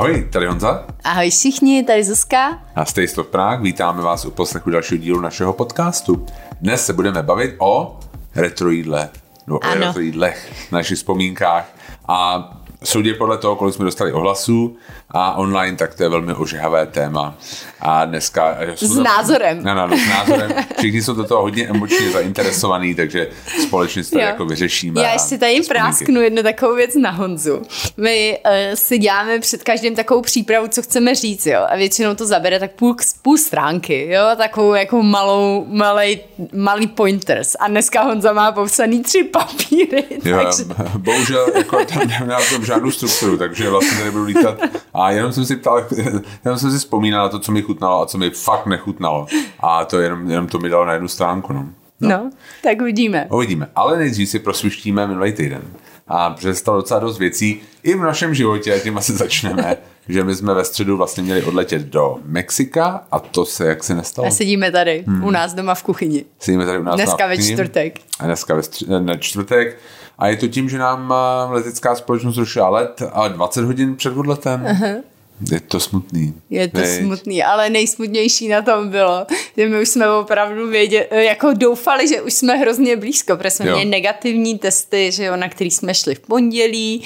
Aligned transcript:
Ahoj, 0.00 0.28
tady 0.32 0.46
Honza. 0.46 0.84
Ahoj 1.04 1.30
všichni, 1.30 1.82
tady 1.82 2.04
Zuzka. 2.04 2.58
A 2.74 2.84
Stay 2.84 3.08
Stop 3.08 3.28
Prague, 3.28 3.64
vítáme 3.64 4.02
vás 4.02 4.24
u 4.24 4.30
poslechu 4.30 4.70
dalšího 4.70 4.98
dílu 4.98 5.20
našeho 5.20 5.52
podcastu. 5.52 6.26
Dnes 6.60 6.86
se 6.86 6.92
budeme 6.92 7.22
bavit 7.22 7.54
o 7.58 8.00
retrojídle, 8.34 9.08
no 9.46 9.56
o 9.56 9.64
Ano. 9.64 9.86
retrojídlech, 9.86 10.52
našich 10.72 10.96
vzpomínkách 10.96 11.72
a 12.08 12.50
soudě 12.84 13.14
podle 13.14 13.38
toho, 13.38 13.56
kolik 13.56 13.74
jsme 13.74 13.84
dostali 13.84 14.12
ohlasů 14.12 14.76
a 15.10 15.36
online, 15.36 15.76
tak 15.76 15.94
to 15.94 16.02
je 16.02 16.08
velmi 16.08 16.34
ožehavé 16.34 16.86
téma. 16.86 17.34
A 17.80 18.04
dneska... 18.04 18.58
jsou 18.74 18.86
S 18.86 18.94
to- 18.94 19.02
názorem. 19.02 19.64
No, 19.64 19.74
no, 19.74 19.86
no, 19.86 19.96
s 19.96 20.08
názorem. 20.08 20.52
Všichni 20.78 21.02
jsou 21.02 21.14
do 21.14 21.24
toho 21.24 21.42
hodně 21.42 21.68
emočně 21.68 22.10
zainteresovaní, 22.10 22.94
takže 22.94 23.28
společně 23.66 24.04
to 24.04 24.18
jako 24.18 24.44
vyřešíme. 24.44 25.02
Já 25.02 25.12
ještě 25.12 25.38
tady 25.38 25.52
vzpomínky. 25.52 25.68
prásknu 25.68 26.20
jednu 26.20 26.42
takovou 26.42 26.74
věc 26.74 26.94
na 26.94 27.10
Honzu. 27.10 27.62
My 27.96 28.38
uh, 28.44 28.52
si 28.74 28.98
děláme 28.98 29.38
před 29.38 29.62
každým 29.62 29.94
takovou 29.96 30.20
přípravu, 30.20 30.68
co 30.68 30.82
chceme 30.82 31.14
říct, 31.14 31.46
jo, 31.46 31.60
a 31.68 31.76
většinou 31.76 32.14
to 32.14 32.26
zabere 32.26 32.58
tak 32.58 32.70
půl, 32.72 32.96
půl 33.22 33.38
stránky, 33.38 34.08
jo, 34.10 34.22
takovou 34.36 34.74
jako 34.74 35.02
malou, 35.02 35.64
malej, 35.68 36.20
malý 36.54 36.86
pointers. 36.86 37.56
A 37.60 37.68
dneska 37.68 38.02
Honza 38.02 38.32
má 38.32 38.52
popsaný 38.52 39.02
tři 39.02 39.24
papíry, 39.24 40.04
Jo, 40.24 40.40
takže... 40.42 40.64
bohužel 40.98 41.46
jako 41.54 41.84
tam 41.84 42.08
nemám 42.08 42.42
tam 42.50 42.64
žádnou 42.70 42.90
strukturu, 42.90 43.36
takže 43.38 43.70
vlastně 43.70 43.98
tady 43.98 44.10
budu 44.10 44.24
lítat. 44.24 44.58
A 44.94 45.10
jenom 45.10 45.32
jsem 45.32 45.44
si 45.44 45.56
ptal, 45.56 45.86
jenom 46.44 46.58
jsem 46.58 46.70
si 46.70 46.78
vzpomínal 46.78 47.22
na 47.22 47.28
to, 47.28 47.38
co 47.38 47.52
mi 47.52 47.62
chutnalo 47.62 48.02
a 48.02 48.06
co 48.06 48.18
mi 48.18 48.30
fakt 48.30 48.66
nechutnalo. 48.66 49.26
A 49.60 49.84
to 49.84 49.98
jenom, 49.98 50.30
jenom 50.30 50.46
to 50.46 50.58
mi 50.58 50.68
dalo 50.68 50.84
na 50.84 50.92
jednu 50.92 51.08
stránku. 51.08 51.52
No. 51.52 51.66
No, 52.00 52.30
tak 52.62 52.80
uvidíme. 52.80 53.26
Uvidíme. 53.30 53.68
Ale 53.74 53.98
nejdřív 53.98 54.28
si 54.28 54.38
prosvištíme 54.38 55.06
minulý 55.06 55.32
týden. 55.32 55.62
A 56.08 56.30
protože 56.30 56.54
se 56.54 56.60
stalo 56.60 56.78
docela 56.78 57.00
dost 57.00 57.18
věcí 57.18 57.60
i 57.82 57.94
v 57.94 58.00
našem 58.00 58.34
životě, 58.34 58.74
a 58.74 58.78
tím 58.78 58.98
asi 58.98 59.12
začneme, 59.12 59.76
že 60.08 60.24
my 60.24 60.34
jsme 60.34 60.54
ve 60.54 60.64
středu 60.64 60.96
vlastně 60.96 61.22
měli 61.22 61.42
odletět 61.42 61.82
do 61.82 62.16
Mexika 62.24 63.04
a 63.10 63.18
to 63.18 63.44
se 63.44 63.66
jak 63.66 63.84
se 63.84 63.94
nestalo. 63.94 64.28
A 64.28 64.30
sedíme 64.30 64.70
tady 64.72 65.04
hmm. 65.06 65.24
u 65.24 65.30
nás 65.30 65.54
doma 65.54 65.74
v 65.74 65.82
kuchyni. 65.82 66.24
Sedíme 66.38 66.66
tady 66.66 66.78
u 66.78 66.82
nás 66.82 66.96
Dneska 66.96 67.24
na 67.24 67.26
ve 67.26 67.38
čtvrtek. 67.38 67.98
A 68.18 68.26
dneska 68.26 68.54
ve 68.54 68.60
stři- 68.60 69.04
na 69.04 69.16
čtvrtek. 69.16 69.78
A 70.20 70.28
je 70.28 70.36
to 70.36 70.48
tím, 70.48 70.68
že 70.68 70.78
nám 70.78 71.12
a, 71.12 71.48
letecká 71.50 71.94
společnost 71.94 72.36
rušila 72.36 72.68
let 72.68 73.02
a 73.12 73.28
20 73.28 73.64
hodin 73.64 73.96
před 73.96 74.16
odletem. 74.16 74.64
Uh-huh. 74.64 75.02
Je 75.52 75.60
to 75.60 75.80
smutný. 75.80 76.34
Je 76.50 76.68
to 76.68 76.78
Viď? 76.78 76.88
smutný, 76.88 77.42
ale 77.42 77.70
nejsmutnější 77.70 78.48
na 78.48 78.62
tom 78.62 78.88
bylo, 78.88 79.26
že 79.56 79.68
my 79.68 79.82
už 79.82 79.88
jsme 79.88 80.10
opravdu 80.10 80.68
věděli, 80.68 81.06
jako 81.10 81.52
doufali, 81.52 82.08
že 82.08 82.22
už 82.22 82.32
jsme 82.34 82.56
hrozně 82.56 82.96
blízko, 82.96 83.36
protože 83.36 83.50
jsme 83.50 83.66
Jo. 83.66 83.72
měli 83.74 83.90
negativní 83.90 84.58
testy, 84.58 85.12
že 85.12 85.24
jo, 85.24 85.36
na 85.36 85.48
který 85.48 85.70
jsme 85.70 85.94
šli 85.94 86.14
v 86.14 86.20
pondělí, 86.20 87.02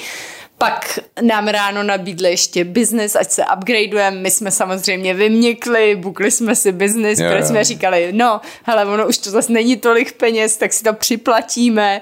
pak 0.57 0.99
nám 1.21 1.47
ráno 1.47 1.83
nabídli 1.83 2.29
ještě 2.29 2.63
business, 2.63 3.15
ať 3.15 3.31
se 3.31 3.43
upgradeujeme, 3.57 4.17
my 4.17 4.31
jsme 4.31 4.51
samozřejmě 4.51 5.13
vyměkli, 5.13 5.95
bukli 5.95 6.31
jsme 6.31 6.55
si 6.55 6.69
Jo, 6.69 6.75
protože 6.75 7.45
jsme 7.45 7.63
říkali, 7.63 8.09
no, 8.11 8.41
hele, 8.63 8.85
ono 8.85 9.07
už 9.07 9.17
to 9.17 9.29
zase 9.29 9.53
není 9.53 9.77
tolik 9.77 10.13
peněz, 10.13 10.57
tak 10.57 10.73
si 10.73 10.83
to 10.83 10.93
připlatíme. 10.93 12.01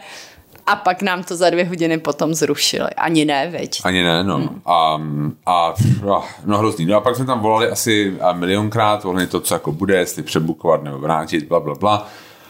A 0.68 0.76
pak 0.76 1.02
nám 1.02 1.24
to 1.24 1.36
za 1.36 1.50
dvě 1.50 1.66
hodiny 1.66 1.98
potom 1.98 2.34
zrušili. 2.34 2.90
Ani 2.98 3.26
ne, 3.26 3.50
veď. 3.50 3.82
Ani 3.84 4.04
ne, 4.04 4.24
no. 4.24 4.38
Hmm. 4.38 4.62
A, 4.66 5.02
a 5.46 5.74
a, 6.16 6.24
no 6.46 6.58
hrozný. 6.58 6.86
No 6.86 6.98
a 6.98 7.02
pak 7.02 7.16
jsme 7.16 7.26
tam 7.26 7.40
volali 7.40 7.70
asi 7.70 8.18
milionkrát, 8.34 9.04
volali 9.04 9.28
to, 9.28 9.40
co 9.40 9.56
jako 9.56 9.72
bude, 9.72 9.98
jestli 9.98 10.24
přebukovat 10.24 10.84
nebo 10.84 10.98
vrátit, 11.00 11.48
bla, 11.48 11.60
bla, 11.60 11.76
bla. 11.76 12.08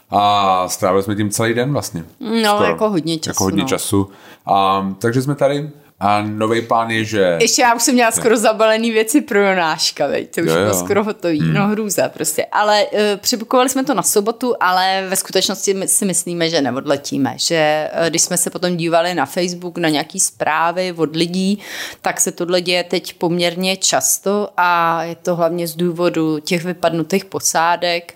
A 0.09 0.67
strávili 0.67 1.03
jsme 1.03 1.16
tím 1.16 1.30
celý 1.30 1.53
den 1.53 1.73
vlastně. 1.73 2.06
No, 2.19 2.64
jako 2.64 2.89
hodně 2.89 3.17
času, 3.17 3.30
Jako 3.30 3.44
hodně 3.44 3.61
no. 3.61 3.67
času. 3.67 4.09
A, 4.45 4.88
takže 5.00 5.22
jsme 5.22 5.36
tady 5.36 5.69
a 6.04 6.22
nový 6.22 6.62
plán 6.62 6.92
je, 6.92 7.06
že... 7.06 7.38
Ještě 7.42 7.62
já 7.62 7.73
už 7.73 7.84
jsem 7.84 7.94
měla 7.94 8.12
skoro 8.12 8.38
zabalený 8.38 8.91
věci 8.91 9.22
pro 9.22 9.40
Jonáška, 9.40 10.08
veď, 10.08 10.36
to 10.36 10.41
už 10.41 10.47
Jo, 10.47 10.53
bylo 10.53 10.68
jo. 10.68 10.74
skoro 10.74 11.03
hotový, 11.03 11.40
hmm. 11.40 11.53
no 11.53 11.68
hrůza 11.68 12.09
prostě. 12.09 12.46
Ale 12.52 12.86
uh, 12.86 13.00
přebukovali 13.18 13.69
jsme 13.69 13.84
to 13.84 13.94
na 13.94 14.03
sobotu, 14.03 14.53
ale 14.59 15.06
ve 15.09 15.16
skutečnosti 15.16 15.74
my 15.74 15.88
si 15.88 16.06
myslíme, 16.06 16.50
že 16.50 16.62
neodletíme, 16.62 17.34
že 17.38 17.90
uh, 18.02 18.08
když 18.09 18.22
jsme 18.22 18.38
se 18.38 18.50
potom 18.50 18.78
dívali 18.78 19.14
na 19.14 19.25
Facebook, 19.25 19.78
na 19.78 19.90
nějaký 19.90 20.19
zprávy 20.19 20.94
od 20.97 21.16
lidí, 21.16 21.59
tak 22.02 22.22
se 22.22 22.31
tohle 22.31 22.62
děje 22.62 22.84
teď 22.84 23.14
poměrně 23.14 23.78
často 23.78 24.50
a 24.58 25.03
je 25.03 25.16
to 25.16 25.35
hlavně 25.35 25.68
z 25.68 25.75
důvodu 25.75 26.40
těch 26.40 26.64
vypadnutých 26.64 27.25
posádek 27.25 28.14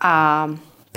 a 0.00 0.46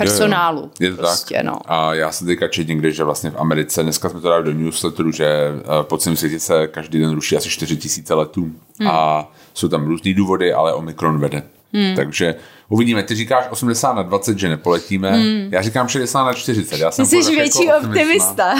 personálu. 0.04 0.60
Jo, 0.60 0.68
jo. 0.80 0.86
Je 0.86 0.90
to 0.90 0.96
prostě, 0.96 1.34
tak. 1.34 1.44
No. 1.44 1.58
A 1.66 1.94
já 1.94 2.12
jsem 2.12 2.26
teďka 2.26 2.48
četl 2.48 2.68
někde, 2.68 2.90
že 2.90 3.04
vlastně 3.04 3.30
v 3.30 3.36
Americe, 3.36 3.82
dneska 3.82 4.08
jsme 4.08 4.20
to 4.20 4.28
dali 4.28 4.44
do 4.44 4.52
newsletteru, 4.52 5.12
že 5.12 5.26
eh, 5.26 5.82
po 5.82 5.98
celém 5.98 6.16
světě 6.16 6.40
se 6.40 6.66
každý 6.66 6.98
den 6.98 7.14
ruší 7.14 7.36
asi 7.36 7.50
4 7.50 7.76
tisíce 7.76 8.14
letů. 8.14 8.50
Hmm. 8.80 8.88
A 8.90 9.28
jsou 9.54 9.68
tam 9.68 9.86
různý 9.86 10.14
důvody, 10.14 10.52
ale 10.52 10.74
Omikron 10.74 11.20
vede. 11.20 11.42
Hmm. 11.72 11.96
Takže 11.96 12.34
uvidíme. 12.72 13.02
Ty 13.02 13.14
říkáš 13.14 13.44
80 13.50 13.92
na 13.92 14.02
20, 14.02 14.38
že 14.38 14.48
nepoletíme. 14.48 15.10
Hmm. 15.10 15.48
Já 15.50 15.62
říkám 15.62 15.88
60 15.88 16.24
na 16.24 16.32
40. 16.32 16.78
Já 16.78 16.90
jsem 16.90 17.04
Ty 17.04 17.10
jsi 17.10 17.16
pořád 17.16 17.30
větší 17.30 17.64
jako 17.64 17.86
optimista. 17.86 18.54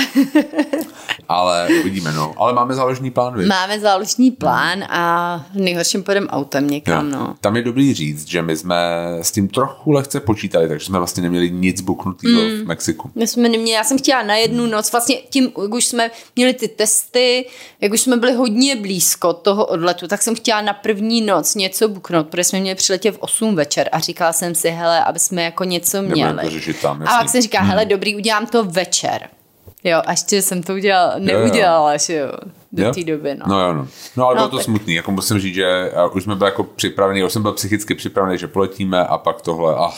Ale 1.28 1.68
uvidíme, 1.80 2.12
no. 2.12 2.34
Ale 2.36 2.52
máme 2.52 2.74
záložní 2.74 3.10
plán, 3.10 3.38
víš? 3.38 3.48
Máme 3.48 3.80
záložní 3.80 4.30
plán 4.30 4.84
a 4.84 5.44
v 5.54 5.56
nejhorším 5.56 6.02
půjdem 6.02 6.28
autem 6.28 6.70
někam, 6.70 7.10
Jo. 7.10 7.12
no. 7.18 7.34
Tam 7.40 7.56
je 7.56 7.62
dobrý 7.62 7.94
říct, 7.94 8.28
že 8.28 8.42
my 8.42 8.56
jsme 8.56 8.76
s 9.22 9.30
tím 9.30 9.48
trochu 9.48 9.90
lehce 9.90 10.20
počítali, 10.20 10.68
takže 10.68 10.86
jsme 10.86 10.98
vlastně 10.98 11.22
neměli 11.22 11.50
nic 11.50 11.80
buknutého 11.80 12.42
mm. 12.42 12.64
v 12.64 12.66
Mexiku. 12.66 13.10
My 13.14 13.26
jsme 13.26 13.42
neměli, 13.42 13.70
já 13.70 13.84
jsem 13.84 13.98
chtěla 13.98 14.22
na 14.22 14.36
jednu 14.36 14.66
noc, 14.66 14.92
vlastně 14.92 15.16
tím, 15.16 15.44
jak 15.62 15.74
už 15.74 15.86
jsme 15.86 16.10
měli 16.36 16.54
ty 16.54 16.68
testy, 16.68 17.46
jak 17.80 17.92
už 17.92 18.00
jsme 18.00 18.16
byli 18.16 18.32
hodně 18.32 18.76
blízko 18.76 19.32
toho 19.32 19.66
odletu, 19.66 20.08
tak 20.08 20.22
jsem 20.22 20.34
chtěla 20.34 20.60
na 20.60 20.72
první 20.72 21.20
noc 21.20 21.54
něco 21.54 21.88
buknout, 21.88 22.26
protože 22.26 22.44
jsme 22.44 22.60
měli 22.60 22.74
přiletět 22.74 23.14
v 23.14 23.18
8 23.20 23.54
večer 23.54 23.88
a 23.92 24.01
říkala 24.02 24.32
jsem 24.32 24.54
si, 24.54 24.70
hele, 24.70 25.04
aby 25.04 25.18
jsme 25.18 25.42
jako 25.42 25.64
něco 25.64 26.02
měli. 26.02 26.50
řešit 26.50 26.80
tam, 26.82 27.02
a 27.02 27.18
pak 27.18 27.28
jsem 27.28 27.42
říkala, 27.42 27.64
hele, 27.64 27.84
dobrý, 27.84 28.16
udělám 28.16 28.46
to 28.46 28.64
večer. 28.64 29.28
Jo, 29.84 30.02
a 30.06 30.10
ještě 30.10 30.42
jsem 30.42 30.62
to 30.62 30.72
udělala, 30.74 31.14
neudělala, 31.18 31.96
že 31.96 32.14
jo, 32.14 32.28
do 32.72 32.90
té 32.92 33.04
doby, 33.04 33.34
no. 33.34 33.44
No 33.48 33.60
jo, 33.60 33.72
no. 33.72 33.88
No 34.16 34.26
ale 34.26 34.34
No, 34.34 34.38
bylo 34.38 34.48
to 34.48 34.56
tak. 34.56 34.64
smutný, 34.64 34.94
jako 34.94 35.10
musím 35.10 35.38
říct, 35.38 35.54
že 35.54 35.92
uh, 36.06 36.16
už 36.16 36.22
jsme 36.22 36.34
byli 36.36 36.48
jako 36.48 36.64
připraveni, 36.64 37.20
já 37.20 37.26
už 37.26 37.32
jsem 37.32 37.42
byl 37.42 37.52
psychicky 37.52 37.94
připravený, 37.94 38.38
že 38.38 38.46
poletíme 38.46 39.06
a 39.06 39.18
pak 39.18 39.40
tohle, 39.42 39.74
ah, 39.78 39.90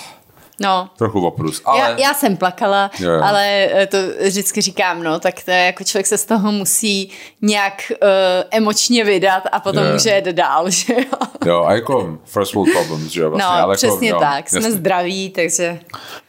no. 0.61 0.89
trochu 0.97 1.27
oprus. 1.27 1.63
Ale 1.65 1.79
Já, 1.79 1.89
já 1.89 2.15
jsem 2.15 2.37
plakala, 2.37 2.91
Jo, 2.99 3.11
jo. 3.11 3.21
ale 3.23 3.47
eh, 3.73 3.87
to 3.87 3.97
vždycky 4.27 4.61
říkám, 4.61 5.03
no, 5.03 5.21
tak 5.21 5.43
to 5.45 5.51
je 5.51 5.57
jako 5.67 5.85
člověk 5.85 6.07
se 6.07 6.19
z 6.19 6.25
toho 6.25 6.53
musí 6.53 7.11
nějak 7.43 7.93
uh, 8.03 8.09
emočně 8.51 9.05
vydat 9.05 9.43
a 9.53 9.61
potom 9.61 9.83
Jo, 9.83 9.89
jo. 9.89 9.93
může 9.93 10.11
jet 10.11 10.25
dál, 10.25 10.71
že 10.71 10.95
jo. 10.95 11.19
jo, 11.47 11.65
a 11.65 11.73
jako 11.75 12.19
first 12.25 12.55
world 12.55 12.73
problems, 12.73 13.13
že 13.13 13.21
jo, 13.21 13.31
vlastně. 13.31 13.57
No, 13.57 13.63
ale 13.63 13.77
přesně 13.77 14.09
jako, 14.09 14.17
jo, 14.25 14.31
tak, 14.31 14.49
jsme 14.49 14.59
jasně. 14.59 14.73
zdraví, 14.73 15.31
takže 15.31 15.81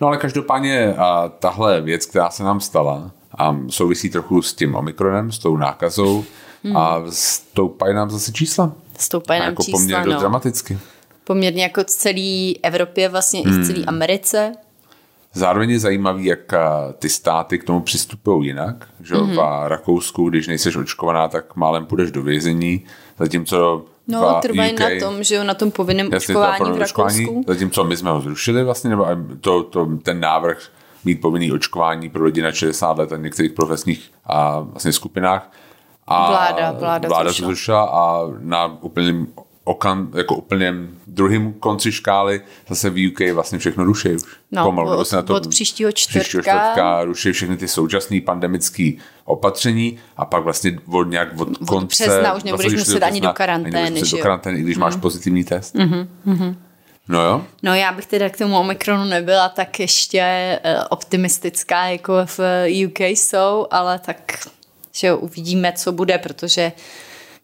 No 0.02 0.08
ale 0.08 0.18
každopádně 0.18 0.94
a 0.97 1.31
tahle 1.40 1.81
věc, 1.81 2.06
která 2.06 2.30
se 2.30 2.44
nám 2.44 2.59
stala, 2.59 3.12
a 3.38 3.56
souvisí 3.69 4.09
trochu 4.09 4.42
s 4.42 4.53
tím 4.53 4.75
Omikronem, 4.75 5.31
s 5.31 5.40
tou 5.40 5.57
nákazou 5.57 6.24
Hmm. 6.63 6.78
a 6.78 7.02
stoupají 7.09 7.94
nám 7.96 8.09
zase 8.09 8.31
čísla. 8.31 8.72
stoupají 8.97 9.40
A 9.40 9.44
nám 9.44 9.52
jako 9.52 9.63
čísla, 9.63 9.80
poměrně 9.80 10.13
no. 10.13 10.19
dramaticky. 10.19 10.80
Poměrně 11.25 11.63
jako 11.63 11.81
v 11.81 11.86
celé 11.86 12.53
Evropě, 12.63 13.09
vlastně 13.09 13.41
i 13.41 13.47
Hmm. 13.50 13.62
v 13.62 13.68
celé 13.68 13.86
Americe. 13.86 14.52
Zároveň 15.34 15.69
je 15.69 15.80
zajímavý, 15.80 16.25
jak 16.25 16.53
a, 16.53 16.94
ty 17.00 17.09
státy 17.09 17.59
k 17.59 17.63
tomu 17.63 17.80
přistupují 17.81 18.47
jinak. 18.47 18.88
Že? 19.03 19.16
Mhm. 19.16 19.24
Mm-hmm. 19.31 19.66
V 19.66 19.68
Rakousku, 19.68 20.30
když 20.30 20.47
nejseš 20.47 20.75
očkovaná, 20.75 21.28
tak 21.28 21.56
málem 21.56 21.86
půjdeš 21.86 22.12
do 22.12 22.22
vězení, 22.22 22.86
zatímco 23.19 23.86
No, 24.08 24.36
v 24.38 24.41
trvají 24.41 24.74
UK, 24.74 24.80
na 24.80 24.88
tom, 25.00 25.24
že 25.24 25.36
jo, 25.36 25.44
na 25.44 25.53
tom 25.53 25.72
povinném 25.72 26.09
očkování 26.16 26.72
v 26.72 26.78
Rakousku. 26.78 27.44
zatímco 27.47 27.84
my 27.84 27.97
jsme 27.97 28.12
ho 28.12 28.22
zrušili 28.22 28.63
vlastně, 28.63 28.90
nebo 28.90 29.07
to, 29.42 29.63
to, 29.63 29.86
ten 30.03 30.19
návrh 30.19 30.69
mít 31.06 31.22
povinný 31.22 31.52
očkování 31.52 32.10
pro 32.10 32.25
lidi 32.25 32.42
na 32.42 32.51
60 32.51 32.98
let 32.98 33.12
a 33.13 33.18
některých 33.18 33.51
profesních 33.51 34.12
a 34.25 34.60
vlastně 34.60 34.94
skupinách. 34.94 35.51
A 36.07 36.31
Vláda- 36.31 36.80
vláda 36.80 37.07
vláda 37.07 37.30
to 37.30 37.33
zrušila. 37.33 37.83
a 37.83 38.21
na 38.39 38.78
úplným 38.83 39.28
okan, 39.65 40.07
jako 40.15 40.35
úplným 40.35 41.00
druhým 41.07 41.53
konci 41.53 41.91
škály 41.91 42.41
zase 42.69 42.89
v 42.89 43.07
UK 43.07 43.33
vlastně 43.33 43.59
všechno 43.59 43.83
ruší 43.83 44.09
už. 44.09 44.21
No, 44.51 44.63
Pomalu, 44.63 44.89
od- 44.89 44.95
vlastně 44.95 45.15
na 45.15 45.21
to, 45.21 45.35
od 45.35 45.47
příštího 45.47 45.91
příštího 45.91 46.23
čtvrtka. 46.23 46.51
čtvrtka 46.51 47.03
ruší 47.03 47.31
všechny 47.31 47.57
ty 47.57 47.67
současné 47.67 48.21
pandemické 48.21 48.91
opatření 49.25 50.00
a 50.17 50.25
pak 50.25 50.44
vlastně 50.44 50.77
od 50.91 51.03
nějak 51.03 51.39
od, 51.41 51.57
konce... 51.67 52.03
března 52.03 52.33
už 52.33 52.44
nebudeš 52.44 52.73
vlastně, 52.73 52.79
muset 52.94 53.03
ani 53.03 53.21
do 53.21 53.33
karantény, 53.33 53.77
ani 53.81 54.01
do? 54.01 54.07
Mhm. 54.07 54.21
karantény, 54.23 54.59
i 54.59 54.63
když 54.63 54.77
máš 54.77 54.95
pozitivní 54.95 55.44
test. 55.44 55.75
No 57.07 57.23
jo, 57.23 57.45
No 57.63 57.75
já 57.75 57.91
bych 57.91 58.06
teda 58.06 58.29
k 58.29 58.38
tomu 58.38 58.59
Omikronu 58.59 59.03
nebyla 59.06 59.50
tak 59.50 59.79
ještě 59.79 60.19
eh, 60.63 60.83
optimistická, 60.89 61.85
jako 61.85 62.13
v 62.25 62.39
UK 62.85 63.00
jsou, 63.00 63.68
ale 63.71 64.00
tak 64.00 64.47
že 64.91 65.07
jo, 65.07 65.18
uvidíme, 65.18 65.73
co 65.77 65.91
bude, 65.91 66.18
protože 66.18 66.71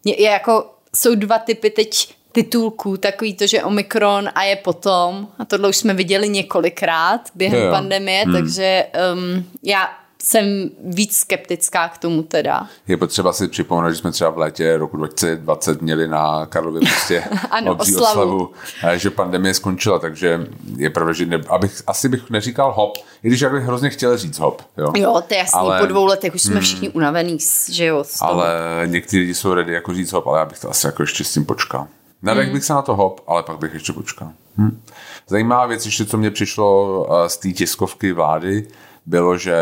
je 0.06 0.22
jako, 0.30 0.74
jsou 0.96 1.16
dva 1.16 1.40
typy 1.40 1.70
teď 1.70 2.16
titulků, 2.32 2.98
takový 2.98 3.34
to, 3.34 3.48
že 3.48 3.64
Omikron 3.64 4.30
a 4.36 4.44
je 4.44 4.56
potom, 4.56 5.28
a 5.40 5.46
tohle 5.46 5.70
už 5.70 5.78
jsme 5.78 5.94
viděli 5.94 6.30
několikrát 6.30 7.22
během 7.36 7.60
Jo, 7.60 7.66
jo. 7.66 7.72
pandemie, 7.72 8.26
takže 8.34 8.86
um, 9.14 9.46
já 9.64 9.90
jsem 10.24 10.70
víc 10.84 11.18
skeptická 11.18 11.90
k 11.90 11.98
tomu 11.98 12.24
teda. 12.24 12.68
Je 12.88 12.98
potřeba 12.98 13.34
si 13.34 13.48
připomenout, 13.48 13.90
že 13.90 13.96
jsme 13.96 14.12
třeba 14.12 14.30
v 14.30 14.38
létě 14.38 14.78
roku 14.78 14.98
2020 14.98 15.82
měli 15.82 16.08
na 16.08 16.46
Karlově 16.46 16.80
prostě 16.82 17.24
ano, 17.52 17.72
obří 17.72 17.96
oslavu. 17.96 18.12
oslavu, 18.12 18.52
že 19.00 19.10
pandemie 19.10 19.54
skončila, 19.54 20.00
takže 20.00 20.48
je 20.78 20.90
pravda, 20.90 21.14
že 21.14 21.26
ne, 21.26 21.42
abych, 21.50 21.82
asi 21.88 22.10
bych 22.10 22.30
neříkal 22.30 22.74
hop, 22.74 22.98
i 23.24 23.28
když 23.28 23.42
já 23.42 23.50
bych 23.50 23.64
hrozně 23.64 23.90
chtěl 23.90 24.18
říct 24.18 24.40
hop. 24.40 24.62
Jo, 24.78 24.92
Jo, 24.96 25.22
to 25.28 25.34
je 25.34 25.38
jasný, 25.38 25.60
Ale- 25.60 25.80
po 25.80 25.86
dvou 25.86 26.06
letech 26.06 26.36
už 26.36 26.42
jsme 26.42 26.62
všichni 26.62 26.90
unavený, 26.90 27.38
že 27.72 27.86
jo. 27.86 28.04
ale 28.22 28.54
někteří 28.86 29.20
lidi 29.20 29.34
jsou 29.34 29.54
ready 29.54 29.74
jako 29.74 29.94
říct 29.94 30.12
hop, 30.14 30.28
ale 30.28 30.40
já 30.40 30.46
bych 30.46 30.60
to 30.60 30.70
asi 30.70 30.88
jako 30.88 31.04
ještě 31.04 31.24
s 31.24 31.34
tím 31.34 31.46
počkal. 31.46 31.88
Nadech 32.24 32.46
Hmm. 32.46 32.54
bych 32.54 32.64
se 32.64 32.74
na 32.74 32.82
to 32.82 32.96
hop, 32.96 33.22
ale 33.28 33.44
pak 33.44 33.58
bych 33.60 33.74
ještě 33.74 33.94
počkal. 33.94 34.30
Hm. 34.58 34.82
Zajímavá 35.28 35.66
věc 35.66 35.86
ještě, 35.86 36.06
co 36.06 36.18
mě 36.18 36.32
přišlo 36.32 37.08
eh, 37.26 37.30
z 37.30 37.38
té 37.38 37.50
tiskovky 37.50 38.12
vlády, 38.14 38.68
bylo, 39.06 39.38
že 39.38 39.56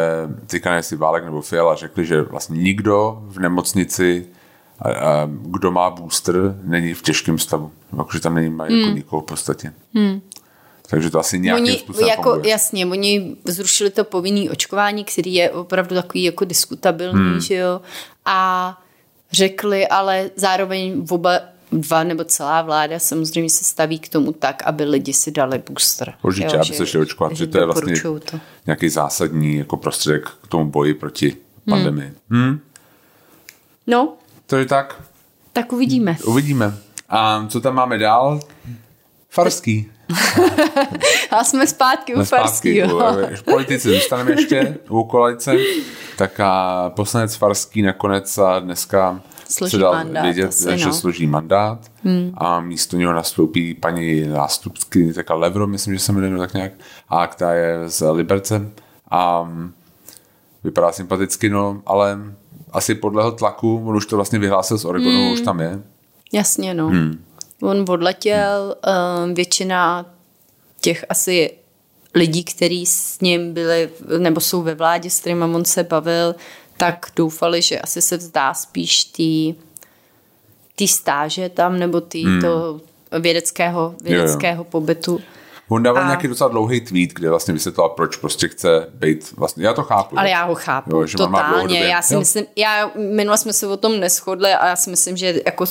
nevím, 0.53 0.73
jestli 0.77 0.97
Válek 0.97 1.25
nebo 1.25 1.41
Fiala 1.41 1.75
řekli, 1.75 2.05
že 2.05 2.21
vlastně 2.21 2.57
nikdo 2.57 3.23
v 3.27 3.39
nemocnici, 3.39 4.27
kdo 5.31 5.71
má 5.71 5.89
booster, 5.89 6.35
není 6.63 6.93
v 6.93 7.01
těžkém 7.01 7.39
stavu. 7.39 7.71
Jakože 7.97 8.19
tam 8.19 8.35
není 8.35 8.49
mají 8.49 8.81
jako 8.81 8.95
nikoho 8.95 9.21
v 9.21 9.25
podstatě. 9.25 9.73
Takže 10.89 11.09
to 11.09 11.19
asi 11.19 11.39
nějakým 11.39 11.65
Hmm. 11.65 11.73
Oni, 11.73 11.79
způsobem 11.79 12.09
jako, 12.09 12.31
funguje. 12.31 12.49
jasně, 12.51 12.85
oni 12.85 13.35
zrušili 13.45 13.89
to 13.89 14.03
povinné 14.03 14.51
očkování, 14.51 15.03
který 15.03 15.33
je 15.33 15.49
opravdu 15.51 15.95
takový 15.95 16.23
jako 16.23 16.45
diskutabilní, 16.45 17.31
hmm. 17.31 17.39
že 17.39 17.55
jo, 17.55 17.81
a 18.25 18.77
řekli, 19.31 19.87
ale 19.87 20.29
zároveň 20.35 21.05
oba 21.09 21.39
dva 21.71 22.03
nebo 22.03 22.23
celá 22.23 22.61
vláda 22.61 22.99
samozřejmě 22.99 23.49
se 23.49 23.63
staví 23.63 23.99
k 23.99 24.09
tomu 24.09 24.31
tak, 24.31 24.63
aby 24.65 24.83
lidi 24.83 25.13
si 25.13 25.31
dali 25.31 25.63
booster. 25.69 26.13
Určitě, 26.21 26.45
jo, 26.45 26.53
aby 26.55 26.65
že- 26.65 26.73
se 26.73 26.85
šli 26.85 26.99
očkovat, 26.99 27.33
že 27.35 27.47
to 27.47 27.57
je 27.57 27.65
vlastně 27.65 27.93
to. 28.31 28.39
nějaký 28.65 28.89
zásadní 28.89 29.55
jako 29.57 29.77
prostředek 29.77 30.29
k 30.43 30.47
tomu 30.47 30.65
boji 30.71 30.93
proti 30.93 31.37
pandemii. 31.69 32.13
Hmm. 32.29 32.59
No, 33.87 34.13
To 34.45 34.55
je 34.55 34.65
tak. 34.65 35.01
tak 35.53 35.73
uvidíme. 35.73 36.17
Uvidíme. 36.25 36.73
A 37.09 37.45
co 37.49 37.61
tam 37.61 37.75
máme 37.75 37.97
dál? 37.97 38.39
Farský. 39.29 39.91
A 41.31 41.43
jsme 41.43 41.67
zpátky 41.67 42.15
u 42.15 42.23
v 43.35 43.43
politice 43.43 43.89
zůstaneme 43.89 44.31
ještě 44.31 44.77
u 44.89 45.03
koalice. 45.03 45.55
Tak 46.17 46.39
a 46.39 46.89
poslanec 46.95 47.35
Farský 47.35 47.81
nakonec 47.81 48.37
a 48.37 48.59
dneska 48.59 49.21
Složí 49.49 49.71
se 49.71 49.77
dal 49.77 49.93
mandát 49.93 50.21
vědět, 50.23 50.47
asi, 50.47 50.77
že 50.77 50.85
no. 50.85 50.93
složí 50.93 51.27
mandát 51.27 51.91
hmm. 52.03 52.31
a 52.37 52.59
místo 52.59 52.97
něho 52.97 53.13
nastoupí 53.13 53.73
paní 53.73 54.21
nástupky, 54.27 55.13
taká 55.13 55.33
Levro, 55.33 55.67
myslím, 55.67 55.93
že 55.93 55.99
se 55.99 56.11
jmenuje 56.11 56.37
tak 56.37 56.53
nějak, 56.53 56.71
a 57.09 57.27
která 57.27 57.53
je 57.53 57.89
z 57.89 58.11
Liberce 58.11 58.71
a 59.07 59.43
mm, 59.43 59.73
vypadá 60.63 60.91
sympaticky, 60.91 61.49
no, 61.49 61.81
ale 61.85 62.19
asi 62.71 62.95
podlehl 62.95 63.31
tlaku, 63.31 63.83
on 63.85 63.95
už 63.95 64.05
to 64.05 64.15
vlastně 64.15 64.39
vyhlásil 64.39 64.77
z 64.77 64.85
Oregonu, 64.85 65.23
hmm. 65.23 65.33
už 65.33 65.41
tam 65.41 65.59
je. 65.59 65.79
Jasně, 66.33 66.73
no. 66.73 66.87
Hmm. 66.87 67.23
On 67.61 67.85
odletěl, 67.89 68.75
um, 69.25 69.33
většina 69.33 70.05
těch 70.81 71.05
asi 71.09 71.51
lidí, 72.15 72.43
kteří 72.43 72.85
s 72.85 73.21
ním 73.21 73.53
byli, 73.53 73.89
nebo 74.17 74.41
jsou 74.41 74.61
ve 74.61 74.75
vládě, 74.75 75.09
s 75.09 75.19
kterými 75.19 75.43
on 75.43 75.65
se 75.65 75.83
bavil, 75.83 76.35
tak 76.79 77.05
doufali, 77.15 77.61
že 77.61 77.79
asi 77.79 78.01
se 78.01 78.17
vzdá 78.17 78.53
spíš 78.53 79.03
tý, 79.03 79.55
tý 80.75 80.87
stáže 80.87 81.49
tam, 81.49 81.79
nebo 81.79 82.01
tý, 82.01 82.25
hmm. 82.25 82.41
to 82.41 82.81
vědeckého, 83.19 83.95
vědeckého 84.03 84.63
pobytu. 84.63 85.19
On 85.69 85.83
dával 85.83 86.03
A- 86.03 86.05
nějaký 86.05 86.27
docela 86.27 86.49
dlouhý 86.49 86.81
tweet, 86.81 87.09
kde 87.13 87.29
vlastně 87.29 87.53
vysvětlil, 87.53 87.89
proč 87.89 88.15
prostě 88.15 88.47
chce 88.47 88.89
být 88.93 89.33
vlastně, 89.37 89.65
já 89.65 89.73
to 89.73 89.83
chápu. 89.83 90.19
Ale 90.19 90.29
jo. 90.29 90.31
já 90.31 90.43
ho 90.45 90.55
chápu, 90.55 90.91
Jo, 90.91 91.05
že 91.05 91.17
má 91.17 91.25
totálně. 91.25 91.49
dlouhodobě- 91.53 91.87
Já 91.89 92.01
si 92.01 92.13
jo. 92.13 92.19
myslím, 92.19 92.45
já, 92.55 92.91
minule 92.95 93.37
jsme 93.37 93.53
se 93.53 93.67
o 93.67 93.77
tom 93.77 93.99
neschodli 93.99 94.53
a 94.53 94.67
já 94.67 94.75
si 94.75 94.89
myslím, 94.89 95.17
že 95.17 95.41
jako 95.45 95.65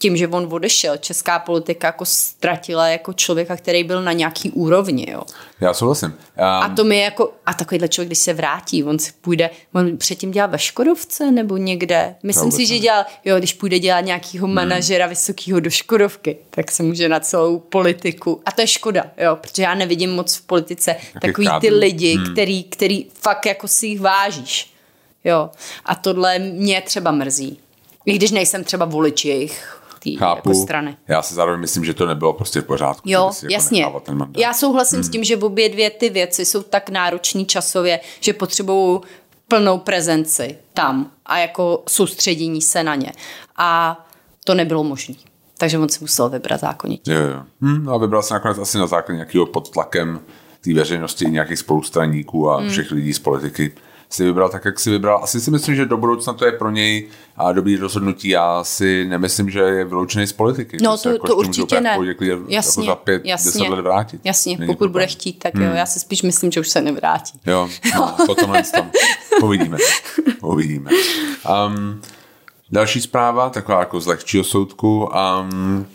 tím, 0.00 0.16
že 0.16 0.28
on 0.28 0.48
odešel, 0.50 0.96
česká 0.96 1.38
politika 1.38 1.86
jako 1.86 2.04
ztratila 2.04 2.88
jako 2.88 3.12
člověka, 3.12 3.56
který 3.56 3.84
byl 3.84 4.02
na 4.02 4.12
nějaký 4.12 4.50
úrovni, 4.50 5.06
jo. 5.10 5.22
Já 5.60 5.74
souhlasím. 5.74 6.08
Um, 6.08 6.44
A 6.44 6.68
to 6.68 6.84
mi 6.84 7.00
jako, 7.00 7.32
a 7.46 7.54
takovýhle 7.54 7.88
člověk, 7.88 8.08
když 8.08 8.18
se 8.18 8.34
vrátí, 8.34 8.84
on 8.84 8.98
si 8.98 9.12
půjde, 9.20 9.50
on 9.74 9.96
předtím 9.96 10.30
dělal 10.30 10.50
ve 10.50 10.58
Škodovce 10.58 11.30
nebo 11.30 11.56
někde. 11.56 12.14
Myslím 12.22 12.44
vůbec 12.44 12.56
si, 12.56 12.66
že 12.66 12.78
dělal, 12.78 13.04
jo, 13.24 13.38
když 13.38 13.52
půjde 13.52 13.78
dělat 13.78 14.00
nějakýho 14.00 14.46
Hmm. 14.46 14.54
manažera 14.54 15.06
vysokého 15.06 15.60
do 15.60 15.70
Škodovky, 15.70 16.36
tak 16.50 16.70
se 16.70 16.82
může 16.82 17.08
na 17.08 17.20
celou 17.20 17.58
politiku. 17.58 18.42
A 18.46 18.52
to 18.52 18.60
je 18.60 18.66
škoda, 18.66 19.04
jo, 19.18 19.36
protože 19.36 19.62
já 19.62 19.74
nevidím 19.74 20.10
moc 20.10 20.36
v 20.36 20.42
politice 20.42 20.96
takový 21.22 21.46
ty 21.46 21.50
kádrů. 21.50 21.78
lidi, 21.78 22.14
hmm. 22.16 22.32
který, 22.32 22.64
který 22.64 23.06
fakt 23.14 23.46
jako 23.46 23.68
si 23.68 23.86
jich 23.86 24.00
vážíš. 24.00 24.72
Jo. 25.24 25.50
A 25.84 25.94
tohle 25.94 26.38
mě 26.38 26.80
třeba 26.80 27.10
mrzí. 27.10 27.58
I 28.06 28.12
když 28.12 28.30
nejsem 28.30 28.64
třeba 28.64 28.84
volič 28.84 29.24
jejich 29.24 29.79
chápu. 30.18 30.48
jako 30.48 30.54
strany. 30.62 30.96
Já 31.08 31.22
si 31.22 31.34
zároveň 31.34 31.60
myslím, 31.60 31.84
že 31.84 31.94
to 31.94 32.06
nebylo 32.06 32.32
prostě 32.32 32.60
v 32.60 32.64
pořádku. 32.64 33.10
Jo, 33.10 33.30
jako 33.42 33.52
jasně. 33.52 33.86
mandát. 34.12 34.40
Já 34.40 34.52
souhlasím 34.52 34.96
hmm. 34.96 35.04
s 35.04 35.08
tím, 35.08 35.24
že 35.24 35.36
obě 35.36 35.68
dvě 35.68 35.90
ty 35.90 36.10
věci 36.10 36.44
jsou 36.44 36.62
tak 36.62 36.90
náročný 36.90 37.46
časově, 37.46 38.00
že 38.20 38.32
potřebují 38.32 39.00
plnou 39.48 39.78
prezenci 39.78 40.58
tam 40.74 41.10
a 41.26 41.38
jako 41.38 41.82
soustředění 41.88 42.62
se 42.62 42.84
na 42.84 42.94
ně. 42.94 43.12
A 43.56 44.00
to 44.44 44.54
nebylo 44.54 44.84
možné. 44.84 45.14
Takže 45.58 45.78
on 45.78 45.88
si 45.88 45.98
musel 46.00 46.28
vybrat 46.28 46.60
zákonitě. 46.60 47.12
Jo, 47.12 47.20
jo. 47.20 47.42
Hm, 47.60 47.84
no 47.84 47.92
a 47.92 47.98
vybral 47.98 48.22
se 48.22 48.34
nakonec 48.34 48.58
asi 48.58 48.78
na 48.78 48.86
základě 48.86 49.16
nějakého 49.16 49.46
pod 49.46 49.70
tlakem 49.70 50.20
té 50.60 50.74
veřejnosti, 50.74 51.24
nějakých 51.26 51.58
spolustraníků 51.58 52.50
a 52.50 52.60
Hmm. 52.60 52.70
všech 52.70 52.90
lidí 52.90 53.12
z 53.12 53.18
politiky 53.18 53.72
si 54.10 54.24
vybral 54.24 54.48
tak, 54.48 54.64
jak 54.64 54.80
si 54.80 54.90
vybral. 54.90 55.20
Asi 55.22 55.40
si 55.40 55.50
myslím, 55.50 55.74
že 55.74 55.86
do 55.86 55.96
budoucna 55.96 56.32
to 56.32 56.44
je 56.44 56.52
pro 56.52 56.70
něj 56.70 57.08
a 57.36 57.52
dobrý 57.52 57.76
rozhodnutí. 57.76 58.28
Já 58.28 58.64
si 58.64 59.04
nemyslím, 59.08 59.50
že 59.50 59.60
je 59.60 59.84
vyloučený 59.84 60.26
z 60.26 60.32
politiky. 60.32 60.78
No 60.82 60.98
to, 60.98 61.08
jako 61.08 61.26
to 61.26 61.36
určitě 61.36 61.80
ne. 61.80 61.92
pohodě 61.94 62.14
klidně 62.14 62.36
Jasně, 62.48 62.82
jako 62.82 62.92
za 62.92 62.96
pět, 62.96 63.24
jasně, 63.24 63.68
let 63.68 63.80
vrátit. 63.80 64.20
Jasně, 64.24 64.56
Není 64.58 64.66
pokud 64.66 64.78
problém. 64.78 64.92
bude 64.92 65.06
chtít, 65.06 65.38
tak 65.38 65.54
jo. 65.54 65.70
Já 65.74 65.86
si 65.86 66.00
spíš 66.00 66.22
myslím, 66.22 66.50
že 66.50 66.60
už 66.60 66.68
se 66.68 66.80
nevrátí. 66.80 67.40
Jo, 67.46 67.68
no, 67.94 68.16
potom 68.26 68.52
tam. 68.74 68.90
Uvidíme. 69.42 69.78
Uvidíme. 70.42 70.90
Um, 71.66 72.02
další 72.70 73.00
zpráva, 73.00 73.50
taková 73.50 73.78
jako 73.78 74.00
z 74.00 74.06
lehčího 74.06 74.44
soudku. 74.44 75.10
Um, 75.40 75.86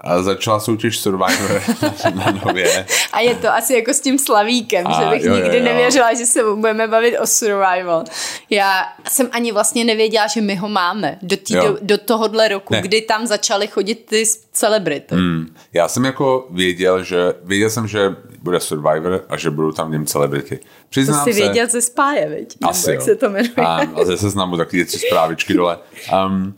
a 0.00 0.22
začala 0.22 0.60
soutěž 0.60 0.98
Survivor 1.00 1.62
na 2.14 2.40
nově. 2.46 2.86
A 3.12 3.20
je 3.20 3.34
to 3.34 3.48
asi 3.54 3.74
jako 3.74 3.94
s 3.94 4.00
tím 4.00 4.18
slavíkem, 4.18 4.86
A, 4.86 5.02
že 5.02 5.08
bych 5.10 5.24
jo, 5.24 5.34
jo, 5.34 5.42
nikdy 5.42 5.58
jo. 5.58 5.64
nevěřila, 5.64 6.14
že 6.14 6.26
se 6.26 6.40
budeme 6.54 6.88
bavit 6.88 7.18
o 7.18 7.26
survival. 7.26 8.04
Já 8.50 8.82
jsem 9.10 9.28
ani 9.32 9.52
vlastně 9.52 9.84
nevěděla, 9.84 10.26
že 10.26 10.40
my 10.40 10.54
ho 10.54 10.68
máme 10.68 11.18
do, 11.22 11.36
tý, 11.36 11.54
Jo. 11.54 11.62
do, 11.62 11.78
do 11.82 11.98
tohohle 11.98 12.48
roku, 12.48 12.74
Ne. 12.74 12.82
kdy 12.82 13.00
tam 13.00 13.26
začaly 13.26 13.66
chodit 13.66 13.94
ty 13.94 14.24
celebrity. 14.52 15.14
Hmm. 15.14 15.54
Já 15.72 15.88
jsem 15.88 16.04
jako 16.04 16.46
věděl, 16.50 17.02
že 17.04 17.34
věděl 17.44 17.70
jsem, 17.70 17.88
že 17.88 18.16
bude 18.42 18.60
Survivor 18.60 19.24
a 19.28 19.36
že 19.36 19.50
budou 19.50 19.72
tam 19.72 19.88
v 19.88 19.92
něm 19.92 20.06
celebrity. 20.06 20.56
To 20.58 20.64
Přiznám 20.88 21.24
jsi 21.24 21.32
se, 21.32 21.40
věděl 21.40 21.66
ze 21.66 21.80
spáje, 21.80 22.28
viď? 22.28 22.56
Nebo 22.60 22.70
asi 22.70 22.90
jak 22.90 22.98
jo. 22.98 23.04
se 23.04 23.14
to 23.16 23.30
jmenuje. 23.30 23.54
A, 23.56 23.76
a 23.94 24.04
ze 24.04 24.16
seznamu 24.18 24.56
taky 24.56 24.84
tři 24.84 24.98
zprávičky 24.98 25.54
dole. 25.54 25.78
Um, 26.26 26.54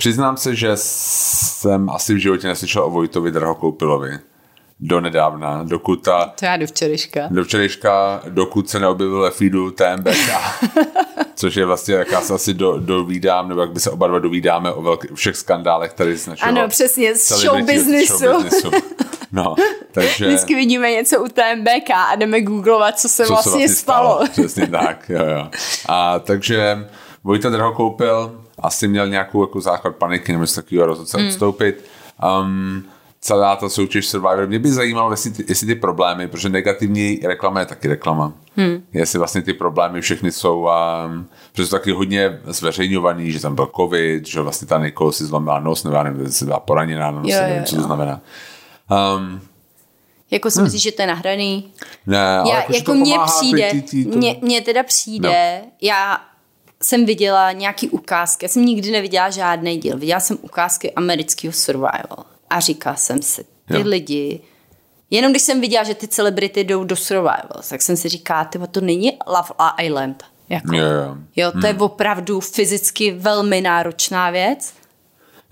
přiznám 0.00 0.36
se, 0.36 0.54
že 0.54 0.70
jsem 0.74 1.90
asi 1.90 2.14
v 2.14 2.18
životě 2.18 2.46
neslyšel 2.48 2.82
o 2.84 2.90
Vojtovi 2.90 3.30
Drahokoupilovi. 3.30 4.18
Do 4.80 5.00
nedávna, 5.00 5.62
dokud 5.62 6.02
ta 6.02 6.32
To 6.38 6.44
já 6.44 6.56
do 6.56 6.66
včerejška. 6.66 7.20
do 7.30 7.44
včerejška, 7.44 8.22
dokud 8.28 8.68
se 8.70 8.80
neobjevil 8.80 9.20
ve 9.22 9.30
feedu 9.30 9.70
TMBK, 9.70 10.30
což 11.34 11.54
je 11.54 11.66
vlastně, 11.66 11.94
jak 11.94 12.10
já 12.12 12.20
se 12.20 12.34
asi 12.34 12.54
do, 12.54 12.78
dovídám, 12.78 13.48
nebo 13.48 13.60
jak 13.60 13.72
by 13.72 13.80
se 13.80 13.90
oba 13.90 14.06
dva 14.06 14.18
dovídáme 14.18 14.72
o 14.72 14.82
velký, 14.82 15.08
všech 15.14 15.36
skandálech 15.36 15.92
tady 15.92 16.16
z 16.16 16.26
našeho 16.26 16.48
Ano, 16.48 16.68
přesně, 16.68 17.14
z 17.14 17.28
showbiznisu. 17.28 18.16
showbiznisu. 18.18 18.70
No, 19.32 19.54
takže... 19.92 20.26
Vždycky 20.26 20.54
vidíme 20.54 20.90
něco 20.90 21.20
u 21.20 21.28
TMBK 21.28 21.90
a 21.94 22.14
jdeme 22.16 22.40
googlovat, 22.40 22.98
co 23.00 23.08
se 23.08 23.24
co 23.26 23.32
vlastně, 23.32 23.68
se 23.68 23.74
stalo. 23.74 24.20
Přesně 24.30 24.66
tak, 24.66 25.08
jo, 25.08 25.24
jo. 25.24 25.48
A 25.88 26.18
takže 26.18 26.88
Vojta 27.24 27.50
Draho 27.50 27.72
koupil, 27.72 28.40
asi 28.60 28.88
měl 28.88 29.08
nějakou 29.08 29.42
jako 29.42 29.60
základ 29.60 29.96
paniky, 29.96 30.32
nebo 30.32 30.42
něco 30.44 30.54
takového 30.62 30.86
rozhodl 30.86 31.08
se 31.08 31.18
Hmm. 31.18 31.26
odstoupit. 31.28 31.84
Um, 32.42 32.84
celá 33.20 33.56
ta 33.56 33.68
soutěž 33.68 34.06
Survivor. 34.06 34.46
Mě 34.46 34.58
by 34.58 34.72
zajímalo, 34.72 35.10
jestli 35.10 35.30
ty, 35.30 35.44
jestli 35.48 35.66
ty 35.66 35.74
problémy, 35.74 36.28
protože 36.28 36.48
negativní 36.48 37.20
reklama 37.24 37.60
je 37.60 37.66
taky 37.66 37.88
reklama. 37.88 38.32
Hmm. 38.56 38.82
Jestli 38.92 39.18
vlastně 39.18 39.42
ty 39.42 39.52
problémy 39.52 40.00
všechny 40.00 40.32
jsou, 40.32 40.68
um, 41.06 41.26
protože 41.52 41.66
jsou 41.66 41.76
taky 41.76 41.92
hodně 41.92 42.40
zveřejňovaný, 42.44 43.32
že 43.32 43.40
tam 43.40 43.54
byl 43.54 43.70
covid, 43.76 44.26
že 44.26 44.40
vlastně 44.40 44.68
ta 44.68 44.78
Nicole 44.78 45.12
si 45.12 45.24
zlomila 45.24 45.60
nos, 45.60 45.84
nebo 45.84 45.96
já 45.96 46.02
nevím, 46.02 46.20
jestli 46.26 46.46
byla 46.46 46.60
poraněná 46.60 47.10
nose, 47.10 47.30
Jo, 47.32 47.40
nevím, 47.40 47.56
jo, 47.58 47.64
co 47.64 47.76
jo. 47.76 47.80
to 47.82 47.86
znamená. 47.86 48.20
Um, 49.16 49.40
Jako 50.30 50.50
si 50.50 50.62
myslíš, 50.62 50.82
že 50.82 50.92
to 50.92 51.02
je 51.02 51.06
nahraný? 51.08 51.72
ne, 52.06 52.38
ale 52.38 52.50
Já, 52.50 52.56
jako, 52.56 52.72
jako 52.74 52.94
mně 52.94 53.16
přijde, 53.24 53.72
mně 54.42 54.60
teda 54.60 54.82
přijde, 54.82 55.60
no. 55.64 55.70
já 55.82 56.20
jsem 56.82 57.06
viděla 57.06 57.52
nějaký 57.52 57.88
ukázky, 57.88 58.44
já 58.44 58.48
jsem 58.48 58.64
nikdy 58.64 58.90
neviděla 58.90 59.30
žádný 59.30 59.76
díl, 59.78 59.98
viděla 59.98 60.20
jsem 60.20 60.38
ukázky 60.42 60.92
amerického 60.92 61.52
survival 61.52 62.24
a 62.50 62.60
říkala 62.60 62.96
jsem 62.96 63.22
si, 63.22 63.44
ty 63.44 63.74
Jo. 63.74 63.82
lidi, 63.84 64.40
jenom 65.10 65.32
když 65.32 65.42
jsem 65.42 65.60
viděla, 65.60 65.84
že 65.84 65.94
ty 65.94 66.08
celebrity 66.08 66.64
jdou 66.64 66.84
do 66.84 66.96
survival, 66.96 67.60
tak 67.68 67.82
jsem 67.82 67.96
si 67.96 68.08
říkala, 68.08 68.44
ty 68.44 68.58
to 68.70 68.80
není 68.80 69.18
Love 69.26 69.48
Island, 69.84 70.24
Jako. 70.48 70.74
Jo, 70.76 70.84
jo. 70.84 71.16
jo, 71.36 71.52
to 71.60 71.66
je 71.66 71.74
opravdu 71.74 72.40
fyzicky 72.40 73.10
velmi 73.12 73.60
náročná 73.60 74.30
věc. 74.30 74.72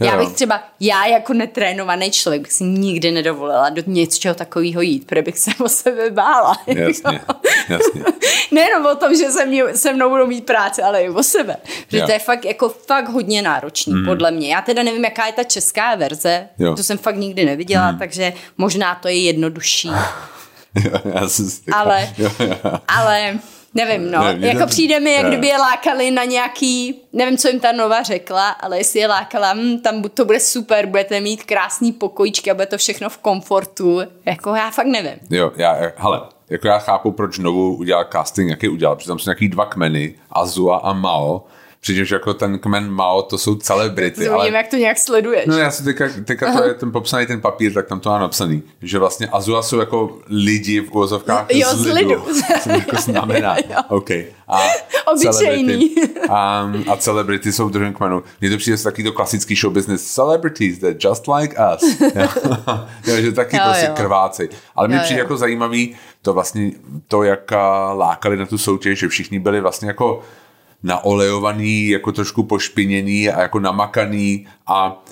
Já 0.01 0.13
Jo. 0.15 0.19
bych 0.25 0.35
třeba, 0.35 0.63
já 0.81 1.07
jako 1.07 1.33
netrénovaný 1.33 2.11
člověk 2.11 2.43
bych 2.43 2.53
si 2.53 2.65
nikdy 2.65 3.11
nedovolila 3.11 3.69
do 3.69 3.83
něčeho 3.87 4.35
takového 4.35 4.81
jít, 4.81 5.07
protože 5.07 5.23
bych 5.23 5.39
se 5.39 5.51
o 5.65 5.69
sebe 5.69 6.11
bála. 6.11 6.57
Jasně, 6.67 7.21
jasně. 7.69 8.03
Nejenom 8.53 8.87
o 8.87 8.95
tom, 8.97 9.15
že 9.17 9.31
se, 9.31 9.47
mě, 9.47 9.63
se 9.77 9.93
mnou 9.93 10.09
budou 10.11 10.27
mít 10.27 10.47
práce, 10.47 10.83
ale 10.83 11.03
i 11.03 11.09
o 11.11 11.23
sebe. 11.23 11.57
Protože 11.87 11.99
Jo. 11.99 12.07
to 12.07 12.13
je 12.13 12.19
fakt, 12.19 12.45
jako 12.45 12.69
fakt 12.69 13.09
hodně 13.09 13.43
náročný, 13.43 13.95
mm. 13.95 14.05
podle 14.05 14.31
mě. 14.31 14.49
Já 14.55 14.61
teda 14.63 14.83
nevím, 14.83 15.05
jaká 15.05 15.27
je 15.27 15.33
ta 15.33 15.45
česká 15.45 15.95
verze, 15.95 16.49
Jo. 16.59 16.77
to 16.77 16.83
jsem 16.83 16.99
fakt 16.99 17.17
nikdy 17.17 17.45
neviděla, 17.45 17.91
Mm. 17.93 17.99
takže 17.99 18.33
možná 18.59 18.95
to 18.95 19.09
je 19.09 19.23
jednodušší. 19.23 19.89
Jo, 20.85 20.91
já 21.15 21.29
jsem 21.29 21.51
si 21.51 21.61
Ale- 21.73 22.09
jo, 22.19 22.31
jo. 22.41 22.57
Ale 22.89 23.39
nevím, 23.75 24.11
no. 24.11 24.25
Ne, 24.25 24.47
jako 24.47 24.61
to- 24.61 24.67
přijde 24.67 25.01
mi, 25.01 25.13
jak 25.13 25.23
jo. 25.23 25.29
kdyby 25.29 25.47
je 25.47 25.59
lákali 25.59 26.11
na 26.11 26.25
nějaký, 26.25 27.01
nevím, 27.13 27.39
co 27.39 27.49
jim 27.49 27.61
ta 27.61 27.73
Nova 27.73 28.03
řekla, 28.03 28.49
ale 28.49 28.79
jestli 28.79 29.01
je 29.01 29.07
lákala, 29.07 29.53
hm, 29.53 29.79
tam 29.79 30.03
to 30.03 30.25
bude 30.25 30.41
super, 30.41 30.87
budete 30.87 31.21
mít 31.21 31.45
krásný 31.45 31.93
pokojíčky 31.93 32.51
a 32.51 32.55
bude 32.55 32.67
to 32.67 32.79
všechno 32.79 33.09
v 33.09 33.19
komfortu. 33.19 34.01
Jako 34.27 34.55
já 34.55 34.71
fakt 34.71 34.87
nevím. 34.87 35.19
Jo, 35.31 35.53
já, 35.57 35.77
hele, 35.97 36.21
jako 36.51 36.67
já 36.69 36.79
chápu, 36.79 37.13
proč 37.13 37.37
znovu 37.37 37.77
udělal 37.77 38.05
casting, 38.13 38.51
jaký 38.51 38.69
udělal, 38.69 38.97
protože 38.97 39.09
tam 39.09 39.19
jsou 39.19 39.31
nějaký 39.31 39.49
dva 39.49 39.67
kmeny, 39.67 40.15
Azua 40.33 40.77
a 40.77 40.93
Mao, 40.93 41.43
přičemž 41.81 42.11
jako 42.11 42.35
ten 42.35 42.59
kmen 42.59 42.91
Mao, 42.91 43.23
to 43.23 43.39
jsou 43.39 43.55
celebrity, 43.55 44.17
Zmíním, 44.17 44.35
ale... 44.35 44.51
jak 44.51 44.69
to 44.69 44.77
nějak 44.77 44.99
sleduješ. 44.99 45.45
No 45.47 45.59
já 45.59 45.71
si 45.71 45.85
teďka, 45.85 46.05
teďka 46.25 46.53
to 46.53 46.65
je 46.65 46.75
ten 46.75 46.93
popsaný 46.93 47.27
ten 47.27 47.41
papír, 47.41 47.73
tak 47.75 47.87
tam 47.87 48.01
to 48.01 48.09
má 48.11 48.19
napsaný, 48.19 48.63
že 48.83 48.99
vlastně 48.99 49.27
Azua 49.29 49.63
jsou 49.63 49.79
jako 49.79 50.19
lidi 50.29 50.81
v 50.81 50.91
úvozovkách 50.91 51.47
Jo, 51.53 51.69
z 51.73 51.77
z 51.77 51.87
lidu. 51.87 52.09
lidu. 52.09 52.23
Co 52.63 52.65
to 52.65 52.71
jako 52.71 52.97
znamená. 52.97 53.57
Jo. 53.71 53.77
OK. 53.89 54.11
A 54.49 54.59
Obyčejný. 55.13 55.95
celebrity- 55.95 56.29
A, 56.31 56.71
a 56.93 56.97
celebrity 56.97 57.53
jsou 57.53 57.69
v 57.69 57.71
druhém 57.71 57.93
kmenu. 57.95 58.23
Mně 58.41 58.51
to 58.51 58.57
přijde 58.57 58.77
z 58.77 58.83
takový 58.83 59.05
to 59.05 59.13
klasický 59.13 59.55
show 59.57 59.73
business. 59.73 60.15
Celebrities, 60.15 60.79
they're 60.79 60.99
just 61.05 61.25
like 61.39 61.57
us. 61.75 62.01
jo, 63.07 63.17
že 63.21 63.33
taky 63.33 63.57
Jo, 63.57 63.63
prostě 63.67 63.87
jo. 63.87 63.93
krvácej. 63.97 64.49
Ale 64.77 64.89
mi 64.89 64.99
přijde 64.99 65.21
jo. 65.21 65.25
jako 65.25 65.37
zajímavý 65.37 65.97
to 66.23 66.33
vlastně, 66.33 66.71
to 67.09 67.23
jak 67.23 67.51
lákali 67.95 68.37
na 68.37 68.47
tu 68.47 68.59
soutěž, 68.59 68.99
že 68.99 69.09
všichni 69.09 69.39
byli 69.39 69.61
vlastně 69.61 69.89
jako 69.89 70.21
naolejovaný, 70.83 71.89
jako 71.89 72.13
trošku 72.13 72.43
pošpiněný 72.43 73.31
a 73.31 73.41
jako 73.41 73.61
namakaný 73.61 74.47
a 74.67 75.03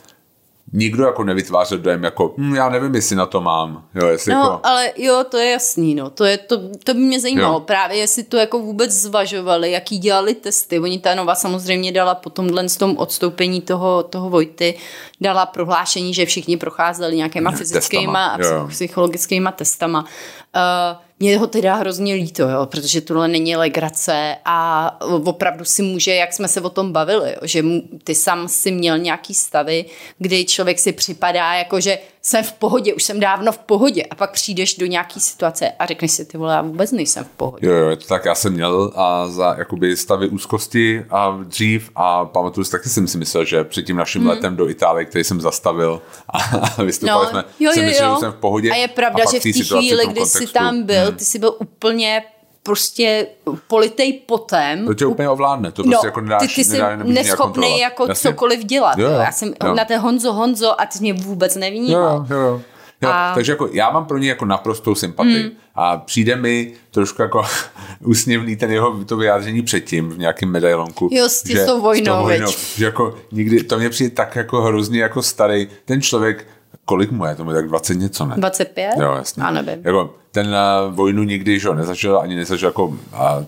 nikdo 0.73 1.05
jako 1.05 1.25
nevytvářel 1.25 1.79
dojem 1.79 2.05
jako, 2.05 2.35
hm, 2.39 2.55
já 2.55 2.69
nevím, 2.69 2.95
jestli 2.95 3.17
na 3.17 3.27
to 3.27 3.41
mám. 3.41 3.85
Jo, 3.95 4.07
jestli 4.07 4.33
No, 4.33 4.41
jako, 4.41 4.61
ale 4.63 4.93
jo, 4.97 5.25
to 5.31 5.37
je 5.37 5.51
jasný, 5.51 5.95
no. 5.95 6.11
To, 6.11 6.25
je, 6.25 6.39
to, 6.39 6.61
to 6.85 6.95
by 6.95 7.01
mě 7.01 7.21
zajímalo 7.21 7.55
Jo. 7.55 7.61
právě, 7.61 7.97
jestli 7.99 8.23
to 8.23 8.37
jako 8.37 8.59
vůbec 8.59 8.91
zvažovali, 8.91 9.71
jaký 9.71 9.99
dělali 9.99 10.35
testy. 10.35 10.79
Oni 10.79 10.99
ta 10.99 11.15
Nova 11.15 11.35
samozřejmě 11.35 11.93
dala 11.93 12.15
po 12.15 12.31
tomhle 12.31 12.69
s 12.69 12.77
tom 12.77 12.97
odstoupení 12.99 13.61
toho, 13.61 14.03
toho 14.03 14.31
Vojty, 14.31 14.79
dala 15.21 15.47
prohlášení, 15.47 16.15
že 16.15 16.27
všichni 16.27 16.57
procházeli 16.57 17.17
nějakýma 17.17 17.51
fyzickýma 17.51 18.27
a 18.27 18.43
jo. 18.43 18.67
psychologickýma 18.69 19.53
testama. 19.53 20.01
Uh, 20.01 21.06
mě 21.19 21.39
ho 21.39 21.47
teda 21.47 21.75
hrozně 21.75 22.15
líto, 22.15 22.49
jo, 22.49 22.67
protože 22.67 23.01
tohle 23.01 23.29
není 23.29 23.57
legrace 23.57 24.37
a 24.45 24.91
opravdu 25.25 25.65
si 25.65 25.83
může, 25.83 26.15
jak 26.15 26.33
jsme 26.33 26.49
se 26.49 26.61
o 26.61 26.71
tom 26.71 26.93
bavili, 26.93 27.31
jo, 27.31 27.39
že 27.43 27.65
ty 28.05 28.15
sám 28.15 28.49
si 28.49 28.71
měl 28.71 28.99
nějaký 28.99 29.35
stavy, 29.35 29.85
kdy 30.19 30.45
člověk 30.45 30.79
si 30.79 30.93
připadá 30.93 31.55
jako, 31.55 31.81
že 31.81 31.99
jsem 32.27 32.45
v 32.45 32.53
pohodě, 32.53 32.95
už 32.95 33.03
jsem 33.03 33.21
dávno 33.21 33.53
v 33.53 33.59
pohodě 33.59 34.03
a 34.03 34.15
pak 34.15 34.33
přijdeš 34.33 34.75
do 34.77 34.87
nějaký 34.87 35.21
situace 35.21 35.71
a 35.79 35.87
řekneš 35.87 36.11
si, 36.11 36.25
ty 36.25 36.39
vole, 36.39 36.55
já 36.55 36.63
vůbec 36.63 36.93
nejsem 36.93 37.25
v 37.25 37.29
pohodě. 37.29 37.67
Jo, 37.67 37.73
jo, 37.73 37.89
je 37.89 37.97
to 37.97 38.07
tak, 38.07 38.25
já 38.25 38.35
jsem 38.35 38.53
měl 38.53 38.93
a 38.97 39.29
za 39.29 39.55
jakoby 39.59 39.97
stavy 39.97 40.29
úzkosti 40.29 41.05
a 41.11 41.39
dřív 41.45 41.91
a 41.95 42.25
pamatuju 42.25 42.65
si, 42.65 42.71
taky 42.71 42.89
jsem 42.89 43.09
si 43.09 43.19
myslel, 43.19 43.45
že 43.45 43.65
před 43.65 43.83
tím 43.83 43.97
naším 43.97 44.21
Hmm. 44.21 44.31
letem 44.31 44.57
do 44.57 44.69
Itálie, 44.69 45.05
který 45.05 45.25
jsem 45.25 45.41
zastavil 45.41 46.03
a 46.29 46.83
vystupovali 46.83 47.29
jsme, 47.29 47.45
jo, 47.61 47.73
jsem 47.73 47.83
jo, 47.83 47.89
myslel, 47.89 48.09
jo. 48.09 48.15
že 48.15 48.21
jsem 48.21 48.33
v 48.33 48.37
pohodě. 48.37 48.71
A 48.71 48.75
je 48.75 48.89
pravda, 48.89 49.25
pak 49.25 49.33
že 49.33 49.41
v 49.41 49.43
té 49.43 49.77
chvíli, 49.77 50.07
kdy 50.07 50.27
jsi 50.27 50.47
tam 50.47 50.83
byl, 50.83 51.13
ty 51.13 51.25
jsi 51.25 51.39
byl 51.39 51.57
úplně 51.59 52.23
prostě 52.67 53.27
politej 53.69 54.13
potem. 54.13 54.87
To 54.87 54.95
tě 54.95 55.07
úplně 55.07 55.29
ovládne, 55.29 55.73
to 55.73 55.83
No, 55.83 55.91
prostě 55.91 56.07
jako 56.07 56.21
nedáš, 56.21 56.41
ty, 56.43 56.55
ty 56.55 56.65
jsi 56.65 56.73
nedá, 56.73 56.97
neschopný 56.97 57.79
jako 57.81 58.07
Jasně. 58.09 58.31
cokoliv 58.31 58.65
dělat. 58.65 58.99
Jo, 58.99 59.09
Jo, 59.11 59.15
Já 59.19 59.33
jsem 59.33 59.55
jo. 59.65 59.75
na 59.75 59.85
té 59.85 59.97
Honzo 59.99 60.33
Honzo 60.33 60.81
a 60.81 60.87
ty 60.87 60.99
mě 61.01 61.13
vůbec 61.13 61.57
nevnímal. 61.57 62.27
jo, 62.31 62.37
jo, 62.37 62.43
jo. 62.43 62.63
Jo, 63.03 63.09
A- 63.13 63.33
Takže 63.35 63.53
jako 63.53 63.69
já 63.73 63.91
mám 63.91 64.05
pro 64.07 64.19
ně 64.19 64.29
jako 64.29 64.45
naprostou 64.45 64.95
sympatii. 64.95 65.43
Hmm. 65.43 65.51
A 65.75 65.97
přijde 65.97 66.37
mi 66.37 66.73
trošku 66.91 67.23
jako 67.23 67.43
úsměvný 68.05 68.57
ten 68.57 68.71
jeho 68.73 69.05
to 69.05 69.17
vyjádření 69.17 69.63
předtím 69.63 70.09
v 70.11 70.19
nějakém 70.19 70.51
medailonku. 70.51 71.09
Jo, 71.13 71.29
s 71.29 71.43
tou 71.67 71.81
vojnou, 71.81 72.21
tou 72.21 72.27
veď. 72.27 72.43
že 72.77 72.85
jako 72.85 73.15
nikdy, 73.33 73.63
to 73.65 73.79
mě 73.79 73.91
přijde 73.91 74.11
tak 74.11 74.37
jako 74.37 74.63
hrozně 74.63 75.01
jako 75.01 75.23
starý. 75.23 75.69
Ten 75.85 76.03
člověk, 76.03 76.47
kolik 76.87 77.11
mu 77.11 77.25
je, 77.25 77.35
tomu 77.35 77.53
tak 77.53 77.69
20 77.69 77.95
něco, 77.95 78.27
ne? 78.27 78.35
25? 78.37 78.91
Jo, 79.01 79.13
jasně. 79.17 79.43
Já 79.43 79.51
nevím. 79.51 79.81
Jako, 79.85 80.15
ten 80.31 80.47
uh, 80.47 80.95
vojnu 80.95 81.23
nikdy 81.23 81.61
že 81.61 81.69
jo, 81.69 81.75
nezažil, 81.75 82.19
ani 82.19 82.37
nezažil 82.37 82.69
jako 82.69 82.87
uh, 82.87 82.97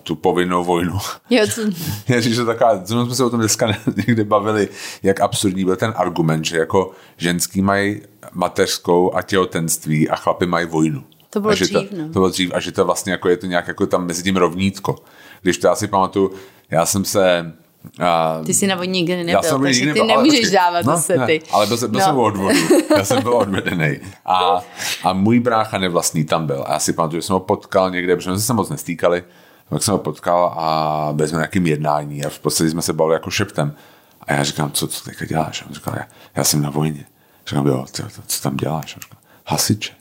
tu 0.03 0.15
povinnou 0.15 0.63
vojnu. 0.63 0.97
Jo, 1.29 1.45
co, 1.55 1.61
Ježíš, 2.13 2.35
to 2.35 2.45
taková, 2.45 2.81
zrovna 2.85 3.05
jsme 3.05 3.15
se 3.15 3.23
o 3.23 3.29
tom 3.29 3.39
dneska 3.39 3.67
někde 4.07 4.23
bavili, 4.23 4.69
jak 5.03 5.19
absurdní 5.19 5.65
byl 5.65 5.75
ten 5.75 5.93
argument, 5.95 6.45
že 6.45 6.57
jako 6.57 6.91
ženský 7.17 7.61
mají 7.61 8.01
mateřskou 8.33 9.15
a 9.15 9.21
těhotenství 9.21 10.09
a 10.09 10.15
chlapy 10.15 10.45
mají 10.45 10.65
vojnu. 10.65 11.03
To 11.29 11.39
bylo 11.39 11.51
a 11.51 11.55
že 11.55 11.65
dřív, 11.65 11.89
to, 11.89 11.95
no. 11.97 12.03
to 12.03 12.13
bylo 12.13 12.29
dřív 12.29 12.51
a 12.53 12.59
že 12.59 12.71
to 12.71 12.85
vlastně 12.85 13.11
jako 13.11 13.29
je 13.29 13.37
to 13.37 13.45
nějak 13.45 13.67
jako 13.67 13.87
tam 13.87 14.05
mezi 14.05 14.23
tím 14.23 14.37
rovnítko. 14.37 14.95
Když 15.41 15.57
to 15.57 15.67
já 15.67 15.75
si 15.75 15.87
pamatuju, 15.87 16.31
já 16.71 16.85
jsem 16.85 17.05
se 17.05 17.53
uh, 17.83 18.45
ty 18.45 18.53
jsi 18.53 18.67
na 18.67 18.75
vodní 18.75 18.91
nikdy 18.91 19.13
já 19.13 19.23
nebyl, 19.23 19.43
jsem 19.43 19.61
takže 19.61 19.79
nikdy 19.79 19.93
ty 19.93 19.99
nebyl, 19.99 20.13
ale 20.13 20.23
nemůžeš 20.23 20.39
počkej, 20.39 20.55
dávat 20.55 20.85
no, 20.85 20.95
zase 20.95 21.17
ne, 21.17 21.25
ty. 21.25 21.41
Ale 21.51 21.67
byl, 21.67 21.77
jsem- 21.77 21.91
byl 21.91 21.99
No. 21.99 22.05
jsem 22.05 22.17
odvodu. 22.17 22.55
Já 22.97 23.05
jsem 23.05 23.21
byl 23.23 23.33
odvedený. 23.37 23.99
A, 24.25 24.59
a 25.03 25.13
můj 25.13 25.39
brácha 25.39 25.77
nevlastní 25.77 26.23
tam 26.25 26.45
byl. 26.47 26.63
A 26.67 26.73
já 26.73 26.79
si 26.79 26.93
pamatuju, 26.93 27.21
že 27.21 27.27
jsem 27.27 27.33
ho 27.33 27.39
potkal 27.39 27.91
někde, 27.91 28.15
protože 28.15 28.29
jsme 28.29 28.39
se 28.39 28.53
moc 28.53 28.69
nestýkali. 28.69 29.23
Tak 29.69 29.83
jsem 29.83 29.91
ho 29.91 29.97
potkal 29.97 30.53
a 30.57 31.09
byli 31.13 31.29
jsme 31.29 31.35
na 31.37 31.41
nějakým 31.41 31.67
jednání 31.67 32.25
a 32.25 32.29
v 32.29 32.39
podstatě 32.39 32.69
jsme 32.69 32.81
se 32.81 32.93
bavili 32.93 33.13
jako 33.15 33.29
šeptem. 33.31 33.75
A 34.21 34.33
já 34.33 34.43
říkám, 34.43 34.71
co, 34.71 34.87
co 34.87 35.03
teďka 35.05 35.25
děláš? 35.25 35.61
A 35.61 35.65
on 35.67 35.73
říkal, 35.73 35.93
já, 35.97 36.05
já 36.35 36.43
jsem 36.43 36.61
na 36.61 36.69
vojně. 36.69 37.05
Říkám, 37.47 37.67
jo, 37.67 37.85
co, 37.91 38.03
co 38.27 38.41
tam 38.41 38.57
děláš? 38.57 38.93
A 38.93 38.97
on 38.97 39.01
říkal, 39.01 39.17
hasiče. 39.45 39.93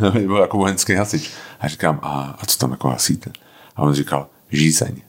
byl 0.26 0.36
jako 0.36 0.56
vojenský 0.58 0.94
hasič. 0.94 1.30
A 1.60 1.68
říkám, 1.68 2.00
a, 2.02 2.36
a 2.40 2.46
co 2.46 2.58
tam 2.58 2.70
jako 2.70 2.88
hasíte? 2.88 3.30
A 3.76 3.82
on 3.82 3.94
říkal, 3.94 4.26
žízeň. 4.52 5.02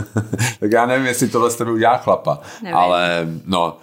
tak 0.60 0.72
já 0.72 0.86
nevím, 0.86 1.06
jestli 1.06 1.28
tohle 1.28 1.50
z 1.50 1.56
tebe 1.56 1.70
udělá 1.72 1.96
chlapa, 1.96 2.40
Nevím. 2.62 2.76
ale 2.76 3.28
no, 3.46 3.76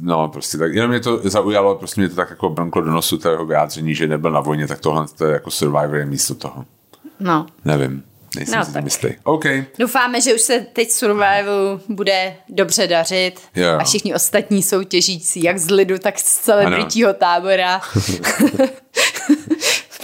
no 0.00 0.28
prostě 0.28 0.58
tak, 0.58 0.74
jenom 0.74 0.90
mě 0.90 1.00
to 1.00 1.20
zaujalo, 1.30 1.74
prostě 1.74 2.00
mě 2.00 2.08
to 2.10 2.16
tak 2.16 2.30
jako 2.30 2.48
brnklo 2.48 2.82
do 2.82 2.90
nosu 2.90 3.18
toho 3.18 3.46
vyjádření, 3.46 3.94
že 3.94 4.06
nebyl 4.06 4.30
na 4.30 4.40
vojně, 4.40 4.66
tak 4.66 4.78
tohle 4.80 5.06
to 5.18 5.26
je 5.26 5.32
jako 5.32 5.50
Survivor 5.50 5.96
je 5.96 6.06
místo 6.06 6.34
toho. 6.34 6.64
No. 7.20 7.46
Nevím, 7.64 8.02
nejsem 8.36 8.58
No 8.58 8.64
si 8.64 8.72
tak. 8.72 8.80
tím 8.82 8.86
jistý. 8.86 9.08
OK, 9.24 9.44
Doufáme, 9.78 10.20
že 10.20 10.34
už 10.34 10.40
se 10.40 10.66
teď 10.72 10.90
Survival 10.90 11.80
bude 11.88 12.36
dobře 12.48 12.86
dařit 12.86 13.40
jo. 13.56 13.68
a 13.80 13.84
všichni 13.84 14.14
ostatní 14.14 14.62
soutěžící, 14.62 15.42
jak 15.42 15.58
z 15.58 15.70
lidu, 15.70 15.98
tak 15.98 16.18
z 16.18 16.24
celebritího 16.38 17.12
tábora, 17.14 17.80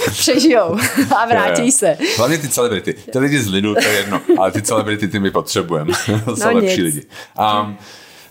přežijou 0.11 0.77
a 1.17 1.27
vrátí 1.27 1.73
se. 1.73 1.97
Hlavně 2.17 2.39
ty 2.39 2.49
celebrity. 2.49 2.95
Ty 3.13 3.19
lidi 3.19 3.41
z 3.41 3.49
lidu, 3.49 3.75
to 3.75 3.89
je 3.89 3.97
jedno, 3.97 4.21
ale 4.39 4.53
ty 4.53 4.63
celebrity, 4.63 5.09
ty 5.09 5.19
my 5.19 5.31
potřebujeme. 5.31 5.93
to 6.25 6.37
jsou 6.37 6.45
No 6.45 6.53
lepší 6.55 6.83
nic. 6.83 6.95
lidi. 6.95 7.07
Um, 7.63 7.77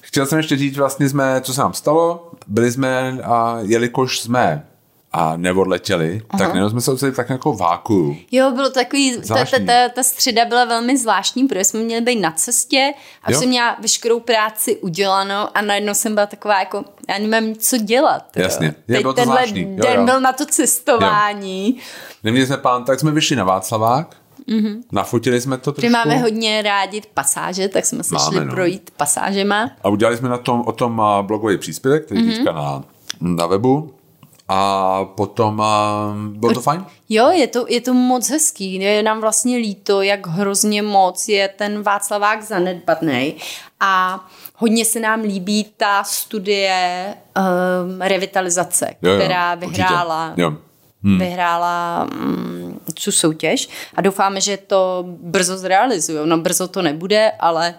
chtěl 0.02 0.26
jsem 0.26 0.38
ještě 0.38 0.58
říct, 0.58 0.78
vlastně 0.78 1.10
jsme, 1.10 1.42
co 1.42 1.54
se 1.54 1.62
nám 1.62 1.74
stalo, 1.74 2.32
byli 2.48 2.72
jsme, 2.72 3.18
a 3.24 3.58
jelikož 3.62 4.20
jsme 4.20 4.66
a 5.12 5.38
neodletěli, 5.38 6.22
Aha. 6.30 6.38
tak 6.39 6.54
nejenom 6.54 6.70
jsme 6.70 6.82
se 6.82 6.92
ocitli 6.92 7.12
tak 7.16 7.30
jako 7.30 7.54
váku. 7.54 8.18
Jo, 8.32 8.51
bylo 8.51 8.70
takový, 8.70 9.18
ta, 9.28 9.46
ta, 9.46 9.60
ta, 9.68 9.89
ta 9.89 10.04
středa 10.04 10.46
byla 10.46 10.66
velmi 10.66 10.98
zvláštní, 10.98 11.48
protože 11.48 11.63
jsme 11.63 11.80
měli 11.80 12.01
být 12.01 12.20
na 12.20 12.32
cestě 12.32 12.94
a 13.24 13.32
Jo. 13.32 13.39
jsem 13.39 13.50
měla 13.50 13.78
veškerou 13.82 14.20
práci 14.20 14.75
udělanou 14.78 15.48
a 15.54 15.62
najednou 15.62 15.94
jsem 15.94 16.13
byla 16.16 16.25
taková 16.25 16.60
jako, 16.60 16.86
já 17.10 17.18
nemám 17.20 17.56
co 17.56 17.78
dělat. 17.78 18.24
jo. 18.36 18.44
Jasně. 18.44 18.68
Je, 18.88 18.96
Teď 18.96 19.01
bylo 19.01 19.13
to 19.13 19.16
tenhle 19.16 19.36
zvláštní. 19.36 19.62
Jo, 19.62 19.84
den 19.84 20.00
jo. 20.00 20.06
byl 20.06 20.22
na 20.22 20.34
to 20.34 20.46
cestování, 20.46 21.78
Neměli 22.24 22.48
jsme 22.48 22.58
plán, 22.58 22.84
tak 22.84 23.00
jsme 23.00 23.12
vyšli 23.12 23.36
na 23.36 23.44
Václavák, 23.44 24.16
mm-hmm. 24.50 24.78
nafotili 24.92 25.42
jsme 25.42 25.58
to 25.58 25.72
trošku 25.72 25.92
máme 25.92 26.18
hodně 26.18 26.62
rádi 26.62 27.01
pasáže, 27.13 27.68
tak 27.68 27.86
jsme 27.86 28.04
se 28.04 28.16
Máme, 28.16 28.38
šli 28.38 28.46
no. 28.46 28.51
projít 28.54 28.92
pasážema. 28.98 29.72
a 29.84 29.89
udělali 29.89 30.18
jsme 30.18 30.30
na 30.30 30.38
tom, 30.38 30.62
o 30.66 30.72
tom 30.72 31.01
blogový 31.22 31.58
příspěvek, 31.58 32.06
který 32.06 32.22
mm-hmm. 32.22 32.36
teďka 32.38 32.51
na, 32.51 32.84
na 33.22 33.46
webu 33.48 33.94
a 34.50 35.06
potom 35.06 35.62
a, 35.62 36.13
bylo 36.15 36.53
to 36.53 36.62
fajn? 36.62 36.86
Jo, 37.10 37.29
je 37.32 37.48
to, 37.48 37.65
je 37.70 37.82
to 37.82 37.94
moc 37.94 38.29
hezký. 38.29 38.74
Je 38.74 39.03
nám 39.03 39.22
vlastně 39.22 39.58
líto, 39.58 40.01
jak 40.01 40.27
hrozně 40.27 40.82
moc 40.82 41.27
je 41.27 41.48
ten 41.48 41.84
Václavák 41.84 42.41
zanedbatný. 42.44 43.36
A 43.79 44.25
hodně 44.56 44.86
se 44.86 45.00
nám 45.00 45.22
líbí 45.22 45.65
ta 45.77 46.03
studie 46.03 47.06
um, 47.38 48.01
revitalizace, 48.01 48.96
Jo, 49.01 49.12
jo, 49.12 49.18
která 49.20 49.53
určitě. 49.53 49.72
vyhrála, 49.72 50.34
Jo. 50.38 50.53
hmm. 51.03 51.20
vyhrála 51.20 52.08
um, 52.13 52.79
tu 53.03 53.12
soutěž 53.12 53.70
a 53.96 54.01
doufáme, 54.01 54.41
že 54.41 54.58
to 54.58 55.06
brzo 55.08 55.58
zrealizují. 55.58 56.20
No 56.25 56.38
brzo 56.38 56.68
to 56.68 56.82
nebude, 56.82 57.32
ale 57.39 57.75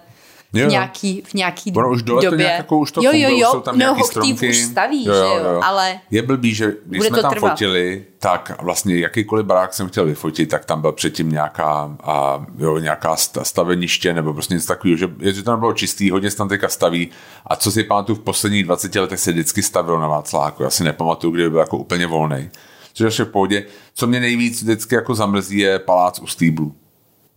v 0.53 0.69
nějaký, 0.69 1.23
v 1.27 1.35
nějaký 1.35 1.73
ono 1.73 1.91
už 1.91 2.03
dole 2.03 2.23
době. 2.23 2.31
To 2.31 2.43
nějak, 2.43 2.59
jako 2.59 2.79
už 2.79 2.93
to 2.93 3.03
jo, 3.03 3.11
jo, 3.15 3.29
jo, 3.31 3.47
už 3.49 3.53
jsou 3.53 3.61
tam 3.61 3.75
no, 3.75 3.79
nějaký 3.79 4.03
stromky. 4.03 4.49
už 4.51 4.57
staví, 4.57 5.05
Jo, 5.07 5.15
že 5.15 5.19
jo, 5.21 5.37
jo, 5.45 5.53
jo. 5.55 5.61
ale 5.65 6.01
Je 6.11 6.23
blbý, 6.23 6.55
že 6.55 6.73
když 6.87 7.03
jsme 7.07 7.17
to 7.17 7.23
tam 7.23 7.31
trvat. 7.31 7.51
fotili, 7.51 8.05
tak 8.19 8.63
vlastně 8.63 8.99
jakýkoliv 8.99 9.47
barák 9.47 9.75
jsem 9.75 9.89
chtěl 9.89 10.05
vyfotit, 10.07 10.49
tak 10.49 10.65
tam 10.65 10.81
byl 10.81 10.93
předtím 10.93 11.31
nějaká, 11.33 11.97
a, 12.03 12.47
jo, 12.59 12.79
nějaká 12.79 13.17
sta- 13.17 13.45
staveniště 13.45 14.15
nebo 14.15 14.33
prostě 14.35 14.55
něco 14.55 14.67
takového, 14.67 14.97
že, 14.97 15.11
že 15.33 15.43
to 15.43 15.51
nebylo 15.51 15.73
čistý, 15.73 16.11
hodně 16.11 16.31
se 16.31 16.37
tam 16.37 16.49
teďka 16.49 16.69
staví 16.69 17.11
a 17.47 17.57
co 17.57 17.71
si 17.73 17.85
pamatuju 17.85 18.17
v 18.19 18.23
posledních 18.23 18.65
20 18.65 18.95
letech 18.95 19.21
se 19.21 19.33
vždycky 19.33 19.63
stavilo 19.63 20.01
na 20.01 20.09
Václaváku, 20.09 20.63
já 20.63 20.71
si 20.71 20.85
nepamatuju, 20.85 21.33
kdy 21.33 21.51
byl 21.51 21.59
jako 21.61 21.77
úplně 21.77 22.07
volný. 22.07 22.51
Což 22.93 23.19
je 23.19 23.25
v 23.25 23.29
pohodě. 23.29 23.65
Co 23.95 24.07
mě 24.07 24.21
nejvíc 24.21 24.63
vždycky 24.63 24.95
jako 24.95 25.15
zamrzí 25.15 25.59
je 25.59 25.79
palác 25.79 26.19
u 26.19 26.27
Stýblu. 26.27 26.75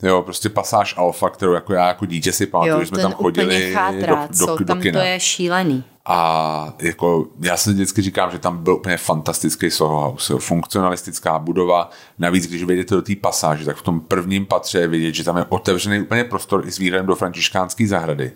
Jo, 0.04 0.22
prostě 0.22 0.50
pasáž 0.50 0.98
Alfa, 0.98 1.30
kterou 1.30 1.54
jako 1.54 1.74
já 1.74 1.88
jako 1.88 2.06
dítě 2.06 2.32
si 2.32 2.46
pamatuju, 2.46 2.80
že 2.80 2.86
jsme 2.86 2.98
tam 2.98 3.14
chodili 3.14 3.74
chátrá, 3.74 4.16
do, 4.16 4.40
do, 4.40 4.46
co 4.48 4.58
do, 4.58 4.66
tam 4.66 4.82
kina. 4.82 5.00
to 5.00 5.06
je 5.06 5.20
šílený. 5.20 5.84
A 6.06 6.74
jako 6.80 7.28
já 7.40 7.58
si 7.58 7.74
vždycky 7.74 8.02
říkám, 8.02 8.32
že 8.32 8.40
tam 8.40 8.64
byl 8.64 8.74
úplně 8.74 8.98
fantastický 8.98 9.72
Soho 9.72 10.00
House, 10.00 10.34
jo, 10.34 10.40
funkcionalistická 10.40 11.40
budova. 11.40 11.90
Navíc, 12.20 12.48
když 12.48 12.64
vejdete 12.64 12.96
do 12.96 13.02
té 13.02 13.16
pasáže, 13.16 13.66
tak 13.66 13.78
v 13.78 13.82
tom 13.82 14.00
prvním 14.00 14.46
patře 14.46 14.80
je 14.80 14.88
vidět, 14.88 15.16
že 15.16 15.24
tam 15.24 15.38
je 15.38 15.46
otevřený 15.50 16.02
úplně 16.02 16.24
prostor 16.24 16.68
i 16.68 16.72
s 16.72 16.78
výhledem 16.78 17.06
do 17.06 17.16
františkánské 17.16 17.88
zahrady. 17.88 18.32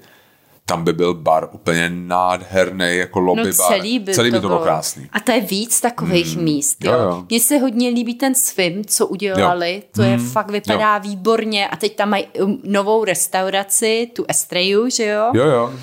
Tam 0.69 0.83
by 0.83 0.93
byl 0.93 1.13
bar 1.13 1.49
úplně 1.51 1.89
nádherný, 1.93 2.97
jako 2.97 3.19
lobby 3.19 3.41
No 3.41 3.55
bar. 3.57 3.67
celý 3.67 3.99
by, 3.99 4.13
celý 4.13 4.31
by 4.31 4.37
to, 4.37 4.41
to 4.41 4.47
bylo 4.47 4.59
krásný. 4.59 5.09
A 5.11 5.19
to 5.19 5.31
je 5.31 5.41
víc 5.41 5.81
takových 5.81 6.37
míst. 6.37 6.85
Jo. 6.85 6.91
jo, 6.91 6.99
jo. 6.99 7.25
Mně 7.29 7.39
se 7.39 7.57
hodně 7.57 7.89
líbí 7.89 8.15
ten 8.15 8.35
svim, 8.35 8.85
co 8.85 9.07
udělali. 9.07 9.83
To 9.95 10.01
je 10.01 10.17
fakt, 10.17 10.51
vypadá 10.51 10.97
výborně. 10.97 11.67
A 11.67 11.75
teď 11.75 11.95
tam 11.95 12.09
mají 12.09 12.25
um, 12.41 12.61
novou 12.63 13.03
restauraci, 13.03 14.11
tu 14.15 14.25
Estreju, 14.27 14.89
že 14.89 15.05
jo? 15.05 15.31
Jo, 15.33 15.45
jo. 15.45 15.73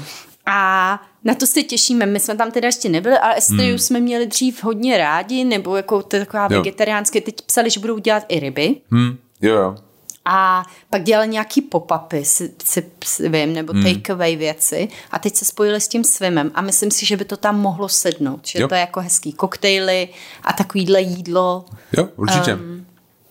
A 0.47 1.01
na 1.25 1.35
to 1.35 1.47
se 1.47 1.63
těšíme. 1.63 2.07
My 2.07 2.21
jsme 2.21 2.37
tam 2.37 2.51
teda 2.51 2.69
ještě 2.69 2.89
nebyli, 2.89 3.19
ale 3.19 3.39
Estreju 3.39 3.71
hmm. 3.71 3.79
jsme 3.79 4.01
měli 4.01 4.27
dřív 4.27 4.65
hodně 4.65 4.99
rádi, 4.99 5.45
nebo 5.45 5.77
jako 5.77 6.03
to 6.03 6.17
je 6.17 6.25
taková 6.25 6.49
Jo. 6.51 6.59
vegetariánské. 6.59 7.21
Teď 7.21 7.35
psali, 7.47 7.71
že 7.71 7.81
budou 7.81 7.99
dělat 7.99 8.25
i 8.29 8.41
ryby. 8.41 8.77
Hm, 8.91 9.17
jo, 9.43 9.55
jo. 9.55 9.77
A 10.25 10.67
pak 10.91 11.03
dělali 11.03 11.29
nějaký 11.29 11.63
pop-upy, 11.63 12.23
si, 12.25 12.53
si, 12.65 12.91
si 13.05 13.29
vím, 13.29 13.53
nebo 13.53 13.73
Hmm. 13.73 13.85
takeaway 13.95 14.37
věci. 14.37 14.89
A 15.11 15.19
teď 15.19 15.37
se 15.37 15.45
spojili 15.45 15.81
s 15.81 15.89
tím 15.89 16.05
svimem. 16.05 16.51
A 16.55 16.61
myslím 16.61 16.91
si, 16.91 17.07
že 17.07 17.17
by 17.17 17.25
to 17.25 17.37
tam 17.37 17.61
mohlo 17.61 17.89
sednout. 17.89 18.47
Že 18.47 18.59
Jo. 18.61 18.69
to 18.69 18.75
je 18.75 18.81
jako 18.81 19.01
hezký 19.01 19.33
koktejly 19.33 20.09
a 20.43 20.53
takovýhle 20.53 21.01
jídlo. 21.01 21.65
Jo, 21.97 22.09
určitě. 22.17 22.55
Um, 22.55 22.87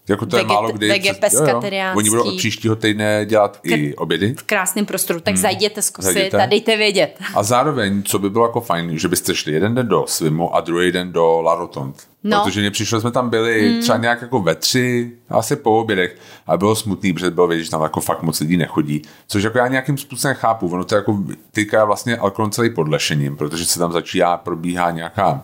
jako 0.08 0.26
to 0.26 0.38
je 0.38 0.44
veget- 0.44 0.54
málo 0.54 0.72
kdy. 0.72 1.02
přes- 1.20 1.34
jo, 1.34 1.46
jo. 1.46 1.62
Oni 1.96 2.10
budou 2.10 2.24
od 2.24 2.38
příštího 2.38 2.76
týdne 2.76 3.26
dělat 3.26 3.60
i 3.64 3.96
obědy. 3.96 4.34
V 4.38 4.44
krásném 4.44 4.86
prostoru. 4.86 5.20
Tak 5.20 5.34
hmm. 5.34 5.42
zajděte 5.42 5.82
zkusit 5.82 6.14
Zajděte. 6.14 6.44
a 6.44 6.46
dejte 6.46 6.78
vědět. 6.78 7.20
A 7.36 7.44
zároveň, 7.44 8.04
co 8.04 8.20
by 8.20 8.30
bylo 8.30 8.46
jako 8.46 8.62
fajn, 8.62 8.98
že 8.98 9.08
byste 9.08 9.36
šli 9.36 9.52
jeden 9.52 9.76
den 9.76 9.88
do 9.88 10.06
Svimu 10.08 10.56
a 10.56 10.62
druhý 10.62 10.92
den 10.92 11.12
do 11.12 11.42
La 11.42 11.56
Rotonde. 11.56 11.98
No. 12.24 12.44
Protože 12.44 12.60
mě 12.60 12.72
přišlo, 12.72 13.02
jsme 13.02 13.12
tam 13.12 13.30
byli 13.30 13.70
mm. 13.70 13.82
třeba 13.82 13.98
nějak 13.98 14.22
jako 14.22 14.40
ve 14.40 14.56
tři, 14.56 15.12
asi 15.30 15.56
po 15.56 15.80
obědech, 15.80 16.18
a 16.48 16.58
bylo 16.58 16.76
smutný, 16.76 17.14
protože 17.14 17.32
bylo 17.32 17.48
vidět, 17.48 17.64
že 17.64 17.70
tam 17.72 17.82
jako 17.82 18.02
fakt 18.02 18.22
moc 18.22 18.40
lidí 18.40 18.58
nechodí. 18.58 19.02
Což 19.28 19.44
jako 19.44 19.58
já 19.58 19.68
nějakým 19.68 19.98
způsobem 19.98 20.36
chápu, 20.36 20.68
ono 20.68 20.84
to 20.84 20.96
jako 20.96 21.18
týká 21.52 21.86
vlastně 21.86 22.18
Alkron 22.18 22.52
celý 22.52 22.70
podlešením, 22.70 23.36
protože 23.38 23.66
se 23.66 23.80
tam 23.80 23.92
začíná, 23.92 24.38
probíhá 24.38 24.92
nějaká 24.92 25.44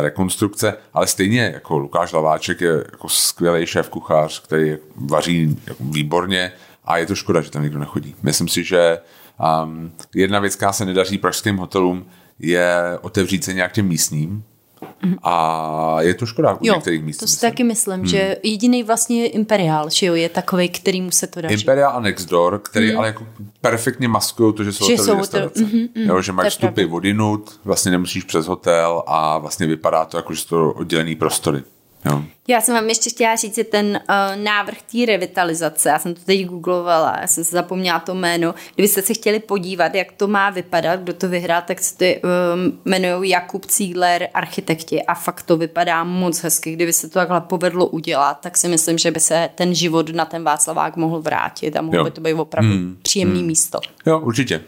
rekonstrukce, 0.00 0.76
ale 0.94 1.06
stejně 1.06 1.50
jako 1.54 1.78
Lukáš 1.78 2.12
Laváček 2.12 2.60
je 2.60 2.84
jako 2.92 3.08
skvělý 3.08 3.66
šéf 3.66 3.88
kuchař, 3.88 4.42
který 4.42 4.76
vaří 4.96 5.56
jako 5.66 5.84
výborně 5.84 6.52
a 6.84 6.96
je 6.96 7.06
to 7.06 7.14
škoda, 7.14 7.40
že 7.40 7.50
tam 7.50 7.62
nikdo 7.62 7.78
nechodí. 7.78 8.14
Myslím 8.22 8.48
si, 8.48 8.64
že 8.64 8.98
um, 9.64 9.92
jedna 10.14 10.38
věc, 10.38 10.56
která 10.56 10.72
se 10.72 10.84
nedaří 10.84 11.18
pražským 11.18 11.56
hotelům, 11.56 12.06
je 12.38 12.98
otevřít 13.00 13.44
se 13.44 13.52
nějak 13.52 13.72
těm 13.72 13.86
místním 13.86 14.44
a 15.22 15.96
je 16.00 16.14
to 16.14 16.26
škoda 16.26 16.54
u 16.54 16.58
Jo, 16.62 16.74
některých 16.74 17.02
míst. 17.04 17.16
to 17.18 17.26
si 17.26 17.32
myslím. 17.32 17.50
taky 17.50 17.64
myslím, 17.64 17.94
hmm. 17.96 18.06
že 18.06 18.36
jediný 18.42 18.82
vlastně 18.82 19.22
je 19.22 19.26
Imperiál, 19.28 19.90
že 19.90 20.06
jo, 20.06 20.14
je 20.14 20.28
takový, 20.28 20.68
kterýmu 20.68 21.10
se 21.10 21.26
to 21.26 21.40
daří. 21.40 21.54
Imperial 21.54 21.92
a 21.96 22.00
Nextdoor, 22.00 22.58
který 22.58 22.94
ale 22.94 23.06
jako 23.06 23.26
perfektně 23.60 24.08
maskují 24.08 24.54
to, 24.54 24.64
že 24.64 24.72
jsou 24.72 24.86
Že 24.86 24.98
jsou 24.98 25.16
restaurace. 25.18 25.62
mhm, 25.64 25.78
mhm, 25.94 26.08
jo, 26.08 26.22
že 26.22 26.32
máš 26.32 26.48
vstupy 26.52 26.74
pravda. 26.74 26.94
odinut, 26.96 27.60
vlastně 27.64 27.90
nemusíš 27.90 28.24
přes 28.24 28.46
hotel 28.46 29.02
a 29.06 29.38
vlastně 29.38 29.66
vypadá 29.66 30.04
to 30.04 30.16
jako, 30.16 30.34
že 30.34 30.40
jsou 30.40 30.48
to 30.48 30.72
oddělený 30.72 31.16
prostory. 31.16 31.62
Jo. 32.04 32.22
Já 32.48 32.60
jsem 32.60 32.74
vám 32.74 32.88
ještě 32.88 33.10
chtěla 33.10 33.36
říct 33.36 33.54
si 33.54 33.64
ten 33.64 33.86
uh, 33.86 34.42
návrh 34.44 34.82
té 34.82 35.06
revitalizace. 35.06 35.88
Já 35.88 35.98
jsem 35.98 36.14
to 36.14 36.20
teď 36.24 36.46
googlovala, 36.46 37.18
já 37.20 37.26
jsem 37.26 37.44
se 37.44 37.50
zapomněla 37.50 38.00
to 38.00 38.14
jméno. 38.14 38.54
Kdybyste 38.74 39.02
se 39.02 39.14
chtěli 39.14 39.40
podívat, 39.40 39.94
jak 39.94 40.12
to 40.12 40.26
má 40.26 40.50
vypadat, 40.50 41.00
kdo 41.00 41.12
to 41.12 41.28
vyhrál, 41.28 41.62
tak 41.66 41.80
se 41.80 41.96
ty 41.96 42.20
um, 42.22 42.78
jmenují 42.84 43.30
Jakub 43.30 43.66
Cígler, 43.66 44.28
architekti 44.34 45.02
a 45.02 45.14
fakt 45.14 45.42
to 45.42 45.56
vypadá 45.56 46.04
moc 46.04 46.42
hezky. 46.42 46.72
Kdyby 46.72 46.92
se 46.92 47.08
to 47.08 47.14
takhle 47.14 47.40
povedlo 47.40 47.86
udělat, 47.86 48.40
tak 48.40 48.56
si 48.56 48.68
myslím, 48.68 48.98
že 48.98 49.10
by 49.10 49.20
se 49.20 49.50
ten 49.54 49.74
život 49.74 50.14
na 50.14 50.24
ten 50.24 50.44
Václavák 50.44 50.96
mohl 50.96 51.20
vrátit 51.20 51.76
a 51.76 51.82
mohlo 51.82 51.98
Jo. 51.98 52.04
by 52.04 52.10
to 52.10 52.20
být 52.20 52.34
opravdu 52.34 52.70
hmm. 52.70 52.96
příjemný 53.02 53.38
hmm. 53.38 53.46
místo. 53.46 53.80
Jo, 54.06 54.20
určitě. 54.20 54.62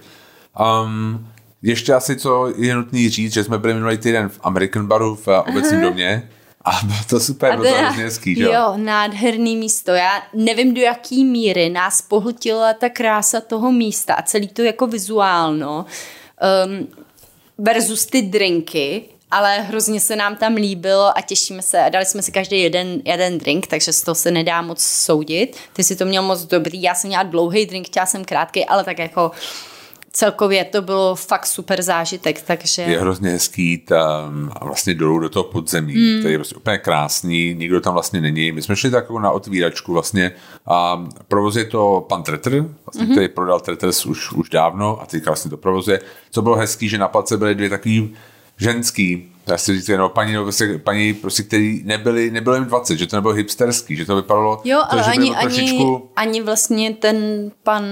Um, 0.85 1.29
ještě 1.63 1.95
asi, 1.95 2.17
co 2.17 2.53
je 2.57 2.75
nutný 2.75 3.09
říct, 3.09 3.33
že 3.33 3.45
jsme 3.45 3.59
byli 3.59 3.75
minulý 3.75 3.99
týden 3.99 4.29
v 4.29 4.41
American 4.43 4.87
Baru 4.87 5.15
v 5.15 5.29
uh, 5.29 5.35
obecním 5.49 5.81
domě 5.81 6.29
a 6.65 6.81
bylo 6.85 6.99
to 7.09 7.21
super, 7.21 7.57
bylo 7.57 7.75
to 7.75 7.83
hrozně 7.83 8.05
hezký, 8.05 8.35
že 8.35 8.43
jo? 8.43 8.53
jo, 8.53 8.73
nádherný 8.77 9.57
místo. 9.57 9.91
Já 9.91 10.23
nevím, 10.35 10.75
do 10.75 10.81
jaký 10.81 11.25
míry 11.25 11.71
nás 11.71 12.03
pohltila 12.03 12.75
ta 12.75 12.89
krása 12.89 13.41
toho 13.41 13.73
místa 13.73 14.15
a 14.15 14.23
celý 14.23 14.49
to 14.49 14.63
jako 14.63 14.87
vizuálno 14.87 15.87
um, 16.67 16.89
versus 17.59 18.07
ty 18.07 18.23
drinky, 18.23 19.05
ale 19.31 19.61
hrozně 19.61 20.01
se 20.01 20.17
nám 20.17 20.37
tam 20.37 20.55
líbilo 20.55 21.19
a 21.19 21.21
těšíme 21.21 21.63
se. 21.63 21.81
A 21.81 21.89
dali 21.89 22.05
jsme 22.07 22.23
si 22.23 22.33
každý 22.33 22.61
jeden, 22.61 23.03
jeden 23.05 23.39
drink, 23.39 23.67
takže 23.67 23.93
z 23.93 24.03
toho 24.03 24.15
se 24.15 24.31
nedá 24.31 24.63
moc 24.63 24.83
soudit. 24.83 25.57
Ty 25.73 25.85
si 25.85 25.97
to 25.97 26.05
měl 26.05 26.23
moc 26.23 26.45
dobrý, 26.45 26.83
já 26.83 26.95
jsem 26.95 27.09
měla 27.09 27.23
dlouhý 27.23 27.67
drink, 27.67 27.87
chtěla 27.87 28.07
jsem 28.07 28.25
krátký, 28.25 28.65
ale 28.65 28.85
tak 28.85 28.99
jako 28.99 29.31
celkově 30.13 30.65
to 30.65 30.83
bylo 30.83 31.15
fakt 31.15 31.47
super 31.47 31.83
zážitek, 31.83 32.43
takže... 32.43 32.83
Je 32.83 33.01
hrozně 33.01 33.31
hezký 33.31 33.79
tam 33.79 34.53
a 34.57 34.65
vlastně 34.65 34.95
dolů 34.95 35.19
do 35.19 35.29
toho 35.29 35.45
podzemí, 35.45 35.95
mm. 35.95 36.19
který 36.19 36.35
je 36.35 36.39
prostě 36.39 36.57
úplně 36.57 36.79
krásný, 36.79 37.55
nikdo 37.55 37.81
tam 37.81 37.95
vlastně 37.95 38.21
není. 38.21 38.53
My 38.53 38.63
jsme 38.63 38.77
šli 38.77 38.91
takovou 38.91 39.19
na 39.19 39.31
otvíračku 39.31 39.93
vlastně 39.93 40.33
a 40.67 41.07
provozuje 41.29 41.65
to 41.65 42.07
pan 42.09 42.23
Tretter, 42.23 42.53
vlastně, 42.53 43.07
mm-hmm. 43.07 43.13
který 43.13 43.29
prodal 43.29 43.61
Tretters 43.61 44.07
už, 44.07 44.33
už 44.33 44.51
dávno 44.51 45.03
a 45.03 45.07
teďka 45.07 45.31
vlastně 45.31 45.51
to 45.51 45.57
provozuje. 45.57 46.01
Co 46.31 46.43
bylo 46.43 46.57
hezký, 46.57 46.89
že 46.89 46.99
na 46.99 47.09
place 47.09 47.37
byly 47.37 47.55
dvě 47.55 47.71
takový 47.71 48.15
ženský, 48.57 49.32
já 49.47 49.59
si 49.59 49.75
říct, 49.77 49.89
no, 49.89 50.09
paní, 50.09 50.33
no, 50.33 50.43
prostě, 50.43 50.79
paní 50.85 51.15
prostě, 51.15 51.43
který 51.43 51.83
nebyli, 51.85 52.31
nebylo 52.31 52.55
jim 52.57 52.65
20, 52.65 52.97
že 52.97 53.07
to 53.07 53.17
nebylo 53.17 53.35
hipsterský, 53.35 53.97
že 53.97 54.05
to 54.07 54.17
vypadalo, 54.17 54.61
Jo, 54.65 54.79
to, 54.79 54.93
ale 54.93 55.03
že 55.03 55.11
ani, 55.11 55.27
bylo 55.31 55.39
ani, 55.39 55.47
trošičku, 55.49 56.11
ani 56.17 56.43
vlastně 56.43 56.95
ten 56.95 57.17
pan, 57.63 57.85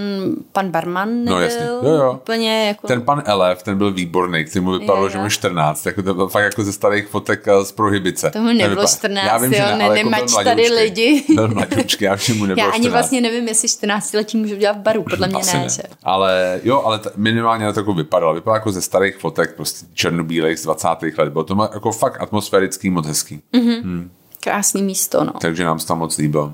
pan 0.52 0.70
barman 0.70 1.08
nebyl 1.18 1.34
No 1.34 1.40
jasně, 1.40 1.66
jo, 1.66 1.88
jo. 1.94 2.12
úplně 2.12 2.66
jako... 2.66 2.86
Ten 2.86 3.02
pan 3.02 3.22
Elef, 3.26 3.62
ten 3.62 3.78
byl 3.78 3.92
výborný, 3.92 4.44
který 4.44 4.64
mu 4.64 4.70
vypadalo, 4.72 5.02
Jo, 5.04 5.08
že 5.08 5.16
jo. 5.16 5.20
mu 5.20 5.26
je 5.26 5.30
14, 5.30 5.86
jako 5.86 6.02
to 6.02 6.14
bylo 6.14 6.28
fakt 6.28 6.42
jako 6.44 6.64
ze 6.64 6.72
starých 6.72 7.06
fotek 7.06 7.48
eh, 7.48 7.64
z 7.64 7.72
prohybice. 7.72 8.30
Tomu 8.30 8.46
nebylo 8.46 8.82
Nevypadá- 8.82 8.96
14, 8.96 9.26
já 9.26 9.38
vím, 9.38 9.52
že 9.52 9.58
jo, 9.58 9.66
ne, 9.66 9.76
ne- 9.76 9.84
ale 9.84 9.98
jako 9.98 10.10
nemač 10.10 10.32
tady 10.44 10.68
lidi. 10.72 11.24
Byl 11.34 11.48
mladoučký, 11.48 12.04
já 12.04 12.14
vím, 12.28 12.38
mu 12.38 12.46
nebylo 12.46 12.66
Já 12.66 12.72
ani 12.72 12.82
14. 12.82 12.92
vlastně 12.92 13.20
nevím, 13.20 13.48
jestli 13.48 13.68
14 13.68 14.12
letí 14.14 14.36
můžu 14.38 14.56
dělat 14.56 14.76
v 14.76 14.80
baru, 14.80 15.02
podle 15.02 15.28
mě 15.28 15.36
Asi 15.36 15.56
ne, 15.56 15.62
ne. 15.62 15.68
že? 15.68 15.82
Ale 16.02 16.60
jo, 16.64 16.82
ale 16.84 16.98
t- 16.98 17.10
minimálně 17.16 17.64
na 17.64 17.72
to 17.72 17.80
jako 17.80 17.92
vypadalo. 17.94 18.34
Vypadalo 18.34 18.56
jako 18.56 18.72
ze 18.72 18.82
starých 18.82 19.16
fotek, 19.16 19.54
prostě 19.56 19.86
černobílých 19.94 20.58
z 20.58 20.62
20. 20.62 20.88
let. 21.18 21.28
Bylo 21.40 21.44
to 21.44 21.54
ma- 21.54 21.70
jako 21.74 21.92
fakt 21.92 22.20
atmosférický, 22.22 22.90
moc 22.90 23.06
hezký. 23.06 23.42
Mm. 23.52 24.10
Krásný 24.40 24.82
místo, 24.82 25.24
no. 25.24 25.32
Takže 25.40 25.64
nám 25.64 25.78
se 25.78 25.86
tam 25.86 25.98
moc 25.98 26.16
líbilo. 26.18 26.52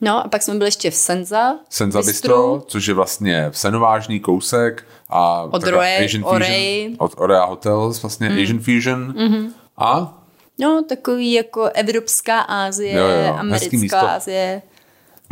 No 0.00 0.24
a 0.24 0.28
pak 0.28 0.42
jsme 0.42 0.54
byli 0.54 0.66
ještě 0.66 0.90
v 0.90 0.94
Senza. 0.94 1.54
Senza 1.70 2.02
Bistro, 2.02 2.62
což 2.66 2.86
je 2.86 2.94
vlastně 2.94 3.50
v 3.50 3.58
Senovážný 3.58 4.20
kousek 4.20 4.84
a 5.08 5.42
Od 5.42 5.62
Roe- 5.62 6.04
Asian 6.04 6.24
Orej. 6.26 6.84
Fusion, 6.84 6.96
od 6.98 7.14
Orea 7.16 7.44
Hotels, 7.44 8.02
vlastně 8.02 8.28
mm. 8.30 8.42
Asian 8.42 8.58
Fusion. 8.58 9.12
Mm-hmm. 9.12 9.48
A 9.78 10.18
No, 10.58 10.84
takový 10.88 11.32
jako 11.32 11.62
Evropská 11.74 12.40
Asie, 12.40 12.98
Jo, 12.98 13.06
jo. 13.06 13.34
Americká 13.34 14.00
Asie. 14.00 14.62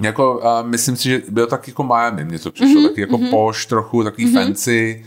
Jako, 0.03 0.39
uh, 0.39 0.69
myslím 0.69 0.97
si, 0.97 1.09
že 1.09 1.23
bylo 1.29 1.47
tak 1.47 1.69
jako 1.69 1.83
Miami, 1.85 2.25
mně 2.25 2.39
to 2.39 2.51
přišlo, 2.51 2.81
mm-hmm, 2.81 2.89
taky 2.89 3.01
jako 3.01 3.17
mm-hmm. 3.19 3.31
poš 3.31 3.67
trochu, 3.67 4.05
takový 4.05 4.27
mm-hmm. 4.27 4.45
fancy, 4.45 5.05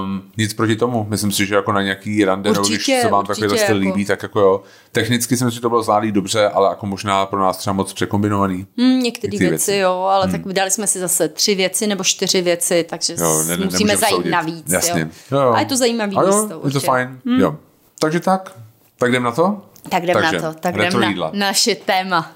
um, 0.00 0.22
nic 0.36 0.54
proti 0.54 0.76
tomu, 0.76 1.06
myslím 1.08 1.32
si, 1.32 1.46
že 1.46 1.54
jako 1.54 1.72
na 1.72 1.82
nějaký 1.82 2.24
rande, 2.24 2.52
no, 2.52 2.62
když 2.62 2.84
se 3.02 3.08
vám 3.08 3.26
takhle 3.26 3.46
určitě, 3.46 3.64
styl 3.64 3.76
jako- 3.76 3.88
líbí, 3.96 4.04
tak 4.04 4.22
jako 4.22 4.40
jo, 4.40 4.62
technicky 4.92 5.36
si 5.36 5.44
myslím, 5.44 5.54
že 5.56 5.60
to 5.60 5.68
bylo 5.68 5.82
zvládlý 5.82 6.12
dobře, 6.12 6.48
ale 6.48 6.68
jako 6.68 6.86
možná 6.86 7.26
pro 7.26 7.40
nás 7.40 7.56
třeba 7.56 7.74
moc 7.74 7.92
překombinovaný. 7.92 8.66
Hmm, 8.78 9.00
některé 9.02 9.30
věci, 9.30 9.48
věci. 9.50 9.76
jo, 9.76 9.92
ale 10.10 10.28
tak 10.30 10.40
dali 10.52 10.70
jsme 10.70 10.86
si 10.86 10.98
zase 10.98 11.28
tři 11.28 11.54
věci 11.54 11.86
nebo 11.86 12.04
čtyři 12.04 12.42
věci, 12.42 12.86
takže 12.90 13.14
Jo, 13.18 13.42
ne- 13.48 13.56
ne- 13.56 13.64
musíme 13.64 13.96
zajít 13.96 14.16
soudit. 14.16 14.30
navíc. 14.30 14.72
Jasně. 14.72 15.00
Jo. 15.00 15.38
Jo, 15.38 15.44
jo. 15.46 15.52
A 15.52 15.60
je 15.60 15.66
to 15.66 15.76
zajímavý 15.76 16.16
A 16.16 16.22
jo, 16.22 16.26
místo. 16.42 16.60
je 16.64 16.70
to 16.72 16.80
fajn, 16.80 17.20
hmm. 17.26 17.40
jo. 17.40 17.56
Takže 18.00 18.20
tak, 18.20 18.52
tak 18.98 19.08
jdem 19.10 19.22
na 19.22 19.32
to? 19.32 19.62
Tak 19.88 20.02
jdem 20.02 20.14
Takže, 20.14 20.40
na 20.40 20.52
to, 20.52 20.58
tak 20.60 20.74
jdem 20.76 21.00
na 21.00 21.08
jídla. 21.08 21.30
naše 21.34 21.74
téma. 21.74 22.32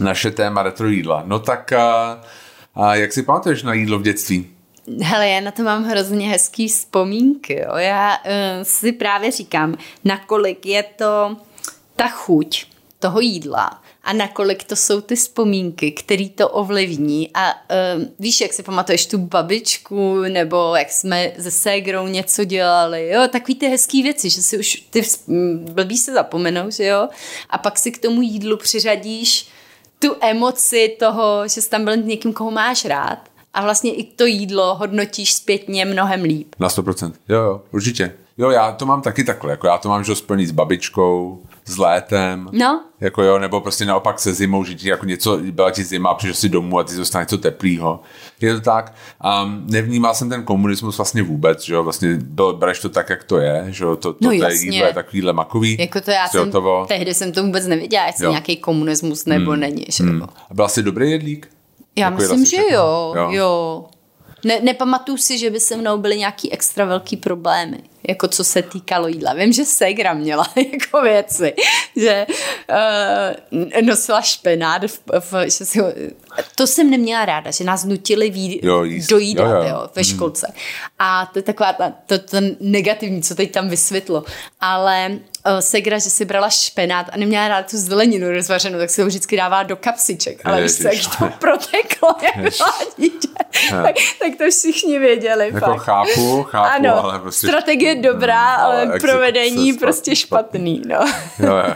Naše 0.00 0.30
téma 0.30 0.62
retro 0.62 0.88
jídla. 0.88 1.22
No 1.26 1.38
tak 1.38 1.72
a, 1.72 2.18
a 2.74 2.94
jak 2.94 3.12
si 3.12 3.22
pamatuješ 3.22 3.62
na 3.62 3.74
jídlo 3.74 3.98
v 3.98 4.02
dětství? 4.02 4.46
Hele, 5.02 5.28
já 5.28 5.40
na 5.40 5.50
to 5.50 5.62
mám 5.62 5.84
hrozně 5.84 6.28
hezký 6.28 6.68
vzpomínky. 6.68 7.60
Jo. 7.60 7.76
Já 7.76 8.16
uh, 8.16 8.32
si 8.62 8.92
právě 8.92 9.30
říkám, 9.30 9.78
nakolik 10.04 10.66
je 10.66 10.82
to 10.82 11.36
ta 11.96 12.08
chuť 12.08 12.66
toho 12.98 13.20
jídla 13.20 13.82
a 14.04 14.12
nakolik 14.12 14.64
to 14.64 14.76
jsou 14.76 15.00
ty 15.00 15.16
vzpomínky, 15.16 15.92
které 15.92 16.28
to 16.28 16.48
ovlivní. 16.48 17.30
A 17.34 17.52
uh, 17.52 18.04
víš, 18.18 18.40
jak 18.40 18.52
si 18.52 18.62
pamatuješ 18.62 19.06
tu 19.06 19.18
babičku, 19.18 20.22
nebo 20.22 20.74
jak 20.76 20.92
jsme 20.92 21.32
se 21.40 21.50
ségrou 21.50 22.06
něco 22.06 22.44
dělali, 22.44 23.08
jo, 23.08 23.28
takový 23.28 23.54
ty 23.54 23.68
hezký 23.68 24.02
věci, 24.02 24.30
že 24.30 24.42
si 24.42 24.58
už 24.58 24.84
ty 24.90 25.02
blbý 25.56 25.98
se 25.98 26.12
zapomenou, 26.12 26.70
že 26.70 26.84
jo, 26.84 27.08
a 27.50 27.58
pak 27.58 27.78
si 27.78 27.90
k 27.90 28.02
tomu 28.02 28.22
jídlu 28.22 28.56
přiřadíš 28.56 29.48
tu 29.98 30.16
emoci 30.20 30.96
toho, 30.98 31.48
že 31.48 31.62
jsi 31.62 31.70
tam 31.70 31.84
byl 31.84 31.96
někým, 31.96 32.32
koho 32.32 32.50
máš 32.50 32.84
rád 32.84 33.18
a 33.58 33.62
vlastně 33.62 33.94
i 33.94 34.04
to 34.04 34.26
jídlo 34.26 34.74
hodnotíš 34.74 35.34
zpětně 35.34 35.84
mnohem 35.84 36.22
líp. 36.22 36.54
Na 36.58 36.68
100%. 36.68 37.12
Jo, 37.28 37.38
jo, 37.42 37.60
určitě. 37.72 38.12
Jo, 38.38 38.50
já 38.50 38.72
to 38.72 38.86
mám 38.86 39.02
taky 39.02 39.24
takhle, 39.24 39.50
jako 39.50 39.66
já 39.66 39.78
to 39.78 39.88
mám, 39.88 40.04
že 40.04 40.14
spojený 40.14 40.46
s 40.46 40.50
babičkou, 40.50 41.42
s 41.64 41.78
létem. 41.78 42.48
No. 42.52 42.82
Jako 43.00 43.22
jo, 43.22 43.38
nebo 43.38 43.60
prostě 43.60 43.84
naopak 43.84 44.20
se 44.20 44.34
zimou, 44.34 44.64
že 44.64 44.74
ti 44.74 44.88
jako 44.88 45.06
něco, 45.06 45.38
byla 45.50 45.70
ti 45.70 45.84
zima, 45.84 46.14
přišel 46.14 46.34
si 46.34 46.48
domů 46.48 46.78
a 46.78 46.84
ty 46.84 46.96
dostane 46.96 47.22
něco 47.22 47.38
teplýho. 47.38 48.00
Je 48.40 48.54
to 48.54 48.60
tak. 48.60 48.94
Um, 49.44 49.62
nevnímal 49.66 50.14
jsem 50.14 50.28
ten 50.28 50.42
komunismus 50.42 50.98
vlastně 50.98 51.22
vůbec, 51.22 51.64
že 51.64 51.74
jo, 51.74 51.82
vlastně 51.84 52.18
bereš 52.52 52.80
to 52.80 52.88
tak, 52.88 53.10
jak 53.10 53.24
to 53.24 53.38
je, 53.38 53.66
že 53.68 53.84
jo, 53.84 53.96
to, 53.96 54.12
to, 54.12 54.18
No 54.20 54.30
to 54.38 54.48
jídlo 54.50 54.86
je 54.86 54.94
takovýhle 54.94 55.32
makový. 55.32 55.76
Jako 55.80 56.00
to 56.00 56.10
já 56.10 56.28
jsem, 56.28 56.40
hotovo. 56.44 56.84
tehdy 56.88 57.14
jsem 57.14 57.32
to 57.32 57.42
vůbec 57.42 57.66
nevěděla, 57.66 58.06
jestli 58.06 58.24
Jo. 58.24 58.30
nějaký 58.30 58.56
komunismus 58.56 59.24
nebo 59.24 59.56
není. 59.56 59.84
Že 59.88 60.04
jo. 60.04 60.26
A 60.50 60.54
byl 60.54 60.68
jsi 60.68 60.82
dobrý 60.82 61.10
jedlík? 61.10 61.48
Já 61.98 62.06
Jako 62.06 62.16
myslím, 62.22 62.44
že 62.44 62.56
všechno? 62.56 62.76
jo, 62.76 63.12
Jo. 63.16 63.22
jo. 63.22 63.30
jo. 63.32 63.84
Ne, 64.44 64.60
nepamatuju 64.60 65.18
si, 65.18 65.38
že 65.38 65.50
by 65.50 65.60
se 65.60 65.76
mnou 65.76 65.98
byly 65.98 66.18
nějaký 66.18 66.52
extra 66.52 66.84
velký 66.84 67.16
problémy, 67.16 67.78
jako 68.08 68.28
co 68.28 68.44
se 68.44 68.62
týkalo 68.62 69.08
jídla. 69.08 69.32
Vím, 69.34 69.52
že 69.52 69.64
Segra 69.64 70.14
měla 70.14 70.46
jako 70.72 71.02
věci, 71.02 71.54
že 71.96 72.26
uh, 72.70 73.82
nosila 73.86 74.22
špenát, 74.22 74.82
v, 74.84 75.00
v, 75.20 75.44
že 75.44 75.64
si 75.64 75.78
ho, 75.80 75.86
to 76.54 76.66
jsem 76.66 76.90
neměla 76.90 77.24
ráda, 77.24 77.50
že 77.50 77.64
nás 77.64 77.84
nutili 77.84 78.30
ví, 78.30 78.60
Jo, 78.62 78.82
jíst. 78.84 79.06
dojídat 79.06 79.44
Jo, 79.46 79.56
jo, 79.56 79.62
jo. 79.62 79.68
jo. 79.68 79.88
Ve 79.94 80.04
školce. 80.04 80.46
A 80.98 81.26
to 81.32 81.38
je 81.38 81.42
taková 81.42 81.72
ta, 81.72 81.92
to, 82.06 82.18
to 82.18 82.36
negativní, 82.60 83.22
co 83.22 83.34
teď 83.34 83.52
tam 83.52 83.68
vysvětlo. 83.68 84.24
Ale 84.60 85.18
uh, 85.52 85.58
Segra, 85.58 85.98
že 85.98 86.10
si 86.10 86.24
brala 86.24 86.50
špenát 86.50 87.06
a 87.12 87.16
neměla 87.16 87.48
ráda 87.48 87.68
tu 87.70 87.76
zeleninu 87.76 88.32
rozvařenou, 88.32 88.78
tak 88.78 88.90
si 88.90 89.00
ho 89.00 89.06
vždycky 89.06 89.36
dává 89.36 89.62
do 89.62 89.76
kapsiček. 89.76 90.40
Ale 90.44 90.62
víš, 90.62 90.76
co, 90.76 90.82
jak 90.82 90.92
Ježiš. 90.92 91.06
to 91.06 91.28
proteklo, 91.38 92.08
jak 92.22 92.36
Ježiš. 92.36 92.60
dítě. 92.96 93.28
tak, 93.70 93.94
tak 94.18 94.32
to 94.38 94.44
všichni 94.50 94.98
věděli. 94.98 95.50
Jako 95.54 95.66
fakt. 95.66 95.78
chápu, 95.78 96.42
chápu, 96.42 96.74
ano, 96.74 97.04
ale 97.04 97.18
prostě... 97.18 97.46
strategie 97.46 97.94
dobrá, 97.94 98.56
Mm, 98.56 98.64
ale, 98.64 98.82
exekuce 98.82 99.06
provedení 99.06 99.50
špatný, 99.50 99.72
prostě 99.72 100.16
špatný. 100.16 100.82
No. 100.86 100.96
Jo, 101.38 101.56
jo. 101.56 101.74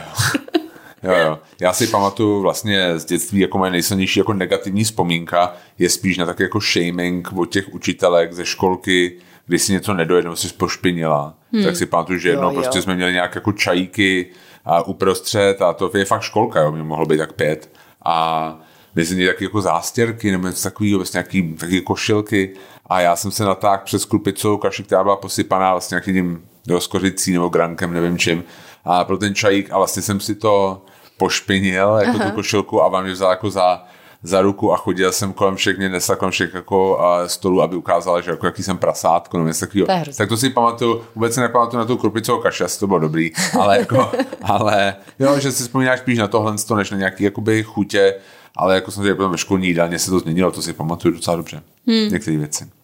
Jo, 1.02 1.12
jo. 1.12 1.38
Já 1.60 1.72
si 1.72 1.86
pamatuju 1.86 2.40
vlastně 2.40 2.98
z 2.98 3.04
dětství 3.04 3.40
jako 3.40 3.58
moje 3.58 3.70
nejsilnější 3.70 4.20
jako 4.20 4.32
negativní 4.32 4.84
vzpomínka 4.84 5.54
je 5.78 5.88
spíš 5.88 6.18
na 6.18 6.26
takový 6.26 6.44
jako 6.44 6.60
shaming 6.60 7.32
od 7.36 7.46
těch 7.46 7.74
učitelek 7.74 8.32
ze 8.32 8.46
školky, 8.46 9.18
když 9.52 9.62
si 9.62 9.72
něco 9.72 9.94
nedojednou, 9.94 10.36
si 10.36 10.48
pošpinila. 10.48 11.34
Hmm. 11.52 11.64
Tak 11.64 11.76
si 11.76 11.86
pamatuju, 11.86 12.18
že 12.18 12.28
jednou 12.28 12.48
Jo, 12.48 12.54
jo. 12.54 12.60
prostě 12.60 12.82
jsme 12.82 12.94
měli 12.94 13.12
nějak 13.12 13.34
jako 13.34 13.52
čajíky 13.52 14.26
a 14.64 14.82
uprostřed 14.82 15.62
a 15.62 15.72
to 15.72 15.90
je 15.94 16.04
fakt 16.04 16.22
školka, 16.22 16.60
jo, 16.60 16.72
mě 16.72 16.82
mohlo 16.82 17.06
být 17.06 17.18
tak 17.18 17.32
pět. 17.32 17.70
A 18.04 18.58
mezi 18.94 19.16
ní 19.16 19.26
taky 19.26 19.44
jako 19.44 19.60
zástěrky 19.60 20.30
nebo 20.30 20.46
něco 20.46 20.62
takového, 20.62 20.98
vlastně 20.98 21.18
nějaký, 21.18 21.54
taky 21.54 21.80
košilky 21.80 22.54
a 22.86 23.00
já 23.00 23.16
jsem 23.16 23.30
se 23.30 23.44
natáhl 23.44 23.82
přes 23.84 24.04
klupicou 24.04 24.56
kaši, 24.56 24.82
která 24.82 25.02
byla 25.02 25.16
posypaná 25.16 25.72
vlastně 25.72 25.94
nějakým 25.94 26.14
tím 26.14 26.42
jo, 26.66 26.80
skořicí 26.80 27.32
nebo 27.32 27.48
grankem, 27.48 27.92
nevím 27.92 28.18
čím. 28.18 28.44
A 28.84 29.04
pro 29.04 29.18
ten 29.18 29.34
čajík 29.34 29.70
a 29.70 29.78
vlastně 29.78 30.02
jsem 30.02 30.20
si 30.20 30.34
to 30.34 30.82
pošpinil, 31.16 31.98
jako 32.04 32.18
tu 32.18 32.30
košilku 32.30 32.82
a 32.82 32.88
vám 32.88 33.04
mě 33.04 33.12
vzal 33.12 33.30
jako 33.30 33.50
za, 33.50 33.84
za 34.22 34.42
ruku 34.42 34.72
a 34.72 34.76
chodil 34.76 35.12
jsem 35.12 35.32
kolem 35.32 35.56
všech, 35.56 35.78
mě 35.78 35.88
nesla 35.88 36.16
kolem 36.16 36.32
všech 36.32 36.54
jako 36.54 36.96
uh, 36.96 37.26
stolů, 37.26 37.62
aby 37.62 37.76
ukázala, 37.76 38.20
že 38.20 38.30
jako 38.30 38.46
jaký 38.46 38.62
jsem 38.62 38.78
prasátko, 38.78 39.36
nebo 39.36 39.48
něco 39.48 39.66
takového. 39.66 39.86
Tak 40.16 40.28
to 40.28 40.36
si 40.36 40.50
pamatuju, 40.50 41.02
vůbec 41.14 41.34
si 41.34 41.40
nepamatuju 41.40 41.78
na 41.78 41.84
tu 41.84 41.96
krupicovou 41.96 42.42
kaši, 42.42 42.64
asi 42.64 42.80
to 42.80 42.86
bylo 42.86 42.98
dobrý, 42.98 43.30
ale 43.60 43.78
jako, 43.78 44.12
ale 44.42 44.96
jo, 45.18 45.40
že 45.40 45.52
si 45.52 45.62
vzpomínáš 45.62 46.00
spíš 46.00 46.18
na 46.18 46.28
tohle, 46.28 46.54
než 46.76 46.90
na 46.90 46.96
nějaký 46.96 47.24
jakoby 47.24 47.62
chutě, 47.62 48.14
ale 48.56 48.74
jako 48.74 48.90
jsem 48.90 49.16
potom 49.16 49.30
ve 49.30 49.38
školní 49.38 49.66
jídelně 49.66 49.98
se 49.98 50.10
to 50.10 50.18
změnilo, 50.18 50.50
to 50.50 50.62
si 50.62 50.72
pamatuju 50.72 51.14
docela 51.14 51.36
dobře. 51.36 51.62
Hmm. 51.86 52.08
Některé 52.08 52.36
věci. 52.36 52.81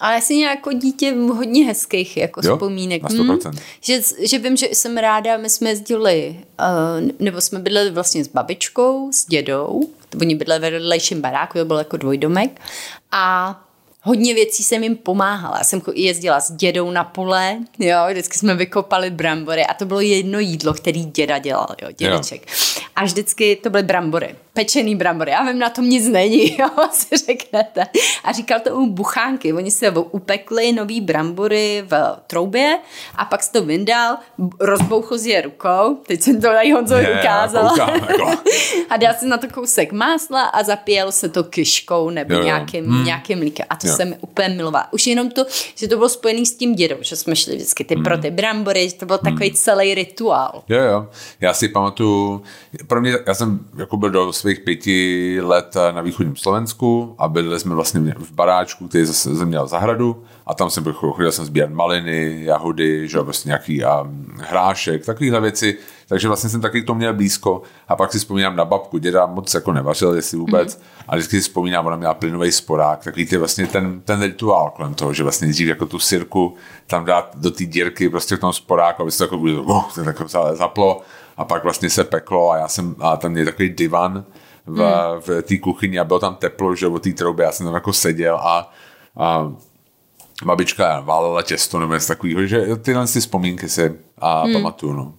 Ale 0.00 0.20
jsi 0.20 0.34
jako 0.34 0.72
dítě 0.72 1.12
hodně 1.12 1.64
hezkých 1.64 2.16
jako 2.16 2.40
Jo, 2.44 2.56
vzpomínek. 2.56 3.02
na 3.02 3.08
100%. 3.08 3.58
Že, 3.80 4.00
že 4.28 4.38
vím, 4.38 4.56
že 4.56 4.66
jsem 4.66 4.96
ráda, 4.96 5.36
my 5.36 5.50
jsme 5.50 5.70
jezdili, 5.70 6.36
uh, 6.60 7.10
nebo 7.18 7.40
jsme 7.40 7.58
bydleli 7.58 7.90
vlastně 7.90 8.24
s 8.24 8.28
babičkou, 8.28 9.12
s 9.12 9.26
dědou, 9.26 9.88
oni 10.20 10.34
bydleli 10.34 10.60
ve 10.60 10.70
vedlejším 10.70 11.20
baráku, 11.20 11.58
to 11.58 11.64
byl 11.64 11.78
jako 11.78 11.96
dvojdomek 11.96 12.60
a 13.12 13.60
hodně 14.02 14.34
věcí 14.34 14.62
jsem 14.62 14.82
jim 14.82 14.96
pomáhala. 14.96 15.58
Já 15.58 15.64
jsem 15.64 15.82
jezdila 15.94 16.40
s 16.40 16.52
dědou 16.52 16.90
na 16.90 17.04
pole, 17.04 17.58
jo, 17.78 17.96
vždycky 18.10 18.38
jsme 18.38 18.54
vykopali 18.54 19.10
brambory 19.10 19.66
a 19.66 19.74
to 19.74 19.84
bylo 19.84 20.00
jedno 20.00 20.38
jídlo, 20.38 20.74
který 20.74 21.04
děda 21.04 21.38
dělal, 21.38 21.68
jo, 21.82 21.88
dědeček. 21.98 22.46
A 22.96 23.04
vždycky 23.04 23.56
to 23.56 23.70
byly 23.70 23.82
brambory, 23.82 24.36
pečený 24.52 24.96
brambory. 24.96 25.30
Já 25.30 25.42
vím, 25.44 25.58
na 25.58 25.70
tom 25.70 25.88
nic 25.88 26.08
není, 26.08 26.56
jo, 26.58 26.68
si 26.92 27.16
řeknete. 27.26 27.86
A 28.24 28.32
říkal 28.32 28.60
to 28.60 28.76
u 28.76 28.86
buchánky. 28.86 29.52
Oni 29.52 29.70
se 29.70 29.90
upekli 29.90 30.72
nový 30.72 31.00
brambory 31.00 31.84
v 31.86 32.16
troubě 32.26 32.78
a 33.16 33.24
pak 33.24 33.42
se 33.42 33.52
to 33.52 33.62
vyndal, 33.62 34.16
rozbouchl 34.60 35.18
si 35.18 35.30
je 35.30 35.40
rukou. 35.42 35.94
Teď 36.06 36.22
jsem 36.22 36.34
to 36.34 36.40
tady 36.40 36.70
Honzovi 36.72 37.04
Je, 37.04 37.18
ukázala. 37.20 37.70
koukám, 37.70 37.94
jako. 37.94 38.30
a 38.90 38.96
dal 38.96 39.14
si 39.18 39.26
na 39.26 39.38
to 39.38 39.48
kousek 39.48 39.92
másla 39.92 40.42
a 40.42 40.62
zapíjel 40.62 41.12
se 41.12 41.28
to 41.28 41.44
kyškou 41.44 42.10
nebo 42.10 42.32
Jo, 42.34 42.38
jo. 42.38 42.44
nějakým, 42.44 42.84
hmm. 42.84 43.04
nějakým 43.04 43.38
mlíkem. 43.38 43.66
A 43.70 43.76
to 43.76 43.86
Jo. 43.86 43.91
Jsem 43.96 44.14
úplně 44.20 44.48
milovala. 44.48 44.92
Už 44.92 45.06
jenom 45.06 45.30
to, 45.30 45.44
že 45.74 45.88
to 45.88 45.96
bylo 45.96 46.08
spojený 46.08 46.46
s 46.46 46.56
tím 46.56 46.74
dědou, 46.74 46.96
že 47.00 47.16
jsme 47.16 47.36
šli 47.36 47.56
vždycky 47.56 47.84
ty 47.84 47.96
pro 47.96 48.18
ty 48.18 48.30
brambory, 48.30 48.88
že 48.88 48.94
to 48.94 49.06
byl 49.06 49.18
takový 49.18 49.52
celý 49.52 49.94
rituál. 49.94 50.62
Jo, 50.68 50.80
jo. 50.82 51.06
Já 51.40 51.54
si 51.54 51.68
pamatuju, 51.68 52.42
pro 52.86 53.00
mě, 53.00 53.14
já 53.26 53.34
jsem 53.34 53.60
jako 53.76 53.96
byl 53.96 54.10
do 54.10 54.32
svých 54.32 54.60
pěti 54.60 55.38
let 55.42 55.76
na 55.90 56.00
východním 56.00 56.36
Slovensku 56.36 57.14
a 57.18 57.28
byli 57.28 57.60
jsme 57.60 57.74
vlastně 57.74 58.00
v 58.18 58.32
baráčku, 58.32 58.88
který 58.88 59.04
zase 59.04 59.36
jsem 59.36 59.48
měl 59.48 59.66
zahradu 59.66 60.24
a 60.46 60.54
tam 60.54 60.70
jsem 60.70 60.82
byl, 60.82 60.92
chodil 60.92 61.32
jsem 61.32 61.44
sbírat 61.44 61.70
maliny, 61.70 62.44
jahody, 62.44 63.08
že 63.08 63.18
jo, 63.18 63.24
prostě 63.24 63.48
nějaký 63.48 63.84
um, 63.84 63.90
hrášek, 64.38 65.06
takovéhle 65.06 65.40
věci, 65.40 65.78
takže 66.08 66.28
vlastně 66.28 66.50
jsem 66.50 66.60
taky 66.60 66.82
k 66.82 66.86
tomu 66.86 66.98
měl 66.98 67.14
blízko 67.14 67.62
a 67.88 67.96
pak 67.96 68.12
si 68.12 68.18
vzpomínám 68.18 68.56
na 68.56 68.64
babku, 68.64 68.98
děda 68.98 69.26
moc 69.26 69.54
jako 69.54 69.72
nevařil, 69.72 70.14
jestli 70.14 70.38
vůbec, 70.38 70.76
mm. 70.76 70.82
a 71.08 71.16
vždycky 71.16 71.36
si 71.36 71.42
vzpomínám, 71.42 71.86
ona 71.86 71.96
měla 71.96 72.14
plynový 72.14 72.52
sporák, 72.52 73.04
takový 73.04 73.26
ty 73.26 73.36
vlastně 73.36 73.66
ten, 73.66 74.00
ten 74.00 74.22
rituál 74.22 74.70
kolem 74.70 74.94
toho, 74.94 75.12
že 75.12 75.22
vlastně 75.22 75.46
nejdřív 75.46 75.68
jako 75.68 75.86
tu 75.86 75.98
sirku 75.98 76.54
tam 76.86 77.04
dát 77.04 77.30
do 77.34 77.50
té 77.50 77.64
dírky 77.64 78.08
prostě 78.08 78.36
v 78.36 78.40
tom 78.40 78.52
sporáku, 78.52 79.02
aby 79.02 79.10
se 79.10 79.18
to 79.18 79.24
jako, 79.24 79.62
oh, 79.64 79.84
to 79.94 80.00
jako 80.00 80.28
zaplo 80.54 81.00
a 81.36 81.44
pak 81.44 81.64
vlastně 81.64 81.90
se 81.90 82.04
peklo 82.04 82.50
a 82.50 82.56
já 82.56 82.68
jsem, 82.68 82.96
a 83.00 83.16
tam 83.16 83.36
je 83.36 83.44
takový 83.44 83.68
divan 83.68 84.24
v, 84.66 84.78
hmm. 84.78 85.20
v 85.20 85.42
té 85.42 85.58
kuchyni 85.58 85.98
a 85.98 86.04
bylo 86.04 86.18
tam 86.18 86.34
teplo, 86.34 86.74
že 86.74 86.86
od 86.86 87.02
té 87.02 87.12
trouby, 87.12 87.42
já 87.42 87.52
jsem 87.52 87.66
tam 87.66 87.74
jako 87.74 87.92
seděl 87.92 88.36
a, 88.36 88.72
a 89.16 89.52
babička 90.44 91.00
válela 91.00 91.42
těsto 91.42 91.78
nebo 91.78 91.94
něco 91.94 92.08
takového, 92.08 92.46
že 92.46 92.76
tyhle 92.76 93.06
si 93.06 93.20
vzpomínky 93.20 93.68
si 93.68 93.94
a 94.18 94.42
hmm. 94.42 94.52
pamatuju, 94.52 94.92
no. 94.92 95.14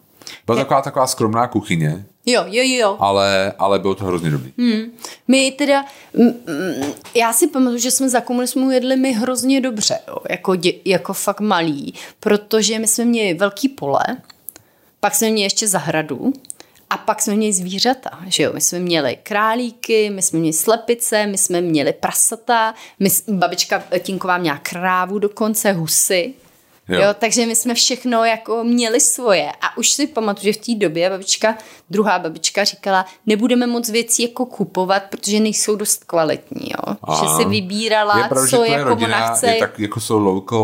Byla 0.46 0.58
taková, 0.58 0.82
taková 0.82 1.08
skromná 1.08 1.48
kuchyně, 1.48 2.06
Jo, 2.26 2.44
jo, 2.48 2.64
jo. 2.64 2.98
ale, 3.00 3.54
ale 3.60 3.80
bylo 3.80 3.96
to 3.96 4.06
hrozně 4.06 4.32
dobrý. 4.32 4.54
Hmm. 4.58 4.82
My 5.28 5.52
teda, 5.52 5.86
mm, 6.14 6.28
mm, 6.28 6.94
já 7.16 7.34
si 7.34 7.48
pamatuju, 7.48 7.78
že 7.78 7.92
jsme 7.92 8.10
za 8.10 8.22
komunismu 8.22 8.72
jedli 8.72 8.98
my 8.98 9.14
hrozně 9.14 9.62
dobře, 9.62 10.00
jo, 10.08 10.18
jako, 10.30 10.56
dě, 10.56 10.74
jako 10.86 11.14
fakt 11.14 11.40
malí, 11.40 11.94
protože 12.20 12.80
my 12.80 12.88
jsme 12.88 13.06
měli 13.06 13.34
velký 13.34 13.70
pole, 13.70 14.04
pak 15.00 15.16
jsme 15.16 15.30
měli 15.30 15.46
ještě 15.46 15.68
zahradu 15.68 16.34
a 16.90 16.98
pak 16.98 17.22
jsme 17.22 17.36
měli 17.36 17.54
zvířata, 17.54 18.20
že 18.28 18.44
jo, 18.44 18.54
my 18.54 18.62
jsme 18.62 18.80
měli 18.80 19.18
králíky, 19.24 20.10
my 20.10 20.22
jsme 20.22 20.40
měli 20.40 20.54
slepice, 20.54 21.28
my 21.28 21.38
jsme 21.38 21.62
měli 21.62 21.94
prasata, 21.94 22.74
my, 23.00 23.10
babička 23.28 23.84
Tinková 24.00 24.38
měla 24.38 24.58
krávu 24.58 25.20
dokonce, 25.20 25.72
husy, 25.72 26.34
Jo. 26.88 27.02
jo. 27.02 27.08
takže 27.19 27.46
my 27.46 27.56
jsme 27.56 27.74
všechno 27.74 28.26
jako 28.26 28.63
měli 28.63 29.00
svoje 29.00 29.52
a 29.52 29.78
už 29.78 29.89
si 29.89 30.08
pamatuju, 30.08 30.54
že 30.54 30.60
v 30.60 30.65
té 30.65 30.76
době 30.76 31.10
babička, 31.10 31.58
druhá 31.89 32.19
babička 32.19 32.63
říkala, 32.63 33.06
nebudeme 33.26 33.67
moc 33.67 33.89
věcí 33.89 34.24
jako 34.24 34.46
kupovat, 34.46 35.04
protože 35.10 35.39
nejsou 35.39 35.76
dost 35.76 36.04
kvalitní, 36.04 36.67
jo. 36.72 36.96
Aha. 37.04 37.24
Že 37.24 37.43
si 37.43 37.50
vybírala, 37.50 38.17
je 38.17 38.24
pravda, 38.24 38.50
co 38.50 38.63
jako 38.63 38.89
rodina 38.89 39.17
ona 39.17 39.34
chce. 39.34 39.48
Je 39.48 39.60
tak 39.60 39.80
jako 39.80 40.00
jsou 40.00 40.19
local, 40.19 40.60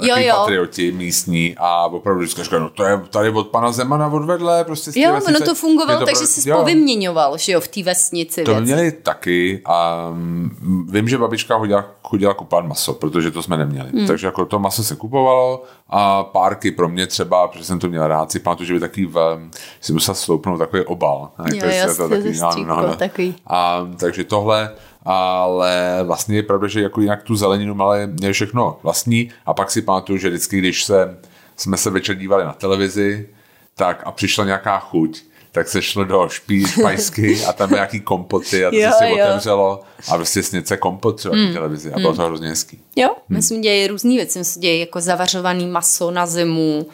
jo, 0.00 0.14
jo. 0.16 0.34
patrioti 0.36 0.92
místní 0.92 1.54
a 1.58 1.86
opravdu 1.86 2.20
vždycky 2.20 2.44
říká, 2.44 2.58
no 2.58 2.70
to 2.70 2.84
je 2.84 3.00
tady 3.10 3.30
od 3.30 3.48
pana 3.48 3.72
Zemana 3.72 4.06
odvedle, 4.06 4.64
prostě 4.64 5.00
Jo, 5.00 5.20
ono 5.26 5.40
to 5.40 5.54
fungovalo, 5.54 6.00
to 6.00 6.06
takže 6.06 6.26
se 6.26 6.52
povyměňoval, 6.52 7.38
že 7.38 7.52
jo, 7.52 7.60
v 7.60 7.68
té 7.68 7.82
vesnici. 7.82 8.42
To 8.42 8.54
věc. 8.54 8.64
měli 8.64 8.92
taky 8.92 9.62
a 9.64 10.08
mm, 10.10 10.86
vím, 10.90 11.08
že 11.08 11.18
babička 11.18 11.58
chodila, 11.58 11.84
chodila 12.02 12.34
kupovat 12.34 12.66
maso, 12.66 12.92
protože 12.92 13.30
to 13.30 13.42
jsme 13.42 13.56
neměli. 13.56 13.90
Hmm. 13.90 14.06
Takže 14.06 14.26
jako 14.26 14.44
to 14.44 14.58
maso 14.58 14.84
se 14.84 14.96
kupovalo 14.96 15.61
a 15.88 16.24
párky 16.24 16.70
pro 16.70 16.88
mě 16.88 17.06
třeba, 17.06 17.48
protože 17.48 17.64
jsem 17.64 17.78
to 17.78 17.88
měl 17.88 18.06
rád, 18.08 18.32
si 18.32 18.40
pamatuju, 18.40 18.66
že 18.66 18.74
by 18.74 18.80
taky 18.80 19.06
v, 19.06 19.48
si 19.80 19.92
musel 19.92 20.14
sloupnout 20.14 20.58
takový 20.58 20.82
obal. 20.82 21.30
Jo, 21.52 21.66
jasně, 21.66 21.96
to 21.96 22.08
takový, 22.08 22.40
no, 22.40 22.50
no, 22.66 22.86
no. 22.86 22.96
takový. 22.96 23.34
A, 23.46 23.88
takže 23.98 24.24
tohle, 24.24 24.70
ale 25.04 25.98
vlastně 26.02 26.36
je 26.36 26.42
pravda, 26.42 26.68
že 26.68 26.82
jako 26.82 27.00
jinak 27.00 27.22
tu 27.22 27.36
zeleninu 27.36 27.74
malé 27.74 28.06
měli 28.06 28.32
všechno 28.32 28.78
vlastní 28.82 29.30
a 29.46 29.54
pak 29.54 29.70
si 29.70 29.82
pamatuju, 29.82 30.18
že 30.18 30.28
vždycky, 30.28 30.58
když 30.58 30.84
se, 30.84 31.18
jsme 31.56 31.76
se 31.76 31.90
večer 31.90 32.16
dívali 32.16 32.44
na 32.44 32.52
televizi, 32.52 33.28
tak 33.74 34.02
a 34.06 34.12
přišla 34.12 34.44
nějaká 34.44 34.78
chuť, 34.78 35.22
tak 35.52 35.68
se 35.68 35.82
šlo 35.82 36.04
do 36.04 36.28
špí, 36.28 36.66
špajsky 36.66 37.44
a 37.48 37.52
tam 37.52 37.70
nějaký 37.70 38.00
kompoty 38.00 38.64
a 38.64 38.70
to 38.70 38.76
jo, 38.76 38.90
se 38.92 38.98
si 38.98 39.10
jo. 39.10 39.24
otevřelo 39.24 39.80
a 40.08 40.16
prostě 40.16 40.42
snice 40.42 40.76
kompot 40.76 41.16
třeba 41.16 41.36
mm. 41.36 41.52
televizi 41.52 41.92
a 41.92 41.98
bylo 41.98 42.10
mm. 42.10 42.16
to 42.16 42.22
hrozně 42.22 42.48
hezký. 42.48 42.80
Jo, 42.96 43.08
mm. 43.08 43.36
my 43.36 43.42
jsme 43.42 43.58
dělali 43.58 43.86
různé 43.86 44.14
věci, 44.14 44.38
my 44.38 44.44
jsme 44.44 44.60
dělali 44.60 44.80
jako 44.80 45.00
zavařovaný 45.00 45.66
maso 45.66 46.10
na 46.10 46.26
zimu, 46.26 46.86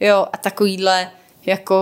jo, 0.00 0.26
a 0.32 0.36
takovýhle 0.36 1.10
jako 1.46 1.74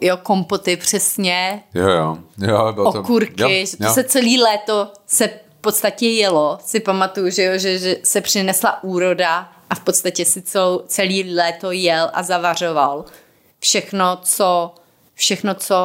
jo, 0.00 0.16
kompoty 0.16 0.76
přesně. 0.76 1.62
Jo, 1.74 1.88
jo. 1.88 2.18
jo 2.38 2.72
bylo 2.72 2.90
okurky, 2.90 3.34
to, 3.34 3.42
jo, 3.42 3.66
že 3.66 3.76
to 3.76 3.84
jo. 3.84 3.94
se 3.94 4.04
celý 4.04 4.38
léto 4.38 4.92
se 5.06 5.28
v 5.28 5.60
podstatě 5.60 6.08
jelo. 6.08 6.58
Si 6.64 6.80
pamatuju, 6.80 7.30
že, 7.30 7.44
jo, 7.44 7.58
že, 7.58 7.78
že 7.78 7.96
se 8.02 8.20
přinesla 8.20 8.82
úroda 8.82 9.52
a 9.70 9.74
v 9.74 9.80
podstatě 9.80 10.24
si 10.24 10.42
celou, 10.42 10.82
celý 10.86 11.34
léto 11.34 11.72
jel 11.72 12.10
a 12.12 12.22
zavařoval 12.22 13.04
všechno, 13.60 14.18
co 14.22 14.74
všechno, 15.18 15.54
co 15.54 15.76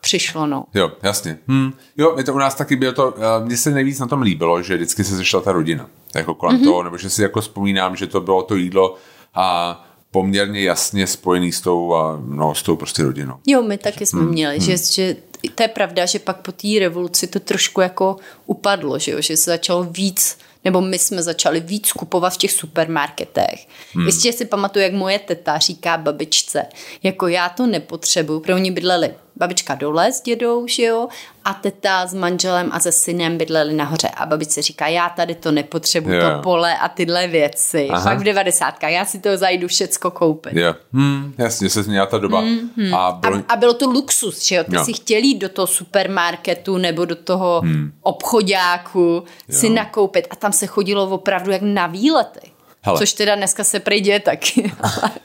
přišlo, 0.00 0.46
no. 0.46 0.64
Jo, 0.74 0.92
jasně. 1.02 1.38
Hm. 1.48 1.72
Jo, 1.96 2.14
je 2.18 2.24
to 2.24 2.34
u 2.34 2.38
nás 2.38 2.54
taky 2.54 2.76
bylo 2.76 2.92
to, 2.92 3.14
eh, 3.16 3.44
mně 3.44 3.56
se 3.56 3.70
nejvíc 3.70 3.98
na 3.98 4.06
tom 4.06 4.22
líbilo, 4.22 4.62
že 4.62 4.76
vždycky 4.76 5.04
se 5.04 5.16
sešla 5.16 5.40
ta 5.40 5.52
rodina, 5.52 5.86
jako 6.14 6.34
kolem 6.34 6.56
mm-hmm. 6.56 6.64
toho, 6.64 6.82
nebo 6.82 6.98
že 6.98 7.10
si 7.10 7.22
jako 7.22 7.40
vzpomínám, 7.40 7.96
že 7.96 8.06
to 8.06 8.20
bylo 8.20 8.42
to 8.42 8.56
jídlo 8.56 8.96
a 9.34 9.84
poměrně 10.10 10.62
jasně 10.62 11.06
spojený 11.06 11.52
s 11.52 11.60
tou, 11.60 11.94
no, 12.26 12.54
s 12.54 12.62
tou 12.62 12.76
prostě 12.76 13.02
rodinou. 13.02 13.34
Jo, 13.46 13.62
my 13.62 13.78
taky 13.78 14.06
jsme 14.06 14.20
hmm. 14.20 14.30
měli, 14.30 14.58
hmm. 14.58 14.66
že, 14.66 14.76
že 14.76 15.16
to 15.54 15.62
je 15.62 15.68
pravda, 15.68 16.06
že 16.06 16.18
pak 16.18 16.36
po 16.36 16.52
té 16.52 16.68
revoluci 16.80 17.26
to 17.26 17.40
trošku 17.40 17.80
jako 17.80 18.16
upadlo, 18.46 18.98
že, 18.98 19.12
jo? 19.12 19.20
že 19.20 19.36
se 19.36 19.50
začalo 19.50 19.84
víc 19.84 20.38
nebo 20.64 20.80
my 20.80 20.98
jsme 20.98 21.22
začali 21.22 21.60
víc 21.60 21.92
kupovat 21.92 22.34
v 22.34 22.36
těch 22.36 22.52
supermarketech. 22.52 23.68
Hmm. 23.92 24.06
Jistě 24.06 24.32
si 24.32 24.44
pamatuju, 24.44 24.82
jak 24.82 24.92
moje 24.92 25.18
teta 25.18 25.58
říká 25.58 25.96
babičce, 25.96 26.66
jako 27.02 27.28
já 27.28 27.48
to 27.48 27.66
nepotřebuju, 27.66 28.40
pro 28.40 28.54
oni 28.54 28.70
bydleli 28.70 29.14
babička 29.36 29.74
dole 29.74 30.12
s 30.12 30.20
dědou, 30.20 30.66
že 30.66 30.82
jo, 30.82 31.08
a 31.44 31.54
teta 31.54 32.06
s 32.06 32.14
manželem 32.14 32.70
a 32.72 32.80
se 32.80 32.92
synem 32.92 33.38
bydleli 33.38 33.74
nahoře. 33.74 34.08
A 34.08 34.26
babičce 34.26 34.62
říká, 34.62 34.88
já 34.88 35.08
tady 35.08 35.34
to 35.34 35.52
nepotřebuju, 35.52 36.14
yeah. 36.14 36.36
to 36.36 36.42
pole 36.42 36.78
a 36.78 36.88
tyhle 36.88 37.28
věci. 37.28 37.88
Aha. 37.90 38.02
Fakt 38.02 38.18
v 38.18 38.22
devadesátkách, 38.22 38.90
já 38.90 39.04
si 39.04 39.20
to 39.20 39.36
zajdu 39.36 39.68
všecko 39.68 40.10
koupit. 40.10 40.52
Yeah. 40.52 40.76
Hmm, 40.92 41.34
jasně, 41.38 41.70
se 41.70 41.82
změnila 41.82 42.06
ta 42.06 42.18
doba. 42.18 42.40
Hmm, 42.40 42.70
hmm. 42.76 42.94
A, 42.94 43.12
bylo... 43.12 43.36
A, 43.36 43.42
a 43.48 43.56
bylo 43.56 43.74
to 43.74 43.86
luxus, 43.86 44.46
že 44.46 44.54
jo, 44.54 44.64
ty 44.64 44.76
no. 44.76 44.84
si 44.84 44.92
chtěli 44.92 45.26
jít 45.26 45.38
do 45.38 45.48
toho 45.48 45.66
supermarketu 45.66 46.78
nebo 46.78 47.04
do 47.04 47.16
toho 47.16 47.60
hmm. 47.64 47.92
obchodáku 48.02 49.24
si 49.50 49.70
nakoupit 49.70 50.26
a 50.30 50.36
tam 50.36 50.52
se 50.52 50.66
chodilo 50.66 51.08
opravdu 51.08 51.50
jak 51.50 51.62
na 51.62 51.86
výlety. 51.86 52.51
Hele. 52.84 52.98
Což 52.98 53.12
teda 53.12 53.34
dneska 53.34 53.64
se 53.64 53.80
prejde 53.80 54.20
taky. 54.20 54.72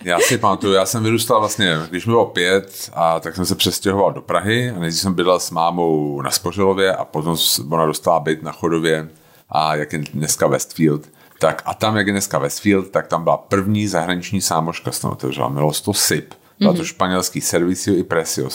já 0.03 0.19
si 0.19 0.37
pamatuju, 0.37 0.73
já 0.73 0.85
jsem 0.85 1.03
vyrůstal 1.03 1.39
vlastně, 1.39 1.77
když 1.89 2.05
mi 2.05 2.11
bylo 2.11 2.25
pět, 2.25 2.89
a 2.93 3.19
tak 3.19 3.35
jsem 3.35 3.45
se 3.45 3.55
přestěhoval 3.55 4.13
do 4.13 4.21
Prahy 4.21 4.71
a 4.71 4.79
nejdřív 4.79 5.01
jsem 5.01 5.13
bydlel 5.13 5.39
s 5.39 5.51
mámou 5.51 6.21
na 6.21 6.31
Spořilově 6.31 6.95
a 6.95 7.05
potom 7.05 7.37
ona 7.69 7.85
dostala 7.85 8.19
byt 8.19 8.43
na 8.43 8.51
Chodově 8.51 9.09
a 9.49 9.75
jak 9.75 9.93
je 9.93 9.99
dneska 9.99 10.47
Westfield. 10.47 11.09
Tak 11.39 11.61
a 11.65 11.73
tam, 11.73 11.97
jak 11.97 12.07
je 12.07 12.13
dneska 12.13 12.39
Westfield, 12.39 12.89
tak 12.89 13.07
tam 13.07 13.23
byla 13.23 13.37
první 13.37 13.87
zahraniční 13.87 14.41
sámoška, 14.41 14.91
se 14.91 15.01
tam 15.01 15.11
otevřela, 15.11 15.49
mělo 15.49 15.71
to 15.71 15.93
SIP. 15.93 16.33
Byla 16.59 16.73
mm-hmm. 16.73 16.77
to 16.77 16.85
španělský 16.85 17.41
Servicio 17.41 17.97
i 17.97 18.03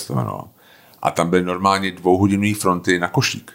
to 0.07 0.12
jmenovalo. 0.12 0.45
A 1.03 1.11
tam 1.11 1.31
byly 1.31 1.43
normálně 1.43 1.91
dvouhodinové 1.91 2.55
fronty 2.55 2.99
na 2.99 3.09
košík. 3.09 3.53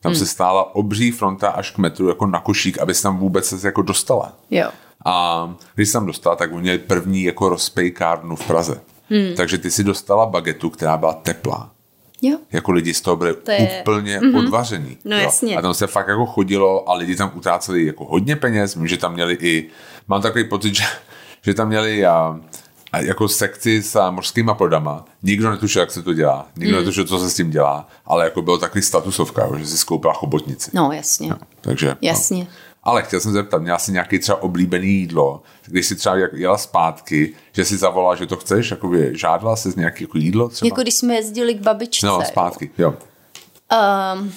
Tam 0.00 0.12
hmm. 0.12 0.18
se 0.18 0.26
stála 0.26 0.74
obří 0.74 1.10
fronta 1.10 1.48
až 1.48 1.70
k 1.70 1.78
metru 1.78 2.08
jako 2.08 2.26
na 2.26 2.40
košík, 2.40 2.78
aby 2.78 2.94
se 2.94 3.02
tam 3.02 3.18
vůbec 3.18 3.46
se 3.46 3.68
jako 3.68 3.82
dostala. 3.82 4.32
Jo. 4.50 4.70
A 5.04 5.54
když 5.74 5.88
jsem 5.88 6.06
dostala, 6.06 6.36
tak 6.36 6.52
oni 6.52 6.62
měli 6.62 6.78
první 6.78 7.22
jako 7.22 7.48
rozpejkárnu 7.48 8.36
v 8.36 8.46
Praze. 8.46 8.80
Hmm. 9.10 9.34
Takže 9.36 9.58
ty 9.58 9.70
si 9.70 9.84
dostala 9.84 10.26
bagetu, 10.26 10.70
která 10.70 10.96
byla 10.96 11.12
teplá. 11.12 11.70
Jo. 12.22 12.38
Jako 12.52 12.72
lidi 12.72 12.94
z 12.94 13.00
toho 13.00 13.16
byli 13.16 13.34
to 13.34 13.50
je... 13.50 13.80
úplně 13.80 14.20
mm-hmm. 14.20 14.38
odvaření. 14.38 14.98
No 15.04 15.16
jo. 15.16 15.22
jasně. 15.22 15.56
A 15.56 15.62
tam 15.62 15.74
se 15.74 15.86
fakt 15.86 16.08
jako 16.08 16.26
chodilo 16.26 16.90
a 16.90 16.94
lidi 16.94 17.16
tam 17.16 17.32
utráceli 17.34 17.86
jako 17.86 18.04
hodně 18.04 18.36
peněz, 18.36 18.78
že 18.84 18.96
tam 18.96 19.12
měli 19.12 19.38
i, 19.40 19.68
mám 20.08 20.22
takový 20.22 20.44
pocit, 20.44 20.74
že, 20.74 20.84
že 21.42 21.54
tam 21.54 21.68
měli 21.68 22.06
a, 22.06 22.40
a 22.92 23.00
jako 23.00 23.28
sekci 23.28 23.82
s 23.82 24.10
mořskýma 24.10 24.54
plodama. 24.54 25.04
Nikdo 25.22 25.50
netušil, 25.50 25.80
jak 25.80 25.90
se 25.90 26.02
to 26.02 26.12
dělá. 26.12 26.46
Nikdo 26.56 26.76
mm. 26.76 26.82
netušil, 26.82 27.04
co 27.04 27.18
se 27.18 27.30
s 27.30 27.34
tím 27.34 27.50
dělá. 27.50 27.88
Ale 28.06 28.24
jako 28.24 28.42
bylo 28.42 28.58
takový 28.58 28.82
statusovka, 28.82 29.48
že 29.58 29.66
si 29.66 29.78
skoupila 29.78 30.12
chobotnici. 30.12 30.70
No, 30.74 30.92
jasně. 30.92 31.28
No, 31.28 31.36
takže, 31.60 31.96
jasně. 32.00 32.44
No. 32.44 32.50
Ale 32.82 33.02
chtěl 33.02 33.20
jsem 33.20 33.32
zeptat, 33.32 33.62
měla 33.62 33.78
jsi 33.78 33.92
nějaký 33.92 34.18
třeba 34.18 34.42
oblíbený 34.42 34.88
jídlo, 34.88 35.42
když 35.66 35.86
jsi 35.86 35.96
třeba 35.96 36.16
jela 36.32 36.58
zpátky, 36.58 37.34
že 37.52 37.64
si 37.64 37.76
zavolala, 37.76 38.14
že 38.14 38.26
to 38.26 38.36
chceš, 38.36 38.70
jako 38.70 38.88
by 38.88 39.10
žádala 39.18 39.56
jsi 39.56 39.70
z 39.70 39.76
nějaký 39.76 40.04
jako 40.04 40.18
jídlo 40.18 40.48
třeba? 40.48 40.66
Jako 40.66 40.82
když 40.82 40.94
jsme 40.94 41.14
jezdili 41.14 41.54
k 41.54 41.60
babičce. 41.60 42.06
No, 42.06 42.24
zpátky, 42.24 42.70
jo. 42.78 42.94
Um, 44.18 44.32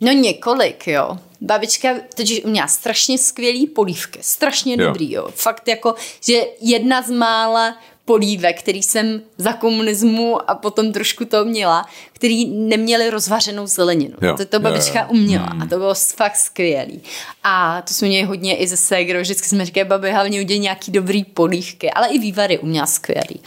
no 0.00 0.12
několik, 0.12 0.86
jo. 0.86 1.18
Babička 1.40 1.94
totiž 2.16 2.42
měla 2.44 2.68
strašně 2.68 3.18
skvělý 3.18 3.66
polívky, 3.66 4.18
strašně 4.22 4.76
jo. 4.78 4.86
dobrý, 4.86 5.12
jo. 5.12 5.28
Fakt 5.34 5.68
jako, 5.68 5.94
že 6.20 6.34
jedna 6.60 7.02
z 7.02 7.10
mála 7.10 7.78
polívek, 8.08 8.58
který 8.58 8.82
jsem 8.82 9.22
za 9.38 9.52
komunismu 9.52 10.50
a 10.50 10.54
potom 10.54 10.92
trošku 10.92 11.24
to 11.24 11.44
měla, 11.44 11.86
který 12.12 12.46
neměli 12.46 13.10
rozvařenou 13.10 13.66
zeleninu. 13.66 14.14
Jo. 14.22 14.36
To, 14.36 14.44
to 14.44 14.60
babička 14.60 15.08
uměla 15.08 15.52
a 15.62 15.66
to 15.66 15.76
bylo 15.76 15.94
fakt 15.94 16.36
skvělý. 16.36 17.02
A 17.44 17.82
to 17.82 17.94
jsme 17.94 18.08
měli 18.08 18.24
hodně 18.24 18.56
i 18.56 18.68
ze 18.68 18.76
Segrou, 18.76 19.20
vždycky 19.20 19.48
jsme 19.48 19.66
říkali, 19.66 19.84
babi, 19.84 20.12
hlavně 20.12 20.40
udělej 20.40 20.60
nějaký 20.60 20.92
dobrý 20.92 21.24
polívky, 21.24 21.90
ale 21.90 22.08
i 22.08 22.18
vývary 22.18 22.58
uměla 22.58 22.86
skvělý. 22.86 23.40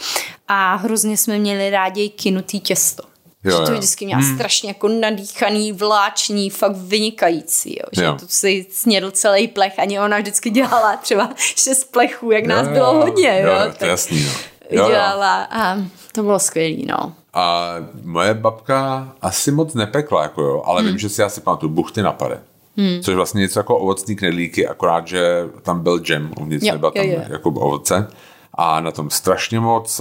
A 0.48 0.74
hrozně 0.74 1.16
jsme 1.16 1.38
měli 1.38 1.70
rádi 1.70 2.08
kinutý 2.08 2.60
těsto. 2.60 3.11
Jo, 3.44 3.58
že 3.58 3.66
to 3.66 3.72
vždycky 3.72 4.06
měla 4.06 4.22
hmm. 4.22 4.34
strašně 4.34 4.68
jako 4.70 4.88
nadýchaný, 4.88 5.72
vláční, 5.72 6.50
fakt 6.50 6.76
vynikající. 6.76 7.76
Jo. 7.80 7.86
Že 7.92 8.04
jo. 8.04 8.16
to 8.20 8.26
si 8.28 8.66
snědl 8.70 9.10
celý 9.10 9.48
plech, 9.48 9.78
ani 9.78 10.00
ona 10.00 10.18
vždycky 10.18 10.50
dělala 10.50 10.96
třeba 10.96 11.30
šest 11.36 11.84
plechů, 11.84 12.30
jak 12.30 12.44
jo, 12.44 12.48
nás 12.48 12.66
jo, 12.66 12.72
bylo 12.72 12.94
hodně. 12.94 13.40
Jo, 13.42 13.48
jo, 13.48 13.72
to 13.78 13.84
je 13.84 13.90
jasný, 13.90 14.24
no. 14.24 14.32
jo, 14.70 14.88
dělala 14.88 15.42
a 15.42 15.76
to 16.12 16.22
bylo 16.22 16.38
skvělý, 16.38 16.86
no. 16.86 17.12
A 17.34 17.74
moje 18.04 18.34
babka 18.34 19.12
asi 19.22 19.50
moc 19.50 19.74
nepekla, 19.74 20.22
jako 20.22 20.42
jo, 20.42 20.62
ale 20.64 20.80
hmm. 20.80 20.90
vím, 20.90 20.98
že 20.98 21.08
si 21.08 21.22
asi 21.22 21.40
pamatuju 21.40 21.72
buchty 21.72 22.02
na 22.02 22.12
pare. 22.12 22.40
Hmm. 22.76 23.02
Což 23.02 23.14
vlastně 23.14 23.40
něco 23.40 23.58
jako 23.58 23.76
ovocný 23.76 24.16
knedlíky, 24.16 24.68
akorát, 24.68 25.06
že 25.06 25.44
tam 25.62 25.82
byl 25.82 25.98
džem, 25.98 26.30
uvnitř 26.40 26.66
nebyl 26.66 26.90
tam 26.90 27.04
jo, 27.04 27.12
jo. 27.12 27.22
jako 27.28 27.50
ovoce. 27.50 28.08
A 28.54 28.80
na 28.80 28.90
tom 28.90 29.10
strašně 29.10 29.60
moc 29.60 30.00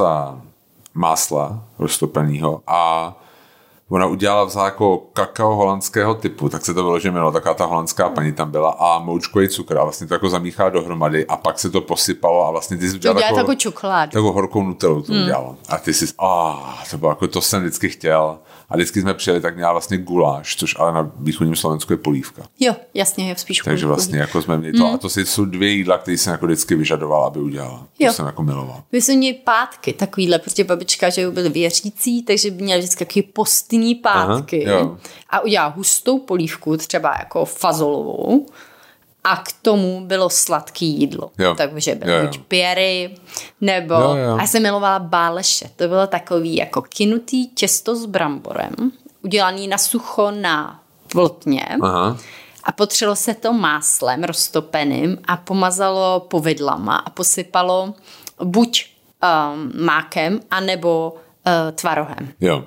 másla 0.93 1.63
roztopeného 1.79 2.61
a 2.67 3.15
ona 3.91 4.05
udělala 4.05 4.43
vzala 4.43 4.65
jako 4.65 4.97
kakao 5.13 5.55
holandského 5.55 6.15
typu, 6.15 6.49
tak 6.49 6.65
se 6.65 6.73
to 6.73 6.83
vyloženě 6.83 7.11
jmenovalo, 7.11 7.31
taková 7.31 7.53
ta 7.53 7.65
holandská 7.65 8.09
paní 8.09 8.31
tam 8.31 8.51
byla 8.51 8.75
a 8.79 8.99
moučkový 8.99 9.49
cukr 9.49 9.77
a 9.77 9.83
vlastně 9.83 10.07
to 10.07 10.13
jako 10.13 10.29
zamíchá 10.29 10.69
dohromady 10.69 11.25
a 11.27 11.37
pak 11.37 11.59
se 11.59 11.69
to 11.69 11.81
posypalo 11.81 12.47
a 12.47 12.51
vlastně 12.51 12.77
ty 12.77 12.89
jsi 12.89 12.95
udělala 12.95 13.21
takovou, 13.21 13.35
takovou 13.35 13.57
čokoládu. 13.57 14.11
Takovou 14.11 14.31
horkou 14.31 14.63
nutelu 14.63 15.01
to 15.01 15.13
mm. 15.13 15.21
udělala. 15.21 15.55
A 15.69 15.77
ty 15.77 15.93
jsi, 15.93 16.05
a 16.19 16.83
to 16.91 16.97
bylo 16.97 17.11
jako, 17.11 17.27
to 17.27 17.41
jsem 17.41 17.61
vždycky 17.61 17.89
chtěl. 17.89 18.39
A 18.71 18.75
vždycky 18.75 19.01
jsme 19.01 19.13
přijeli, 19.13 19.41
tak 19.41 19.55
měla 19.55 19.71
vlastně 19.71 19.97
guláš, 19.97 20.55
což 20.55 20.75
ale 20.79 20.93
na 20.93 21.11
východním 21.19 21.55
Slovensku 21.55 21.93
je 21.93 21.97
polívka. 21.97 22.43
Jo, 22.59 22.75
jasně, 22.93 23.29
je 23.29 23.35
spíš 23.35 23.61
Takže 23.65 23.85
vlastně 23.85 24.19
jako 24.19 24.41
jsme 24.41 24.57
měli 24.57 24.77
to. 24.77 24.87
Mm. 24.87 24.95
A 24.95 24.97
to 24.97 25.09
jsou 25.09 25.45
dvě 25.45 25.69
jídla, 25.69 25.97
které 25.97 26.17
jsem 26.17 26.31
jako 26.31 26.45
vždycky 26.45 26.75
vyžadoval, 26.75 27.23
aby 27.23 27.39
udělala. 27.39 27.87
Jo. 27.99 28.07
To 28.07 28.13
jsem 28.13 28.25
jako 28.25 28.43
miloval. 28.43 28.83
My 28.91 29.01
jsme 29.01 29.15
měli 29.15 29.33
pátky 29.33 29.93
takovýhle, 29.93 30.39
protože 30.39 30.63
babička, 30.63 31.09
že 31.09 31.31
byly 31.31 31.49
věřící, 31.49 32.23
takže 32.23 32.51
by 32.51 32.63
měli 32.63 32.79
vždycky 32.79 33.05
taky 33.05 33.21
postní 33.21 33.95
pátky. 33.95 34.67
Aha, 34.67 34.79
jo. 34.79 34.97
A 35.29 35.39
udělala 35.39 35.69
hustou 35.69 36.19
polívku, 36.19 36.77
třeba 36.77 37.15
jako 37.19 37.45
fazolovou 37.45 38.45
a 39.23 39.37
k 39.37 39.51
tomu 39.61 40.01
bylo 40.05 40.29
sladký 40.29 40.87
jídlo. 40.99 41.31
Jo. 41.37 41.55
Takže 41.55 41.97
Jo, 42.05 42.13
jo. 42.13 42.21
buď 42.27 42.39
pěry, 42.47 43.15
nebo... 43.61 43.93
Jo, 43.93 44.15
jo. 44.15 44.35
A 44.37 44.41
já 44.41 44.47
jsem 44.47 44.63
milovala 44.63 44.99
báleše. 44.99 45.69
To 45.75 45.87
bylo 45.87 46.07
takový 46.07 46.55
jako 46.55 46.81
kinutý 46.81 47.47
těsto 47.47 47.95
s 47.95 48.05
bramborem, 48.05 48.71
udělaný 49.23 49.67
na 49.67 49.77
sucho 49.77 50.31
na 50.31 50.79
vltně. 51.15 51.67
Aha. 51.81 52.17
A 52.63 52.71
potřelo 52.71 53.15
se 53.15 53.33
to 53.33 53.53
máslem 53.53 54.23
roztopeným 54.23 55.17
a 55.25 55.37
pomazalo 55.37 56.19
povidlama 56.19 56.95
a 56.95 57.09
posypalo 57.09 57.93
buď 58.43 58.85
um, 59.23 59.85
mákem, 59.85 60.39
anebo 60.51 61.13
uh, 61.15 61.71
tvarohem. 61.71 62.33
Jo, 62.41 62.63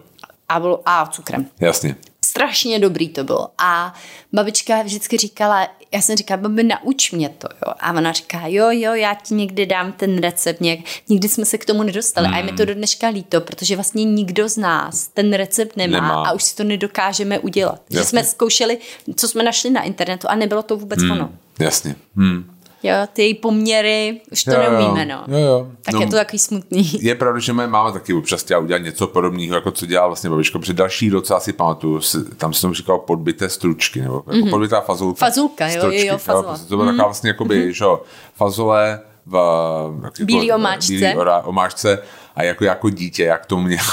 A, 0.49 0.61
bylo, 0.61 0.81
a 0.87 1.07
cukrem. 1.07 1.47
jasně. 1.61 1.97
Strašně 2.24 2.78
dobrý 2.78 3.08
to 3.08 3.24
bylo. 3.24 3.48
A 3.58 3.94
babička 4.32 4.82
vždycky 4.82 5.16
říkala, 5.16 5.68
já 5.92 6.00
jsem 6.00 6.16
říkala, 6.16 6.40
babi, 6.42 6.62
nauč 6.62 7.10
mě 7.12 7.28
to, 7.28 7.48
jo. 7.66 7.72
A 7.80 7.92
ona 7.92 8.12
říká, 8.12 8.42
jo, 8.46 8.66
jo, 8.70 8.94
já 8.94 9.14
ti 9.14 9.34
někdy 9.34 9.66
dám 9.66 9.92
ten 9.92 10.18
recept. 10.18 10.60
Nějak. 10.60 10.78
Nikdy 11.08 11.28
jsme 11.28 11.44
se 11.44 11.58
k 11.58 11.64
tomu 11.64 11.82
nedostali. 11.82 12.28
A 12.28 12.37
je 12.37 12.42
mi 12.42 12.52
to 12.52 12.64
do 12.64 12.74
dneška 12.74 13.08
líto, 13.08 13.40
protože 13.40 13.76
vlastně 13.76 14.04
nikdo 14.04 14.48
z 14.48 14.56
nás 14.56 15.08
ten 15.08 15.32
recept 15.32 15.76
nemá, 15.76 16.00
Nemá. 16.00 16.22
a 16.28 16.32
už 16.32 16.42
si 16.42 16.56
to 16.56 16.64
nedokážeme 16.64 17.38
udělat. 17.38 17.80
Že 17.90 17.98
Jasně. 17.98 18.08
jsme 18.08 18.24
zkoušeli, 18.24 18.78
co 19.16 19.28
jsme 19.28 19.42
našli 19.42 19.70
na 19.70 19.82
internetu 19.82 20.26
a 20.30 20.34
nebylo 20.34 20.62
to 20.62 20.76
vůbec 20.76 21.02
ono. 21.02 21.30
Jasně. 21.58 21.96
Hm. 22.16 22.54
Jo, 22.85 22.94
ty 23.12 23.23
její 23.23 23.35
poměry, 23.35 24.20
už 24.33 24.44
to 24.44 24.51
Jo, 24.51 24.61
jo. 24.62 24.70
neumíme, 24.70 25.07
no. 25.07 25.25
Jo, 25.29 25.38
jo. 25.38 25.66
Tak 25.83 25.94
No, 25.94 26.01
je 26.01 26.07
to 26.07 26.16
takový 26.16 26.38
smutný. 26.38 26.92
Je 27.03 27.14
pravda, 27.14 27.40
že 27.40 27.53
moje 27.53 27.68
máma 27.68 27.92
taky 27.92 28.14
občas 28.14 28.42
chtěla 28.42 28.61
udělat 28.61 28.83
něco 28.83 29.07
podobného, 29.07 29.55
jako 29.55 29.70
co 29.70 29.87
dělala 29.87 30.07
vlastně 30.07 30.31
babička, 30.31 30.59
protože 30.59 30.73
další 30.73 31.07
jídlo, 31.07 31.20
co 31.20 31.35
já 31.35 31.40
si 31.40 31.53
pamatuju, 31.53 32.01
tam 32.37 32.53
se 32.53 32.61
tomu 32.61 32.75
říkal 32.75 32.99
podbité 32.99 33.49
stručky, 33.49 34.01
nebo 34.01 34.14
jako 34.14 34.31
mm-hmm. 34.31 34.51
podbitá 34.51 34.81
fazulka. 34.81 35.27
Fazulka, 35.27 35.68
jo, 35.68 35.83
jo, 35.85 35.90
jo, 35.92 36.18
fazole. 36.18 36.44
prostě 36.44 36.68
to 36.68 36.77
byla 36.77 36.88
taková 36.88 37.05
vlastně 37.05 37.29
jakoby, 37.31 37.68
mm-hmm. 37.68 37.73
že 37.73 37.85
jo, 37.85 38.03
fazole 38.37 39.01
v 39.27 40.01
jak 40.05 40.12
Bílý 40.20 40.53
omáčce. 40.53 40.92
Bílý 40.92 41.16
omáčce 41.44 41.99
a 42.37 42.42
jako, 42.42 42.64
jako 42.64 42.90
dítě, 42.90 43.25
jak 43.25 43.47
to 43.47 43.59
měl 43.59 43.85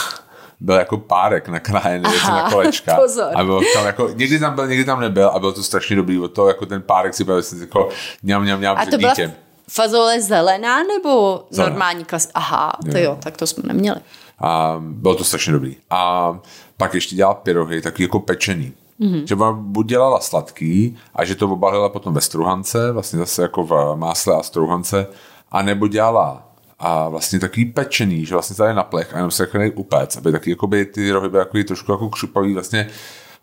byl 0.62 0.76
jako 0.76 0.98
párek 0.98 1.48
nakrájený 1.48 2.04
něco 2.12 2.28
na 2.32 2.50
kolečka. 2.50 2.96
pozor. 2.96 3.32
A 3.36 3.44
bylo 3.44 3.62
tam 3.74 3.86
jako, 3.86 4.10
někdy 4.16 4.40
tam 4.40 4.56
byl, 4.56 4.68
někdy 4.68 4.86
tam 4.86 5.00
nebyl 5.02 5.28
a 5.28 5.40
bylo 5.40 5.52
to 5.52 5.64
strašně 5.64 5.96
dobrý 5.96 6.20
od 6.20 6.28
toho, 6.28 6.48
jako 6.48 6.66
ten 6.66 6.82
párek 6.82 7.14
si 7.14 7.24
byl 7.24 7.42
jako 7.60 7.90
ňam, 8.24 8.46
ňam, 8.46 8.62
ňam, 8.62 8.78
A 8.78 8.86
to 8.86 8.98
byla 8.98 9.12
dítě. 9.14 9.34
fazole 9.70 10.22
zelená 10.22 10.84
nebo 10.84 11.44
Zelená. 11.50 11.70
normální 11.70 12.06
klas? 12.06 12.30
Aha, 12.34 12.74
to 12.92 12.98
jo, 12.98 13.18
tak 13.24 13.38
to 13.38 13.48
jsme 13.48 13.64
neměli. 13.74 14.00
A 14.40 14.78
bylo 14.82 15.16
to 15.16 15.24
strašně 15.24 15.54
dobrý. 15.54 15.78
A 15.90 16.40
pak 16.78 16.94
ještě 16.94 17.16
dělala 17.16 17.36
pyrohy, 17.36 17.82
taky 17.82 18.04
jako 18.04 18.20
pečený. 18.20 18.74
Mm-hmm. 19.02 19.24
Že 19.28 19.36
buď 19.54 19.86
dělala 19.88 20.20
sladký 20.20 20.98
a 21.16 21.26
že 21.26 21.36
to 21.36 21.50
obalila 21.50 21.90
potom 21.90 22.14
ve 22.14 22.22
struhance, 22.22 22.92
vlastně 22.92 23.20
zase 23.20 23.42
jako 23.42 23.64
v 23.64 23.96
másle 23.96 24.36
a 24.36 24.44
struhance, 24.44 25.08
a 25.52 25.62
nebo 25.62 25.88
dělala 25.88 26.51
a 26.84 27.10
vlastně 27.10 27.40
takový 27.40 27.66
pečený, 27.66 28.26
že 28.26 28.36
vlastně 28.36 28.56
tady 28.56 28.74
na 28.74 28.84
plech 28.84 29.14
a 29.14 29.18
jenom 29.18 29.32
se 29.32 29.44
jako 29.44 29.60
upéct, 29.76 30.18
aby 30.18 30.32
taky 30.32 30.50
jakoby 30.50 30.86
ty 30.86 31.12
rohy 31.12 31.30
byly 31.30 31.44
takový 31.44 31.64
trošku 31.64 31.92
jako 31.92 32.10
křupavý, 32.10 32.54
vlastně 32.54 32.90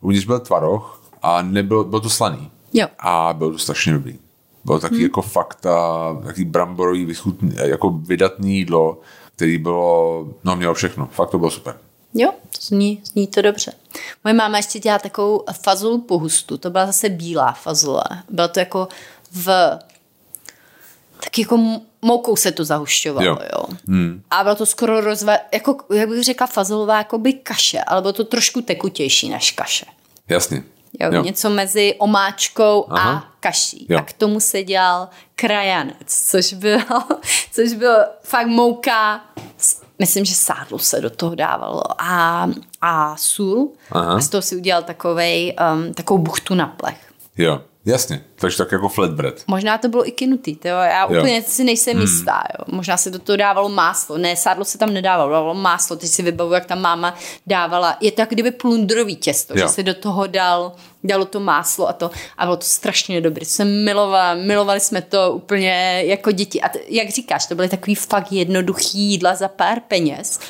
uvnitř 0.01 0.27
byl 0.27 0.41
tvaroh 0.41 1.03
a 1.23 1.43
nebylo, 1.43 1.85
bylo 1.85 2.01
to 2.01 2.11
slaný. 2.11 2.51
Jo. 2.73 2.87
A 2.99 3.33
bylo 3.33 3.51
to 3.51 3.59
strašně 3.59 3.93
dobrý. 3.93 4.19
Bylo 4.65 4.81
taky 4.81 4.95
hmm. 4.95 5.03
jako 5.03 5.23
fakt 5.23 5.67
a, 5.67 6.21
taky 6.27 6.45
bramborový, 6.45 7.05
vychutný, 7.05 7.55
jako 7.57 7.91
vydatný 7.91 8.57
jídlo, 8.57 9.01
který 9.37 9.59
bylo, 9.59 10.29
no 10.45 10.57
mělo 10.57 10.75
všechno. 10.75 11.07
Fakt 11.07 11.31
to 11.31 11.39
bylo 11.39 11.51
super. 11.51 11.77
Jo, 12.15 12.33
to 12.33 12.61
zní, 12.61 13.01
zní 13.05 13.27
to 13.27 13.43
dobře. 13.43 13.73
Moje 14.25 14.35
máma 14.35 14.57
ještě 14.57 14.79
dělá 14.79 14.99
takovou 14.99 15.45
fazulu 15.63 16.01
po 16.01 16.19
hustu. 16.19 16.59
To 16.59 16.71
byla 16.71 16.87
zase 16.87 17.09
bílá 17.09 17.53
fazule. 17.53 18.05
Bylo 18.31 18.49
to 18.49 18.61
jako 18.61 18.89
v... 19.33 19.47
Tak 21.21 21.39
jako 21.39 21.81
moukou 22.03 22.37
se 22.37 22.53
to 22.53 22.65
zahušťovalo, 22.65 23.27
jo. 23.27 23.39
Jo. 23.53 23.65
Hmm. 23.89 24.23
A 24.31 24.43
bylo 24.43 24.55
to 24.55 24.67
skoro 24.67 25.01
rozva... 25.01 25.33
Jako, 25.53 25.77
jak 25.95 26.09
bych 26.09 26.25
řekla, 26.25 26.47
fazulová 26.47 26.99
jako 26.99 27.19
by 27.19 27.33
kaše, 27.33 27.81
ale 27.81 28.01
bylo 28.03 28.13
to 28.13 28.25
trošku 28.25 28.61
tekutější 28.63 29.29
než 29.29 29.53
kaše. 29.53 29.87
Jasně. 30.29 30.63
Jo, 31.01 31.09
jo. 31.13 31.23
Něco 31.23 31.51
mezi 31.51 31.95
omáčkou 31.99 32.87
Aha. 32.89 33.13
a 33.13 33.25
kaší. 33.41 33.87
Jo. 33.89 33.99
A 33.99 34.03
k 34.03 34.13
tomu 34.13 34.41
se 34.41 34.63
dělal 34.63 35.09
krajanec, 35.37 36.29
což 36.31 36.53
byl, 36.53 36.79
což 37.53 37.73
byl 37.73 37.97
fakt 38.23 38.47
mouka, 38.47 39.25
myslím, 39.99 40.25
že 40.25 40.35
sádlo 40.35 40.79
se 40.79 41.01
do 41.01 41.11
toho 41.11 41.35
dávalo 41.35 41.83
a, 41.99 42.49
a 42.81 43.17
sůl. 43.17 43.73
Aha. 43.91 44.15
A 44.15 44.21
z 44.21 44.29
toho 44.29 44.43
si 44.43 44.57
udělal 44.57 44.83
takovej, 44.83 45.57
um, 45.75 45.95
takovou 45.95 46.19
buchtu 46.19 46.55
na 46.55 46.67
plech. 46.67 47.13
Jo, 47.39 47.61
jasně. 47.89 48.25
Takže 48.35 48.57
tak 48.59 48.73
jako 48.73 48.89
flatbread. 48.89 49.35
Možná 49.47 49.79
to 49.79 49.89
bylo 49.89 50.09
i 50.09 50.11
kinutý, 50.11 50.57
to 50.57 50.69
jo. 50.69 50.77
já 50.77 51.03
Jo. 51.11 51.19
úplně 51.21 51.43
si 51.43 51.65
nejsem 51.65 51.93
hmm. 51.93 52.03
jistá. 52.03 52.43
Jo. 52.59 52.65
Možná 52.77 52.97
se 52.97 53.11
do 53.11 53.19
toho 53.19 53.37
dávalo 53.37 53.69
máslo, 53.69 54.19
ne, 54.19 54.37
sádlo 54.37 54.65
se 54.65 54.79
tam 54.79 54.93
nedávalo, 54.93 55.31
dávalo 55.33 55.55
máslo, 55.55 55.97
teď 55.97 56.11
si 56.11 56.23
vybavuju, 56.23 56.55
jak 56.55 56.67
tam 56.67 56.81
máma 56.81 57.15
dávala, 57.47 57.97
je 58.01 58.13
to 58.13 58.21
jak 58.23 58.31
kdyby 58.31 58.51
plundrový 58.51 59.17
těsto, 59.17 59.55
Jo. 59.59 59.67
že 59.67 59.73
se 59.73 59.83
do 59.83 59.95
toho 59.95 60.27
dal, 60.27 60.73
dalo 61.05 61.25
to 61.25 61.41
máslo 61.41 61.89
a 61.89 61.93
to, 61.93 62.11
a 62.39 62.45
bylo 62.45 62.57
to 62.57 62.65
strašně 62.65 63.21
dobré, 63.21 63.45
jsem 63.47 63.85
milovala, 63.85 64.35
milovali 64.35 64.81
jsme 64.81 65.03
to 65.03 65.33
úplně 65.33 66.03
jako 66.07 66.31
děti 66.31 66.61
a 66.61 66.69
t- 66.69 66.79
jak 66.89 67.09
říkáš, 67.11 67.47
to 67.47 67.55
byly 67.55 67.69
takový 67.69 67.95
fakt 67.95 68.33
jednoduchý 68.33 68.99
jídla 68.99 69.35
za 69.35 69.49
pár 69.49 69.81
peněz, 69.89 70.41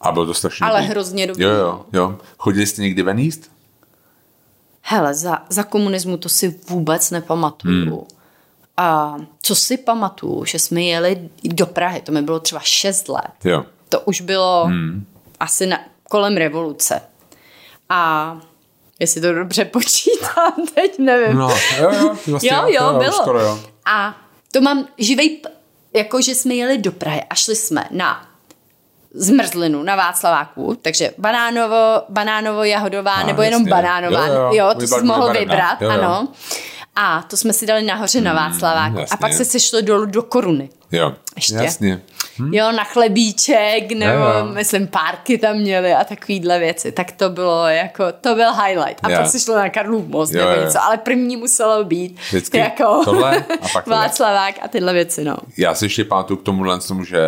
A 0.00 0.12
bylo 0.12 0.26
to 0.26 0.34
strašně 0.34 0.66
Ale 0.66 0.80
dobrý. 0.80 0.90
hrozně 0.90 1.26
dobrý. 1.26 1.44
Jo, 1.44 1.50
jo, 1.50 1.84
jo. 1.92 2.18
Chodili 2.38 2.66
jste 2.66 2.82
někdy 2.82 3.02
ven 3.02 3.18
jíst? 3.18 3.50
Hele, 4.86 5.14
za, 5.14 5.42
za 5.48 5.62
komunismu 5.62 6.16
to 6.16 6.28
si 6.28 6.60
vůbec 6.68 7.10
nepamatuju. 7.10 7.96
Hmm. 7.96 8.06
A 8.76 9.16
co 9.42 9.54
si 9.54 9.76
pamatuju, 9.76 10.44
že 10.44 10.58
jsme 10.58 10.82
jeli 10.82 11.30
do 11.44 11.66
Prahy, 11.66 12.00
to 12.00 12.12
mi 12.12 12.22
bylo 12.22 12.40
třeba 12.40 12.60
6 12.60 13.08
let. 13.08 13.30
Jo. 13.44 13.64
To 13.88 14.00
už 14.00 14.20
bylo 14.20 14.64
hmm. 14.64 15.06
asi 15.40 15.66
na, 15.66 15.80
kolem 16.08 16.36
revoluce. 16.36 17.00
A 17.88 18.40
jestli 18.98 19.20
to 19.20 19.32
dobře 19.32 19.64
počítám, 19.72 20.52
teď 20.74 20.98
nevím. 20.98 21.36
No, 21.36 21.48
jo, 21.80 21.90
jo. 21.92 22.16
Vlastně, 22.26 22.50
jo, 22.52 22.64
jo, 22.66 22.92
už 22.92 23.04
bylo. 23.04 23.22
Skoro, 23.22 23.40
jo. 23.40 23.60
A 23.86 24.16
to 24.52 24.60
mám 24.60 24.88
živej, 24.98 25.42
jako 25.94 26.20
že 26.20 26.34
jsme 26.34 26.54
jeli 26.54 26.78
do 26.78 26.92
Prahy 26.92 27.22
a 27.30 27.34
šli 27.34 27.56
jsme 27.56 27.84
na 27.90 28.33
zmrzlinu 29.14 29.82
na 29.82 29.96
Václaváku, 29.96 30.78
takže 30.82 31.10
banánovo, 31.18 32.02
banánovo 32.08 32.64
jahodová, 32.64 33.12
A, 33.14 33.26
nebo 33.26 33.42
jenom 33.42 33.60
jasně. 33.60 33.70
banánová, 33.70 34.26
Jo, 34.26 34.34
jo, 34.34 34.50
jo, 34.52 34.74
to 34.80 34.86
jsi 34.86 35.02
mohl 35.04 35.32
vybrat, 35.32 35.82
Jo, 35.82 35.90
jo. 35.90 35.98
ano. 36.00 36.28
A 36.96 37.22
to 37.22 37.36
jsme 37.36 37.52
si 37.52 37.66
dali 37.66 37.82
nahoře 37.82 38.20
na 38.20 38.32
Václaváku. 38.32 38.96
a 38.96 39.00
jasně. 39.00 39.16
pak 39.20 39.32
se 39.32 39.44
sešlo 39.44 39.80
dolů 39.80 40.04
do 40.06 40.22
koruny. 40.22 40.68
Jo, 40.92 41.12
Ještě. 41.36 41.54
jasně. 41.54 42.02
Hm? 42.38 42.54
Jo, 42.54 42.72
na 42.72 42.84
chlebíček, 42.84 43.92
nebo 43.92 44.12
Jo, 44.24 44.38
jo. 44.38 44.44
myslím 44.52 44.86
párky 44.86 45.38
tam 45.38 45.56
měli 45.56 45.92
a 45.94 46.04
takovýhle 46.04 46.58
věci. 46.58 46.92
Tak 46.92 47.12
to 47.12 47.30
bylo 47.30 47.66
jako, 47.66 48.04
to 48.20 48.34
byl 48.34 48.54
highlight. 48.54 48.98
A 49.02 49.10
Jo. 49.10 49.18
pak 49.18 49.26
se 49.30 49.40
šlo 49.40 49.54
na 49.56 49.68
Karlův 49.68 50.06
most 50.08 50.32
Jo, 50.34 50.40
nebo 50.44 50.50
jo. 50.60 50.64
něco, 50.66 50.82
ale 50.82 50.96
první 50.96 51.36
muselo 51.36 51.84
být 51.84 52.16
Vždycky 52.28 52.58
jako 52.58 53.00
tohle 53.04 53.44
a 53.62 53.68
pak. 53.72 53.86
Václavák 53.86 54.54
a 54.62 54.68
tyhle 54.68 54.92
věci, 54.92 55.24
no. 55.24 55.36
Já 55.58 55.74
si 55.74 55.84
ještě 55.84 56.04
pamatuju 56.04 56.36
k 56.36 56.42
tomuhle 56.42 56.80
tomu, 56.80 57.04
že 57.04 57.20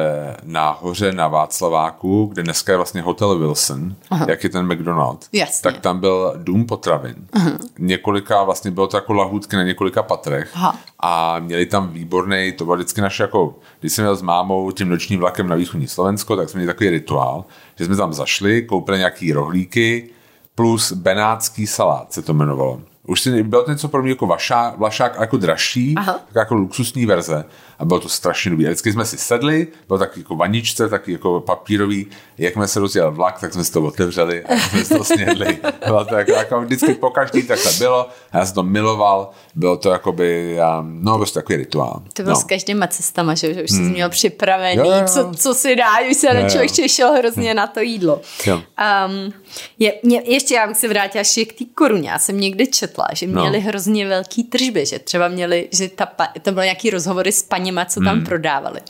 nahoře 0.43 1.13
na 1.13 1.29
Václaváku, 1.29 2.27
kde 2.33 2.43
dneska 2.43 2.73
je 2.73 2.77
vlastně 2.77 3.03
hotel 3.03 3.39
Wilson, 3.39 3.95
Aha. 4.11 4.27
jak 4.29 4.45
je 4.45 4.51
ten 4.51 4.73
McDonald, 4.73 5.27
Jasně. 5.33 5.63
tak 5.73 5.81
tam 5.81 6.01
byl 6.01 6.35
dům 6.37 6.67
potravin. 6.67 7.15
Aha. 7.33 7.51
Několika, 7.79 8.43
vlastně 8.43 8.71
bylo 8.71 8.87
to 8.87 8.97
jako 8.97 9.13
lahůdky 9.13 9.57
na 9.57 9.63
několika 9.63 10.03
patrech 10.03 10.51
Aha. 10.55 10.79
A 11.01 11.39
měli 11.39 11.67
tam 11.67 11.89
výborný, 11.89 12.53
to 12.53 12.65
bylo 12.65 12.77
vždycky 12.77 13.01
naše 13.01 13.23
jako, 13.23 13.59
když 13.81 13.93
jsem 13.93 14.05
jel 14.05 14.17
s 14.17 14.23
mámou 14.23 14.71
tím 14.71 14.89
nočním 14.89 15.21
vlakem 15.21 15.49
na 15.49 15.57
východní 15.57 15.87
Slovensko, 15.87 16.37
tak 16.37 16.49
jsme 16.49 16.59
měli 16.59 16.73
takový 16.75 16.91
rituál, 16.91 17.45
že 17.77 17.85
jsme 17.85 17.97
tam 17.97 18.13
zašli, 18.13 18.63
koupili 18.63 18.99
nějaký 18.99 19.33
rohlíky 19.33 20.11
plus 20.55 20.93
benátský 20.93 21.67
salát 21.67 22.13
se 22.13 22.23
to 22.23 22.33
jmenovalo. 22.33 22.81
Už 23.07 23.21
si 23.21 23.43
bylo 23.43 23.65
to 23.65 23.71
něco 23.71 23.89
pro 23.89 24.03
mě 24.03 24.11
jako 24.11 24.27
vašák, 24.27 24.79
vlašák, 24.79 25.17
jako 25.21 25.37
dražší, 25.37 25.95
Aha. 25.97 26.13
taková 26.13 26.41
jako 26.41 26.55
luxusní 26.55 27.07
verze 27.07 27.45
a 27.79 27.85
bylo 27.85 28.01
to 28.01 28.09
strašně 28.09 28.51
dobrý. 28.51 28.67
A 28.67 28.69
vždycky 28.69 28.93
jsme 28.93 29.05
si 29.05 29.19
sedli, 29.19 29.67
bylo 29.87 29.99
taky 29.99 30.21
jako 30.21 30.37
vaničce, 30.37 30.89
taky 30.89 31.13
jako 31.13 31.41
papírový, 31.41 32.07
jakmile 32.39 32.69
se 32.69 32.81
rozjel 32.81 33.13
vlak, 33.13 33.41
tak 33.41 33.53
jsme 33.53 33.65
si 33.65 33.73
to 33.73 33.83
otevřeli 33.83 34.45
a 34.45 34.57
jsme 34.57 34.85
si 34.85 34.95
to 34.95 35.05
snědli. 35.05 35.59
Bylo 35.87 36.05
to 36.05 36.15
jako, 36.15 36.33
jako 36.33 36.61
vždycky 36.61 36.95
po 36.95 37.11
každý 37.11 37.43
takhle 37.43 37.73
bylo 37.73 38.09
a 38.33 38.39
já 38.39 38.47
jsem 38.47 38.55
to 38.55 38.63
miloval, 38.63 39.31
bylo 39.55 39.77
to 39.77 39.91
jakoby, 39.91 40.59
no 40.83 41.17
prostě 41.17 41.39
takový 41.39 41.57
rituál. 41.57 42.03
To 42.13 42.23
bylo 42.23 42.35
no. 42.35 42.41
s 42.41 42.45
každýma 42.45 42.87
cestama, 42.87 43.35
že, 43.35 43.55
že 43.55 43.63
už 43.63 43.71
jsi 43.71 43.81
měl 43.81 44.11
připravený, 44.11 44.77
Jo, 44.77 44.85
jo. 44.85 45.05
co, 45.07 45.33
co 45.37 45.55
si 45.55 45.77
dá, 45.77 45.87
už 46.11 46.17
se 46.17 46.27
Jo, 46.27 46.35
na 46.35 46.41
jo. 46.41 46.49
člověk 46.51 46.71
těšil 46.71 47.13
hrozně 47.13 47.55
na 47.55 47.67
to 47.67 47.81
jídlo. 47.81 48.21
Jo. 48.47 48.57
Um, 48.57 49.33
je, 49.79 49.95
mě, 50.03 50.23
ještě 50.25 50.55
já 50.55 50.67
bych 50.67 50.77
se 50.77 50.89
vrátila 50.89 51.21
ještě 51.21 51.45
k 51.45 51.59
té 51.59 51.65
koruně. 51.75 52.11
Já 52.11 52.19
jsem 52.19 52.41
někdy 52.41 52.67
četla, 52.67 53.09
že 53.13 53.27
měli 53.27 53.61
no. 53.61 53.69
hrozně 53.69 54.09
velký 54.09 54.45
tržby, 54.45 54.87
že 54.87 54.99
třeba 54.99 55.29
měli, 55.29 55.69
že 55.73 55.89
ta, 55.89 56.09
to 56.43 56.53
byly 56.53 56.67
nějaký 56.67 56.91
rozhovory 56.91 57.33
s 57.33 57.43
paněma, 57.67 57.85
co 57.85 58.01
tam 58.01 58.17
hmm. 58.17 58.25
prodávali. 58.25 58.81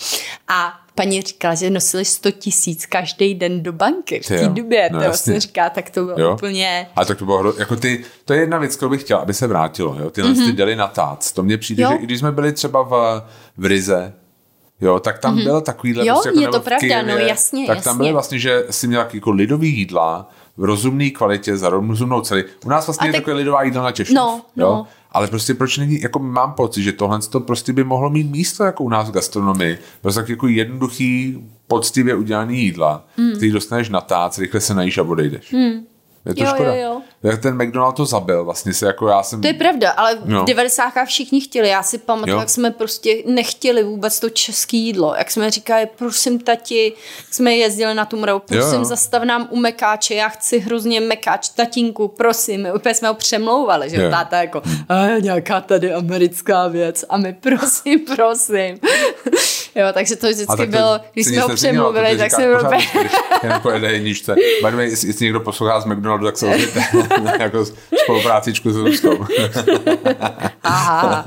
A 0.49 0.81
paní 0.95 1.23
říkala, 1.23 1.55
že 1.55 1.71
nosili 1.71 2.05
100 2.05 2.31
tisíc 2.31 2.87
každý 2.87 3.35
den 3.35 3.63
do 3.63 3.73
banky 3.73 4.21
v 4.21 4.27
té 4.27 4.49
době. 4.49 4.89
No, 4.93 4.99
to 4.99 5.05
vlastně 5.05 5.41
říká, 5.41 5.71
tak 5.71 5.91
to 5.91 6.05
bylo 6.05 6.21
jo. 6.21 6.35
úplně... 6.35 6.89
A 6.97 7.05
tak 7.05 7.19
to 7.19 7.25
bylo 7.25 7.55
jako 7.59 7.77
ty, 7.77 8.05
to 8.25 8.33
je 8.33 8.41
jedna 8.41 8.59
věc, 8.59 8.77
kterou 8.77 8.91
bych 8.91 9.01
chtěla, 9.01 9.21
aby 9.21 9.35
se 9.35 9.47
vrátilo. 9.47 9.97
Jo? 9.99 10.11
Tyhle 10.11 10.33
mm-hmm. 10.33 10.47
ty 10.47 10.53
deli 10.53 10.77
na 10.77 10.87
tác. 10.87 11.19
To 11.35 11.43
mně 11.43 11.59
přijde, 11.59 11.83
jo. 11.83 11.91
že 11.93 11.97
i 11.97 12.03
když 12.03 12.19
jsme 12.19 12.33
byli 12.33 12.53
třeba 12.53 12.83
v, 12.83 13.23
v 13.57 13.65
Rize, 13.65 14.13
Jo, 14.81 15.01
tak 15.01 15.19
tam 15.19 15.37
mm-hmm. 15.37 15.45
byl 15.45 15.61
takovýhle... 15.61 16.07
Jo, 16.07 16.15
prostě 16.15 16.29
jako 16.29 16.41
je 16.41 16.49
to 16.49 16.61
pravda, 16.61 16.81
Kyjevě, 16.81 17.15
no 17.15 17.19
jasně, 17.19 17.67
Tak 17.67 17.77
jasně. 17.77 17.89
tam 17.91 17.97
byly 17.97 18.13
vlastně, 18.13 18.39
že 18.39 18.65
si 18.71 18.87
měl 18.87 19.07
jako 19.13 19.31
lidový 19.31 19.79
jídla 19.79 20.29
v 20.57 20.65
rozumné 20.65 21.11
kvalitě 21.11 21.57
za 21.57 21.69
rozumnou 21.69 22.21
ceny. 22.21 22.45
U 22.65 22.69
nás 22.69 22.87
vlastně 22.87 23.05
a 23.05 23.07
je 23.07 23.13
tak... 23.13 23.21
takové 23.21 23.37
lidová 23.37 23.63
jídla 23.63 23.83
na 23.83 23.93
Češnov. 23.93 24.43
No, 24.57 24.67
no. 24.67 24.87
Ale 25.13 25.27
prostě 25.27 25.55
proč 25.55 25.79
není, 25.79 26.01
jako 26.01 26.19
mám 26.19 26.53
pocit, 26.53 26.83
že 26.83 26.93
tohle 26.93 27.19
to 27.31 27.41
prostě 27.41 27.73
by 27.73 27.85
mohlo 27.85 28.11
mít 28.11 28.31
místo 28.31 28.65
jako 28.65 28.85
u 28.85 28.89
nás 28.89 29.09
v 29.09 29.13
gastronomii. 29.13 29.79
Prostě 30.01 30.21
tak 30.21 30.29
jako 30.29 30.49
jednoduchý, 30.49 31.39
poctivě 31.67 32.15
udělaný 32.15 32.63
jídla, 32.63 33.05
mm. 33.17 33.31
který 33.31 33.51
dostaneš 33.51 33.89
na 33.89 34.01
tác, 34.01 34.39
rychle 34.39 34.61
se 34.61 34.75
najíš 34.75 34.99
a 34.99 35.03
odejdeš. 35.03 35.53
Mm. 35.53 35.87
Je 36.27 36.35
to 36.35 36.45
jo, 36.45 36.51
škoda. 36.55 36.75
Jo, 36.75 36.83
jo. 36.83 37.03
Jak 37.27 37.43
ten 37.43 37.63
McDonald 37.63 37.97
to 37.97 38.07
zabil, 38.07 38.45
vlastně 38.45 38.75
se 38.75 38.87
jako 38.87 39.09
já 39.09 39.23
jsem... 39.23 39.41
To 39.41 39.47
je 39.47 39.55
pravda, 39.55 39.91
ale 39.91 40.19
no. 40.25 40.43
v 40.43 40.47
90. 40.47 40.93
všichni 41.07 41.41
chtěli. 41.41 41.69
Já 41.69 41.83
si 41.83 41.99
pamatuju, 41.99 42.39
jak 42.39 42.51
jsme 42.51 42.71
prostě 42.71 43.23
nechtěli 43.27 43.83
vůbec 43.83 44.21
to 44.21 44.31
české 44.31 44.77
jídlo. 44.77 45.15
Jak 45.19 45.31
jsme 45.31 45.51
říkali, 45.51 45.89
prosím 45.97 46.39
tati, 46.39 46.93
jsme 47.31 47.57
jezdili 47.57 47.95
na 47.95 48.05
tu 48.05 48.17
mravu, 48.17 48.39
prosím 48.39 48.73
jo, 48.73 48.79
jo. 48.79 48.85
zastav 48.85 49.23
nám 49.23 49.49
u 49.51 49.57
mekáče, 49.57 50.15
já 50.15 50.29
chci 50.29 50.59
hrozně 50.59 51.01
mekáč, 51.01 51.49
tatínku, 51.49 52.09
prosím. 52.09 52.63
My 52.63 52.73
úplně 52.73 52.95
jsme 52.95 53.09
ho 53.09 53.15
přemlouvali, 53.15 53.91
že 53.91 54.03
jo. 54.03 54.11
táta 54.11 54.41
jako, 54.41 54.63
a 54.89 55.07
nějaká 55.19 55.61
tady 55.61 55.93
americká 55.93 56.69
věc 56.69 57.05
a 57.09 57.17
my 57.17 57.33
prosím, 57.41 58.01
prosím. 58.17 58.79
jo, 59.75 59.87
takže 59.93 60.17
to 60.17 60.27
vždycky 60.27 60.57
to 60.57 60.67
bylo, 60.67 61.01
když 61.13 61.27
jsme 61.27 61.41
ho 61.41 61.55
přemluvili, 61.55 62.19
tak 62.19 62.31
jsme 62.31 62.47
bylo... 62.47 62.71
Jen 63.43 63.61
po 63.63 63.71
jedničce. 63.71 64.35
jestli 64.81 65.25
někdo 65.25 65.41
poslouchá 65.41 65.81
z 65.81 65.85
McDonaldu, 65.85 66.27
tak 66.27 66.39
se 66.39 66.47
ozvěte 66.55 66.81
jako 67.41 67.65
spoluprácičku 68.05 68.71
s 68.71 68.77
Ruskou. 68.77 69.11
Aha. 70.63 71.25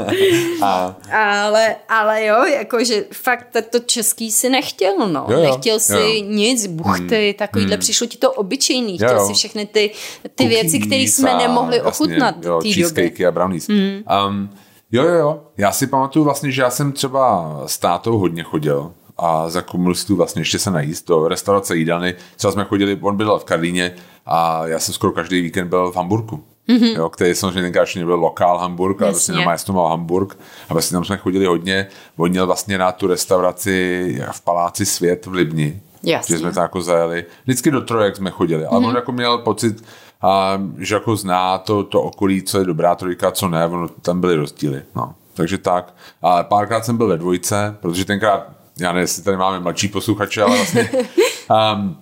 A. 0.61 0.95
Ale, 1.11 1.75
ale 1.89 2.25
jo, 2.25 2.45
jakože 2.45 3.05
fakt 3.13 3.47
to 3.69 3.79
český 3.79 4.31
si 4.31 4.49
nechtěl, 4.49 5.07
no. 5.07 5.25
Jo, 5.29 5.37
jo, 5.37 5.43
nechtěl 5.43 5.79
si 5.79 5.93
jo. 5.93 6.23
nic, 6.25 6.67
buchty, 6.67 7.25
hmm. 7.25 7.33
takovýhle, 7.33 7.75
hmm. 7.75 7.79
přišlo 7.79 8.07
ti 8.07 8.17
to 8.17 8.31
obyčejný, 8.31 8.97
chtěl 8.97 9.09
jo, 9.09 9.15
jo. 9.15 9.27
si 9.27 9.33
všechny 9.33 9.65
ty, 9.65 9.91
ty 10.35 10.47
věci, 10.47 10.79
které 10.79 11.01
jsme 11.01 11.33
nemohli 11.37 11.77
jasně, 11.77 11.89
ochutnat 11.89 12.35
jo, 12.45 12.59
v 12.59 12.93
té 12.93 13.03
době. 13.09 13.27
a 13.27 13.31
brownies. 13.31 13.67
Hmm. 13.67 14.03
Um, 14.27 14.49
Jo, 14.91 15.03
jo, 15.03 15.13
jo. 15.13 15.41
Já 15.57 15.71
si 15.71 15.87
pamatuju 15.87 16.25
vlastně, 16.25 16.51
že 16.51 16.61
já 16.61 16.69
jsem 16.69 16.91
třeba 16.91 17.55
s 17.65 17.77
tátou 17.77 18.17
hodně 18.17 18.43
chodil 18.43 18.91
a 19.19 19.49
za 19.49 19.61
komunistů 19.61 20.15
vlastně 20.15 20.41
ještě 20.41 20.59
se 20.59 20.71
najíst 20.71 21.07
do 21.07 21.27
restaurace 21.27 21.75
jídelny. 21.75 22.15
Třeba 22.35 22.51
jsme 22.51 22.63
chodili, 22.63 22.97
on 23.01 23.17
bydlel 23.17 23.39
v 23.39 23.45
Karlíně 23.45 23.91
a 24.25 24.67
já 24.67 24.79
jsem 24.79 24.93
skoro 24.93 25.13
každý 25.13 25.41
víkend 25.41 25.67
byl 25.67 25.91
v 25.91 25.95
Hamburgu. 25.95 26.43
Mm-hmm. 26.69 26.97
Jo, 26.97 27.09
který 27.09 27.35
samozřejmě 27.35 27.61
tenkrát 27.61 27.81
ještě 27.81 27.99
nebyl 27.99 28.15
lokál 28.15 28.57
Hamburg, 28.57 29.01
ale 29.01 29.11
vlastně 29.11 29.35
normálně 29.35 29.63
to 29.65 29.73
mal 29.73 29.87
Hamburg. 29.87 30.37
A 30.69 30.73
vlastně 30.73 30.95
tam 30.95 31.05
jsme 31.05 31.17
chodili 31.17 31.45
hodně. 31.45 31.87
On 32.17 32.29
měl 32.29 32.45
vlastně 32.45 32.77
na 32.77 32.91
tu 32.91 33.07
restauraci 33.07 34.21
v 34.31 34.41
Paláci 34.41 34.85
Svět 34.85 35.25
v 35.25 35.33
Libni. 35.33 35.81
Jasně. 36.03 36.35
Že 36.35 36.39
jsme 36.39 36.51
to 36.51 36.59
jako 36.59 36.81
zajeli. 36.81 37.25
Vždycky 37.43 37.71
do 37.71 37.81
trojek 37.81 38.15
jsme 38.15 38.29
chodili. 38.29 38.65
Ale 38.65 38.79
mm-hmm. 38.79 38.87
on 38.87 38.95
jako 38.95 39.11
měl 39.11 39.37
pocit, 39.37 39.83
a, 40.21 40.61
že 40.77 40.95
jako 40.95 41.15
zná 41.15 41.57
to, 41.57 41.83
to 41.83 42.01
okolí, 42.01 42.43
co 42.43 42.59
je 42.59 42.65
dobrá 42.65 42.95
trojka, 42.95 43.31
co 43.31 43.49
ne. 43.49 43.65
Ono, 43.65 43.87
tam 43.87 44.21
byly 44.21 44.35
rozdíly. 44.35 44.81
No. 44.95 45.13
Takže 45.33 45.57
tak. 45.57 45.93
Ale 46.21 46.43
párkrát 46.43 46.85
jsem 46.85 46.97
byl 46.97 47.07
ve 47.07 47.17
dvojce, 47.17 47.77
protože 47.81 48.05
tenkrát, 48.05 48.49
já 48.79 48.91
nevím, 48.91 49.01
jestli 49.01 49.23
tady 49.23 49.37
máme 49.37 49.59
mladší 49.59 49.87
posluchače, 49.87 50.41
ale 50.41 50.55
vlastně 50.55 50.89
um, 51.75 51.97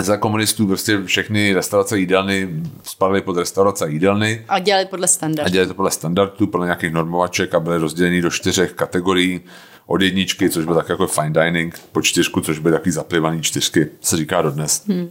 za 0.00 0.16
komunistů 0.16 0.66
prostě 0.66 1.02
všechny 1.04 1.54
restaurace 1.54 1.98
jídelny 1.98 2.48
spadaly 2.82 3.20
pod 3.20 3.36
restaurace 3.36 3.84
a 3.84 3.88
jídelny. 3.88 4.44
A 4.48 4.58
dělali 4.58 4.86
podle 4.86 5.08
standardů. 5.08 5.46
A 5.46 5.50
dělali 5.50 5.68
to 5.68 5.74
podle 5.74 5.90
standardů, 5.90 6.46
podle 6.46 6.66
nějakých 6.66 6.92
normovaček 6.92 7.54
a 7.54 7.60
byly 7.60 7.78
rozděleny 7.78 8.22
do 8.22 8.30
čtyřech 8.30 8.72
kategorií. 8.72 9.40
Od 9.86 10.02
jedničky, 10.02 10.50
což 10.50 10.64
byl 10.64 10.74
tak 10.74 10.88
jako 10.88 11.06
fine 11.06 11.30
dining, 11.30 11.78
po 11.92 12.02
čtyřku, 12.02 12.40
což 12.40 12.58
byly 12.58 12.72
takový 12.72 12.90
zaplivaný 12.90 13.42
čtyřky, 13.42 13.88
se 14.00 14.16
říká 14.16 14.42
dodnes. 14.42 14.86
Hmm. 14.86 15.08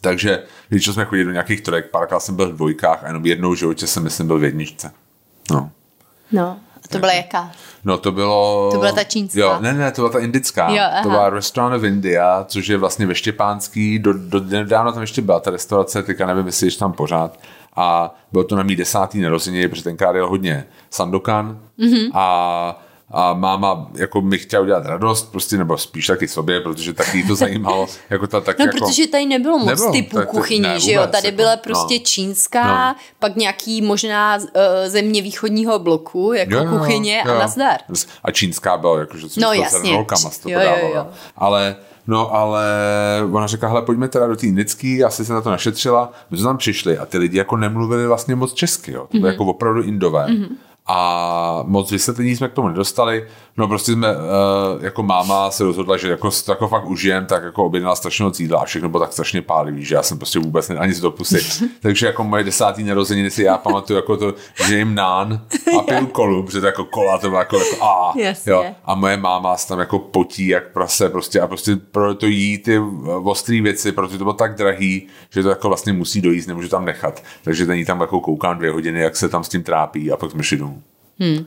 Takže 0.00 0.42
když 0.68 0.86
jsme 0.86 1.04
chodili 1.04 1.24
do 1.24 1.32
nějakých 1.32 1.60
trojek, 1.60 1.90
párkrát 1.90 2.20
jsem 2.20 2.36
byl 2.36 2.48
v 2.48 2.56
dvojkách 2.56 3.04
a 3.04 3.06
jenom 3.06 3.26
jednou 3.26 3.52
v 3.52 3.58
životě 3.58 3.86
jsem 3.86 4.02
myslím 4.02 4.26
byl 4.26 4.38
v 4.38 4.44
jedničce. 4.44 4.92
No. 5.50 5.70
No, 6.32 6.60
a 6.84 6.88
to 6.88 6.98
byla 6.98 7.12
jaká? 7.12 7.52
No 7.84 7.98
to 7.98 8.12
bylo... 8.12 8.68
To 8.72 8.78
byla 8.78 8.92
ta 8.92 9.04
čínská. 9.04 9.40
Jo, 9.40 9.56
ne, 9.60 9.74
ne, 9.74 9.92
to 9.92 10.02
byla 10.02 10.12
ta 10.12 10.18
indická. 10.18 10.70
Jo, 10.70 10.82
to 11.02 11.08
byla 11.08 11.30
Restaurant 11.30 11.76
of 11.76 11.84
India, 11.84 12.44
což 12.48 12.68
je 12.68 12.76
vlastně 12.76 13.06
ve 13.06 13.14
Štěpánský. 13.14 13.98
Do, 13.98 14.12
do, 14.12 14.40
nedávno 14.40 14.92
tam 14.92 15.00
ještě 15.00 15.22
byla 15.22 15.40
ta 15.40 15.50
restaurace, 15.50 16.02
teďka 16.02 16.26
nevím, 16.26 16.46
jestli 16.46 16.66
je 16.66 16.72
tam 16.72 16.92
pořád. 16.92 17.38
A 17.76 18.14
bylo 18.32 18.44
to 18.44 18.56
na 18.56 18.62
mý 18.62 18.76
desátý 18.76 19.20
narozeně, 19.20 19.68
protože 19.68 19.82
tenkrát 19.82 20.16
jel 20.16 20.28
hodně 20.28 20.66
Sandokan. 20.90 21.60
Mm-hmm. 21.78 22.10
A 22.14 22.82
a 23.10 23.34
máma 23.34 23.90
jako 23.94 24.20
mi 24.20 24.38
chtěla 24.38 24.62
udělat 24.62 24.86
radost, 24.86 25.32
prostě, 25.32 25.56
nebo 25.56 25.78
spíš 25.78 26.06
taky 26.06 26.28
sobě, 26.28 26.60
protože 26.60 26.92
taky 26.92 27.22
to 27.22 27.34
zajímalo. 27.36 27.86
Jako 28.10 28.26
ta, 28.26 28.40
tak 28.40 28.58
no, 28.58 28.64
jako, 28.64 28.78
protože 28.78 29.06
tady 29.06 29.26
nebylo 29.26 29.58
moc 29.58 29.68
nebylo, 29.68 29.92
typů 29.92 30.16
tak, 30.16 30.28
kuchyní, 30.28 30.60
ne, 30.60 30.80
že 30.80 30.92
jo? 30.92 31.06
Tady 31.06 31.26
jako, 31.26 31.36
byla 31.36 31.56
prostě 31.56 31.94
no, 31.94 32.00
čínská, 32.04 32.88
no. 32.88 32.94
pak 33.18 33.36
nějaký 33.36 33.82
možná 33.82 34.36
uh, 34.36 34.42
země 34.86 35.22
východního 35.22 35.78
bloku, 35.78 36.32
jako 36.32 36.54
jo, 36.54 36.64
kuchyně 36.78 37.22
jo, 37.26 37.34
a 37.34 37.38
nazdar. 37.38 37.78
A 38.24 38.30
čínská 38.30 38.76
byla, 38.76 38.98
jakože 38.98 39.28
co 39.28 39.40
no, 39.40 39.52
jasně. 39.52 39.92
rolkama 39.92 40.30
to 40.42 40.50
jo, 40.50 40.60
jo, 40.60 40.90
jo. 40.94 41.06
Ale 41.36 41.76
No 42.06 42.34
ale 42.34 42.64
ona 43.32 43.46
řekla, 43.46 43.68
hele, 43.68 43.82
pojďme 43.82 44.08
teda 44.08 44.26
do 44.26 44.36
té 44.36 44.46
indický, 44.46 45.04
asi 45.04 45.24
se 45.24 45.32
na 45.32 45.40
to 45.40 45.50
našetřila. 45.50 46.12
My 46.30 46.36
jsme 46.36 46.44
tam 46.44 46.58
přišli 46.58 46.98
a 46.98 47.06
ty 47.06 47.18
lidi 47.18 47.38
jako 47.38 47.56
nemluvili 47.56 48.06
vlastně 48.06 48.34
moc 48.34 48.54
česky, 48.54 48.92
jo. 48.92 49.00
To 49.00 49.18
bylo 49.18 49.28
mm-hmm. 49.28 49.32
jako 49.32 49.44
opravdu 49.44 49.82
indové. 49.82 50.26
Mm-hmm 50.26 50.56
a 50.92 51.62
moc 51.66 51.90
vysvětlení 51.90 52.36
jsme 52.36 52.48
k 52.48 52.52
tomu 52.52 52.68
nedostali. 52.68 53.26
No 53.56 53.68
prostě 53.68 53.92
jsme, 53.92 54.16
uh, 54.16 54.22
jako 54.84 55.02
máma 55.02 55.50
se 55.50 55.64
rozhodla, 55.64 55.96
že 55.96 56.10
jako, 56.10 56.30
jako 56.48 56.68
fakt 56.68 56.86
užijem, 56.86 57.26
tak 57.26 57.42
jako 57.42 57.64
objednala 57.64 57.96
strašně 57.96 58.24
moc 58.24 58.40
jídla 58.40 58.60
a 58.60 58.64
všechno 58.64 58.88
bylo 58.88 59.00
tak 59.00 59.12
strašně 59.12 59.42
pálivý, 59.42 59.84
že 59.84 59.94
já 59.94 60.02
jsem 60.02 60.18
prostě 60.18 60.38
vůbec 60.38 60.68
ne, 60.68 60.76
ani 60.76 60.94
z 60.94 61.00
dopusy. 61.00 61.64
Takže 61.82 62.06
jako 62.06 62.24
moje 62.24 62.44
desátý 62.44 62.84
narozeniny 62.84 63.30
si 63.30 63.42
já 63.42 63.58
pamatuju 63.58 63.96
jako 63.96 64.16
to, 64.16 64.34
že 64.66 64.78
jim 64.78 64.94
nán 64.94 65.46
a 65.78 65.82
piju 65.88 66.06
kolu, 66.06 66.42
protože 66.42 66.60
to 66.60 66.66
jako 66.66 66.84
kola 66.84 67.18
to 67.18 67.28
bylo 67.28 67.38
jako, 67.38 67.58
jako 67.58 67.84
a, 67.84 68.14
jo. 68.46 68.64
a 68.84 68.94
moje 68.94 69.16
máma 69.16 69.56
se 69.56 69.68
tam 69.68 69.78
jako 69.78 69.98
potí 69.98 70.46
jak 70.46 70.72
prase 70.72 71.08
prostě 71.08 71.40
a 71.40 71.46
prostě 71.46 71.76
pro 71.76 72.14
to 72.14 72.26
jí 72.26 72.58
ty 72.58 72.78
ostré 73.22 73.60
věci, 73.60 73.92
protože 73.92 74.18
to 74.18 74.24
bylo 74.24 74.34
tak 74.34 74.54
drahý, 74.54 75.06
že 75.30 75.42
to 75.42 75.48
jako 75.48 75.68
vlastně 75.68 75.92
musí 75.92 76.20
dojíst, 76.20 76.48
nemůžu 76.48 76.68
tam 76.68 76.84
nechat. 76.84 77.22
Takže 77.44 77.66
ten 77.66 77.76
jí 77.76 77.84
tam 77.84 78.00
jako 78.00 78.20
koukám 78.20 78.58
dvě 78.58 78.70
hodiny, 78.70 79.00
jak 79.00 79.16
se 79.16 79.28
tam 79.28 79.44
s 79.44 79.48
tím 79.48 79.62
trápí 79.62 80.12
a 80.12 80.16
pak 80.16 80.30
jsme 80.30 80.42
šli 80.42 80.56
domů. 80.56 80.79
Hmm. 81.20 81.46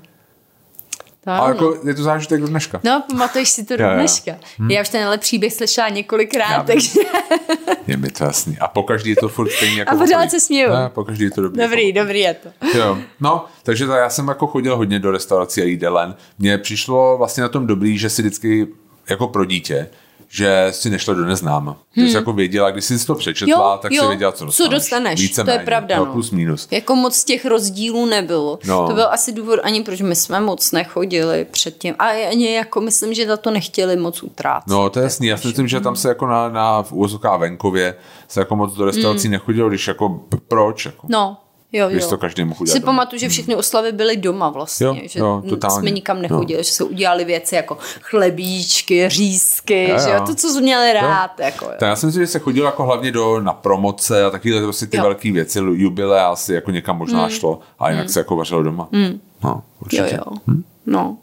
To 1.23 1.31
a 1.31 1.47
jako 1.47 1.77
je 1.83 1.93
to 1.93 2.03
zážitek 2.03 2.41
do 2.41 2.47
dneška. 2.47 2.81
No, 2.83 3.03
pamatuješ 3.09 3.49
si 3.49 3.65
to 3.65 3.77
do 3.77 3.83
já, 3.83 3.93
dneška. 3.93 4.31
Já. 4.31 4.37
Hmm. 4.59 4.71
já 4.71 4.81
už 4.81 4.89
tenhle 4.89 5.17
příběh 5.17 5.53
slyšela 5.53 5.89
několikrát, 5.89 6.51
já, 6.51 6.63
takže... 6.63 6.99
je 7.87 7.97
mi 7.97 8.09
to 8.09 8.23
jasný. 8.23 8.57
A 8.59 8.67
pokaždý 8.67 9.09
je 9.09 9.15
to 9.15 9.29
furt 9.29 9.49
stejně 9.49 9.79
jako... 9.79 9.95
A 9.95 9.97
pořád 9.97 10.31
se 10.31 10.39
směju. 10.39 10.69
Ne, 10.69 10.89
pokaždý 10.89 11.23
je 11.23 11.31
to 11.31 11.41
dobrý. 11.41 11.61
Dobrý, 11.61 11.87
jako... 11.87 11.99
dobrý 11.99 12.19
je 12.19 12.33
to. 12.33 12.77
Jo. 12.77 12.97
No, 13.19 13.45
takže 13.63 13.85
to 13.85 13.91
já 13.91 14.09
jsem 14.09 14.27
jako 14.27 14.47
chodil 14.47 14.77
hodně 14.77 14.99
do 14.99 15.11
restaurací 15.11 15.61
a 15.61 15.65
jídelen. 15.65 16.15
Mně 16.39 16.57
přišlo 16.57 17.17
vlastně 17.17 17.43
na 17.43 17.49
tom 17.49 17.67
dobrý, 17.67 17.97
že 17.97 18.09
si 18.09 18.21
vždycky 18.21 18.67
jako 19.09 19.27
pro 19.27 19.45
dítě 19.45 19.89
že 20.29 20.67
si 20.71 20.89
nešla 20.89 21.13
do 21.13 21.25
neznáma. 21.25 21.77
Hmm. 21.91 22.05
Že 22.05 22.11
jsi 22.11 22.17
jako 22.17 22.33
věděla, 22.33 22.71
když 22.71 22.85
jsi 22.85 23.05
to 23.05 23.15
přečetla, 23.15 23.71
jo, 23.71 23.79
tak 23.81 23.91
jo, 23.91 24.03
si 24.03 24.07
věděla, 24.07 24.31
co 24.31 24.45
dostaneš. 24.45 24.69
Co 24.69 24.75
dostaneš, 24.75 25.21
Více 25.21 25.41
to 25.41 25.45
méně, 25.45 25.59
je 25.59 25.65
pravda. 25.65 25.97
No. 25.97 26.05
Plus 26.05 26.31
minus. 26.31 26.67
Jako 26.71 26.95
moc 26.95 27.23
těch 27.23 27.45
rozdílů 27.45 28.05
nebylo. 28.05 28.59
No. 28.67 28.87
To 28.87 28.93
byl 28.93 29.07
asi 29.11 29.31
důvod 29.31 29.59
ani, 29.63 29.83
proč 29.83 30.01
my 30.01 30.15
jsme 30.15 30.39
moc 30.39 30.71
nechodili 30.71 31.45
předtím. 31.51 31.95
A 31.99 32.05
ani 32.29 32.53
jako 32.53 32.81
myslím, 32.81 33.13
že 33.13 33.27
za 33.27 33.37
to 33.37 33.51
nechtěli 33.51 33.97
moc 33.97 34.23
utrácet. 34.23 34.67
No 34.67 34.89
to 34.89 34.99
je 34.99 35.03
jasný. 35.03 35.27
Já 35.27 35.37
si 35.37 35.47
myslím, 35.47 35.67
že 35.67 35.79
tam 35.79 35.95
se 35.95 36.07
jako 36.07 36.27
na, 36.27 36.49
na 36.49 36.83
v 36.83 36.91
úvozovkách 36.91 37.39
venkově 37.39 37.95
se 38.27 38.39
jako 38.39 38.55
moc 38.55 38.73
do 38.73 38.85
restaurací 38.85 39.27
hmm. 39.27 39.31
nechodilo, 39.31 39.69
když 39.69 39.87
jako 39.87 40.19
proč? 40.47 40.85
Jako. 40.85 41.07
No, 41.09 41.37
Jo, 41.73 41.89
jo. 41.89 42.09
to 42.09 42.17
každý 42.17 42.43
mohl 42.43 42.61
udělat. 42.61 42.73
Si 42.73 42.79
pamatuju, 42.79 43.19
že 43.19 43.29
všechny 43.29 43.55
oslavy 43.55 43.91
byly 43.91 44.17
doma 44.17 44.49
vlastně, 44.49 44.85
jo, 44.85 44.95
že 45.05 45.19
jo, 45.19 45.43
jsme 45.69 45.89
nikam 45.91 46.21
nechodili, 46.21 46.59
jo. 46.59 46.63
že 46.63 46.71
se 46.71 46.83
udělali 46.83 47.25
věci 47.25 47.55
jako 47.55 47.77
chlebíčky, 48.01 49.09
řízky, 49.09 49.83
jo, 49.83 49.95
jo. 49.95 49.99
že 50.03 50.09
jo, 50.09 50.23
to, 50.25 50.35
co 50.35 50.49
jsme 50.49 50.61
měli 50.61 50.93
rád. 50.93 51.31
Jo. 51.39 51.45
Jako, 51.45 51.65
jo. 51.65 51.71
Tak 51.79 51.89
já 51.89 51.95
si 51.95 52.05
myslím, 52.05 52.23
že 52.23 52.27
se 52.27 52.39
chodilo 52.39 52.65
jako 52.65 52.83
hlavně 52.83 53.11
do, 53.11 53.39
na 53.39 53.53
promoce 53.53 54.23
a 54.23 54.29
takové 54.29 54.61
prostě 54.61 54.85
ty 54.85 54.97
velké 54.97 55.31
věci, 55.31 55.59
jubile 55.59 56.23
asi 56.23 56.53
jako 56.53 56.71
někam 56.71 56.97
možná 56.97 57.21
hmm. 57.21 57.29
šlo, 57.29 57.59
a 57.79 57.89
jinak 57.89 58.05
hmm. 58.05 58.13
se 58.13 58.19
jako 58.19 58.35
vařilo 58.35 58.63
doma. 58.63 58.87
Hmm. 58.91 59.19
No, 59.43 59.63
určitě. 59.81 60.01
Jo, 60.01 60.07
jo. 60.11 60.37
Hmm? 60.47 60.63
No. 60.85 61.17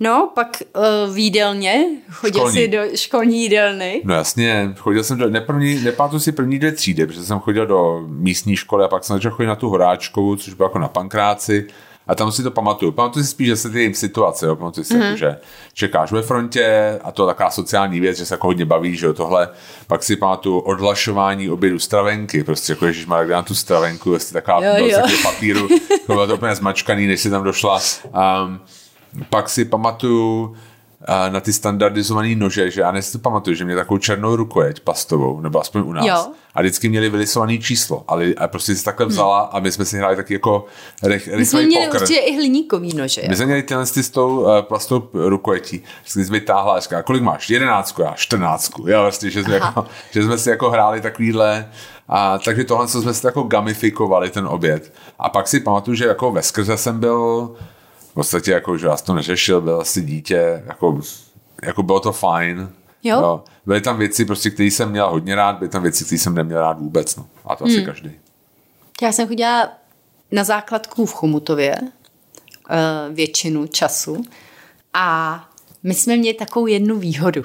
No, 0.00 0.30
pak 0.34 0.62
uh, 0.76 1.14
v 1.14 1.18
jídelně, 1.18 1.84
chodil 2.10 2.40
Školní. 2.40 2.56
jsi 2.56 2.68
do 2.68 2.78
školní 2.94 3.42
jídelny. 3.42 4.02
No 4.04 4.14
jasně, 4.14 4.74
chodil 4.78 5.04
jsem 5.04 5.18
do, 5.18 5.30
ne 5.30 5.40
první, 5.40 5.84
nepamatuji 5.84 6.20
si 6.20 6.32
první 6.32 6.58
dvě 6.58 6.72
třídy, 6.72 7.06
protože 7.06 7.24
jsem 7.24 7.38
chodil 7.38 7.66
do 7.66 8.04
místní 8.06 8.56
školy 8.56 8.84
a 8.84 8.88
pak 8.88 9.04
jsem 9.04 9.16
začal 9.16 9.32
chodit 9.32 9.46
na 9.46 9.56
tu 9.56 9.68
horáčkovou, 9.68 10.36
což 10.36 10.54
bylo 10.54 10.68
jako 10.68 10.78
na 10.78 10.88
pankráci. 10.88 11.66
A 12.06 12.14
tam 12.14 12.32
si 12.32 12.42
to 12.42 12.50
pamatuju. 12.50 12.92
Pamatuju 12.92 13.24
si 13.24 13.30
spíš, 13.30 13.46
že 13.46 13.56
se 13.56 13.70
ty 13.70 13.94
situace, 13.94 14.46
jo? 14.46 14.56
pamatuju 14.56 14.84
si, 14.84 14.94
mm-hmm. 14.94 15.04
jako, 15.04 15.16
že 15.16 15.36
čekáš 15.74 16.12
ve 16.12 16.22
frontě 16.22 16.98
a 17.04 17.12
to 17.12 17.22
je 17.22 17.26
taková 17.26 17.50
sociální 17.50 18.00
věc, 18.00 18.18
že 18.18 18.26
se 18.26 18.34
jako 18.34 18.46
hodně 18.46 18.64
baví, 18.64 18.96
že 18.96 19.06
jo, 19.06 19.12
tohle. 19.12 19.48
Pak 19.86 20.02
si 20.02 20.16
pamatuju 20.16 20.58
odhlašování 20.58 21.50
obědu 21.50 21.78
stravenky, 21.78 22.44
prostě 22.44 22.72
jako 22.72 22.86
Ježíš 22.86 23.06
má 23.06 23.24
dám 23.24 23.44
tu 23.44 23.54
stravenku, 23.54 24.12
jestli 24.12 24.32
taková 24.32 24.64
Jo, 24.64 24.72
jo, 24.76 24.86
jo. 24.86 24.98
jo. 25.10 25.16
papíru, 25.22 25.68
to 26.06 26.12
bylo 26.12 26.26
to 26.26 26.34
úplně 26.34 26.54
zmačkaný, 26.54 27.06
než 27.06 27.20
si 27.20 27.30
tam 27.30 27.44
došla. 27.44 27.80
Um, 28.44 28.60
pak 29.30 29.48
si 29.50 29.64
pamatuju 29.64 30.56
na 31.28 31.40
ty 31.40 31.52
standardizované 31.52 32.34
nože, 32.34 32.70
že 32.70 32.80
já 32.80 33.02
si 33.02 33.12
to 33.12 33.18
pamatuju, 33.18 33.56
že 33.56 33.64
měli 33.64 33.80
takovou 33.80 33.98
černou 33.98 34.36
rukojeť 34.36 34.80
plastovou, 34.80 35.40
nebo 35.40 35.60
aspoň 35.60 35.82
u 35.82 35.92
nás. 35.92 36.06
Jo. 36.06 36.32
A 36.54 36.60
vždycky 36.60 36.88
měli 36.88 37.10
vylisované 37.10 37.58
číslo, 37.58 38.04
ale 38.08 38.26
a 38.36 38.48
prostě 38.48 38.74
si 38.74 38.84
takhle 38.84 39.06
vzala 39.06 39.40
a 39.40 39.60
my 39.60 39.72
jsme 39.72 39.84
si 39.84 39.98
hráli 39.98 40.16
taky 40.16 40.34
jako 40.34 40.66
rych, 41.02 41.28
My 41.36 41.46
jsme 41.46 41.62
měli 41.62 41.86
pokr. 41.86 42.02
určitě 42.02 42.20
i 42.20 42.36
hliníkový 42.36 42.96
nože. 42.96 43.22
My 43.28 43.36
jsme 43.36 43.46
měli 43.46 43.62
tyhle 43.62 43.86
ty 43.86 44.02
s 44.02 44.10
tou 44.10 44.40
uh, 44.40 44.60
plastovou 44.60 45.08
rukojetí. 45.12 45.82
Vždycky 46.02 46.24
jsi 46.24 46.32
vytáhla 46.32 46.74
a 46.74 46.80
říká, 46.80 47.02
kolik 47.02 47.22
máš? 47.22 47.50
Jedenáctku, 47.50 48.02
já 48.02 48.14
čtrnáctku. 48.16 48.88
Jo, 48.88 49.02
vlastně, 49.02 49.30
že 49.30 49.44
jsme, 49.44 49.54
jako, 49.54 49.86
že 50.10 50.22
jsme 50.22 50.38
si 50.38 50.50
jako 50.50 50.70
hráli 50.70 51.00
takovýhle 51.00 51.68
a 52.08 52.38
takže 52.38 52.64
tohle 52.64 52.88
co 52.88 53.02
jsme 53.02 53.14
si 53.14 53.26
jako 53.26 53.42
gamifikovali 53.42 54.30
ten 54.30 54.46
oběd. 54.46 54.92
A 55.18 55.28
pak 55.28 55.48
si 55.48 55.60
pamatuju, 55.60 55.94
že 55.94 56.06
jako 56.06 56.32
ve 56.32 56.42
skrze 56.42 56.76
jsem 56.76 57.00
byl 57.00 57.50
podstatě 58.20 58.50
jako, 58.52 58.78
že 58.78 58.86
já 58.86 58.96
to 58.96 59.14
neřešil, 59.14 59.60
byl 59.60 59.80
asi 59.80 60.02
dítě, 60.02 60.62
jako, 60.66 61.00
jako 61.62 61.82
bylo 61.82 62.00
to 62.00 62.12
fajn. 62.12 62.68
Jo. 63.02 63.44
Byly 63.66 63.80
tam 63.80 63.98
věci, 63.98 64.24
prostě, 64.24 64.50
které 64.50 64.66
jsem 64.66 64.90
měl 64.90 65.10
hodně 65.10 65.34
rád, 65.34 65.58
byly 65.58 65.68
tam 65.68 65.82
věci, 65.82 66.04
které 66.04 66.18
jsem 66.18 66.34
neměl 66.34 66.60
rád 66.60 66.78
vůbec. 66.78 67.16
No. 67.16 67.26
A 67.44 67.56
to 67.56 67.64
asi 67.64 67.76
Hmm. 67.76 67.86
každý. 67.86 68.10
Já 69.02 69.12
jsem 69.12 69.28
chodila 69.28 69.72
na 70.32 70.44
základku 70.44 71.06
v 71.06 71.14
Chomutově 71.14 71.76
eh, 71.80 72.78
většinu 73.10 73.66
času 73.66 74.22
a 74.94 75.48
my 75.82 75.94
jsme 75.94 76.16
měli 76.16 76.34
takovou 76.34 76.66
jednu 76.66 76.98
výhodu, 76.98 77.42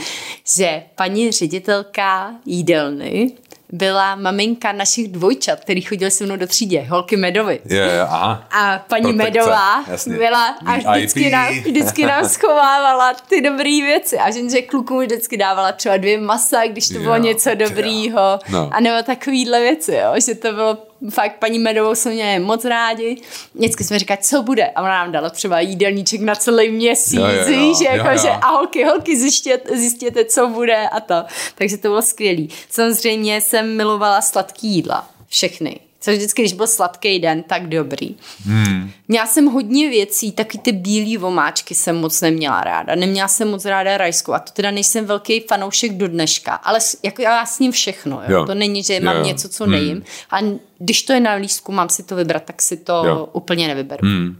že 0.56 0.82
paní 0.94 1.32
ředitelka 1.32 2.34
jídelny 2.46 3.32
byla 3.72 4.14
maminka 4.14 4.72
našich 4.72 5.08
dvojčat, 5.08 5.60
který 5.60 5.80
chodil 5.80 6.10
se 6.10 6.24
mnou 6.24 6.36
do 6.36 6.46
třídě, 6.46 6.86
holky 6.88 7.16
Medovy. 7.16 7.60
Je, 7.64 8.00
aha. 8.00 8.44
A 8.50 8.78
paní 8.88 9.02
Protekce, 9.02 9.24
Medová 9.30 9.84
jasně. 9.88 10.16
byla 10.16 10.46
a 10.66 10.92
vždycky 10.92 11.30
nám, 11.30 11.54
vždycky 11.54 12.06
nám 12.06 12.24
schovávala 12.28 13.14
ty 13.28 13.40
dobré 13.40 13.80
věci. 13.82 14.18
A 14.18 14.28
jenže 14.28 14.62
klukům 14.62 15.00
vždycky 15.00 15.36
dávala 15.36 15.72
třeba 15.72 15.96
dvě 15.96 16.20
masa, 16.20 16.66
když 16.66 16.88
to 16.88 16.98
bylo 16.98 17.14
Jo, 17.16 17.22
něco 17.22 17.54
dobrýho. 17.54 18.38
No. 18.50 18.70
A 18.72 18.80
nebo 18.80 19.02
takovýhle 19.02 19.60
věci, 19.60 19.94
jo? 19.94 20.14
že 20.26 20.34
to 20.34 20.52
bylo 20.52 20.78
fakt 21.10 21.38
paní 21.38 21.58
Medovou 21.58 21.94
jsme 21.94 22.12
měli 22.12 22.38
moc 22.38 22.64
rádi. 22.64 23.16
Vždycky 23.54 23.84
jsme 23.84 23.98
říkali, 23.98 24.18
co 24.22 24.42
bude. 24.42 24.66
A 24.66 24.82
ona 24.82 24.90
nám 24.90 25.12
dala 25.12 25.30
třeba 25.30 25.60
jídelníček 25.60 26.20
na 26.20 26.34
celý 26.34 26.70
měsíc, 26.70 27.20
Jo, 27.20 27.26
jo, 27.28 27.44
jo, 27.48 27.74
jo, 27.80 27.96
jako, 27.96 28.08
jo. 28.08 28.18
že 28.18 28.28
a 28.28 28.48
holky, 28.48 28.84
holky, 28.84 29.16
zjistěte, 29.18 29.76
zjistěte, 29.76 30.24
co 30.24 30.46
bude 30.48 30.88
a 30.88 31.00
to. 31.00 31.24
Takže 31.54 31.76
to 31.76 31.88
bylo 31.88 32.02
skvělý. 32.02 32.48
Samozřejmě 32.70 33.40
jsem 33.40 33.76
milovala 33.76 34.20
sladký 34.20 34.68
jídla. 34.68 35.08
Všechny. 35.28 35.80
Což 36.00 36.16
vždycky, 36.16 36.42
když 36.42 36.52
byl 36.52 36.66
sladký 36.66 37.18
den, 37.18 37.42
tak 37.42 37.66
dobrý. 37.68 38.16
Hmm. 38.46 38.90
Měla 39.08 39.26
jsem 39.26 39.46
hodně 39.46 39.88
věcí, 39.88 40.32
taky 40.32 40.58
ty 40.58 40.72
bílý 40.72 41.16
vomáčky 41.16 41.74
jsem 41.74 41.96
moc 41.96 42.20
neměla 42.20 42.60
ráda. 42.64 42.94
Neměla 42.94 43.28
jsem 43.28 43.50
moc 43.50 43.64
ráda 43.64 43.96
rajskou 43.96 44.32
a 44.32 44.38
to 44.38 44.52
teda 44.52 44.70
nejsem 44.70 45.06
velký 45.06 45.40
fanoušek 45.40 45.92
do 45.92 46.08
dneška, 46.08 46.54
ale 46.54 46.78
jako 47.02 47.22
já 47.22 47.46
s 47.46 47.58
ním 47.58 47.72
všechno. 47.72 48.16
Jo? 48.28 48.32
Jo. 48.38 48.46
To 48.46 48.54
není, 48.54 48.82
že 48.82 49.00
mám 49.00 49.16
jo. 49.16 49.22
něco, 49.24 49.48
co 49.48 49.64
Hmm. 49.64 49.72
nejím. 49.72 50.04
A 50.30 50.38
když 50.78 51.02
to 51.02 51.12
je 51.12 51.20
na 51.20 51.32
lístku, 51.34 51.72
mám 51.72 51.88
si 51.88 52.02
to 52.02 52.16
vybrat, 52.16 52.42
tak 52.44 52.62
si 52.62 52.76
to 52.76 53.02
Jo. 53.06 53.28
úplně 53.32 53.68
nevyberu. 53.68 54.08
Hmm. 54.08 54.36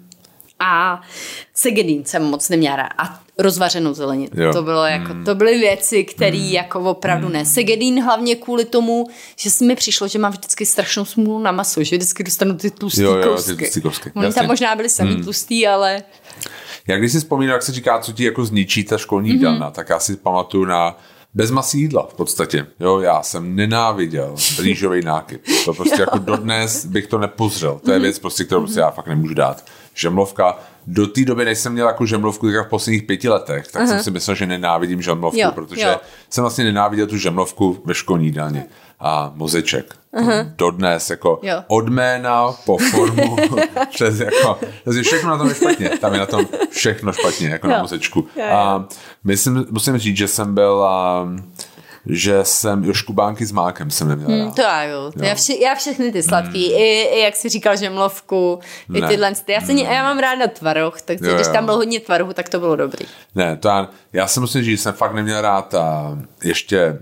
A 0.60 1.00
segedín 1.54 2.04
jsem 2.04 2.22
moc 2.24 2.48
neměla 2.48 2.76
ráda. 2.76 2.90
A 2.98 3.20
rozvařenou 3.38 3.94
zeleninu. 3.94 4.28
Jo. 4.34 4.52
To, 4.52 4.62
bylo 4.62 4.84
jako, 4.84 5.14
to 5.24 5.34
byly 5.34 5.58
věci, 5.58 6.04
které 6.04 6.36
jako 6.38 6.80
opravdu 6.80 7.28
ne. 7.28 7.44
Segedín 7.46 8.02
hlavně 8.04 8.34
kvůli 8.36 8.64
tomu, 8.64 9.06
že 9.36 9.50
se 9.50 9.64
mi 9.64 9.76
přišlo, 9.76 10.08
že 10.08 10.18
mám 10.18 10.32
vždycky 10.32 10.66
strašnou 10.66 11.04
smůlu 11.04 11.38
na 11.38 11.52
maso, 11.52 11.82
že 11.84 11.96
vždycky 11.96 12.24
dostanu 12.24 12.54
ty 12.56 12.70
tlustý 12.70 13.02
Jo, 13.02 13.14
jo, 13.16 13.22
ty 13.22 13.28
kousky. 13.28 13.56
tlustý 13.56 13.80
kousky, 13.80 14.12
Oni 14.16 14.24
jasně. 14.26 14.40
tam 14.40 14.46
možná 14.46 14.76
byli 14.76 14.88
sami 14.88 15.12
Hmm. 15.12 15.22
tlustý, 15.22 15.66
ale 15.66 16.02
Já 16.86 16.96
když 16.98 17.12
si 17.12 17.18
vzpomínám, 17.18 17.52
jak 17.52 17.62
se 17.62 17.72
říká, 17.72 17.98
co 17.98 18.12
ti 18.12 18.24
jako 18.24 18.44
zničí 18.44 18.84
ta 18.84 18.98
školní 18.98 19.28
Mhm. 19.28 19.38
mm-hmm. 19.38 19.40
jídelna, 19.40 19.70
tak 19.70 19.88
já 19.90 19.98
si 20.00 20.16
pamatuju 20.16 20.64
na 20.64 20.98
bezmasí 21.34 21.80
jídla 21.80 22.06
v 22.06 22.14
podstatě. 22.14 22.66
Jo, 22.80 23.00
já 23.00 23.22
jsem 23.22 23.56
nenáviděl 23.56 24.34
rýžový 24.60 25.02
nákyp. 25.04 25.42
To 25.64 25.74
prostě 25.74 25.96
jako 26.00 26.18
dodnes 26.18 26.84
bych 26.86 27.06
to 27.06 27.18
nepozřel. 27.18 27.80
To 27.84 27.92
je 27.92 27.98
věc 27.98 28.18
prostě, 28.18 28.44
kterou 28.44 28.60
prostě 28.60 28.80
já 28.80 28.90
fakt 28.90 29.06
nemůžu 29.06 29.34
dát. 29.34 29.64
Žemlovka, 29.98 30.58
do 30.86 31.06
té 31.06 31.24
doby, 31.24 31.44
než 31.44 31.58
jsem 31.58 31.72
měl 31.72 31.86
jako 31.86 32.06
žemlovku 32.06 32.46
teďka 32.46 32.62
v 32.64 32.68
posledních 32.68 33.02
pěti 33.02 33.28
letech, 33.28 33.68
tak 33.72 33.88
jsem 33.88 34.02
si 34.02 34.10
myslel, 34.10 34.36
že 34.36 34.46
nenávidím 34.46 35.02
žemlovku, 35.02 35.38
Jo, 35.40 35.50
protože 35.54 35.82
jo. 35.82 35.96
jsem 36.30 36.42
vlastně 36.42 36.64
nenáviděl 36.64 37.06
tu 37.06 37.16
žemlovku 37.16 37.82
ve 37.84 37.94
školní 37.94 38.24
jídelně. 38.26 38.64
A 39.00 39.32
mozeček. 39.34 39.94
Dodnes, 40.56 41.10
jako 41.10 41.40
Jo. 41.42 41.62
od 41.66 41.88
jména 41.88 42.52
po 42.52 42.78
formu, 42.78 43.36
přes 43.90 44.20
jako, 44.20 44.58
takže 44.84 45.02
všechno 45.02 45.30
na 45.30 45.38
tom 45.38 45.48
je 45.48 45.54
špatně. 45.54 45.88
Tam 45.88 46.12
je 46.12 46.18
na 46.20 46.26
tom 46.26 46.46
všechno 46.70 47.12
špatně, 47.12 47.48
jako 47.48 47.66
na 47.66 47.76
Jo. 47.76 47.82
mozečku. 47.82 48.26
Jo, 48.36 48.44
jo. 48.44 48.52
A 48.52 48.88
myslím, 49.24 49.66
musím 49.70 49.98
říct, 49.98 50.16
že 50.16 50.28
jsem 50.28 50.54
byl, 50.54 50.84
a, 50.84 51.28
že 52.08 52.44
jsem, 52.44 52.84
jo, 52.84 52.92
škubánky 52.94 53.46
s 53.46 53.52
mákem 53.52 53.90
jsem 53.90 54.08
neměl 54.08 54.28
Hmm, 54.28 54.46
rád. 54.46 54.54
to 54.54 54.62
já 54.62 54.82
jo. 54.84 55.12
Já, 55.16 55.34
vše, 55.34 55.54
já 55.62 55.74
všechny 55.74 56.12
ty 56.12 56.22
sladký, 56.22 56.66
Hmm. 56.68 56.76
i, 56.78 57.02
i 57.02 57.20
jak 57.20 57.36
jsi 57.36 57.48
říkal 57.48 57.76
žemlovku, 57.76 58.58
i 58.94 59.00
Ne. 59.00 59.08
tyhle. 59.08 59.34
ty. 59.34 59.52
Já, 59.52 59.60
se, 59.60 59.72
já 59.72 60.02
mám 60.02 60.18
ráda 60.18 60.46
tvaroh, 60.46 61.00
takže 61.02 61.26
Jo, 61.28 61.34
když 61.34 61.46
jo. 61.46 61.52
tam 61.52 61.64
byl 61.64 61.74
hodně 61.76 62.00
tvarohu, 62.00 62.32
tak 62.32 62.48
to 62.48 62.60
bylo 62.60 62.76
dobrý. 62.76 63.06
Ne, 63.34 63.56
to 63.56 63.68
já, 63.68 63.88
já 64.12 64.26
si 64.26 64.40
musím 64.40 64.62
říct, 64.62 64.78
že 64.78 64.82
jsem 64.82 64.92
fakt 64.94 65.14
neměl 65.14 65.40
rád 65.40 65.74
a 65.74 66.18
ještě 66.44 66.98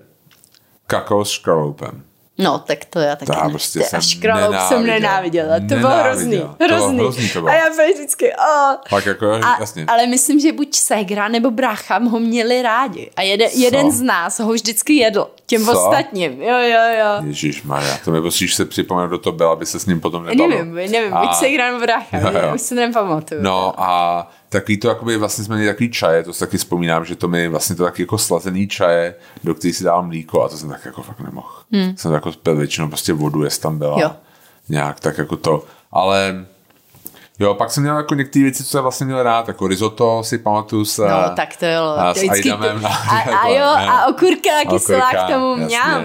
kakao 0.87 1.25
s 1.25 1.31
škroupem. 1.31 2.03
No, 2.39 2.59
tak 2.59 2.85
to 2.85 2.99
já 2.99 3.17
taky 3.17 3.33
já 3.35 3.49
prostě 3.49 3.81
jsem 3.81 3.99
a 3.99 4.01
škroub 4.03 4.55
jsem 4.69 4.87
nenáviděl. 4.87 5.47
nenáviděla. 5.47 5.55
To 5.61 5.65
bylo 5.75 5.79
Nenáviděl. 5.89 6.03
hrozný. 6.03 6.39
To 6.41 6.57
bylo 6.67 6.69
Hrozný. 6.79 6.99
hrozný 6.99 7.29
to 7.29 7.41
bylo. 7.41 7.53
A 7.53 7.55
já 7.55 7.65
byl 7.77 7.95
vždycky, 7.95 8.33
oh. 8.35 8.75
Fakt 8.89 9.07
jako, 9.07 9.33
A, 9.33 9.57
jasně. 9.61 9.85
ale 9.89 10.07
myslím, 10.07 10.41
že 10.41 10.53
buď 10.53 10.75
ségra 10.77 11.29
nebo 11.29 11.51
brácha 11.51 11.99
ho 11.99 12.21
měli 12.21 12.63
rádi. 12.63 13.11
A 13.17 13.23
jeden, 13.23 13.49
jeden 13.55 13.91
z 13.93 14.03
nás 14.03 14.41
ho 14.41 14.53
vždycky 14.53 14.93
jedl. 14.93 15.29
Těm 15.47 15.65
Co? 15.65 15.73
ostatním. 15.73 16.43
Jo, 16.43 16.59
jo, 16.59 16.81
jo. 16.99 17.27
Ježíš 17.27 17.63
Maria, 17.63 17.99
to 18.05 18.11
mi 18.11 18.21
musíš 18.21 18.55
se 18.55 18.65
připomenout, 18.65 19.09
kdo 19.09 19.19
to 19.19 19.33
byl, 19.33 19.49
aby 19.51 19.67
se 19.67 19.81
s 19.81 19.87
ním 19.87 20.01
potom 20.01 20.25
nebavil. 20.27 20.49
Nevím, 20.65 20.75
nevím, 20.93 21.15
A- 21.15 21.21
buď 21.27 21.35
ségra 21.35 21.67
nebo 21.73 21.81
brácha. 21.81 22.19
Jo, 22.19 22.31
jo. 22.33 22.55
Už 22.55 22.61
se 22.61 22.75
nepamatuju. 22.75 23.43
No 23.43 23.75
a 23.83 24.31
takový 24.61 24.77
to, 24.79 24.89
jakoby 24.89 25.17
vlastně 25.17 25.45
jsme 25.45 25.57
měli 25.57 25.71
takový 25.71 25.91
čaje, 25.91 26.23
to 26.23 26.33
si 26.33 26.41
taky 26.41 26.59
vzpomínám, 26.59 27.05
že 27.05 27.17
to 27.17 27.29
mi 27.29 27.49
vlastně 27.49 27.77
to 27.77 27.85
taky 27.85 28.03
jako 28.03 28.19
slazený 28.19 28.69
čaje, 28.69 29.15
do 29.45 29.55
který 29.55 29.73
si 29.73 29.85
dával 29.85 30.03
mlíko 30.03 30.43
a 30.45 30.49
to 30.49 30.57
jsem 30.57 30.69
tak 30.69 30.85
jako 30.85 31.03
fakt 31.03 31.21
nemohl. 31.21 31.49
Hmm. 31.73 31.97
Jsem 31.97 32.13
jako 32.13 32.33
pil 32.43 32.57
většinou 32.57 32.89
prostě 32.89 33.13
vodu, 33.13 33.45
jestli 33.45 33.63
tam 33.63 33.79
byla. 33.79 34.01
Jo. 34.01 34.11
Nějak 34.69 35.01
tak 35.01 35.19
jako 35.19 35.37
to. 35.37 35.65
Ale 35.93 36.47
jo, 37.39 37.55
pak 37.55 37.71
jsem 37.71 37.83
měl 37.83 37.97
jako 37.97 38.15
některé 38.15 38.43
věci, 38.43 38.65
co 38.65 38.71
jsem 38.71 38.83
vlastně 38.83 39.07
měl 39.07 39.23
rád, 39.23 39.49
jako 39.49 39.67
risotto 39.67 40.23
si 40.25 40.39
pamatuju 40.39 40.85
se. 40.85 41.03
No, 41.09 41.31
tak 41.37 41.57
to 41.57 41.67
jo. 41.67 41.83
A 41.99 42.15
to 42.15 42.21
s 42.21 42.29
Aidamem. 42.31 42.81
to- 42.81 42.87
a, 42.87 42.91
a 43.43 43.49
jo, 43.49 43.65
a 43.65 44.07
okurka 44.07 44.51
kyselá 44.71 45.11
k 45.13 45.33
tomu 45.33 45.57
mňam. 45.57 46.05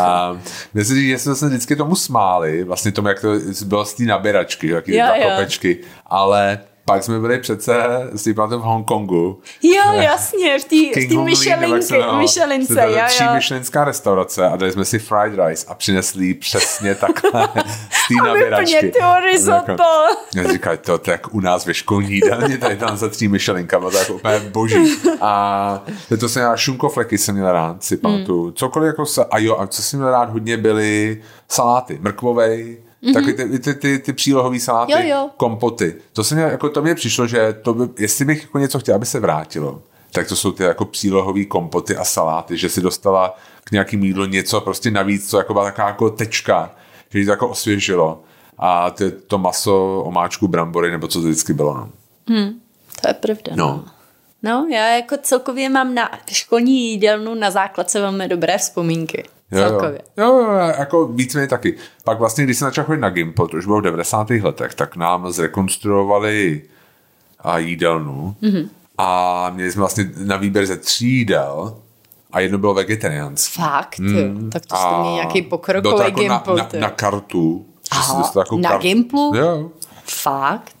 A 0.00 0.36
myslím 0.74 0.96
si, 0.96 1.06
že 1.08 1.18
jsme 1.18 1.34
se 1.34 1.46
vždycky 1.48 1.76
tomu 1.76 1.96
smáli, 1.96 2.64
vlastně 2.64 2.92
tomu, 2.92 3.08
jak 3.08 3.20
to 3.20 3.28
bylo 3.64 3.84
z 3.84 3.94
té 3.94 4.02
naběračky, 4.02 4.68
jaký 4.68 4.96
Jo, 4.96 5.06
dva 5.06 5.16
jo. 5.16 5.30
kopečky, 5.30 5.78
ale 6.06 6.58
pak 6.84 7.02
jsme 7.04 7.18
byli 7.18 7.38
přece, 7.38 7.74
si 8.16 8.32
v 8.32 8.36
Hongkongu. 8.36 9.40
Jo, 9.62 9.92
jasně, 9.92 10.58
v 10.58 10.64
té 10.64 11.00
se 11.00 11.14
Michelince. 11.16 11.94
Michelince, 12.18 12.80
jo, 12.80 13.26
jo. 13.26 13.34
myšlenská 13.34 13.84
restaurace 13.84 14.46
a 14.46 14.56
dali 14.56 14.72
jsme 14.72 14.84
si 14.84 14.98
fried 14.98 15.46
rice 15.46 15.66
a 15.68 15.74
přinesli 15.74 16.34
přesně 16.34 16.94
takhle 16.94 17.30
z 17.90 18.08
té 18.08 18.14
A 18.22 18.24
naběračky. 18.26 18.74
vyplně 18.74 18.92
to 18.92 19.20
risotto. 19.24 19.84
Já 20.34 20.52
říkali, 20.52 20.78
to, 20.78 20.98
to 20.98 21.10
jak 21.10 21.34
u 21.34 21.40
nás 21.40 21.66
ve 21.66 21.74
školní 21.74 22.12
jídelně, 22.12 22.58
tady 22.58 22.76
tam 22.76 22.96
za 22.96 23.08
tří 23.08 23.28
myšelinkama, 23.28 23.90
to 23.90 23.96
je 23.96 24.00
jako 24.00 24.14
úplně 24.14 24.38
boží. 24.38 24.96
A 25.20 25.84
to 26.20 26.28
jsem 26.28 26.42
já, 26.42 26.56
šunkofleky 26.56 27.18
jsem 27.18 27.34
měl 27.34 27.52
rád, 27.52 27.84
si 27.84 27.96
pamatuju. 27.96 28.44
Hmm. 28.44 28.52
Cokoliv 28.52 28.86
jako, 28.86 29.06
sa, 29.06 29.22
a 29.30 29.38
jo, 29.38 29.56
a 29.58 29.66
co 29.66 29.82
jsem 29.82 30.00
měl 30.00 30.10
rád 30.10 30.30
hodně 30.30 30.56
byly 30.56 31.22
saláty, 31.48 31.98
mrkvovej, 32.02 32.76
mm-hmm. 33.02 33.14
taky 33.14 33.32
ty, 33.32 33.58
ty, 33.58 33.74
ty, 33.74 33.98
ty 33.98 34.12
přílohové 34.12 34.60
saláty. 34.60 34.92
Jo, 34.92 34.98
jo. 35.02 35.30
kompoty. 35.36 35.94
To 36.12 36.24
se 36.24 36.34
mě, 36.34 36.44
jako 36.44 36.68
to 36.68 36.82
mě 36.82 36.94
přišlo, 36.94 37.26
že 37.26 37.52
to 37.52 37.74
by, 37.74 37.88
jestli 37.98 38.24
bych 38.24 38.42
jako 38.42 38.58
něco 38.58 38.78
chtěl, 38.78 38.94
aby 38.94 39.06
se 39.06 39.20
vrátilo, 39.20 39.82
tak 40.12 40.28
to 40.28 40.36
jsou 40.36 40.52
ty 40.52 40.62
jako 40.62 40.84
přílohové 40.84 41.44
kompoty 41.44 41.96
a 41.96 42.04
saláty, 42.04 42.56
že 42.56 42.68
si 42.68 42.80
dostala 42.80 43.36
k 43.64 43.70
nějakým 43.70 44.04
jídlu 44.04 44.24
něco 44.24 44.60
prostě 44.60 44.90
navíc, 44.90 45.30
co 45.30 45.38
jako 45.38 45.52
byla 45.52 45.64
taková 45.64 45.86
jako 45.86 46.10
tečka, 46.10 46.74
že 47.10 47.18
jí 47.18 47.24
to 47.24 47.30
jako 47.30 47.48
osvěžilo. 47.48 48.22
A 48.58 48.90
ty, 48.90 49.10
to 49.10 49.38
maso, 49.38 50.02
omáčku, 50.06 50.48
brambory, 50.48 50.90
nebo 50.90 51.08
co 51.08 51.20
to 51.20 51.26
vždycky 51.26 51.52
bylo. 51.52 51.74
No. 51.74 51.88
To 53.00 53.08
je 53.08 53.14
pravda. 53.14 53.52
no. 53.54 53.84
No, 54.42 54.66
já 54.72 54.88
jako 54.88 55.16
celkově 55.22 55.68
mám 55.68 55.94
na 55.94 56.10
školní 56.32 56.90
jídelnu 56.90 57.34
na 57.34 57.50
základce 57.50 58.00
velmi 58.00 58.28
dobré 58.28 58.58
vzpomínky. 58.58 59.24
Jo, 59.52 59.58
Celkově. 59.68 60.00
Jo, 60.16 60.26
jo, 60.38 60.48
jako 60.78 61.06
víceméně 61.06 61.48
taky. 61.48 61.76
Pak 62.04 62.18
vlastně, 62.18 62.44
když 62.44 62.58
jsem 62.58 62.66
začal 62.68 62.84
chodit 62.84 63.00
na 63.00 63.10
Gimple, 63.10 63.48
to 63.48 63.56
už 63.56 63.66
bylo 63.66 63.78
v 63.80 63.82
90. 63.82 64.30
letech, 64.30 64.74
tak 64.74 64.96
nám 64.96 65.32
zrekonstruovali 65.32 66.62
a 67.40 67.58
jídelnu 67.58 68.36
Mhm. 68.42 68.68
a 68.98 69.50
měli 69.54 69.72
jsme 69.72 69.80
vlastně 69.80 70.10
na 70.24 70.36
výběr 70.36 70.66
ze 70.66 70.76
tří 70.76 71.08
jídel 71.10 71.76
a 72.32 72.40
jedno 72.40 72.58
bylo 72.58 72.74
vegetariánské. 72.74 73.62
Fakt, 73.62 73.98
mm. 73.98 74.50
tak 74.52 74.66
to 74.66 74.76
jste 74.76 74.98
měli 75.00 75.14
nějaký 75.14 75.42
pokrokový 75.42 76.04
jako 76.04 76.22
na, 76.22 76.28
gimpl. 76.36 76.56
na, 76.56 76.64
ty. 76.64 76.78
na, 76.78 76.90
kartu. 76.90 77.66
Aha, 77.90 78.32
jako 78.38 78.56
na 78.58 78.68
kartu. 78.68 78.82
Gimplu? 78.82 79.32
Jo. 79.36 79.70
Fakt? 80.04 80.74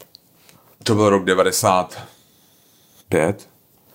To 0.84 0.94
byl 0.94 1.10
rok 1.10 1.24
95. 1.24 3.48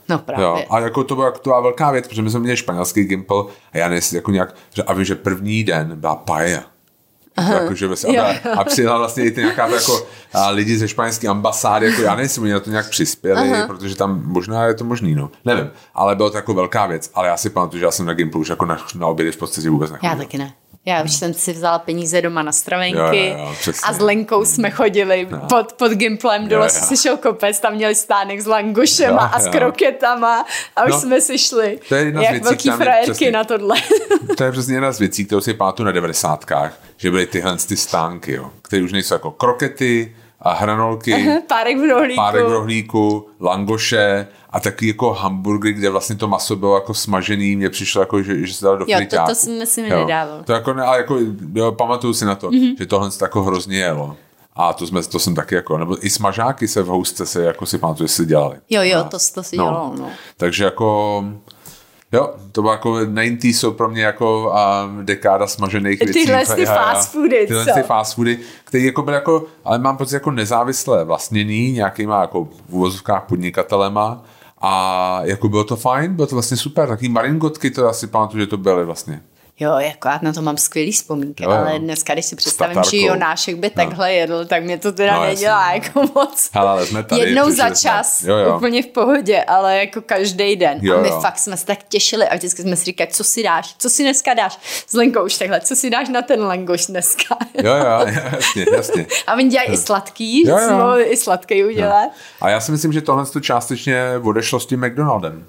No 0.10 0.20
právě. 0.20 0.45
Jo, 0.45 0.64
a 0.70 0.80
jako 0.80 1.03
to 1.03 1.16
byla, 1.16 1.32
to 1.32 1.49
byla 1.49 1.62
velká 1.62 1.91
věc, 1.91 2.08
protože 2.08 2.22
my 2.22 2.30
jsme 2.30 2.39
měli 2.39 2.58
španělský 2.58 3.03
Gimple 3.03 3.43
a 3.74 3.78
já 3.78 3.91
jestli 3.91 4.16
jako 4.16 4.32
nějak, 4.32 4.56
že, 4.74 4.84
a 4.84 4.93
vím, 4.93 5.06
že 5.06 5.16
první 5.16 5.64
den 5.64 5.91
byla 5.95 6.16
paella. 6.16 6.64
Jako, 7.38 7.76
že 7.76 7.89
a, 8.20 8.49
a 8.49 8.64
přijela 8.64 8.97
vlastně 8.97 9.26
i 9.26 9.32
ty 9.32 9.41
nějaká 9.41 9.68
jako 9.68 10.08
a 10.34 10.49
lidi 10.49 10.78
ze 10.78 10.88
španělské 10.88 11.28
ambasády, 11.28 11.86
jako 11.86 12.01
já 12.01 12.10
nevím, 12.10 12.24
jestli 12.24 12.41
oni 12.41 12.51
na 12.51 12.60
to 12.60 12.70
nějak 12.70 12.89
přispěli, 12.89 13.51
Aha. 13.51 13.68
protože 13.68 13.95
tam 13.95 14.22
možná 14.26 14.66
je 14.66 14.74
to 14.74 14.84
možný, 14.84 15.16
no. 15.16 15.32
Nevím, 15.45 15.70
ale 15.93 16.16
bylo 16.16 16.30
to 16.30 16.38
jako 16.38 16.53
velká 16.53 16.86
věc, 16.86 17.12
ale 17.14 17.28
já 17.28 17.38
si 17.38 17.49
pamatuju, 17.49 17.80
že 17.80 17.86
já 17.86 17.91
jsem 17.91 18.06
na 18.06 18.14
Gimplu 18.14 18.41
už 18.41 18.49
jako 18.49 18.66
na, 18.66 18.78
na 18.95 19.08
obědy 19.08 19.32
v 19.32 19.38
podstatě 19.38 19.70
vůbec 19.70 19.91
nechodil. 19.91 20.10
Já 20.10 20.16
taky 20.16 20.38
ne. 20.38 20.53
Já 20.88 21.03
už 21.03 21.13
jsem 21.15 21.33
si 21.33 21.53
vzala 21.53 21.79
peníze 21.79 22.21
doma 22.21 22.43
na 22.43 22.51
stravenky 22.51 23.27
Jo, 23.29 23.38
jo, 23.38 23.53
jo, 23.67 23.73
a 23.83 23.93
s 23.93 23.99
Lenkou 23.99 24.45
jsme 24.45 24.71
chodili 24.71 25.27
no. 25.31 25.39
pod, 25.39 25.73
pod 25.73 25.91
Gimplem 25.91 26.47
do 26.47 26.55
Jo, 26.55 26.63
jo. 26.63 26.69
si 26.69 26.97
šel 26.97 27.17
kopec, 27.17 27.59
tam 27.59 27.73
měli 27.73 27.95
stánek 27.95 28.41
s 28.41 28.45
langušema 28.45 29.23
Jo, 29.23 29.29
a 29.33 29.39
s 29.39 29.45
jo. 29.45 29.51
kroketama 29.51 30.45
a 30.75 30.83
už 30.83 30.91
No, 30.91 30.99
jsme 31.01 31.21
si 31.21 31.38
šli 31.38 31.79
to 31.89 31.95
je 31.95 32.03
jedna 32.03 32.21
z 32.21 32.23
jak 32.23 32.31
věcí, 32.33 32.43
velký 32.45 32.69
frajerky 32.83 33.11
přesně- 33.11 33.31
na 33.31 33.43
tohle. 33.43 33.75
To 34.38 34.43
je 34.43 34.51
přesně 34.51 34.75
jedna 34.75 34.91
z 34.91 34.99
věcí, 34.99 35.25
kterou 35.25 35.41
si 35.41 35.53
pamatuju 35.53 35.86
na 35.86 35.91
devadesátkách, 35.91 36.73
že 36.97 37.11
byly 37.11 37.25
tyhle 37.25 37.57
ty 37.57 37.77
stánky, 37.77 38.31
jo, 38.33 38.51
které 38.61 38.83
už 38.83 38.91
nejsou 38.91 39.15
jako 39.15 39.31
krokety 39.31 40.15
a 40.41 40.53
hranolky, 40.53 41.41
Párek 41.47 41.77
v 41.77 41.89
rohlíku. 41.89 42.15
párek 42.21 42.45
v 42.45 42.51
rohlíku, 42.51 43.27
langoše 43.41 44.27
a 44.56 44.60
taky 44.60 44.88
jako 44.88 45.14
hamburgery, 45.14 45.74
kde 45.74 45.89
vlastně 45.89 46.16
to 46.16 46.28
maso 46.28 46.56
bylo 46.56 46.76
jako 46.76 46.93
smažený, 46.93 47.56
mně 47.56 47.70
přišlo 47.70 48.01
jako, 48.01 48.22
že, 48.24 48.47
že 48.47 48.53
se 48.53 48.66
dalo 48.66 48.78
do 48.78 48.86
Jo, 48.88 48.91
to- 48.93 48.97
friťáku. 48.97 49.30
to 49.30 49.36
jsem 49.36 49.66
si 49.66 49.82
mi 49.82 49.89
nedával. 49.89 50.43
To 50.43 50.53
jako, 50.53 50.74
ne, 50.74 50.84
ale 50.84 50.97
jako, 50.97 51.18
jo, 51.53 51.72
pamatuju 51.72 52.14
si 52.14 52.26
na 52.26 52.36
to, 52.36 52.47
Mhm. 52.51 52.60
mm-hmm. 52.60 52.76
že 52.80 52.86
tohle 52.86 53.12
se 53.12 53.20
tako 53.20 53.43
hrozně 53.43 53.78
jelo. 53.78 54.16
A 54.56 54.74
to, 54.74 54.88
jsme, 54.88 55.03
to 55.03 55.20
jsem 55.20 55.36
taky 55.36 55.56
jako, 55.56 55.78
nebo 55.78 56.06
i 56.06 56.10
smažáky 56.10 56.68
se 56.68 56.84
v 56.84 56.88
housce 56.88 57.26
se 57.26 57.43
jako 57.43 57.66
si 57.66 57.78
pamatuju, 57.78 58.08
že 58.08 58.14
si 58.14 58.26
dělali. 58.26 58.58
Jo, 58.70 58.82
jo, 58.84 58.99
A- 58.99 59.03
to, 59.03 59.18
to 59.34 59.43
si 59.43 59.56
dělalo, 59.56 59.93
no. 59.99 60.10
takže 60.38 60.64
jako, 60.64 61.24
jo, 62.12 62.34
to 62.51 62.62
bylo 62.62 62.74
jako 62.74 62.99
90 63.06 63.43
jsou 63.43 63.72
pro 63.72 63.89
mě 63.89 64.03
jako 64.03 64.51
a 64.53 64.89
dekáda 65.01 65.47
smažených 65.47 65.99
věcí. 65.99 66.14
Tyhle 66.26 66.45
ty 66.56 66.66
fast 66.66 67.12
foody, 67.12 67.47
Tyhle 67.47 67.66
co? 67.66 67.74
ty 67.74 67.82
fast 67.84 68.16
foody, 68.16 68.39
které 68.64 68.84
jako 68.84 69.01
byly 69.01 69.16
jako, 69.16 69.43
ale 69.66 69.78
mám 69.80 69.97
pocit 69.97 70.14
jako 70.16 70.32
nezávislé 70.32 71.03
vlastnění 71.03 71.72
nějakýma 71.72 72.22
jako 72.22 72.43
v 72.45 72.74
úvozovkách 72.74 73.24
podnikatelema 73.24 74.24
a 74.68 75.20
jako 75.24 75.49
bylo 75.49 75.63
to 75.63 75.76
fajn, 75.76 76.16
bylo 76.16 76.28
to 76.28 76.36
vlastně 76.36 76.57
super, 76.57 76.88
taky 76.88 77.09
maringotky, 77.09 77.72
to 77.72 77.89
asi 77.89 78.07
pamatuju, 78.07 78.43
že 78.43 78.47
to 78.47 78.57
byly 78.57 78.86
vlastně. 78.86 79.22
Jo, 79.60 79.76
jako 79.78 80.08
já 80.08 80.20
na 80.22 80.34
to 80.34 80.41
mám 80.41 80.58
skvělý 80.58 80.91
vzpomínky, 80.91 81.43
Jo, 81.43 81.51
jo. 81.51 81.58
ale 81.58 81.80
dneska, 81.80 82.14
když 82.14 82.26
si 82.26 82.36
představím, 82.36 82.82
že. 82.91 82.97
Jonášek 82.97 83.56
by 83.56 83.70
takhle 83.70 84.14
jedl, 84.14 84.45
tak 84.45 84.64
mě 84.64 84.78
to 84.78 84.91
teda 84.91 85.14
No, 85.16 85.22
nedělá 85.24 85.74
jako 85.74 86.01
moc. 86.16 86.49
Hele, 86.53 86.70
ale 86.70 86.86
jsme 86.86 87.03
tady, 87.03 87.22
Jednou 87.22 87.49
za 87.51 87.66
jsme- 87.68 87.76
čas, 87.76 88.24
Jo, 88.24 88.36
jo. 88.38 88.56
úplně 88.58 88.84
v 88.84 88.88
pohodě, 88.88 89.43
ale 89.43 89.78
jako 89.80 90.01
každý 90.01 90.56
den. 90.56 90.80
Jo, 90.82 90.97
a 90.97 91.01
my 91.01 91.08
jo. 91.08 91.20
fakt 91.22 91.39
jsme 91.39 91.58
se 91.58 91.66
tak 91.66 91.80
těšili 91.89 92.28
a 92.28 92.36
vždycky 92.36 92.62
jsme 92.62 92.76
si 92.76 92.86
říkali, 92.86 93.10
co 93.12 93.24
si 93.24 93.43
dáš, 93.43 93.76
co 93.78 93.89
si 93.89 94.03
dneska 94.03 94.34
dáš 94.34 94.60
s 94.88 94.93
Lenkou 94.93 95.24
už 95.26 95.38
takhle, 95.38 95.62
co 95.62 95.76
si 95.76 95.89
dáš 95.89 96.10
na 96.10 96.22
ten 96.22 96.41
langoš 96.43 96.86
dneska. 96.86 97.38
Jo, 97.64 97.74
jo, 97.76 98.06
jasně, 98.32 98.66
jasně. 98.76 99.06
A 99.28 99.34
oni 99.34 99.49
dělají 99.49 99.70
i 99.72 99.78
sladký, 99.78 100.47
Jo, 100.47 100.58
jo. 100.60 100.95
i 101.06 101.18
sladký 101.18 101.64
udělat. 101.66 102.10
A 102.41 102.49
já 102.49 102.60
si 102.60 102.72
myslím, 102.72 102.93
že 102.93 103.01
tohle 103.01 103.26
to 103.26 103.39
částečně 103.39 104.01
odešlo 104.24 104.60
s 104.60 104.66
tím 104.66 104.86
McDonaldem. 104.88 105.45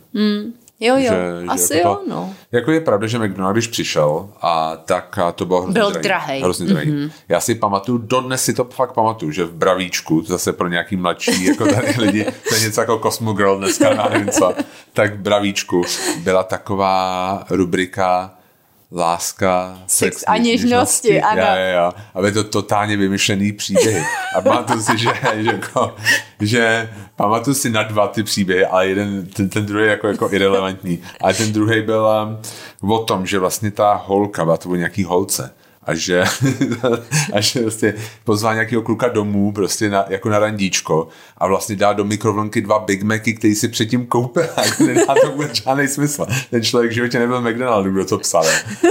Jo, 0.81 0.95
jo, 0.97 1.03
že, 1.03 1.45
asi 1.49 1.69
že 1.75 1.79
jako 1.79 1.89
jo, 1.89 1.95
to, 2.05 2.11
no. 2.11 2.35
Jako 2.53 2.73
je 2.73 2.81
pravda, 2.81 3.07
že 3.07 3.19
McDonald, 3.19 3.53
když 3.53 3.67
přišel, 3.67 4.29
a 4.43 4.77
tak 4.77 5.19
a 5.19 5.33
to 5.33 5.47
bylo 5.47 5.63
hrozně 5.63 5.81
Byl 5.81 5.91
drahý. 5.91 6.03
drahej. 6.03 6.43
Hrozně 6.43 6.67
drahý. 6.67 6.91
Mm-hmm. 6.93 7.11
Já 7.29 7.41
si 7.41 7.55
pamatuju, 7.55 7.99
dodnes 7.99 8.45
si 8.45 8.55
to 8.55 8.65
fakt 8.65 8.93
pamatuju, 8.93 9.31
že 9.33 9.45
v 9.45 9.53
Bravíčku, 9.53 10.23
zase 10.23 10.53
pro 10.53 10.69
nějaký 10.69 10.97
mladší 10.97 11.45
jako 11.45 11.67
tady 11.67 11.95
lidi, 11.99 12.25
to 12.49 12.55
je 12.55 12.61
něco 12.61 12.81
jako 12.81 12.99
Cosmo 12.99 13.33
Girl 13.33 13.59
dneska, 13.59 13.89
já 13.95 14.09
nevím 14.09 14.29
co, 14.29 14.55
tak 14.93 15.15
v 15.15 15.19
Bravíčku 15.19 15.83
byla 16.23 16.43
taková 16.43 17.45
rubrika 17.51 18.31
láska, 18.97 19.79
Sex 19.87 20.25
a 20.27 20.37
něžnosti, 20.37 21.23
ano. 21.23 21.43
Jo, 21.43 21.49
jo, 21.49 21.77
jo. 21.79 21.93
A 22.15 22.21
byly 22.21 22.33
to 22.33 22.45
totálně 22.45 22.97
vymyšlený 22.97 23.53
příběhy. 23.53 24.05
A 24.37 24.41
pamatuju 24.41 24.83
si, 24.83 24.99
že, 24.99 25.09
že, 25.43 25.51
jako, 25.51 25.95
že 26.41 26.91
pamatuju 27.17 27.55
si 27.55 27.71
na 27.71 27.83
dva 27.83 28.09
ty 28.09 28.23
příběhy, 28.23 28.67
ale 28.67 28.87
jeden, 28.87 29.27
ten, 29.27 29.49
ten 29.49 29.67
druhý 29.67 29.87
jako, 29.87 30.09
jako 30.09 30.29
irrelevantní. 30.33 30.99
Ale 31.21 31.35
ten 31.35 31.53
druhý 31.53 31.83
byl 31.83 32.09
um, 32.83 32.91
o 32.91 33.05
tom, 33.05 33.27
že 33.27 33.39
vlastně 33.39 33.71
ta 33.71 34.03
holka, 34.07 34.45
byla 34.45 34.57
to 34.57 34.69
o 34.69 34.75
nějaký 34.75 35.05
holce, 35.05 35.55
a 35.87 35.95
že, 35.95 36.25
a 37.33 37.41
že 37.41 37.61
prostě 37.61 37.95
pozval 38.25 38.55
nějakého 38.55 38.83
kluka 38.83 39.09
domů 39.09 39.53
prostě 39.53 39.91
na, 39.91 40.05
jako 40.09 40.29
na 40.29 40.39
randíčko 40.39 41.09
a 41.39 41.47
vlastně 41.47 41.77
dá 41.77 41.93
do 41.93 42.05
mikrovlnky 42.05 42.61
dva 42.61 42.79
Big 42.79 43.03
Macy, 43.03 43.35
který 43.35 43.55
si 43.55 43.69
předtím 43.69 44.07
koupil 44.07 44.47
a 44.57 44.65
jako 44.65 44.85
nedá 44.85 45.15
to 45.23 45.31
vůbec 45.31 45.55
žádný 45.55 45.89
smysl. 45.89 46.27
Ten 46.51 46.63
člověk 46.63 46.91
v 46.91 46.95
životě 46.95 47.19
nebyl 47.19 47.41
McDonaldu, 47.41 47.91
kdo 47.91 48.05
to 48.05 48.19
psal. 48.19 48.45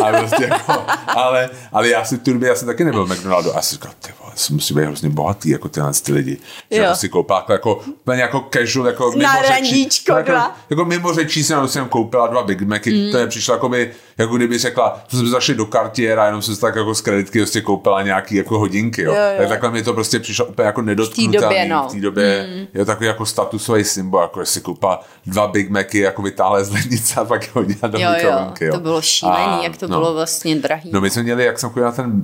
Ale, 0.03 0.19
prostě 0.19 0.43
jako, 0.43 0.85
ale, 1.07 1.49
ale 1.71 1.89
já 1.89 2.05
si 2.05 2.17
v 2.17 2.21
tu 2.21 2.33
době, 2.33 2.49
já 2.49 2.55
jsem 2.55 2.67
taky 2.67 2.83
nebyl 2.83 3.05
McDonaldu 3.05 3.51
a 3.51 3.55
já 3.55 3.61
si 3.61 3.75
říkal, 3.75 3.91
jsem 4.01 4.24
musí 4.49 4.73
být 4.73 4.83
hrozně 4.85 5.09
bohatý, 5.09 5.49
jako 5.49 5.69
tyhle 5.69 5.91
ty 6.03 6.13
lidi. 6.13 6.37
Že 6.71 6.77
Jo. 6.77 6.83
jako 6.83 6.95
si 6.95 7.09
koupil 7.09 7.35
jako, 7.35 7.51
jako, 7.51 7.75
úplně 7.75 8.21
jako 8.21 8.45
casual, 8.53 8.87
jako 8.87 9.11
Na 9.11 9.17
mimo 9.17 9.29
řečí- 9.47 9.49
randíčko 9.49 10.13
jako, 10.13 10.31
jako 10.69 10.85
mimo 10.85 11.13
řečí 11.13 11.43
jsem, 11.43 11.67
jsem 11.67 11.89
koupila 11.89 12.27
dva 12.27 12.43
Big 12.43 12.61
Macy, 12.61 12.93
mm. 13.05 13.11
to 13.11 13.17
je 13.17 13.27
přišlo 13.27 13.53
jako 13.53 13.69
by, 13.69 13.91
jako 14.17 14.35
kdyby 14.37 14.57
řekla, 14.57 15.01
to 15.07 15.17
jsme 15.17 15.27
zašli 15.29 15.55
do 15.55 15.65
Cartier 15.65 16.19
a 16.19 16.25
jenom 16.25 16.41
jsem 16.41 16.55
si 16.55 16.61
tak 16.61 16.75
jako 16.75 16.95
z 16.95 17.01
kreditky 17.01 17.39
prostě 17.39 17.61
koupila 17.61 18.01
nějaký 18.01 18.35
jako 18.35 18.59
hodinky, 18.59 19.01
jo. 19.01 19.13
Jo, 19.13 19.19
jo. 19.21 19.37
Tak 19.37 19.47
takhle 19.49 19.71
mi 19.71 19.83
to 19.83 19.93
prostě 19.93 20.19
přišlo 20.19 20.45
úplně 20.45 20.65
jako 20.65 20.81
nedotknutelný. 20.81 21.37
době, 21.41 21.65
no. 21.69 21.87
V 21.89 21.91
té 21.91 21.99
době 22.01 22.47
mm. 22.55 22.67
je 22.79 22.85
takový 22.85 23.07
jako 23.07 23.25
statusový 23.25 23.83
symbol, 23.83 24.21
jako 24.21 24.39
jestli 24.39 24.61
koupila 24.61 25.03
dva 25.25 25.47
Big 25.47 25.69
Macy, 25.69 25.99
jako 25.99 26.21
vytáhle 26.21 26.65
z 26.65 26.71
lednice 26.71 27.19
a 27.19 27.25
pak 27.25 27.43
je 27.43 27.49
hodila 27.53 27.87
do 27.87 27.99
Jo, 27.99 28.07
jo, 28.09 28.13
mikrovlnky, 28.15 28.65
jo. 28.65 28.73
to 28.73 28.79
bylo 28.79 29.01
šílený, 29.01 29.53
A, 29.59 29.63
jak 29.63 29.77
to 29.77 29.87
no. 29.87 29.97
bylo 29.97 30.13
vlastně 30.13 30.55
drahý. 30.55 30.89
No 30.93 31.01
my 31.01 31.09
jsme 31.09 31.23
měli, 31.23 31.45
jak 31.45 31.59
jsem 31.59 31.69
chodil 31.69 31.85
na 31.85 31.91
ten 31.91 32.21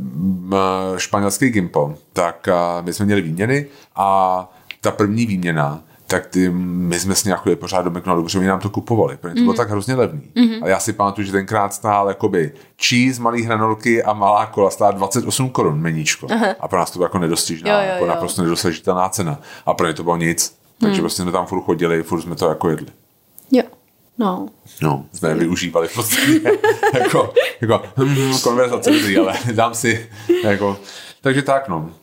španělský 0.98 1.50
gimpo, 1.50 1.96
tak 2.14 2.50
my 2.82 2.94
jsme 2.94 3.06
měli 3.06 3.22
výměny 3.22 3.66
a 3.96 4.50
ta 4.82 4.92
první 4.92 5.26
výměna, 5.26 5.84
tak 6.12 6.26
ty, 6.26 6.50
my 6.50 7.00
jsme 7.00 7.16
s 7.16 7.24
nějakou 7.24 7.56
pořád 7.56 7.82
do 7.82 7.92
McDonaldu, 7.92 8.24
protože 8.24 8.40
oni 8.40 8.48
nám 8.48 8.60
to 8.60 8.70
kupovali, 8.70 9.18
protože 9.18 9.36
to 9.36 9.42
bylo 9.42 9.54
tak 9.54 9.70
hrozně 9.70 9.96
levný. 9.96 10.22
Mm-hmm. 10.36 10.64
A 10.64 10.68
já 10.68 10.80
si 10.80 10.94
pamatuju, 10.94 11.26
že 11.26 11.32
tenkrát 11.32 11.74
stál 11.74 12.08
jakoby 12.08 12.52
cheese, 12.82 13.22
malý 13.22 13.44
hranolky 13.44 14.04
a 14.04 14.14
malá 14.14 14.46
kola 14.46 14.70
stála 14.70 14.92
28 14.92 15.50
korun 15.50 15.80
meníčko. 15.80 16.28
Aha. 16.32 16.56
A 16.60 16.68
pro 16.68 16.80
nás 16.80 16.92
to 16.92 17.00
bylo 17.00 17.06
jako 17.06 17.20
nedostižná, 17.20 17.70
Jo, 17.70 17.78
jo, 17.78 17.94
jako 17.94 18.06
jo. 18.06 18.10
naprosto 18.10 18.42
nedosažitelná 18.42 19.10
cena. 19.10 19.40
A 19.66 19.74
pro 19.74 19.88
ně 19.88 19.94
to 19.94 20.04
bylo 20.04 20.18
nic. 20.18 20.58
Takže 20.82 20.96
mm. 20.96 21.02
prostě 21.02 21.22
jsme 21.22 21.32
tam 21.32 21.46
furt 21.46 21.62
chodili, 21.62 22.04
furt 22.04 22.22
jsme 22.22 22.36
to 22.36 22.50
jako 22.50 22.70
jedli. 22.70 22.88
Jo, 23.52 23.64
no. 24.18 24.48
No, 24.82 25.06
jsme 25.14 25.30
je 25.30 25.36
využívali 25.36 25.88
v 25.88 25.96
podstatě 25.96 26.42
jako, 27.00 27.34
jako 27.62 27.84
hm, 27.98 28.34
konverzace 28.44 28.92
dobrý, 28.92 29.18
ale 29.18 29.34
dám 29.52 29.76
si 29.76 30.10
jako, 30.44 30.78
takže 31.22 31.42
tak 31.42 31.70
no, 31.70 31.94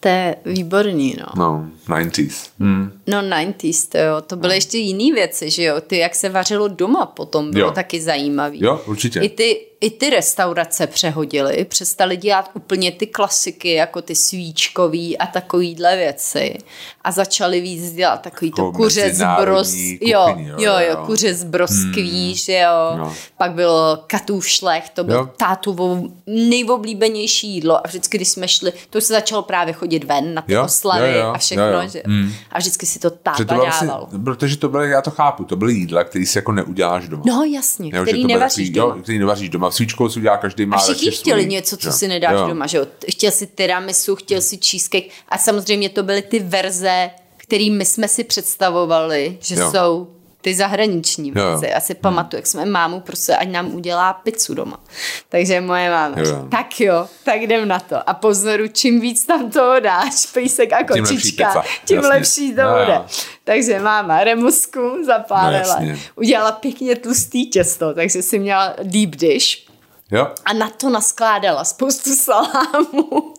To 0.00 0.08
je 0.08 0.36
výborný, 0.44 1.16
no. 1.20 1.26
no, 1.36 1.70
90s. 1.88 2.50
Hmm. 2.58 2.99
No 3.10 3.22
90s, 3.22 3.88
to 3.88 3.98
jo. 3.98 4.20
To 4.26 4.36
byly 4.36 4.54
ještě 4.54 4.78
jiné 4.78 5.14
věci, 5.14 5.50
že 5.50 5.62
jo. 5.62 5.80
Ty, 5.80 5.98
jak 5.98 6.14
se 6.14 6.28
vařilo 6.28 6.68
doma 6.68 7.06
potom, 7.06 7.50
bylo 7.50 7.66
Jo. 7.66 7.72
taky 7.72 8.00
zajímavý. 8.00 8.58
Jo, 8.62 8.80
určitě. 8.86 9.20
I 9.20 9.28
ty, 9.28 9.66
I 9.80 9.90
ty 9.90 10.10
restaurace 10.10 10.86
přehodily, 10.86 11.64
přestali 11.64 12.16
dělat 12.16 12.50
úplně 12.54 12.92
ty 12.92 13.06
klasiky, 13.06 13.72
jako 13.72 14.02
ty 14.02 14.14
svíčkový 14.14 15.18
a 15.18 15.26
takovýhle 15.26 15.96
věci. 15.96 16.58
A 17.04 17.12
začali 17.12 17.60
víc 17.60 17.92
dělat 17.92 18.22
takový 18.22 18.50
to 18.50 18.62
Jako 18.66 18.72
kuře 18.76 19.14
z 19.14 19.22
bros... 19.40 19.66
kuchyni, 19.68 19.98
Jo, 20.00 20.34
jo, 20.36 20.54
jo, 20.58 20.72
jo, 20.88 20.96
kuře 21.06 21.34
z 21.34 21.44
broskví, 21.44 22.34
že 22.34 22.52
jo. 22.58 22.96
No. 22.98 23.14
Pak 23.36 23.52
byl 23.52 23.98
katůšlech, 24.06 24.88
to 24.90 25.04
byl 25.04 25.14
Jo. 25.16 25.28
tátovo 25.36 26.02
nejoblíbenější 26.26 27.48
jídlo 27.48 27.76
a 27.76 27.88
vždycky, 27.88 28.16
když 28.18 28.28
jsme 28.28 28.48
šli, 28.48 28.72
to 28.90 29.00
se 29.00 29.12
začalo 29.12 29.42
právě 29.42 29.72
chodit 29.74 30.04
ven 30.04 30.34
na 30.34 30.42
ty 30.42 30.52
Jo, 30.52 30.64
oslavy 30.64 31.08
jo, 31.12 31.18
jo, 31.18 31.32
a 31.34 31.38
všechno, 31.38 31.64
jo, 31.66 31.80
jo. 31.82 31.88
že 31.88 32.02
Mm. 32.06 32.32
a 32.52 32.58
vždycky 32.58 32.86
si 32.86 32.98
to 33.00 33.10
táta 33.10 33.36
to 33.36 33.44
bylo 33.44 33.64
vlastně, 33.64 33.88
dával. 33.88 34.08
protože 34.24 34.56
to 34.56 34.68
byly, 34.68 34.90
já 34.90 35.02
to 35.02 35.10
chápu, 35.10 35.44
to 35.44 35.56
byly 35.56 35.74
jídla, 35.74 36.04
který 36.04 36.26
si 36.26 36.38
jako 36.38 36.52
neuděláš 36.52 37.08
doma. 37.08 37.22
No 37.26 37.44
jasně, 37.44 37.90
Jo, 37.94 38.02
který 38.02 38.26
nevaříš 38.26 38.70
doma. 38.70 38.94
Jo, 38.96 39.02
který 39.02 39.18
nevaříš 39.18 39.48
doma. 39.48 39.70
Svíčkou 39.70 40.08
si 40.08 40.18
udělá 40.18 40.36
každý 40.36 40.66
má 40.66 40.76
A 40.76 40.80
všichni 40.80 41.10
chtěli 41.10 41.42
svůj, 41.42 41.52
něco, 41.52 41.76
co 41.76 41.88
jo. 41.88 41.92
si 41.92 42.08
nedáš 42.08 42.40
jo. 42.40 42.48
doma, 42.48 42.66
že 42.66 42.78
jo. 42.78 42.86
Chtěl 43.10 43.30
si 43.30 43.46
tiramisu, 43.46 44.16
chtěl 44.16 44.40
si 44.40 44.58
cheesecake 44.70 45.10
a 45.28 45.38
samozřejmě 45.38 45.88
to 45.88 46.02
byly 46.02 46.22
ty 46.22 46.38
verze, 46.38 47.10
který 47.36 47.70
my 47.70 47.84
jsme 47.84 48.08
si 48.08 48.24
představovali, 48.24 49.38
že 49.40 49.54
jo. 49.54 49.70
jsou 49.70 50.08
ty 50.40 50.54
zahraniční 50.54 51.28
Jo, 51.28 51.42
jo. 51.44 51.50
věci. 51.50 51.74
Já 51.74 51.80
si 51.80 51.94
pamatuju, 51.94 52.38
jak 52.38 52.46
jsme 52.46 52.64
mámu 52.64 53.00
prostě, 53.00 53.36
ať 53.36 53.48
nám 53.48 53.74
udělá 53.74 54.12
pizzu 54.12 54.54
doma. 54.54 54.80
Takže 55.28 55.60
moje 55.60 55.90
máma, 55.90 56.14
Jo, 56.18 56.24
jo. 56.26 56.30
jo. 56.34 56.46
tak 56.50 56.80
jo, 56.80 57.08
tak 57.24 57.42
jdem 57.42 57.68
na 57.68 57.80
to. 57.80 58.08
A 58.10 58.14
pozoru, 58.14 58.68
čím 58.68 59.00
víc 59.00 59.26
tam 59.26 59.50
toho 59.50 59.80
dáš, 59.80 60.26
pejsek 60.34 60.72
a 60.72 60.76
Tím 60.82 60.88
lepší 61.04 61.14
kočička, 61.16 61.64
tím 61.84 61.96
jasně. 61.96 62.08
lepší 62.10 62.54
to 62.54 62.60
Jo, 62.60 62.68
jo. 62.68 62.84
bude. 62.84 63.00
Takže 63.44 63.78
máma 63.78 64.24
remusku 64.24 64.80
No, 64.80 65.04
zapálila, 65.04 65.58
jasně. 65.58 65.98
udělala 66.16 66.52
pěkně 66.52 66.96
tlustý 66.96 67.50
těsto, 67.50 67.94
takže 67.94 68.22
si 68.22 68.38
měla 68.38 68.74
deep 68.82 69.10
dish 69.10 69.70
Jo? 70.12 70.28
a 70.44 70.52
na 70.52 70.70
to 70.70 70.88
naskládala 70.90 71.64
spoustu 71.64 72.10
salámu, 72.16 73.34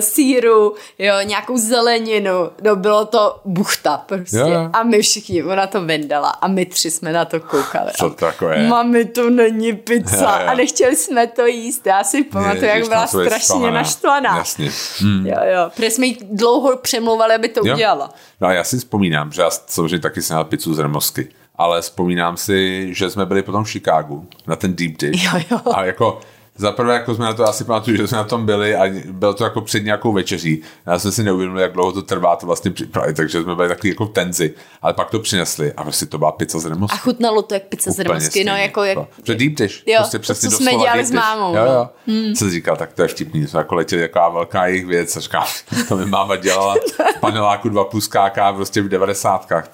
síru, 0.00 0.74
jo, 0.98 1.14
nějakou 1.24 1.58
zeleninu, 1.58 2.50
no 2.62 2.76
bylo 2.76 3.04
to 3.06 3.40
buchta 3.44 3.96
prostě. 4.06 4.36
Jo. 4.38 4.70
A 4.72 4.82
my 4.82 5.02
všichni, 5.02 5.42
ona 5.44 5.66
to 5.66 5.80
vyndala 5.84 6.28
a 6.30 6.48
my 6.48 6.66
tři 6.66 6.90
jsme 6.90 7.12
na 7.12 7.24
to 7.24 7.40
koukali. 7.40 7.90
Co 7.96 8.10
to 8.10 8.16
takové? 8.16 8.66
Mami, 8.68 9.04
to 9.04 9.30
není 9.30 9.72
pizza 9.72 10.16
Jo, 10.38 10.44
jo. 10.44 10.50
a 10.50 10.54
nechtěli 10.54 10.96
jsme 10.96 11.26
to 11.26 11.46
jíst. 11.46 11.86
Já 11.86 12.04
si 12.04 12.24
pamatuju, 12.24 12.64
jak 12.64 12.88
byla 12.88 13.06
strašně 13.06 13.70
naštvaná. 13.70 14.36
Jasně. 14.36 14.70
Hmm. 14.98 15.26
Jo, 15.26 15.36
jo, 15.54 15.70
protože 15.74 15.90
jsme 15.90 16.06
jí 16.06 16.18
dlouho 16.30 16.76
přemlouvali, 16.76 17.34
aby 17.34 17.48
to 17.48 17.60
Jo. 17.64 17.74
udělala. 17.74 18.10
No 18.40 18.48
a 18.48 18.52
já 18.52 18.64
si 18.64 18.78
vzpomínám, 18.78 19.32
že 19.32 19.42
já 19.42 19.50
samozřejmě 19.66 19.98
taky 19.98 20.22
jsem 20.22 20.36
měl 20.36 20.44
pizzu 20.44 20.74
z 20.74 20.78
Remosky, 20.78 21.28
ale 21.56 21.80
vzpomínám 21.82 22.36
si, 22.36 22.88
že 22.94 23.10
jsme 23.10 23.26
byli 23.26 23.42
potom 23.42 23.64
v 23.64 23.70
Chicagu 23.70 24.26
na 24.46 24.56
ten 24.56 24.76
deep 24.76 24.96
dish. 24.98 25.24
Jo, 25.24 25.40
jo. 25.50 25.58
A 25.74 25.84
jako 25.84 26.20
za 26.56 26.72
prvé, 26.72 26.94
jako 26.94 27.14
jsme 27.14 27.24
na 27.24 27.32
to 27.32 27.44
asi 27.44 27.64
pamatuju, 27.64 27.96
že 27.96 28.08
jsme 28.08 28.18
na 28.18 28.24
tom 28.24 28.46
byli 28.46 28.76
a 28.76 28.92
bylo 29.10 29.34
to 29.34 29.44
jako 29.44 29.60
před 29.60 29.84
nějakou 29.84 30.12
večeří. 30.12 30.62
Já 30.86 30.98
jsem 30.98 31.12
si 31.12 31.22
neuvědomil, 31.22 31.62
jak 31.62 31.72
dlouho 31.72 31.92
to 31.92 32.02
trvá 32.02 32.36
to 32.36 32.46
vlastně 32.46 32.70
připravit, 32.70 33.16
takže 33.16 33.42
jsme 33.42 33.54
byli 33.54 33.68
takový 33.68 33.88
jako 33.88 34.06
v 34.06 34.12
tenzi. 34.12 34.54
Ale 34.82 34.92
pak 34.92 35.10
to 35.10 35.18
přinesli 35.18 35.72
a 35.72 35.82
prostě 35.82 36.06
to 36.06 36.18
byla 36.18 36.32
pizza 36.32 36.58
z 36.58 36.66
Remosky. 36.66 36.94
A 36.94 36.98
chutnalo 36.98 37.42
to 37.42 37.54
jak 37.54 37.62
pizza 37.62 37.90
z 37.90 37.98
Remosky, 37.98 38.44
no 38.44 38.56
jako 38.56 38.84
jak... 38.84 38.98
Že 39.24 39.34
deep 39.34 39.52
dish. 39.52 39.82
Jo, 39.86 39.96
prostě 39.98 40.18
to, 40.18 40.22
přesně 40.22 40.50
co 40.50 40.56
jsme 40.56 40.70
dělali 40.70 40.98
deep 40.98 41.06
s 41.06 41.10
mámou, 41.10 41.56
Jo, 41.56 41.64
no. 41.64 41.72
jo. 41.72 41.88
Hmm. 42.06 42.36
Jsem 42.36 42.48
si 42.48 42.50
říkal, 42.50 42.76
tak 42.76 42.92
to 42.92 43.02
je 43.02 43.08
vtipný. 43.08 43.46
Jsme 43.46 43.58
jako 43.60 43.74
letěli 43.74 44.02
taková 44.02 44.28
velká 44.28 44.66
jejich 44.66 44.86
věc. 44.86 45.16
A 45.16 45.20
říkám, 45.20 45.44
to 45.88 45.96
mi 45.96 46.06
máma 46.06 46.36
dělala 46.36 46.74
v 47.16 47.20
paneláku 47.20 47.68
dva 47.68 47.84
plus 47.84 48.08
KK 48.08 48.38
prostě 48.54 48.82
v 48.82 48.88
devadesátkách. 48.88 49.68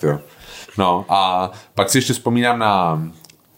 No 0.78 1.04
a 1.08 1.50
pak 1.74 1.90
si 1.90 1.98
ještě 1.98 2.12
vzpomínám 2.12 2.58
na 2.58 3.02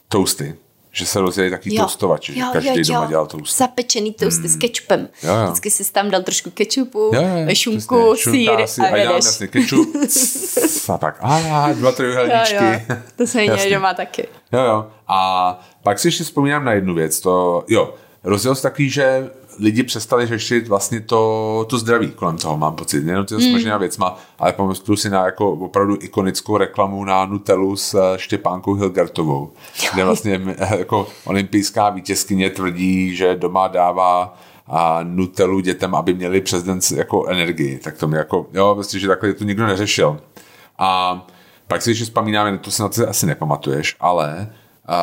toasty. 0.09 0.57
Že 0.93 1.07
se 1.07 1.21
rozjeli 1.21 1.51
taky 1.51 1.71
toastovači, 1.77 2.35
že 2.35 2.41
každý 2.53 2.83
doma 2.83 3.07
dělal 3.07 3.27
toasty. 3.27 3.57
Zapečený 3.59 4.13
toasty 4.15 4.49
s 4.49 4.57
kečupem. 4.57 5.09
Jo, 5.23 5.35
jo. 5.35 5.45
Vždycky 5.45 5.71
si 5.71 5.93
tam 5.93 6.11
dal 6.11 6.23
trošku 6.23 6.51
kečupu, 6.51 7.11
Jo, 7.15 7.23
jo, 7.23 7.55
šunku, 7.55 8.15
sír 8.17 8.51
a 8.51 8.55
a 8.93 8.97
jedeš. 8.97 9.15
jasně 9.25 9.47
kečup. 9.47 9.89
a 10.95 10.99
tak, 10.99 11.17
a 11.21 11.73
dva 11.73 11.89
Jo, 11.91 11.97
trojuhelníčky. 11.97 12.55
jo, 12.65 12.97
to 13.17 13.27
se 13.27 13.45
Jasně. 13.45 13.75
doma 13.75 13.95
taky. 13.95 14.29
Jo, 14.53 14.61
jo. 14.61 14.87
A 15.09 15.61
pak 15.83 15.99
si 15.99 16.09
ještě 16.09 16.25
vzpomínám 16.25 16.65
na 16.65 16.73
jednu 16.73 16.95
věc. 16.95 17.21
To, 17.21 17.65
jo, 17.69 17.95
rozdíl 18.25 18.53
je 18.53 18.63
takový, 18.63 18.91
že 18.91 19.31
lidi 19.61 19.83
přestali 19.83 20.27
řešit 20.27 20.69
vlastně 20.69 21.01
to, 21.01 21.67
to 21.71 21.79
zdraví 21.79 22.11
kolem 22.11 22.37
toho, 22.37 22.57
mám 22.57 22.75
pocit. 22.77 23.05
Nejenom 23.05 23.27
ty 23.27 23.41
smažená 23.41 23.79
věcma, 23.79 24.19
ale 24.39 24.53
pamatuju 24.53 24.97
si 24.97 25.11
na 25.11 25.25
jako 25.25 25.51
opravdu 25.53 25.97
ikonickou 26.01 26.57
reklamu 26.57 27.05
na 27.05 27.27
Nutellu 27.27 27.77
s 27.77 27.95
eh, 27.95 28.19
Štěpánkou 28.19 28.75
Hilgertovou, 28.75 29.53
kde 29.95 30.05
vlastně 30.05 30.41
eh, 30.59 30.79
jako 30.79 31.07
olympijská 31.25 31.91
vítězkyně 31.91 32.51
tvrdí, 32.51 33.17
že 33.17 33.37
doma 33.37 33.69
dává 33.69 34.39
a 34.67 35.01
Nutellu 35.03 35.61
dětem, 35.61 35.95
aby 35.95 36.15
měli 36.15 36.41
přes 36.41 36.63
den 36.63 36.81
jako 36.97 37.27
energii. 37.27 37.79
Tak 37.79 37.99
to 37.99 38.09
mi 38.09 38.17
jako, 38.17 38.47
jo, 38.53 38.75
prostě, 38.75 38.99
že 38.99 39.09
takhle 39.09 39.33
to 39.33 39.45
nikdo 39.45 39.67
neřešil. 39.67 40.21
A 40.79 41.21
pak 41.69 41.83
si 41.83 41.91
ještě 41.91 42.05
vzpomínáme, 42.05 42.59
to 42.59 42.71
se 42.71 42.83
na 42.83 42.89
to 42.89 43.09
asi 43.09 43.27
nepamatuješ, 43.27 43.97
ale 44.01 44.53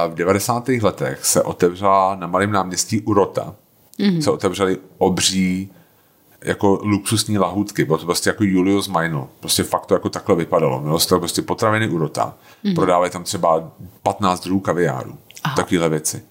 v 0.07 0.15
90. 0.15 0.67
letech 0.67 1.25
se 1.25 1.43
otevřela 1.43 2.15
na 2.15 2.27
malém 2.27 2.51
náměstí 2.51 3.01
Urota, 3.01 3.55
mm-hmm. 3.99 4.19
se 4.19 4.31
otevřely 4.31 4.77
obří 4.97 5.71
jako 6.41 6.79
luxusní 6.83 7.37
lahůdky, 7.37 7.85
bylo 7.85 7.97
to 7.97 8.05
prostě 8.05 8.29
jako 8.29 8.43
Julius 8.43 8.87
Meinl, 8.87 9.27
prostě 9.39 9.63
fakt 9.63 9.85
to 9.85 9.93
jako 9.93 10.09
takhle 10.09 10.35
vypadalo, 10.35 10.81
mělo 10.81 10.99
se 10.99 11.09
to 11.09 11.19
prostě 11.19 11.41
potraviny 11.41 11.89
Urota, 11.89 12.35
mm-hmm. 12.65 12.75
prodávali 12.75 13.09
tam 13.09 13.23
třeba 13.23 13.71
15 14.03 14.43
druhů 14.43 14.59
kaviáru, 14.59 15.17
takovéhle 15.55 15.89
věci. 15.89 16.23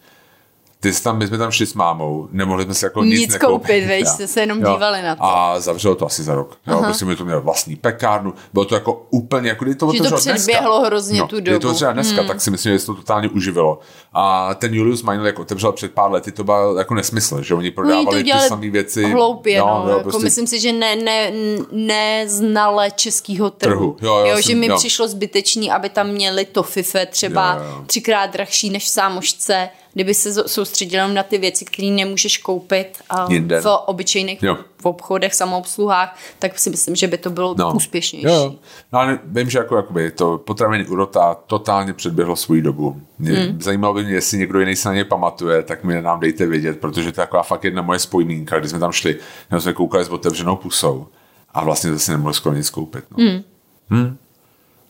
Ty 0.80 0.92
jsi 0.92 1.02
tam, 1.02 1.18
my 1.18 1.26
jsme 1.26 1.38
tam 1.38 1.50
šli 1.50 1.66
s 1.66 1.74
mámou, 1.74 2.28
nemohli 2.32 2.64
jsme 2.64 2.74
si 2.74 2.84
jako 2.84 3.04
nic, 3.04 3.20
Nic 3.20 3.32
nekoupit. 3.32 3.66
koupit, 3.66 3.86
veď, 3.86 4.06
jste 4.06 4.26
se 4.26 4.40
jenom 4.40 4.60
Jo. 4.60 4.72
dívali 4.74 5.02
na 5.02 5.14
to. 5.16 5.24
A 5.24 5.60
zavřelo 5.60 5.94
to 5.94 6.06
asi 6.06 6.22
za 6.22 6.34
rok. 6.34 6.56
Jo, 6.66 6.82
prostě 6.84 7.04
mi 7.04 7.16
to 7.16 7.24
mělo 7.24 7.40
vlastní 7.40 7.76
pekárnu. 7.76 8.34
Bylo 8.52 8.64
to 8.64 8.74
jako 8.74 9.06
úplně, 9.10 9.48
jako 9.48 9.64
to 9.64 9.92
Že 9.92 9.98
to 10.02 10.08
dneska. 10.08 10.16
předběhlo 10.34 10.80
hrozně 10.84 11.20
no, 11.20 11.26
tu 11.28 11.36
kdyby 11.36 11.50
to 11.50 11.58
dobu. 11.58 11.68
otevřelo 11.68 11.92
dneska, 11.92 12.22
tak 12.24 12.40
si 12.40 12.50
myslím, 12.50 12.72
že 12.72 12.78
se 12.78 12.86
to 12.86 12.94
totálně 12.94 13.28
uživilo. 13.28 13.78
A 14.12 14.54
ten 14.54 14.74
Julius 14.74 15.02
Meinl, 15.02 15.26
jak 15.26 15.38
otevřel 15.38 15.72
před 15.72 15.92
pár 15.92 16.10
lety, 16.12 16.32
to 16.32 16.44
byl 16.44 16.74
jako 16.78 16.94
nesmysl, 16.94 17.42
že 17.42 17.54
oni 17.54 17.66
Oni 17.66 17.70
to 17.70 17.74
prodávali 17.74 18.16
ty 18.16 18.22
udělali 18.22 18.48
samé 18.48 18.70
věci. 18.70 19.04
hloupě, 19.12 19.58
no, 19.58 19.82
jo, 19.84 19.88
jako 19.90 20.02
prostě- 20.02 20.24
myslím 20.24 20.46
si, 20.46 20.60
že 20.60 20.72
ne, 20.72 20.96
ne, 20.96 21.32
neznale 21.72 22.90
českého 22.90 23.50
trhu. 23.50 23.72
Trhu, 23.74 23.96
jo, 24.02 24.14
jo, 24.18 24.26
jo, 24.26 24.40
že 24.40 24.54
mi 24.54 24.68
přišlo 24.76 25.08
zbytečný, 25.08 25.70
aby 25.70 25.88
tam 25.88 26.08
měli 26.08 26.44
to 26.44 26.62
fife 26.62 27.06
třeba 27.06 27.62
třikrát 27.86 28.26
drahší 28.26 28.70
než 28.70 28.84
v 28.84 28.88
sámošce, 28.88 29.68
kdyby 29.96 30.14
se 30.14 30.48
soustředil 30.48 30.98
jenom 30.98 31.14
na 31.14 31.22
ty 31.22 31.38
věci, 31.38 31.64
které 31.64 31.88
nemůžeš 31.88 32.38
koupit 32.38 32.98
a 33.10 33.32
Jinde. 33.32 33.60
v 33.60 33.66
obyčejných 33.86 34.42
Jo. 34.42 34.56
v 34.82 34.86
obchodech, 34.86 35.34
samoobsluhách, 35.34 36.18
tak 36.38 36.58
si 36.58 36.70
myslím, 36.70 36.96
že 36.96 37.06
by 37.06 37.18
to 37.18 37.30
bylo 37.30 37.54
no. 37.58 37.72
úspěšnější. 37.74 38.26
Jo. 38.26 38.54
No 38.92 38.98
ale 38.98 39.18
vím, 39.24 39.50
že 39.50 39.58
jako, 39.58 39.76
jakoby, 39.76 40.10
to 40.10 40.38
potraviny 40.38 40.86
Urota 40.86 41.36
totálně 41.46 41.92
předběhlo 41.92 42.36
svou 42.36 42.60
dobu. 42.60 43.00
Mě, 43.18 43.32
Hmm. 43.32 43.62
Zajímalo 43.62 43.94
by 43.94 44.04
mě, 44.04 44.12
jestli 44.12 44.38
někdo 44.38 44.60
jiný 44.60 44.76
se 44.76 44.88
na 44.88 44.94
ně 44.94 45.04
pamatuje, 45.04 45.62
tak 45.62 45.84
mi 45.84 46.02
nám 46.02 46.20
dejte 46.20 46.46
vědět, 46.46 46.80
protože 46.80 47.02
to 47.02 47.20
je 47.20 47.26
taková 47.26 47.42
fakt 47.42 47.64
jedna 47.64 47.82
moje 47.82 47.98
spojmínka, 47.98 48.58
když 48.58 48.70
jsme 48.70 48.78
tam 48.80 48.92
šli, 48.92 49.16
jsme 49.48 49.60
jsme 49.60 49.72
koukali 49.72 50.04
s 50.04 50.08
otevřenou 50.08 50.56
pusou 50.56 51.06
a 51.54 51.64
vlastně 51.64 51.92
zase 51.92 52.12
nemohli 52.12 52.34
skoro 52.34 52.56
nic 52.56 52.70
koupit. 52.70 53.04
No. 53.10 53.42
Hmm. 53.90 54.16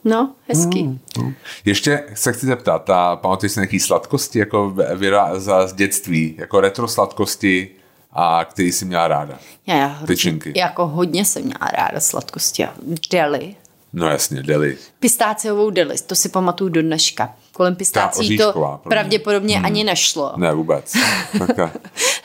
No, 0.07 0.35
hezký. 0.49 1.01
Hmm. 1.19 1.35
Ještě 1.65 2.05
se 2.15 2.33
chci 2.33 2.47
zeptat, 2.47 2.91
a 2.91 3.17
pamatuješ 3.17 3.53
si 3.53 3.61
nějaký 3.61 3.81
sladkosti, 3.81 4.39
jako 4.39 4.75
Věra 4.97 5.41
z 5.41 5.73
dětství, 5.73 6.35
jako 6.39 6.61
retro 6.61 6.89
sladkosti, 6.89 7.69
a 8.13 8.45
který 8.45 8.73
jsi 8.73 8.85
měla 8.85 9.09
ráda? 9.09 9.39
Já, 9.67 9.77
já 9.77 10.03
Tyčinky. 10.07 10.53
jako 10.57 10.87
hodně 10.87 11.25
jsem 11.25 11.43
měla 11.43 11.69
ráda 11.79 12.01
sladkosti 12.01 12.65
a 12.65 12.75
deli. 13.11 13.55
No 13.93 14.09
jasně, 14.09 14.43
deli. 14.43 14.77
Pistáciovou 15.01 15.71
deli, 15.71 15.97
to 16.07 16.15
si 16.15 16.29
pamatuju 16.29 16.71
do 16.71 16.83
dneška. 16.83 17.35
Kolem 17.57 17.77
pistácí 17.77 18.39
to 18.39 18.53
mě. 18.57 18.67
pravděpodobně 18.91 19.61
ani 19.65 19.85
nešlo. 19.85 20.33
Ne, 20.37 20.55
vůbec. 20.55 20.93
Taka. 21.39 21.71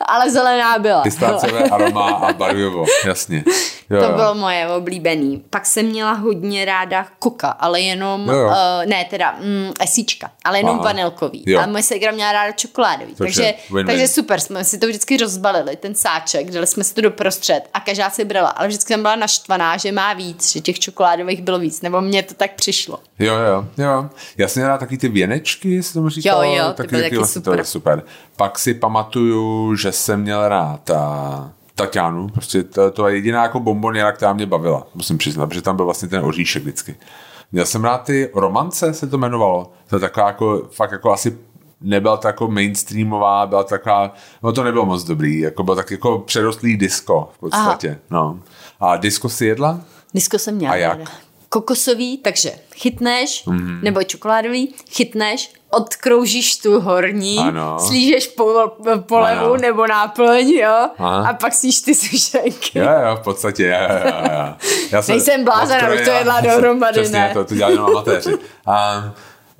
Ale 0.05 0.31
zelená 0.31 0.79
byla. 0.79 1.01
Pistáciové 1.01 1.63
aroma 1.71 2.09
a 2.11 2.33
barvivo, 2.33 2.85
jasně. 3.05 3.43
Jo, 3.89 3.99
To 4.01 4.05
jo. 4.05 4.15
bylo 4.15 4.35
moje 4.35 4.67
oblíbený. 4.67 5.43
Pak 5.49 5.65
jsem 5.65 5.85
měla 5.85 6.11
hodně 6.13 6.65
ráda 6.65 7.07
koka, 7.19 7.49
ale 7.49 7.81
jenom, 7.81 8.27
Jo, 8.29 8.33
jo. 8.35 8.47
uh, 8.47 8.53
ne 8.85 9.05
teda 9.09 9.35
mm, 9.39 9.71
esíčka, 9.79 10.31
ale 10.43 10.59
jenom 10.59 10.75
Aha. 10.75 10.83
vanilkový. 10.83 11.43
Jo. 11.47 11.59
A 11.59 11.65
moje 11.65 11.83
segra 11.83 12.11
měla 12.11 12.31
ráda 12.31 12.51
čokoládový. 12.51 13.15
Takže 13.15 13.41
Takže, 13.41 13.53
win-win. 13.71 13.85
takže 13.85 14.07
super, 14.07 14.39
jsme 14.39 14.63
si 14.63 14.77
to 14.77 14.87
vždycky 14.87 15.17
rozbalili, 15.17 15.75
ten 15.75 15.95
sáček, 15.95 16.51
dali 16.51 16.67
jsme 16.67 16.83
si 16.83 16.93
to 16.93 17.01
doprostřed 17.01 17.61
a 17.73 17.79
každá 17.79 18.09
si 18.09 18.25
brala. 18.25 18.49
Ale 18.49 18.67
vždycky 18.67 18.93
jsem 18.93 19.01
byla 19.01 19.15
naštvaná, 19.15 19.77
že 19.77 19.91
má 19.91 20.13
víc, 20.13 20.51
že 20.51 20.59
těch 20.61 20.79
čokoládových 20.79 21.41
bylo 21.41 21.59
víc, 21.59 21.81
nebo 21.81 22.01
mně 22.01 22.23
to 22.23 22.33
tak 22.33 22.51
přišlo. 22.55 22.99
Jo, 23.21 23.35
jo, 23.35 23.63
jo. 23.77 24.09
Já 24.37 24.47
jsem 24.47 24.63
měla 24.63 24.77
taky 24.77 24.97
ty 24.97 25.09
věnečky, 25.09 25.71
jestli 25.71 25.93
tomu 25.93 26.09
říkal. 26.09 26.43
Jo, 26.43 26.53
jo, 26.53 26.73
ty 26.73 26.83
byly 26.87 27.03
taky 27.03 27.17
vlastně 27.17 27.41
To 27.41 27.45
super. 27.49 27.59
je 27.59 27.65
super. 27.65 28.03
Pak 28.35 28.59
si 28.59 28.73
pamatuju, 28.73 29.75
že 29.75 29.91
jsem 29.91 30.21
měl 30.21 30.47
rád 30.49 30.89
a 30.89 31.51
Tatianu, 31.75 32.27
prostě 32.29 32.63
to, 32.63 32.91
to 32.91 33.07
je 33.07 33.15
jediná 33.15 33.43
jako 33.43 33.59
bomboniera, 33.59 34.11
která 34.11 34.33
mě 34.33 34.45
bavila, 34.45 34.87
musím 34.95 35.17
přiznat, 35.17 35.47
protože 35.47 35.61
tam 35.61 35.75
byl 35.75 35.85
vlastně 35.85 36.07
ten 36.07 36.25
oříšek 36.25 36.63
vždycky. 36.63 36.95
Měl 37.51 37.65
jsem 37.65 37.83
rád 37.83 37.97
ty 38.03 38.29
romance, 38.35 38.93
se 38.93 39.07
to 39.07 39.17
jmenovalo. 39.17 39.71
To 39.89 39.95
je 39.95 39.99
taková 39.99 40.27
jako, 40.27 40.67
fakt 40.71 40.91
jako 40.91 41.11
asi 41.13 41.37
nebyla 41.81 42.17
to 42.17 42.27
jako 42.27 42.47
mainstreamová, 42.47 43.45
byla 43.45 43.63
taková, 43.63 44.13
no 44.43 44.53
to 44.53 44.63
nebylo 44.63 44.85
moc 44.85 45.03
dobrý, 45.03 45.39
jako 45.39 45.63
byl 45.63 45.75
tak 45.75 45.91
jako 45.91 46.19
přerostlý 46.19 46.77
disco 46.77 47.29
v 47.33 47.39
podstatě, 47.39 47.99
no. 48.09 48.39
A 48.79 48.97
disco 48.97 49.29
si 49.29 49.45
jedla? 49.45 49.79
Disko 50.13 50.39
jsem 50.39 50.55
měla 50.55 50.73
A 50.73 50.75
jak? 50.75 50.97
ráda. 50.97 51.11
Kokosový, 51.53 52.17
takže 52.17 52.51
chytneš, 52.75 53.43
mm-hmm. 53.47 53.83
nebo 53.83 54.03
čokoládový, 54.03 54.73
chytneš, 54.89 55.53
odkroužíš 55.69 56.57
tu 56.57 56.79
horní, 56.79 57.39
Ano. 57.39 57.79
slížeš 57.79 58.27
po, 58.27 58.71
polevu 58.99 59.45
Ano. 59.45 59.57
nebo 59.57 59.87
náplň, 59.87 60.49
jo, 60.49 60.89
Aha. 60.97 61.29
a 61.29 61.33
pak 61.33 61.53
síš 61.53 61.81
ty 61.81 61.95
sušenky. 61.95 62.79
Jo, 62.79 62.85
jo, 62.85 63.15
v 63.15 63.19
podstatě, 63.19 63.67
jo, 63.67 63.77
jo, 63.89 64.13
jo. 64.23 64.53
Já 64.91 65.01
Nejsem 65.07 65.43
blázen, 65.43 65.85
abych 65.85 66.01
to 66.01 66.11
jedla 66.11 66.41
dohromady, 66.41 67.01
Přesně, 67.01 67.19
ne. 67.19 67.31
to, 67.33 67.45
to 67.45 67.55
dělali 67.55 67.73
jenom 67.73 67.85
amatéři. 67.89 68.33
A, 68.65 68.73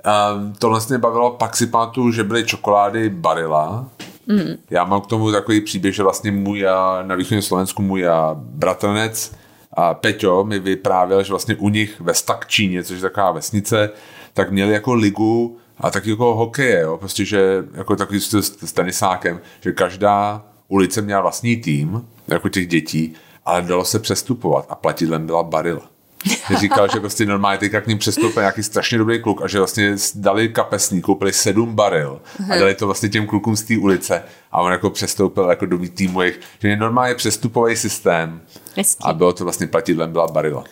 a 0.04 0.34
tohle 0.60 0.80
mě 0.90 0.98
bavilo, 0.98 1.32
pak 1.32 1.58
si 1.58 1.68
pamatuju, 1.68 2.12
že 2.12 2.24
byly 2.24 2.46
čokolády 2.46 3.10
Barilla. 3.10 3.86
Mm. 4.28 4.56
Já 4.70 4.84
mám 4.84 5.02
k 5.02 5.08
tomu 5.08 5.32
takový 5.32 5.62
příběh, 5.62 5.96
že 5.96 6.04
vlastně 6.04 6.32
můj 6.32 6.68
a, 6.68 7.00
na 7.02 7.16
východním 7.16 7.42
Slovensku 7.42 7.82
můj 7.82 8.08
a 8.08 8.32
bratranec 8.36 9.32
a 9.74 9.94
Peťo 9.94 10.44
mi 10.44 10.60
vyprávěl, 10.60 11.24
že 11.24 11.30
vlastně 11.30 11.56
u 11.56 11.70
nich 11.70 12.02
ve 12.02 12.14
Stakčíně, 12.14 12.84
což 12.84 12.96
je 12.96 13.02
taková 13.02 13.32
vesnice, 13.32 13.90
tak 14.34 14.52
měli 14.52 14.74
jako 14.74 14.94
ligu 14.94 15.58
a 15.78 15.92
taky 15.92 16.10
jako 16.10 16.36
hokeje, 16.36 16.82
jo? 16.82 16.98
prostě, 16.98 17.26
že 17.26 17.64
jako 17.74 17.96
takový 17.96 18.20
s, 18.20 18.34
s 18.66 18.74
tenisákem, 18.74 19.40
že 19.62 19.72
každá 19.72 20.46
ulice 20.68 21.02
měla 21.02 21.22
vlastní 21.22 21.58
tým, 21.58 22.08
jako 22.28 22.50
těch 22.50 22.68
dětí, 22.68 23.14
ale 23.46 23.62
dalo 23.62 23.86
se 23.86 24.00
přestupovat 24.00 24.66
a 24.70 24.76
platidlem 24.76 25.26
byla 25.26 25.44
barila. 25.44 25.91
Říkal, 26.60 26.88
že 26.94 27.00
prostě 27.00 27.26
normálně 27.26 27.58
teďka 27.58 27.82
k 27.82 27.88
ním 27.88 27.98
přestoupil 27.98 28.42
nějaký 28.42 28.64
strašně 28.64 28.98
dobrý 28.98 29.22
kluk 29.22 29.42
a 29.42 29.48
že 29.48 29.58
vlastně 29.58 29.96
dali 30.16 30.50
kapesní, 30.50 31.02
koupili 31.02 31.34
sedm 31.34 31.76
baril 31.76 32.22
a 32.52 32.58
dali 32.58 32.76
to 32.76 32.86
vlastně 32.86 33.10
těm 33.10 33.28
klukům 33.28 33.56
z 33.56 33.64
té 33.64 33.78
ulice 33.78 34.24
a 34.52 34.62
on 34.62 34.72
jako 34.72 34.90
přestoupil 34.90 35.44
jako 35.50 35.66
do 35.66 35.80
týmu 35.94 36.22
jejich, 36.22 36.40
že 36.62 36.68
je 36.68 36.78
normálně 36.78 37.16
přestupový 37.16 37.76
systém 37.76 38.42
Hezký. 38.76 39.04
a 39.04 39.14
bylo 39.14 39.34
to 39.34 39.44
vlastně 39.44 39.68
platidlem 39.68 40.12
byla 40.12 40.28
barila. 40.28 40.64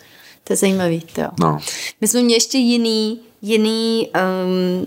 To 0.44 0.52
je 0.52 0.56
zajímavý, 0.56 1.00
to 1.00 1.20
jo. 1.20 1.28
No. 1.40 1.58
My 2.00 2.08
jsme 2.08 2.20
měli 2.20 2.34
ještě 2.34 2.58
jiný, 2.58 3.20
jiný 3.42 4.08
um, 4.14 4.86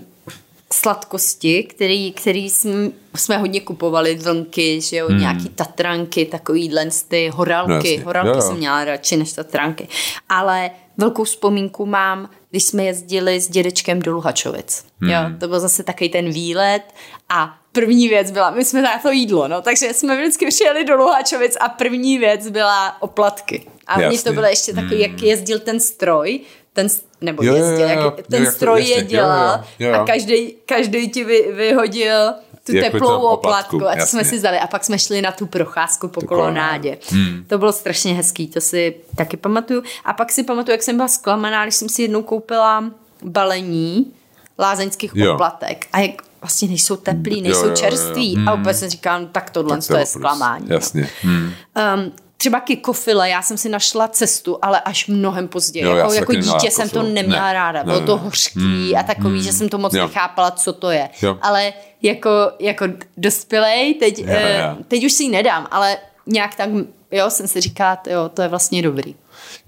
sladkosti, 0.74 1.62
který, 1.62 2.12
který 2.12 2.50
jsme, 2.50 2.90
jsme 3.16 3.38
hodně 3.38 3.60
kupovali, 3.60 4.14
vlnky, 4.14 4.80
že 4.80 4.96
jo, 4.96 5.08
hmm. 5.08 5.18
nějaký 5.18 5.48
tatranky, 5.48 6.24
takovýhle 6.24 6.88
ty 7.08 7.30
horálky. 7.34 7.98
No, 7.98 8.04
horálky 8.04 8.28
Jo, 8.28 8.34
jo. 8.34 8.42
jsem 8.42 8.56
měla 8.56 8.84
radši 8.84 9.16
než 9.16 9.32
tatranky. 9.32 9.88
Ale 10.28 10.70
velkou 10.96 11.24
vzpomínku 11.24 11.86
mám, 11.86 12.30
když 12.50 12.64
jsme 12.64 12.84
jezdili 12.84 13.40
s 13.40 13.48
dědečkem 13.48 14.02
do 14.02 14.12
Luhačovic. 14.12 14.84
Hmm. 15.00 15.10
Jo, 15.10 15.18
to 15.40 15.48
byl 15.48 15.60
zase 15.60 15.82
takový 15.82 16.08
ten 16.08 16.30
výlet 16.30 16.82
a 17.28 17.58
první 17.72 18.08
věc 18.08 18.30
byla, 18.30 18.50
my 18.50 18.64
jsme 18.64 18.82
na 18.82 18.98
to 18.98 19.10
jídlo, 19.10 19.48
no, 19.48 19.62
takže 19.62 19.94
jsme 19.94 20.16
vždycky 20.16 20.46
přijeli 20.46 20.84
do 20.84 20.96
Luhačovic 20.96 21.56
a 21.60 21.68
první 21.68 22.18
věc 22.18 22.48
byla 22.48 23.02
oplatky. 23.02 23.66
A 23.86 23.96
oni 23.96 24.18
to 24.18 24.32
bylo 24.32 24.46
ještě 24.46 24.72
takový, 24.72 25.00
jak 25.00 25.22
jezdil 25.22 25.58
ten 25.58 25.80
stroj, 25.80 26.40
ten, 26.72 26.88
nebo 27.24 27.42
Jo, 27.42 27.54
jo, 27.54 27.56
jezdil, 27.64 27.88
jo, 27.88 27.94
jo. 27.94 28.04
jak 28.16 28.26
ten 28.26 28.44
Jo, 28.44 28.50
stroj 28.50 28.80
jasně, 28.80 28.94
je 28.94 29.00
jo, 29.02 29.06
dělal 29.08 29.64
jo, 29.78 29.88
jo. 29.88 29.94
a 30.00 30.06
každý, 30.06 30.54
každý 30.66 31.10
ti 31.10 31.24
vy, 31.24 31.52
vyhodil 31.56 32.34
tu 32.66 32.76
Jako 32.76 32.90
teplou 32.90 33.16
oplatku, 33.20 33.76
oplatku, 33.76 33.88
a 33.88 34.04
to 34.04 34.06
jsme 34.06 34.24
si 34.24 34.36
vzali 34.36 34.58
a 34.58 34.66
pak 34.66 34.84
jsme 34.84 34.98
šli 34.98 35.22
na 35.22 35.32
tu 35.32 35.46
procházku 35.46 36.08
po 36.08 36.20
kolonádě. 36.20 36.98
Hmm. 37.10 37.44
To 37.46 37.58
bylo 37.58 37.72
strašně 37.72 38.14
hezký, 38.14 38.48
to 38.48 38.60
si 38.60 38.94
taky 39.16 39.36
pamatuju. 39.36 39.82
A 40.04 40.12
pak 40.12 40.32
si 40.32 40.42
pamatuju, 40.44 40.72
jak 40.72 40.82
jsem 40.82 40.96
byla 40.96 41.08
zklamaná, 41.08 41.62
když 41.64 41.74
jsem 41.74 41.88
si 41.88 42.02
jednou 42.02 42.22
koupila 42.22 42.84
balení 43.22 44.12
lázeňských 44.58 45.10
Jo. 45.14 45.34
oplatek 45.34 45.86
a 45.92 46.00
jak 46.00 46.10
vlastně 46.40 46.68
nejsou 46.68 46.96
teplý, 46.96 47.36
Jo, 47.36 47.42
nejsou 47.42 47.58
jo, 47.58 47.64
jo, 47.64 47.70
jo. 47.70 47.76
čerství. 47.76 48.38
A 48.46 48.54
úplně 48.54 48.74
jsem 48.74 48.88
říkala, 48.90 49.18
no, 49.18 49.26
tak 49.26 49.50
tohle 49.50 49.76
Tak 49.76 49.86
to 49.86 49.92
je 49.96 50.04
opravdu- 50.04 50.10
zklamání. 50.18 50.66
Jasně. 50.70 51.08
Hmm. 51.22 51.52
Um, 51.94 52.12
třeba 52.44 52.60
kikofile, 52.60 53.30
já 53.30 53.42
jsem 53.42 53.56
si 53.58 53.68
našla 53.68 54.08
cestu, 54.08 54.58
ale 54.62 54.80
až 54.80 55.06
mnohem 55.06 55.48
později. 55.48 55.84
Jo, 55.84 55.96
jako 55.96 56.12
jako 56.12 56.34
dítě 56.34 56.70
jsem 56.70 56.88
to 56.90 57.02
neměla 57.02 57.46
Ne. 57.46 57.52
ráda. 57.52 57.78
Ne, 57.78 57.84
Bylo 57.84 58.00
ne, 58.00 58.06
to 58.06 58.16
ne. 58.16 58.22
hořký 58.22 58.96
a 58.96 59.02
takový, 59.02 59.42
že 59.42 59.52
jsem 59.52 59.68
to 59.68 59.78
moc 59.78 59.94
Jo. 59.94 60.02
nechápala, 60.06 60.50
co 60.50 60.72
to 60.72 60.90
je. 60.90 61.10
Jo. 61.22 61.38
Ale 61.42 61.72
jako, 62.02 62.30
jako 62.60 62.84
dospělej, 63.16 63.94
teď, 63.94 64.18
Jo, 64.18 64.24
eh, 64.28 64.60
jo. 64.62 64.76
teď 64.88 65.04
už 65.04 65.12
si 65.12 65.22
ji 65.22 65.28
nedám, 65.30 65.66
ale 65.70 65.96
nějak 66.26 66.54
tak, 66.54 66.70
jo, 67.10 67.30
jsem 67.30 67.48
si 67.48 67.60
říkala, 67.60 68.02
jo, 68.06 68.28
to 68.34 68.42
je 68.42 68.48
vlastně 68.48 68.82
dobrý. 68.82 69.14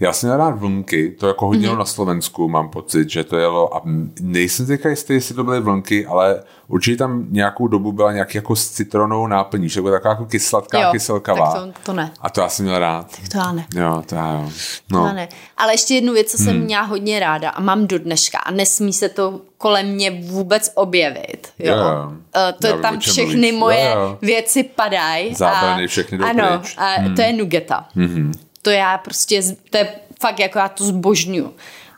Já 0.01 0.13
jsem 0.13 0.29
měl 0.29 0.37
rád 0.39 0.59
vlnky, 0.59 1.11
to 1.11 1.27
jako 1.29 1.47
hodně 1.47 1.67
Mhm. 1.67 1.75
mm-hmm. 1.77 1.79
na 1.79 1.85
Slovensku, 1.85 2.49
mám 2.49 2.69
pocit, 2.69 3.11
že 3.11 3.25
to 3.25 3.37
jelo 3.37 3.77
a 3.77 3.83
nejsem 4.21 4.67
teďka 4.67 4.89
jistý, 4.89 5.13
jestli 5.13 5.35
to 5.35 5.45
byly 5.45 5.61
vlnky, 5.61 6.07
ale 6.07 6.43
určitě 6.69 6.97
tam 6.97 7.27
nějakou 7.31 7.69
dobu 7.69 7.93
byla 7.93 8.13
nějaký 8.13 8.39
jako 8.39 8.57
s 8.57 8.69
citronovou 8.71 9.27
náplní, 9.27 9.69
že 9.69 9.83
byla 9.83 9.95
taková 9.95 10.11
jako 10.15 10.25
kyslatká, 10.27 10.81
jo, 10.83 10.89
kyselkavá. 10.93 11.53
tak 11.53 11.63
to, 11.63 11.73
to 11.83 11.93
ne. 11.93 12.11
A 12.21 12.31
to 12.31 12.41
já 12.41 12.49
jsem 12.49 12.65
měl 12.67 12.79
rád. 12.79 13.07
To 13.33 13.39
já 13.39 13.53
ne. 13.53 13.67
Jo, 13.75 14.03
to 14.07 14.15
já 14.15 14.33
jo. 14.33 14.51
No. 14.93 15.07
No. 15.07 15.13
ne. 15.13 15.29
Ale 15.57 15.73
ještě 15.75 15.95
jednu 15.95 16.13
věc, 16.13 16.31
co 16.31 16.39
jsem 16.39 16.57
Hmm. 16.57 16.65
měla 16.65 16.83
hodně 16.83 17.21
ráda 17.21 17.51
a 17.51 17.61
mám 17.61 17.87
do 17.87 17.99
dneška 17.99 18.39
a 18.39 18.51
nesmí 18.51 18.93
se 18.93 19.09
to 19.09 19.41
kolem 19.59 19.87
mě 19.87 20.11
vůbec 20.25 20.71
objevit. 20.75 21.49
Jo. 21.59 21.75
Jo, 21.75 21.81
jo. 21.83 22.13
Eh, 22.37 22.53
to 22.61 22.67
Já 22.67 22.75
je 22.77 22.83
tam 22.83 22.99
všechny 23.01 23.35
mluvíš. 23.53 23.59
moje 23.61 23.85
Jo, 23.95 24.01
jo. 24.01 24.19
věci 24.23 24.63
padají. 24.63 25.35
Zábrany 25.35 25.87
všechny 25.87 26.19
jdou 26.19 26.25
Ano, 26.25 26.59
pryč. 26.59 26.75
a 26.79 26.95
to 27.17 27.23
je 27.23 27.33
nugeta. 27.33 27.87
Mhm. 27.95 28.33
To 28.67 28.71
já 28.71 28.99
prostě, 28.99 29.43
to 29.71 29.79
je 29.79 29.95
fakt 30.21 30.39
jako 30.39 30.59
já 30.59 30.69
to 30.69 30.85
zbožňuju. 30.85 31.55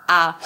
A 0.09 0.39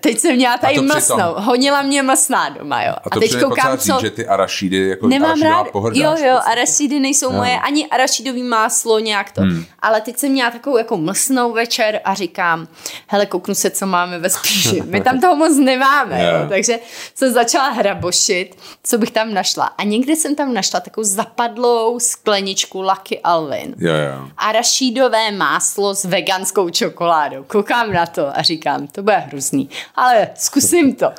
teď 0.00 0.18
jsem 0.18 0.36
měla 0.36 0.58
tady 0.58 0.80
mlsnou. 0.80 1.34
Honila 1.36 1.82
mě 1.82 2.02
mlsná 2.02 2.48
doma, 2.48 2.82
jo. 2.82 2.92
A 3.04 3.10
to 3.10 3.20
teď 3.20 3.28
přijde 3.28 3.44
koukám, 3.44 3.78
co... 3.78 3.98
že 4.00 4.10
ty 4.10 4.26
arašidy, 4.26 4.88
jako 4.88 5.08
Nemám 5.08 5.42
rád, 5.42 5.66
jo, 5.92 6.16
jo, 6.24 6.38
arašidy 6.44 7.00
nejsou 7.00 7.32
moje, 7.32 7.58
ani 7.60 7.86
arašidový 7.86 8.42
máslo, 8.42 8.98
nějak 8.98 9.32
to. 9.32 9.40
Hmm. 9.40 9.64
Ale 9.78 10.00
teď 10.00 10.18
jsem 10.18 10.32
měla 10.32 10.50
takovou 10.50 10.76
jako 10.78 10.96
mlsnou 10.96 11.52
večer 11.52 12.00
a 12.04 12.14
říkám, 12.14 12.68
hele, 13.06 13.26
kouknu 13.26 13.54
se, 13.54 13.70
co 13.70 13.86
máme 13.86 14.18
ve 14.18 14.30
spíši. 14.30 14.82
My 14.86 15.00
tam 15.00 15.20
toho 15.20 15.36
moc 15.36 15.56
nemáme, 15.56 16.24
Jo. 16.24 16.30
jo. 16.42 16.48
takže 16.48 16.78
jsem 17.14 17.32
začala 17.32 17.68
hrabošit, 17.68 18.56
co 18.84 18.98
bych 18.98 19.10
tam 19.10 19.34
našla. 19.34 19.64
A 19.64 19.84
někde 19.84 20.16
jsem 20.16 20.34
tam 20.34 20.54
našla 20.54 20.80
takovou 20.80 21.04
zapadlou 21.04 21.98
skleničku 21.98 22.82
Lucky 22.82 23.20
Alvin. 23.20 23.74
Jo, 23.78 23.94
jo. 23.94 24.28
Arašídové 24.36 25.30
máslo 25.30 25.94
s 25.94 26.04
veganskou 26.04 26.70
čokoládou. 26.70 27.44
Koukám 27.44 27.92
na 27.92 28.06
to 28.06 28.38
a 28.38 28.42
říkám, 28.42 28.77
to 28.86 29.02
bude 29.02 29.16
hrozný, 29.16 29.70
ale 29.94 30.28
zkusím 30.34 30.94
to. 30.94 31.12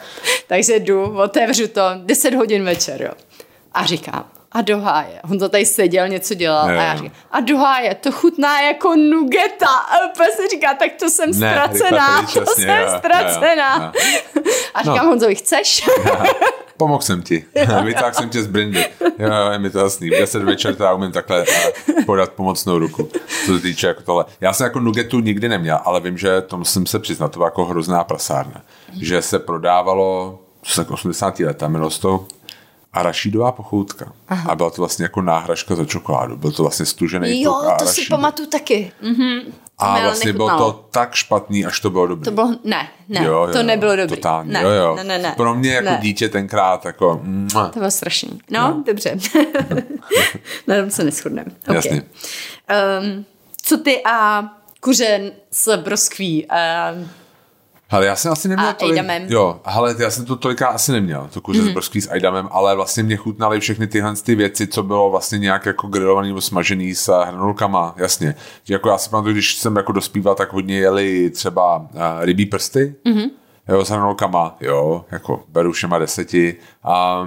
Takže 0.48 0.80
jdu, 0.80 1.18
otevřu 1.20 1.68
to, 1.68 1.82
10 1.96 2.34
hodin 2.34 2.64
večer, 2.66 3.02
jo. 3.02 3.12
A 3.74 3.86
říkám, 3.86 4.26
a 4.52 4.62
do 4.62 4.80
háje. 4.80 5.22
On 5.32 5.40
to 5.40 5.50
tady 5.50 5.66
seděl, 5.66 6.08
něco 6.08 6.34
dělal 6.34 6.70
Jo, 6.72 6.80
a 6.80 6.84
já 6.84 6.96
říkám, 6.96 7.12
a 7.32 7.40
do 7.40 7.58
háje, 7.58 7.96
to 7.96 8.12
chutná 8.12 8.62
jako 8.62 8.96
nugeta. 8.96 9.68
A 9.68 10.10
úplně 10.12 10.30
se 10.36 10.48
říká, 10.48 10.74
tak 10.74 10.92
to 11.00 11.10
jsem 11.10 11.32
Ne, 11.40 11.52
ztracená, 11.52 12.22
to 12.34 12.46
jsem 12.46 12.70
jo, 12.70 12.76
jo, 12.76 12.98
ztracená. 12.98 13.94
A 14.74 14.80
říkám, 14.82 14.96
No. 14.98 15.04
Honzovi, 15.06 15.36
chceš? 15.36 15.88
Pomohl 16.80 17.02
jsem 17.02 17.22
ti. 17.22 17.46
Vytáhl 17.84 18.14
jsem 18.14 18.30
tě 18.30 18.44
z 18.44 18.48
brindy. 18.48 18.86
Jo, 19.20 19.50
je 19.52 19.60
mi 19.60 19.70
to 19.70 19.80
jasný. 19.80 20.10
V 20.10 20.20
10 20.20 20.44
večer 20.44 20.76
teda 20.76 20.94
umím 20.94 21.12
takhle 21.12 21.46
eh, 21.50 22.04
podat 22.06 22.32
pomocnou 22.32 22.80
ruku, 22.80 23.10
co 23.46 23.56
se 23.56 23.60
týče 23.62 23.88
jako 23.88 24.02
tohle. 24.02 24.26
Já 24.42 24.54
jsem 24.54 24.64
jako 24.64 24.80
nugetu 24.80 25.20
nikdy 25.20 25.50
neměl, 25.50 25.80
ale 25.86 26.02
vím, 26.02 26.18
že 26.18 26.42
to 26.42 26.58
musím 26.58 26.86
se 26.86 27.00
přiznat, 27.00 27.28
to 27.28 27.40
byla 27.40 27.48
jako 27.48 27.66
hrozná 27.66 28.04
prasárna. 28.04 28.62
Že 29.02 29.22
se 29.22 29.40
prodávalo, 29.40 30.40
co 30.62 30.82
tak 30.82 30.92
80. 30.92 31.40
leta, 31.40 31.66
jmenovalo 31.66 31.92
to 31.92 32.26
arašídová 32.94 33.52
pochoutka. 33.52 34.14
Aha. 34.28 34.52
A 34.52 34.56
byla 34.56 34.70
to 34.70 34.82
vlastně 34.82 35.04
jako 35.04 35.22
náhražka 35.22 35.76
za 35.76 35.86
čokoládu. 35.86 36.38
Byl 36.38 36.52
to 36.52 36.64
vlastně 36.64 36.86
stužený 36.86 37.42
jo, 37.42 37.54
a 37.54 37.76
to 37.76 37.86
si 37.86 38.06
pamatuju 38.10 38.50
taky. 38.50 38.92
Mhm. 39.02 39.40
A 39.80 39.86
ale 39.86 40.04
vlastně 40.04 40.34
bylo 40.34 40.48
nechutnalo. 40.48 40.72
to 40.72 40.88
tak 40.92 41.16
špatný, 41.16 41.66
až 41.66 41.80
to 41.80 41.90
bylo 41.90 42.08
dobrý. 42.08 42.26
To 42.26 42.32
bylo, 42.32 42.56
ne, 42.64 42.88
ne, 43.10 43.26
to 43.54 43.64
nebylo 43.64 43.96
dobrý. 43.96 44.16
Totálně, 44.16 44.54
ne, 44.54 44.62
jo, 44.62 44.70
jo. 44.70 44.96
ne, 44.96 45.04
ne, 45.04 45.20
ne. 45.20 45.34
Pro 45.38 45.56
mě 45.56 45.74
jako 45.74 45.90
ne. 45.90 46.00
dítě 46.02 46.30
tenkrát 46.30 46.86
jako... 46.86 47.20
Mua. 47.24 47.70
To 47.70 47.80
bylo 47.80 47.92
strašný. 47.92 48.40
No, 48.50 48.62
no. 48.62 48.84
dobře. 48.86 49.18
Na 50.68 50.76
tom 50.76 50.92
se 50.92 51.04
neschodneme. 51.04 51.52
Okay. 51.64 51.76
Jasně. 51.76 52.04
Um, 53.02 53.26
co 53.62 53.78
ty 53.78 54.02
a 54.06 54.44
kuře 54.80 55.32
s 55.52 55.78
broskví? 55.78 56.48
Um, 56.48 57.10
Hele, 57.92 58.06
já 58.06 58.16
jsem 58.16 58.32
asi 58.32 58.48
neměl 58.48 58.68
A 58.68 58.74
tolik... 58.74 58.92
ejdamem. 58.92 59.24
Jo, 59.30 59.60
hele, 59.66 59.96
já 60.00 60.12
jsem 60.12 60.26
to 60.26 60.36
toliká 60.36 60.68
asi 60.68 60.92
neměl, 60.92 61.30
to 61.34 61.42
kuře 61.42 61.62
mm. 61.62 61.68
z 61.68 61.72
broskví 61.72 62.02
s 62.02 62.12
ejdamem, 62.12 62.48
ale 62.52 62.76
vlastně 62.76 63.04
mě 63.04 63.16
chutnaly 63.16 63.60
všechny 63.60 63.88
tyhle 63.88 64.16
ty 64.16 64.36
věci, 64.36 64.68
co 64.68 64.84
bylo 64.84 65.10
vlastně 65.10 65.38
nějak 65.40 65.66
jako 65.66 65.88
grilovaný 65.88 66.28
nebo 66.28 66.42
smažený 66.42 66.96
s 66.96 67.24
hranolkama, 67.24 67.94
jasně. 67.98 68.36
Že 68.64 68.74
jako 68.74 68.90
já 68.90 68.98
si 68.98 69.10
pamatuju, 69.10 69.34
když 69.34 69.58
jsem 69.58 69.76
jako 69.76 69.92
dospíval, 69.92 70.36
tak 70.36 70.54
hodně 70.54 70.80
jeli 70.80 71.30
třeba 71.30 71.78
uh, 71.78 71.86
rybí 72.20 72.46
prsty, 72.46 72.96
mm-hmm. 73.06 73.30
jo, 73.68 73.86
s 73.86 73.90
hranolkama, 73.90 74.58
jo, 74.62 75.06
jako 75.12 75.44
beru 75.48 75.72
všema 75.72 76.00
deseti. 76.00 76.56
A 76.84 77.24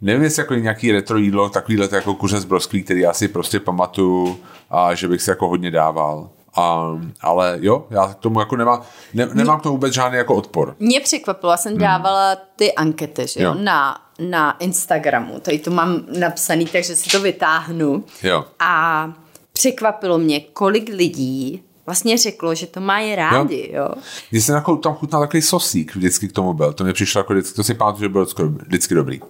nevím, 0.00 0.22
jestli 0.22 0.40
jako 0.40 0.54
nějaký 0.54 0.92
retro 0.92 1.18
jídlo, 1.18 1.48
takovýhle 1.48 1.88
jako 1.92 2.14
kuře 2.14 2.40
z 2.40 2.44
broskví, 2.44 2.82
který 2.82 3.00
já 3.00 3.12
si 3.12 3.28
prostě 3.28 3.60
pamatuju 3.60 4.38
a 4.70 4.94
že 4.94 5.08
bych 5.08 5.22
si 5.22 5.30
jako 5.30 5.48
hodně 5.48 5.70
dával. 5.70 6.30
A, 6.56 6.90
ale 7.20 7.58
jo, 7.60 7.86
já 7.90 8.06
k 8.06 8.14
tomu 8.14 8.40
jako 8.40 8.56
nemám, 8.56 8.82
ne, 9.14 9.28
nemám 9.32 9.60
k 9.60 9.62
tomu 9.62 9.72
vůbec 9.74 9.94
žádný 9.94 10.18
jako 10.18 10.34
odpor. 10.34 10.76
mě 10.78 11.00
překvapilo, 11.00 11.52
já 11.52 11.56
jsem 11.56 11.78
dávala 11.78 12.36
ty 12.56 12.72
ankety 12.74 13.26
že 13.26 13.42
jo? 13.42 13.50
Hmm. 13.50 13.58
Jo. 13.58 13.64
Na, 13.64 13.98
na 14.18 14.56
Instagramu, 14.58 15.40
tady 15.40 15.58
to 15.58 15.70
mám 15.70 16.00
napsaný, 16.18 16.66
takže 16.66 16.96
si 16.96 17.10
to 17.10 17.20
vytáhnu. 17.20 18.04
Jo. 18.22 18.44
A 18.58 19.12
překvapilo 19.52 20.18
mě, 20.18 20.40
kolik 20.40 20.88
lidí 20.88 21.62
vlastně 21.86 22.18
řeklo, 22.18 22.54
že 22.54 22.66
to 22.66 22.80
mají 22.80 23.14
rádi, 23.14 23.70
jo. 23.72 23.82
jo? 23.82 23.88
Mně 24.32 24.40
se 24.40 24.52
jako 24.52 24.76
tam 24.76 24.94
chutnal 24.94 25.22
takový 25.22 25.42
sosík 25.42 25.96
vždycky 25.96 26.28
k 26.28 26.32
tomu 26.32 26.52
byl. 26.52 26.72
To 26.72 26.84
mi 26.84 26.92
přišlo 26.92 27.18
jako 27.18 27.32
vždycky, 27.32 27.54
to 27.56 27.64
si 27.64 27.74
pamatuju, 27.74 28.02
že 28.02 28.08
bylo 28.08 28.26
skoro 28.26 28.48
vždycky 28.48 28.94
dobrý. 28.94 29.20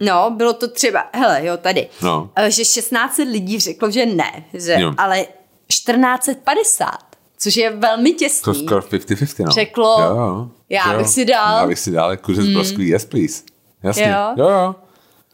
No, 0.00 0.30
bylo 0.36 0.52
to 0.52 0.68
třeba, 0.68 1.04
hele, 1.12 1.46
jo, 1.46 1.56
tady, 1.56 1.88
No. 2.02 2.30
Eh, 2.36 2.50
že 2.50 2.64
16 2.64 3.18
lidí 3.18 3.60
řeklo, 3.60 3.90
že 3.90 4.06
ne, 4.06 4.44
že, 4.54 4.76
Jo. 4.80 4.92
ale 4.98 5.24
1450, 5.66 6.98
což 7.38 7.56
je 7.56 7.76
velmi 7.76 8.12
těsný. 8.12 8.44
To 8.44 8.54
skoro 8.54 8.80
50-50, 8.80 9.44
no. 9.44 9.52
Řeklo, 9.52 10.00
jo, 10.00 10.16
jo. 10.16 10.50
já 10.68 10.92
jo. 10.92 10.98
bych 10.98 11.08
si 11.08 11.24
dal. 11.24 11.60
Já 11.60 11.66
bych 11.66 11.78
si 11.78 11.90
dal 11.90 12.16
kuře 12.16 12.42
z 12.42 12.48
broskví, 12.48 12.88
yes 12.88 13.04
please. 13.04 13.42
Jasně. 13.82 14.04
Jo. 14.04 14.44
Jo, 14.44 14.50
jo. 14.50 14.74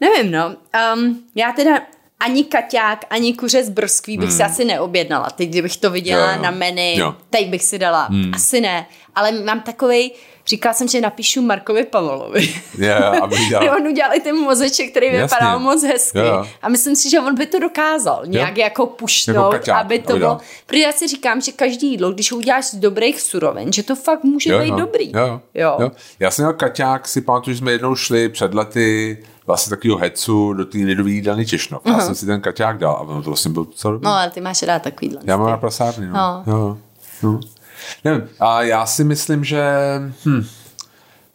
Nevím, 0.01 0.31
no. 0.31 0.55
Um, 0.95 1.23
já 1.35 1.51
teda 1.51 1.81
ani 2.19 2.43
kaťák, 2.43 3.05
ani 3.09 3.33
kuře 3.33 3.63
z 3.63 3.69
brskví 3.69 4.17
bych 4.17 4.29
hmm. 4.29 4.37
si 4.37 4.43
asi 4.43 4.65
neobjednala. 4.65 5.29
Teď, 5.29 5.49
kdybych 5.49 5.77
to 5.77 5.89
viděla 5.89 6.31
Jo, 6.31 6.37
jo. 6.37 6.43
na 6.43 6.51
menu, 6.51 6.93
Jo. 6.95 7.15
teď 7.29 7.49
bych 7.49 7.63
si 7.63 7.79
dala. 7.79 8.05
Hmm. 8.05 8.31
Asi 8.33 8.61
ne. 8.61 8.85
Ale 9.15 9.31
mám 9.31 9.61
takovej, 9.61 10.11
říkala 10.47 10.73
jsem, 10.73 10.87
že 10.87 11.01
napíšu 11.01 11.41
Markovi 11.41 11.85
Pavlovi. 11.85 12.55
Je, 12.77 12.95
aby 13.21 13.69
on 13.69 13.87
udělal 13.87 14.15
i 14.15 14.19
ten 14.19 14.35
mozeček, 14.35 14.91
který 14.91 15.05
Jasně. 15.07 15.21
vypadal 15.21 15.59
moc 15.59 15.83
hezky. 15.83 16.17
Jo. 16.19 16.45
A 16.61 16.69
myslím 16.69 16.95
si, 16.95 17.09
že 17.09 17.19
on 17.19 17.35
by 17.35 17.45
to 17.45 17.59
dokázal 17.59 18.21
nějak 18.25 18.57
jako 18.57 18.83
Jako 18.83 18.85
pušnout, 18.85 19.51
kaťák, 19.53 19.77
aby 19.77 19.99
to 19.99 20.17
bylo. 20.17 20.37
Protože 20.65 20.81
já 20.81 20.91
si 20.91 21.07
říkám, 21.07 21.41
že 21.41 21.51
každý 21.51 21.91
jídlo, 21.91 22.11
když 22.11 22.31
ho 22.31 22.37
uděláš 22.37 22.65
z 22.65 22.75
dobrých 22.75 23.21
surovin, 23.21 23.73
že 23.73 23.83
to 23.83 23.95
fakt 23.95 24.23
může 24.23 24.59
být 24.59 24.73
dobrý. 24.73 25.11
Jo, 25.15 25.41
jo. 25.53 25.77
Jo. 25.79 25.91
Já 26.19 26.31
jsem 26.31 26.45
měl 26.45 26.53
kaťák, 26.53 27.07
si 27.07 27.21
pamatuju, 27.21 27.53
že 27.53 27.57
jsme 27.59 27.71
jednou 27.71 27.95
šli 27.95 28.29
před 28.29 28.53
lety 28.53 29.17
vlastně 29.47 29.69
takového 29.69 29.97
hecu 29.97 30.53
do 30.53 30.65
té 30.65 30.77
lidové 30.77 31.09
jídelny 31.09 31.45
Češnov. 31.45 31.81
Já 31.85 31.99
jsem 31.99 32.15
si 32.15 32.25
ten 32.25 32.41
kaťák 32.41 32.77
dal 32.77 32.91
a 32.91 32.99
ono 32.99 33.21
to 33.23 33.29
vlastně 33.29 33.51
bylo 33.51 33.65
docela 33.65 33.91
dobrý. 33.93 34.05
No, 34.05 34.11
ale 34.11 34.29
ty 34.29 34.41
máš 34.41 34.63
rád 34.63 34.81
takovýhle. 34.81 35.21
Já 35.23 35.37
mám 35.37 35.49
na 35.49 35.57
prasárny, 35.57 36.07
no. 36.07 36.13
No. 36.13 36.43
Jo, 36.47 36.77
no. 37.23 37.39
Nevím, 38.03 38.29
a 38.39 38.61
já 38.63 38.85
si 38.85 39.03
myslím, 39.03 39.43
že... 39.43 39.63
Hm, 40.25 40.45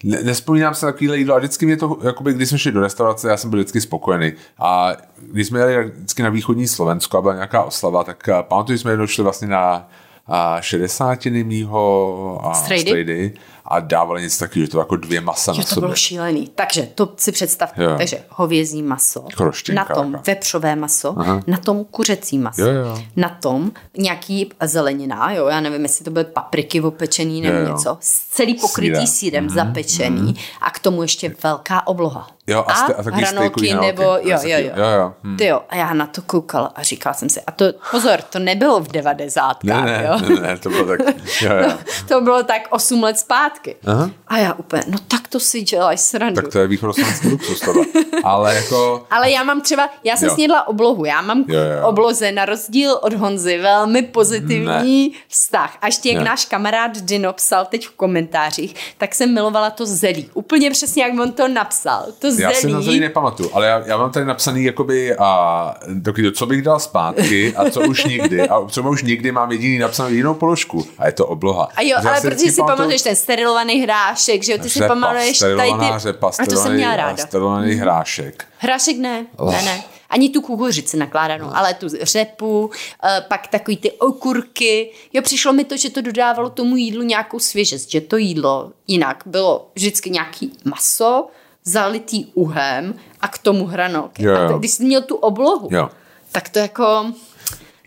ne- 0.05 0.23
Nespomínám 0.23 0.75
se 0.75 0.87
na 0.87 0.93
takovýhle 0.93 1.19
jídlo 1.19 1.35
a 1.35 1.39
vždycky 1.39 1.67
mě 1.67 1.77
to, 1.77 1.99
jakoby, 2.05 2.33
když 2.33 2.49
jsme 2.49 2.59
šli 2.59 2.73
do 2.73 2.81
restaurace, 2.81 3.29
já 3.29 3.37
jsem 3.37 3.51
byl 3.51 3.59
vždycky 3.59 3.81
spokojený. 3.81 4.33
A 4.59 4.93
když 5.33 5.47
jsme 5.47 5.61
jeli 5.61 5.85
vždycky 5.85 6.23
na 6.23 6.29
východní 6.31 6.69
Slovensko 6.69 7.19
a 7.19 7.23
byla 7.23 7.35
nějaká 7.35 7.63
oslava, 7.63 8.05
tak 8.05 8.29
a, 8.29 8.43
pamatuju, 8.43 8.77
že 8.77 8.81
jsme 8.83 8.91
jednou 8.91 9.07
šli 9.07 9.23
vlastně 9.23 9.49
na 9.49 9.89
a 10.31 10.61
60 10.61 11.25
mýho 11.25 12.41
a 12.45 12.55
Strejdy? 12.55 12.91
strejdy 12.91 13.33
a 13.71 13.81
dávali 13.81 14.23
něco 14.23 14.39
takového, 14.39 14.67
že 14.67 14.71
to 14.71 14.79
jako 14.79 14.97
dvě 14.97 15.21
masa 15.21 15.53
na 15.53 15.57
Že 15.57 15.63
to 15.63 15.69
sobě. 15.69 15.81
bylo 15.81 15.95
šílený. 15.95 16.51
Takže 16.55 16.89
to 16.95 17.13
si 17.17 17.33
představte. 17.33 17.83
Jo. 17.83 17.95
Takže 17.99 18.19
hovězí 18.29 18.83
maso, 18.83 19.25
Chroštěnka 19.37 19.85
na 19.89 19.95
tom 19.95 20.17
vepřové 20.27 20.77
maso, 20.77 21.15
Aha. 21.19 21.41
na 21.47 21.57
tom 21.57 21.85
kuřecí 21.85 22.39
maso, 22.39 22.63
Jo, 22.63 22.69
jo. 22.73 22.99
na 23.17 23.29
tom 23.29 23.71
nějaký 23.97 24.51
zelenina, 24.65 25.33
jo, 25.33 25.47
já 25.47 25.61
nevím, 25.61 25.83
jestli 25.83 26.05
to 26.05 26.11
byly 26.11 26.25
papriky 26.25 26.81
opečený 26.81 27.41
nebo 27.41 27.59
Jo, 27.59 27.65
jo. 27.67 27.69
něco, 27.77 27.99
celý 28.31 28.55
pokrytý 28.55 29.07
sírem, 29.07 29.51
zapečený 29.51 30.35
a 30.61 30.71
k 30.71 30.79
tomu 30.79 31.03
ještě 31.03 31.35
velká 31.43 31.87
obloha. 31.87 32.29
Jo, 32.47 32.65
a, 32.67 32.75
ste, 32.75 32.95
a 32.95 33.03
takový 33.03 33.23
hranolky 33.23 33.75
nebo, 33.75 34.03
jo, 34.03 34.19
jo, 34.23 34.39
jo. 34.45 34.59
jo, 34.77 34.85
jo. 34.99 35.13
Hm. 35.25 35.37
Ty 35.37 35.47
jo, 35.47 35.61
a 35.69 35.77
já 35.77 35.95
na 35.95 36.07
to 36.07 36.23
koukala 36.23 36.73
a 36.75 36.83
říkala 36.83 37.15
jsem 37.15 37.29
si, 37.29 37.41
a 37.47 37.53
to, 37.53 37.65
pozor, 37.91 38.23
to 38.23 38.39
nebylo 38.39 38.81
v 38.81 38.89
devadesátkách, 38.89 39.85
Ne, 39.85 39.99
ne, 39.99 40.07
jo. 40.09 40.29
ne, 40.29 40.41
ne, 40.41 40.59
to 40.59 40.69
bylo 40.69 40.87
tak, 40.87 41.01
jo, 41.43 41.55
jo. 41.55 41.73
to 42.09 42.21
bylo 42.21 42.43
tak 42.43 42.63
8 42.71 43.03
let 43.03 43.19
zpátky. 43.19 43.58
Aha. 43.87 44.11
A 44.29 44.39
já 44.39 44.53
úplně, 44.53 44.83
no 44.89 44.99
tak 45.09 45.29
to 45.29 45.41
si 45.41 45.63
děláš 45.63 46.01
srandu. 46.01 46.43
Tak 46.43 46.53
to 46.53 46.59
je 46.59 46.67
východoslovenský 46.67 47.29
luxus 47.29 47.61
tohle. 47.61 47.85
Ale 48.25 48.55
jako, 48.55 49.07
Ale 49.11 49.31
já 49.31 49.43
mám 49.43 49.61
třeba, 49.61 49.89
já 50.05 50.17
jsem 50.17 50.29
Jo. 50.29 50.35
snědla 50.35 50.69
oblohu, 50.69 51.05
já 51.05 51.23
mám 51.23 51.45
Jo, 51.49 51.61
jo. 51.61 51.87
obloze 51.89 52.33
na 52.33 52.45
rozdíl 52.45 52.99
od 53.03 53.13
Honzy 53.13 53.59
velmi 53.59 54.03
pozitivní 54.03 55.13
vztah. 55.29 55.79
A 55.83 55.87
ještě 55.87 56.09
jak 56.09 56.19
Ne. 56.19 56.25
náš 56.25 56.45
kamarád 56.45 56.99
Dino 56.99 57.33
psal 57.33 57.65
teď 57.71 57.87
v 57.89 57.91
komentářích, 57.91 58.75
tak 58.99 59.15
jsem 59.15 59.35
milovala 59.35 59.71
to 59.71 59.87
zelí. 59.87 60.31
Úplně 60.35 60.71
přesně, 60.71 61.03
jak 61.03 61.13
on 61.21 61.33
to 61.33 61.49
napsal. 61.49 62.07
To 62.19 62.27
Já 62.27 62.53
si 62.53 62.67
na 62.67 62.73
zelí 62.73 62.85
zelí. 62.85 63.01
nepamatuju, 63.01 63.51
ale 63.53 63.67
já, 63.67 63.83
já 63.87 63.97
mám 63.97 64.11
tady 64.13 64.27
napsaný 64.27 64.65
jakoby 64.65 65.17
a 65.17 65.75
to, 66.05 66.13
co 66.35 66.47
bych 66.47 66.63
dal 66.63 66.81
zpátky 66.81 67.55
a 67.57 67.71
co 67.71 67.81
už 67.81 68.05
nikdy. 68.05 68.49
A 68.49 68.67
co 68.69 68.83
už 68.83 69.03
nikdy 69.03 69.33
mám 69.33 69.53
jediný 69.53 69.79
napsanou 69.79 70.09
jedinou 70.09 70.35
položku 70.35 70.87
a 70.99 71.07
je 71.07 71.13
to 71.13 71.27
obloha. 71.27 71.69
A 71.77 71.83
jo, 71.83 71.89
já 72.05 72.11
ale 72.11 72.21
protože 72.21 72.51
si 72.51 72.61
pamatuješ 72.61 73.03
ten 73.03 73.17
sterilovaný 73.49 73.81
hrášek, 73.83 74.43
že 74.43 74.53
jo, 74.53 74.59
ty 74.59 74.71
si 74.71 74.81
pamatuješ 74.89 75.39
tady 75.39 75.73
ty... 75.73 75.87
řepa, 75.99 76.31
A 76.39 76.47
to 76.47 76.57
jsem 76.57 76.73
měla 76.75 76.97
ráda. 76.97 77.27
Sterilovaný 77.27 77.73
hrášek. 77.75 78.45
Hrášek 78.59 78.97
ne, 78.99 79.27
Oh. 79.37 79.53
ne, 79.53 79.63
ne. 79.63 79.83
Ani 80.11 80.29
tu 80.29 80.41
kukuřici 80.41 80.97
nakládanou, 80.97 81.51
ale 81.55 81.75
tu 81.75 81.87
řepu, 82.03 82.71
eh, 83.05 83.25
pak 83.29 83.47
takový 83.49 83.77
ty 83.77 83.93
okurky. 83.93 84.91
Jo, 85.13 85.23
přišlo 85.23 85.53
mi 85.53 85.65
to, 85.65 85.77
že 85.77 85.91
to 85.91 86.01
dodávalo 86.01 86.51
tomu 86.51 86.77
jídlu 86.77 87.03
nějakou 87.03 87.39
svěžest, 87.39 87.91
že 87.91 88.01
to 88.01 88.17
jídlo 88.17 88.73
jinak 88.87 89.23
bylo 89.27 89.71
vždycky 89.75 90.11
nějaký 90.11 90.53
maso, 90.65 91.27
zalitý 91.65 92.27
uhem 92.35 92.95
a 93.21 93.29
k 93.29 93.39
tomu 93.39 93.67
hranolky. 93.67 94.23
Jo, 94.25 94.35
A 94.37 94.49
to, 94.49 94.59
když 94.59 94.71
jsi 94.71 94.85
měl 94.85 95.03
tu 95.03 95.17
oblohu, 95.17 95.69
Jo. 95.71 95.89
tak 96.33 96.49
to 96.49 96.59
jako... 96.59 97.07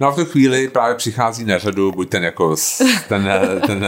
No 0.01 0.07
a 0.07 0.11
v 0.11 0.15
tu 0.15 0.25
chvíli 0.25 0.67
právě 0.67 0.95
přichází 0.95 1.45
na 1.45 1.57
řadu 1.57 1.91
buď 1.91 2.09
ten 2.09 2.23
jako 2.23 2.55
ten, 3.09 3.27
eh, 3.27 3.59
ten 3.67 3.85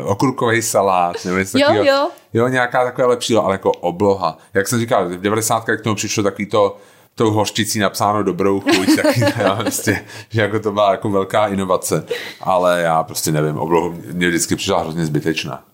uh, 0.00 0.10
okurkový 0.10 0.62
salát, 0.62 1.24
nebo 1.24 1.38
něco 1.38 1.58
Jo, 1.58 1.66
takového. 1.66 1.86
jo. 1.86 2.10
jo, 2.32 2.48
nějaká 2.48 2.84
taková 2.84 3.08
lepší, 3.08 3.36
ale 3.36 3.54
jako 3.54 3.70
obloha. 3.72 4.38
Jak 4.54 4.68
jsem 4.68 4.80
říkal, 4.80 5.08
v 5.08 5.20
90. 5.20 5.64
k 5.64 5.80
tomu 5.80 5.96
přišlo 5.96 6.22
takový 6.22 6.46
to 6.46 6.76
tou 7.14 7.30
hořčicí 7.30 7.78
napsáno 7.78 8.22
dobrou 8.22 8.60
chuť, 8.60 8.96
taky, 9.02 9.20
já, 9.42 9.54
prostě, 9.54 10.04
že 10.30 10.40
jako 10.40 10.60
to 10.60 10.72
byla 10.72 10.90
jako 10.90 11.10
velká 11.10 11.46
inovace, 11.46 12.06
ale 12.40 12.80
já 12.80 13.02
prostě 13.02 13.32
nevím, 13.32 13.58
oblohu 13.58 13.98
mě 14.12 14.28
vždycky 14.28 14.56
přišla 14.56 14.80
hrozně 14.80 15.06
zbytečná. 15.06 15.64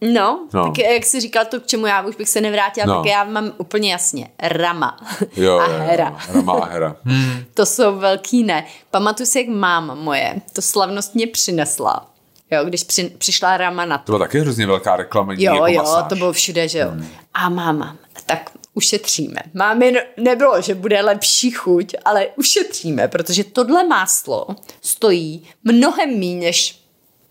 No, 0.00 0.48
No. 0.52 0.64
tak 0.66 0.78
jak 0.78 1.04
jsi 1.04 1.20
říkal 1.20 1.44
to, 1.44 1.60
k 1.60 1.66
čemu 1.66 1.86
já 1.86 2.02
už 2.02 2.16
bych 2.16 2.28
se 2.28 2.40
nevrátila, 2.40 2.86
No. 2.86 2.94
tak 2.96 3.06
já 3.06 3.24
mám 3.24 3.52
úplně 3.58 3.92
jasně 3.92 4.28
Rama 4.42 4.96
Jo, 5.36 5.58
a 5.58 5.66
jo, 5.66 5.72
jo, 5.72 5.78
Hera. 5.78 6.18
Rama 6.34 6.52
a 6.52 6.64
Hera. 6.66 6.96
To 7.54 7.66
jsou 7.66 7.98
velký 7.98 8.44
ne. 8.44 8.64
Pamatuju 8.90 9.26
si, 9.26 9.38
jak 9.38 9.48
máma 9.48 9.94
moje 9.94 10.34
to 10.52 10.62
slavnostně 10.62 11.26
přinesla. 11.26 12.10
Jo, 12.50 12.64
když 12.64 12.84
při, 12.84 13.04
přišla 13.18 13.56
Rama 13.56 13.84
na 13.84 13.98
To 13.98 14.04
to. 14.04 14.12
byla 14.12 14.18
taky 14.26 14.40
hrozně 14.40 14.66
velká 14.66 14.96
reklamní 14.96 15.44
Jo, 15.44 15.54
jako 15.54 15.66
jo, 15.66 15.82
masáž. 15.82 16.04
to 16.08 16.14
bylo 16.16 16.32
všude, 16.32 16.68
že 16.68 16.78
jo. 16.78 16.88
A 17.34 17.48
máma, 17.48 17.96
tak 18.26 18.50
ušetříme. 18.74 19.40
Mámě 19.54 19.92
no- 19.92 20.00
nebylo, 20.24 20.60
že 20.62 20.74
bude 20.74 21.00
lepší 21.00 21.50
chuť, 21.50 21.94
ale 22.04 22.26
ušetříme, 22.36 23.08
protože 23.08 23.44
tohle 23.44 23.86
máslo 23.86 24.46
stojí 24.80 25.48
mnohem 25.64 26.10
méně 26.18 26.46
než 26.46 26.80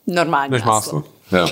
normální 0.08 0.52
Než 0.52 0.64
máslo. 0.64 1.00
máslo. 1.00 1.40
Jo. 1.40 1.48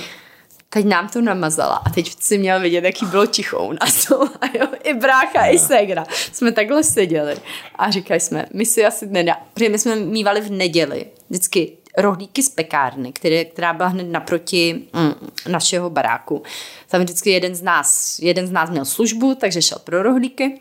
Teď 0.74 0.86
nám 0.86 1.08
to 1.08 1.20
namazala 1.20 1.74
a 1.74 1.90
teď 1.90 2.12
si 2.20 2.38
měl 2.38 2.60
vidět, 2.60 2.84
jaký 2.84 3.06
bylo 3.06 3.26
ticho 3.26 3.64
u 3.64 3.72
nás. 3.72 4.10
A 4.40 4.46
jo, 4.58 4.66
I 4.84 4.94
brácha, 4.94 5.46
i 5.46 5.58
segra. 5.58 6.04
Jsme 6.32 6.52
takhle 6.52 6.84
seděli 6.84 7.36
a 7.76 7.90
říkali 7.90 8.20
jsme, 8.20 8.46
my 8.54 8.66
si 8.66 8.86
asi 8.86 9.06
nedá, 9.06 9.36
protože 9.54 9.68
my 9.68 9.78
jsme 9.78 9.96
mývali 9.96 10.40
v 10.40 10.50
neděli 10.50 11.06
vždycky 11.30 11.72
rohlíky 11.98 12.42
z 12.42 12.48
pekárny, 12.48 13.12
které, 13.12 13.44
která 13.44 13.72
byla 13.72 13.88
hned 13.88 14.04
naproti 14.04 14.82
mm, 14.92 15.12
našeho 15.48 15.90
baráku. 15.90 16.42
Tam 16.88 17.00
vždycky 17.00 17.30
jeden 17.30 17.54
z 17.54 17.62
nás, 17.62 18.18
jeden 18.18 18.46
z 18.46 18.50
nás 18.50 18.70
měl 18.70 18.84
službu, 18.84 19.34
takže 19.34 19.62
šel 19.62 19.78
pro 19.84 20.02
rohlíky. 20.02 20.60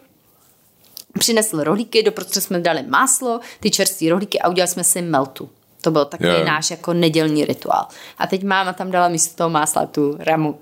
Přinesl 1.19 1.63
rohlíky, 1.63 2.03
doprostřed 2.03 2.41
jsme 2.41 2.59
dali 2.59 2.83
máslo, 2.83 3.39
ty 3.59 3.71
čerstvé 3.71 4.09
rohlíky 4.09 4.39
a 4.39 4.49
udělali 4.49 4.71
jsme 4.71 4.83
si 4.83 5.01
meltu. 5.01 5.49
To 5.81 5.91
byl 5.91 6.05
takový 6.05 6.29
jo. 6.29 6.45
náš 6.45 6.71
jako 6.71 6.93
nedělní 6.93 7.45
rituál. 7.45 7.87
A 8.17 8.27
teď 8.27 8.43
máma 8.43 8.73
tam 8.73 8.91
dala 8.91 9.07
místo 9.07 9.35
toho 9.37 9.49
másla 9.49 9.85
tu 9.85 10.17
ramu. 10.19 10.59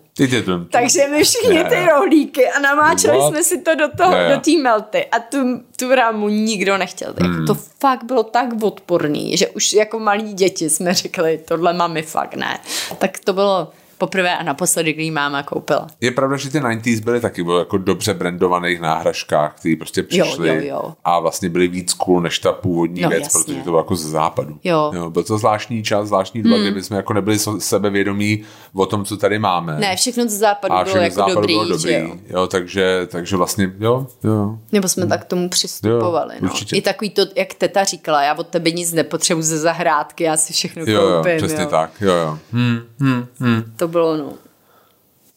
Takže 0.72 1.08
my 1.08 1.24
všichni 1.24 1.64
Ne. 1.64 1.70
ty 1.70 1.86
rohlíky 1.86 2.48
a 2.50 2.60
namáčeli 2.60 3.18
What? 3.18 3.28
jsme 3.30 3.44
si 3.44 3.62
to 3.62 3.76
do 3.76 3.86
toho, 3.98 4.18
jo. 4.18 4.30
do 4.36 4.40
té 4.40 4.52
melty 4.62 5.06
a 5.06 5.20
tu, 5.20 5.38
tu 5.80 5.96
ramu 5.96 6.30
nikdo 6.30 6.78
nechtěl. 6.78 7.14
Jako 7.24 7.46
to 7.48 7.54
fakt 7.80 8.04
bylo 8.04 8.24
tak 8.24 8.64
odporný, 8.64 9.38
že 9.38 9.48
už 9.48 9.74
jako 9.74 10.00
malí 10.00 10.34
děti 10.34 10.70
jsme 10.70 10.94
řekli, 10.94 11.40
tohle 11.48 11.74
mami 11.74 12.02
fakt 12.02 12.36
ne. 12.36 12.60
Tak 12.98 13.20
to 13.20 13.34
bylo 13.34 13.72
poprvé 14.00 14.38
a 14.38 14.44
naposledy, 14.44 14.94
kdy 14.94 15.12
máma 15.12 15.44
koupila. 15.44 15.88
Je 16.02 16.12
pravda, 16.12 16.38
že 16.38 16.50
ty 16.50 16.60
90s 16.60 17.04
byly 17.04 17.20
taky 17.20 17.44
bylo 17.44 17.60
jako 17.60 17.78
dobře 17.78 18.14
brandovaných 18.14 18.82
náhražkách, 18.82 19.56
které 19.60 19.76
prostě 19.76 20.04
přišly 20.04 20.48
jo, 20.50 20.56
jo. 20.84 20.94
a 21.06 21.20
vlastně 21.20 21.50
byly 21.50 21.68
víc 21.68 21.94
cool 21.94 22.22
než 22.22 22.40
ta 22.40 22.52
původní 22.52 23.02
No, 23.02 23.10
věc, 23.10 23.24
jasně. 23.24 23.44
protože 23.44 23.58
to 23.58 23.64
bylo 23.64 23.78
jako 23.78 23.96
ze 23.96 24.10
západu. 24.10 24.60
Jo. 24.64 24.92
jo 24.96 25.10
byl 25.10 25.24
to 25.24 25.38
zvláštní 25.38 25.84
čas, 25.84 26.08
zvláštní 26.08 26.44
doba, 26.44 26.56
hmm. 26.56 26.66
kdyby 26.66 26.84
jsme 26.84 26.98
jako 26.98 27.14
nebyli 27.14 27.40
sebevědomí 27.60 28.44
o 28.74 28.86
tom, 28.86 29.06
co 29.06 29.18
tady 29.18 29.40
máme. 29.40 29.80
Ne, 29.80 29.96
všechno 29.96 30.24
z 30.28 30.32
západu 30.32 30.74
a 30.74 30.84
bylo 30.84 30.98
jako 30.98 31.16
západu 31.16 31.36
dobrý, 31.36 31.54
bylo 31.54 31.66
dobrý. 31.70 31.94
jo. 31.94 32.16
jo, 32.30 32.48
takže, 32.48 33.08
takže 33.12 33.36
vlastně, 33.36 33.72
jo, 33.80 34.08
jo. 34.24 34.58
Nebo 34.72 34.88
jsme 34.88 35.08
tak 35.08 35.22
k 35.22 35.26
tomu 35.26 35.50
přistupovali. 35.50 36.36
Jo, 36.36 36.40
no. 36.42 36.50
určitě. 36.50 36.76
I 36.76 36.82
takový 36.82 37.10
to, 37.10 37.22
jak 37.36 37.54
teta 37.54 37.84
říkala, 37.84 38.24
já 38.24 38.34
od 38.34 38.48
tebe 38.48 38.72
nic 38.72 38.94
nepotřebuji 38.94 39.42
ze 39.42 39.58
zahrádky, 39.58 40.24
já 40.24 40.38
si 40.38 40.54
všechno 40.54 40.84
Jo, 40.88 41.02
jo, 41.02 41.18
koupím. 41.18 41.38
přesně 41.38 41.64
jo. 41.64 41.70
tak, 41.70 41.92
jo, 42.02 42.14
jo. 42.14 42.40
Hmm, 42.52 42.80
hmm, 43.00 43.26
hmm. 43.40 43.64
To 43.76 43.88
bylo, 43.90 44.18
no. 44.18 44.34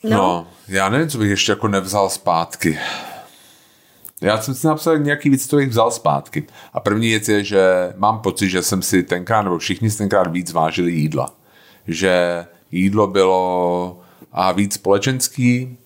No. 0.05 0.11
No. 0.11 0.47
já 0.69 0.89
nevím, 0.89 1.09
co 1.09 1.19
bych 1.19 1.31
ještě 1.31 1.53
jako 1.53 1.69
nevzal 1.69 2.11
zpátky. 2.11 2.79
Já 4.21 4.43
jsem 4.43 4.55
si 4.55 4.67
napsal 4.67 4.99
nějaký 4.99 5.29
věc, 5.29 5.47
co 5.47 5.57
bych 5.57 5.69
vzal 5.69 5.91
zpátky. 5.91 6.47
A 6.73 6.81
první 6.81 7.09
věc 7.09 7.29
je, 7.29 7.45
že 7.45 7.93
mám 7.97 8.19
pocit, 8.19 8.49
že 8.49 8.63
jsem 8.63 8.83
si 8.83 9.03
tenkrát, 9.03 9.43
nebo 9.43 9.59
všichni 9.59 9.91
si 9.91 9.99
tenkrát 9.99 10.33
víc 10.33 10.53
vážili 10.53 10.93
jídla. 10.93 11.35
Že 11.87 12.47
jídlo 12.71 13.07
bylo 13.07 14.01
a 14.33 14.53
víc 14.53 14.75
společenský 14.75 15.79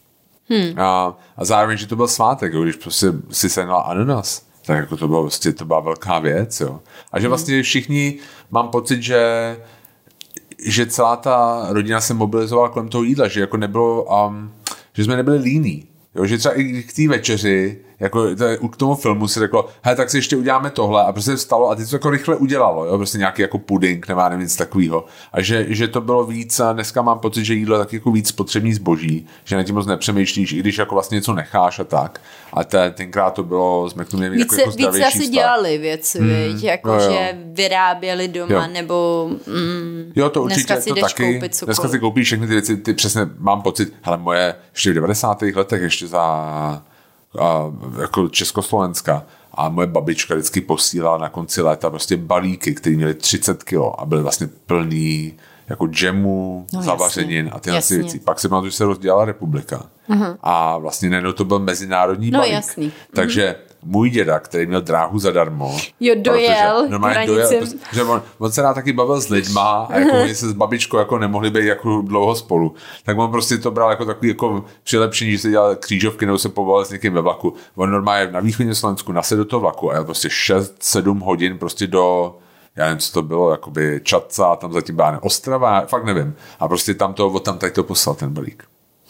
hmm. 0.48 0.80
a, 0.80 1.18
a 1.36 1.44
zároveň, 1.44 1.78
že 1.78 1.86
to 1.86 1.96
byl 1.96 2.08
svátek, 2.08 2.52
jo, 2.52 2.62
když 2.62 2.76
prostě 2.76 3.06
si 3.30 3.48
sehnal 3.48 3.84
ananas, 3.86 4.46
tak 4.66 4.76
jako 4.76 4.96
to 4.96 5.08
bylo 5.08 5.22
prostě, 5.22 5.52
to 5.52 5.64
byla 5.64 5.80
velká 5.80 6.18
věc, 6.18 6.60
jo. 6.60 6.80
A 7.12 7.20
že 7.20 7.28
vlastně 7.28 7.62
všichni, 7.62 8.18
mám 8.50 8.68
pocit, 8.68 9.02
že 9.02 9.56
že 10.64 10.86
celá 10.86 11.16
ta 11.16 11.66
rodina 11.68 12.00
se 12.00 12.14
mobilizovala 12.14 12.68
kolem 12.68 12.88
toho 12.88 13.04
jídla, 13.04 13.28
že 13.28 13.40
jako 13.40 13.56
nebylo, 13.56 14.04
um, 14.28 14.52
že 14.92 15.04
jsme 15.04 15.16
nebyli 15.16 15.38
líní. 15.38 15.88
Jo, 16.14 16.26
že 16.26 16.38
třeba 16.38 16.58
i 16.58 16.82
k 16.82 16.92
té 16.92 17.08
večeři 17.08 17.80
jako 18.00 18.26
k 18.70 18.76
tomu 18.76 18.94
filmu 18.94 19.28
si 19.28 19.40
řeklo, 19.40 19.68
he, 19.82 19.96
tak 19.96 20.10
si 20.10 20.18
ještě 20.18 20.36
uděláme 20.36 20.70
tohle 20.70 21.04
a 21.04 21.12
prostě 21.12 21.36
vstalo 21.36 21.70
a 21.70 21.74
ty 21.74 21.86
to 21.86 21.96
jako 21.96 22.10
rychle 22.10 22.36
udělalo, 22.36 22.84
jo, 22.84 22.96
prostě 22.96 23.18
nějaký 23.18 23.42
jako 23.42 23.58
puding 23.58 24.08
nebo 24.08 24.22
nevím 24.22 24.40
nic 24.40 24.56
takového. 24.56 25.04
A 25.32 25.42
že, 25.42 25.66
že, 25.68 25.88
to 25.88 26.00
bylo 26.00 26.26
víc, 26.26 26.60
a 26.60 26.72
dneska 26.72 27.02
mám 27.02 27.18
pocit, 27.18 27.44
že 27.44 27.54
jídlo 27.54 27.76
je 27.76 27.84
tak 27.84 27.92
jako 27.92 28.10
víc 28.10 28.32
potřební 28.32 28.74
zboží, 28.74 29.26
že 29.44 29.56
na 29.56 29.62
tím 29.62 29.74
moc 29.74 29.86
nepřemýšlíš, 29.86 30.52
i 30.52 30.60
když 30.60 30.78
jako 30.78 30.94
vlastně 30.94 31.14
něco 31.14 31.32
necháš 31.32 31.78
a 31.78 31.84
tak. 31.84 32.20
A 32.52 32.64
ten, 32.64 32.92
tenkrát 32.92 33.30
to 33.30 33.42
bylo, 33.42 33.90
jsme 33.90 34.04
k 34.04 34.08
tomu 34.08 34.22
více, 34.22 34.38
jako, 34.38 34.54
jako 34.56 34.70
více 34.70 35.04
asi 35.04 35.18
stav. 35.18 35.30
dělali 35.30 35.78
věci, 35.78 36.18
hmm, 36.18 36.58
jako 36.62 36.88
jo, 36.88 36.94
jo. 36.94 37.10
že 37.10 37.38
vyráběli 37.44 38.28
doma 38.28 38.54
jo. 38.54 38.72
nebo 38.72 39.30
mm, 39.46 40.12
jo, 40.16 40.30
to 40.30 40.42
určitě, 40.42 40.66
dneska 40.66 40.80
si 40.80 40.88
to 40.88 41.00
taky, 41.00 41.32
koupit 41.32 41.54
cokoliv. 41.54 41.66
Dneska 41.66 41.88
si 41.88 41.98
koupíš 41.98 42.26
všechny 42.26 42.46
ty 42.46 42.52
věci, 42.52 42.76
ty 42.76 42.94
přesně 42.94 43.20
mám 43.38 43.62
pocit, 43.62 43.92
hele 44.02 44.16
moje 44.16 44.54
ještě 44.72 44.90
v 44.90 44.94
90. 44.94 45.42
letech, 45.42 45.82
ještě 45.82 46.06
za 46.06 46.82
a, 47.38 47.72
jako 48.00 48.28
Československa 48.28 49.22
a 49.54 49.68
moje 49.68 49.86
babička 49.86 50.34
vždycky 50.34 50.60
posílala 50.60 51.18
na 51.18 51.28
konci 51.28 51.62
léta 51.62 51.90
prostě 51.90 52.16
balíky, 52.16 52.74
které 52.74 52.96
měly 52.96 53.14
30 53.14 53.62
kilo 53.62 54.00
a 54.00 54.06
byly 54.06 54.22
vlastně 54.22 54.48
plný 54.66 55.34
jako 55.68 55.86
džemu, 55.86 56.66
no, 56.72 56.82
zavařenin 56.82 57.50
a 57.52 57.60
tyhle 57.60 57.80
věci. 57.90 58.18
Pak 58.18 58.40
se 58.40 58.48
pamatuju, 58.48 58.70
že 58.70 58.76
se 58.76 58.84
rozdělala 58.84 59.24
republika. 59.24 59.86
Uh-huh. 60.08 60.36
A 60.42 60.78
vlastně 60.78 61.10
najednou 61.10 61.32
to 61.32 61.44
byl 61.44 61.58
mezinárodní 61.58 62.30
no, 62.30 62.38
balík. 62.38 62.52
Jasný. 62.52 62.92
Takže 63.14 63.56
uh-huh 63.58 63.65
můj 63.86 64.10
děda, 64.10 64.38
který 64.38 64.66
měl 64.66 64.80
dráhu 64.80 65.18
zadarmo. 65.18 65.76
Jo, 66.00 66.14
dojel. 66.18 66.88
Normálně 66.88 67.26
dojel, 67.26 67.50
že 67.92 68.04
on, 68.04 68.22
on, 68.38 68.52
se 68.52 68.62
rád 68.62 68.74
taky 68.74 68.92
bavil 68.92 69.20
s 69.20 69.28
lidma 69.28 69.86
a 69.90 69.98
jako 69.98 70.16
oni 70.22 70.34
se 70.34 70.48
s 70.48 70.52
babičkou 70.52 70.98
jako 70.98 71.18
nemohli 71.18 71.50
být 71.50 71.64
jako 71.64 72.02
dlouho 72.02 72.34
spolu. 72.34 72.74
Tak 73.04 73.18
on 73.18 73.30
prostě 73.30 73.58
to 73.58 73.70
bral 73.70 73.90
jako 73.90 74.04
takový 74.04 74.28
jako 74.28 74.64
přilepšení, 74.82 75.30
že 75.30 75.38
se 75.38 75.50
dělal 75.50 75.76
křížovky 75.76 76.26
nebo 76.26 76.38
se 76.38 76.48
povolal 76.48 76.84
s 76.84 76.90
někým 76.90 77.12
ve 77.12 77.20
vlaku. 77.20 77.54
On 77.74 77.90
normálně 77.90 78.32
na 78.32 78.40
východním 78.40 78.74
Slovensku 78.74 79.12
nasedl 79.12 79.44
do 79.44 79.50
toho 79.50 79.60
vlaku 79.60 79.90
a 79.90 79.94
jel 79.94 80.04
prostě 80.04 80.28
6-7 80.28 81.24
hodin 81.24 81.58
prostě 81.58 81.86
do 81.86 82.36
já 82.76 82.84
nevím, 82.84 82.98
co 82.98 83.12
to 83.12 83.22
bylo, 83.22 83.50
jakoby 83.50 84.00
Čatca, 84.04 84.56
tam 84.56 84.72
zatím 84.72 84.96
byla 84.96 85.22
Ostrava, 85.22 85.86
fakt 85.86 86.04
nevím. 86.04 86.34
A 86.60 86.68
prostě 86.68 86.94
tam 86.94 87.14
to, 87.14 87.28
od 87.28 87.44
tam 87.44 87.58
tady 87.58 87.72
to 87.72 87.82
poslal 87.82 88.16
ten 88.16 88.30
balík. 88.30 88.64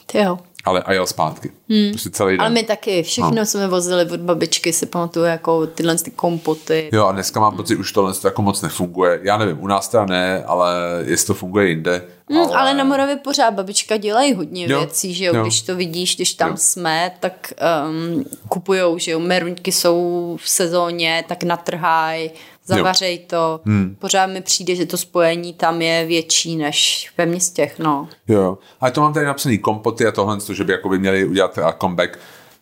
Ty 0.06 0.18
jo 0.18 0.38
ale 0.66 0.82
a 0.82 0.92
jel 0.92 1.06
zpátky. 1.06 1.50
Hmm. 1.68 1.90
Prostě 1.90 2.10
celý 2.10 2.32
den. 2.32 2.40
Ale 2.40 2.50
my 2.50 2.62
taky, 2.62 3.02
všechno 3.02 3.30
no. 3.30 3.46
jsme 3.46 3.68
vozili 3.68 4.10
od 4.10 4.20
babičky, 4.20 4.72
si 4.72 4.86
pamatuju, 4.86 5.24
jako 5.26 5.66
tyhle 5.66 5.98
ty 5.98 6.10
kompoty. 6.10 6.90
Jo 6.92 7.06
a 7.06 7.12
dneska 7.12 7.40
mám 7.40 7.56
pocit, 7.56 7.76
už 7.76 7.92
tohle 7.92 8.14
jako 8.24 8.42
moc 8.42 8.62
nefunguje. 8.62 9.20
Já 9.22 9.38
nevím, 9.38 9.62
u 9.62 9.66
nás 9.66 9.88
teda 9.88 10.04
ne, 10.06 10.44
ale 10.44 10.74
jestli 11.04 11.26
to 11.26 11.34
funguje 11.34 11.68
jinde. 11.68 12.02
Hmm, 12.30 12.42
ale... 12.42 12.56
ale 12.56 12.74
na 12.74 12.84
Moravě 12.84 13.16
pořád 13.16 13.54
babička 13.54 13.96
dělají 13.96 14.34
hodně 14.34 14.66
jo. 14.68 14.78
věcí, 14.78 15.14
že 15.14 15.24
jo? 15.24 15.34
jo, 15.34 15.42
když 15.42 15.62
to 15.62 15.76
vidíš, 15.76 16.16
když 16.16 16.34
tam 16.34 16.50
jo. 16.50 16.56
jsme, 16.56 17.12
tak 17.20 17.52
um, 17.88 18.24
kupujou, 18.48 18.98
že 18.98 19.10
jo, 19.10 19.20
meruňky 19.20 19.72
jsou 19.72 20.36
v 20.42 20.48
sezóně, 20.48 21.24
tak 21.28 21.42
natrhají 21.42 22.30
zavařej 22.66 23.14
jo. 23.14 23.26
to. 23.26 23.60
Hmm. 23.64 23.96
Pořád 23.98 24.26
mi 24.26 24.40
přijde, 24.40 24.74
že 24.74 24.86
to 24.86 24.96
spojení 24.96 25.54
tam 25.54 25.82
je 25.82 26.06
větší 26.06 26.56
než 26.56 27.10
ve 27.18 27.26
městech, 27.26 27.78
no. 27.78 28.08
Jo, 28.28 28.58
ale 28.80 28.90
to 28.90 29.00
mám 29.00 29.12
tady 29.12 29.26
napsaný 29.26 29.58
kompoty 29.58 30.06
a 30.06 30.12
tohle, 30.12 30.38
že 30.52 30.64
by 30.64 30.72
jako 30.72 30.88
by 30.88 30.98
měli 30.98 31.24
udělat 31.24 31.58
comeback. 31.80 32.18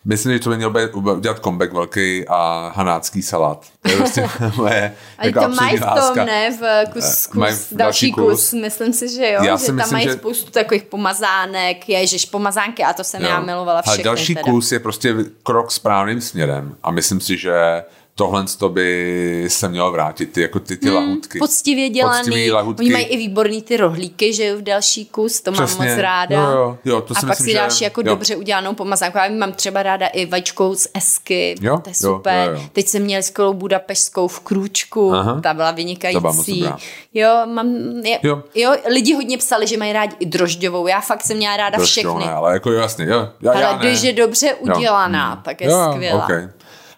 Myslím, 0.07 0.33
že 0.33 0.39
to 0.39 0.49
by 0.49 0.57
měl 0.57 0.69
být 0.69 0.93
udělat 0.93 1.43
comeback 1.43 1.73
velký 1.73 2.25
a 2.27 2.71
hanácký 2.75 3.21
salát. 3.21 3.65
To 3.81 3.89
je 3.89 3.97
prostě 3.97 4.29
moje 4.55 4.95
Ale 5.17 5.27
jako 5.27 5.39
to 5.39 5.49
mají 5.49 5.77
v 5.77 5.81
tom, 5.81 6.25
ne? 6.25 6.51
V 6.51 6.91
kus, 6.93 7.27
kus 7.27 7.71
v 7.71 7.75
další 7.75 8.11
kus. 8.11 8.23
kus. 8.23 8.53
Myslím 8.53 8.93
si, 8.93 9.09
že 9.09 9.31
jo. 9.31 9.43
Já 9.43 9.57
že 9.57 9.65
tam 9.65 9.75
myslím, 9.75 9.93
mají 9.93 10.07
že... 10.07 10.13
spoustu 10.13 10.51
takových 10.51 10.83
pomazánek, 10.83 11.89
ježiš, 11.89 12.25
pomazánky 12.25 12.83
a 12.83 12.93
to 12.93 13.03
jsem 13.03 13.21
jo. 13.21 13.27
já 13.27 13.39
milovala 13.39 13.81
všechny. 13.81 13.95
Ale 13.95 14.03
další 14.03 14.35
teda. 14.35 14.51
kus 14.51 14.71
je 14.71 14.79
prostě 14.79 15.15
krok 15.43 15.71
správným 15.71 16.21
směrem 16.21 16.75
a 16.83 16.91
myslím 16.91 17.21
si, 17.21 17.37
že 17.37 17.83
tohle 18.17 18.45
to 18.57 18.69
by 18.69 19.45
se 19.47 19.69
mělo 19.69 19.91
vrátit, 19.91 20.31
ty, 20.31 20.41
jako 20.41 20.59
ty, 20.59 20.77
ty 20.77 20.87
hmm, 20.87 20.95
lahutky. 20.95 21.39
Poctivě 21.39 21.89
dělaný. 21.89 22.51
lahutky. 22.51 22.83
Oni 22.83 22.91
mají 22.91 23.05
i 23.05 23.17
výborný 23.17 23.61
ty 23.61 23.77
rohlíky, 23.77 24.33
že 24.33 24.45
jo, 24.45 24.57
v 24.57 24.61
další 24.61 25.05
kus, 25.05 25.41
to 25.41 25.51
Přesně. 25.51 25.79
mám 25.79 25.87
moc 25.87 25.97
ráda. 25.97 26.35
Jo, 26.35 26.49
jo, 26.49 26.77
jo, 26.85 27.01
to 27.01 27.13
a 27.17 27.19
si 27.19 27.25
pak 27.25 27.29
myslím, 27.29 27.47
si 27.47 27.53
dáš 27.53 27.73
že, 27.73 27.85
jako 27.85 28.01
jo. 28.01 28.03
dobře 28.03 28.35
udělanou 28.35 28.73
pomazánku. 28.73 29.17
Já 29.17 29.29
mám 29.29 29.51
třeba 29.51 29.83
ráda 29.83 30.07
i 30.07 30.25
vačkou 30.25 30.75
z 30.75 30.87
Esky, 30.93 31.55
jo, 31.61 31.79
to 31.83 31.89
je 31.89 31.93
super. 31.93 32.47
Jo, 32.47 32.53
jo, 32.53 32.61
jo. 32.61 32.69
Teď 32.73 32.87
jsem 32.87 33.01
měl 33.01 33.23
skvělou 33.23 33.53
budapešskou 33.53 34.27
v 34.27 34.39
krůčku, 34.39 35.13
Aha. 35.13 35.41
ta 35.41 35.53
byla 35.53 35.71
vynikající. 35.71 36.63
Ta 36.63 36.77
jo, 37.13 37.29
mám, 37.45 37.75
je, 38.03 38.19
jo. 38.23 38.43
jo, 38.55 38.75
lidi 38.89 39.13
hodně 39.13 39.37
psali, 39.37 39.67
že 39.67 39.77
mají 39.77 39.93
rádi 39.93 40.15
i 40.19 40.25
drožďovou, 40.25 40.87
já 40.87 41.01
fakt 41.01 41.23
jsem 41.23 41.37
měla 41.37 41.57
ráda 41.57 41.77
Drožďou, 41.77 42.17
všechny. 42.17 42.33
Ale 42.33 42.53
jako 42.53 42.71
jasně, 42.71 43.05
jo. 43.05 43.29
Já, 43.41 43.51
ale 43.51 43.61
já 43.61 43.77
když 43.77 44.01
je 44.01 44.13
dobře 44.13 44.53
udělaná, 44.53 45.33
jo. 45.35 45.41
tak 45.45 45.61
je 45.61 45.67
jo, 45.67 45.89
skvělá. 45.91 46.23
Okay. 46.23 46.49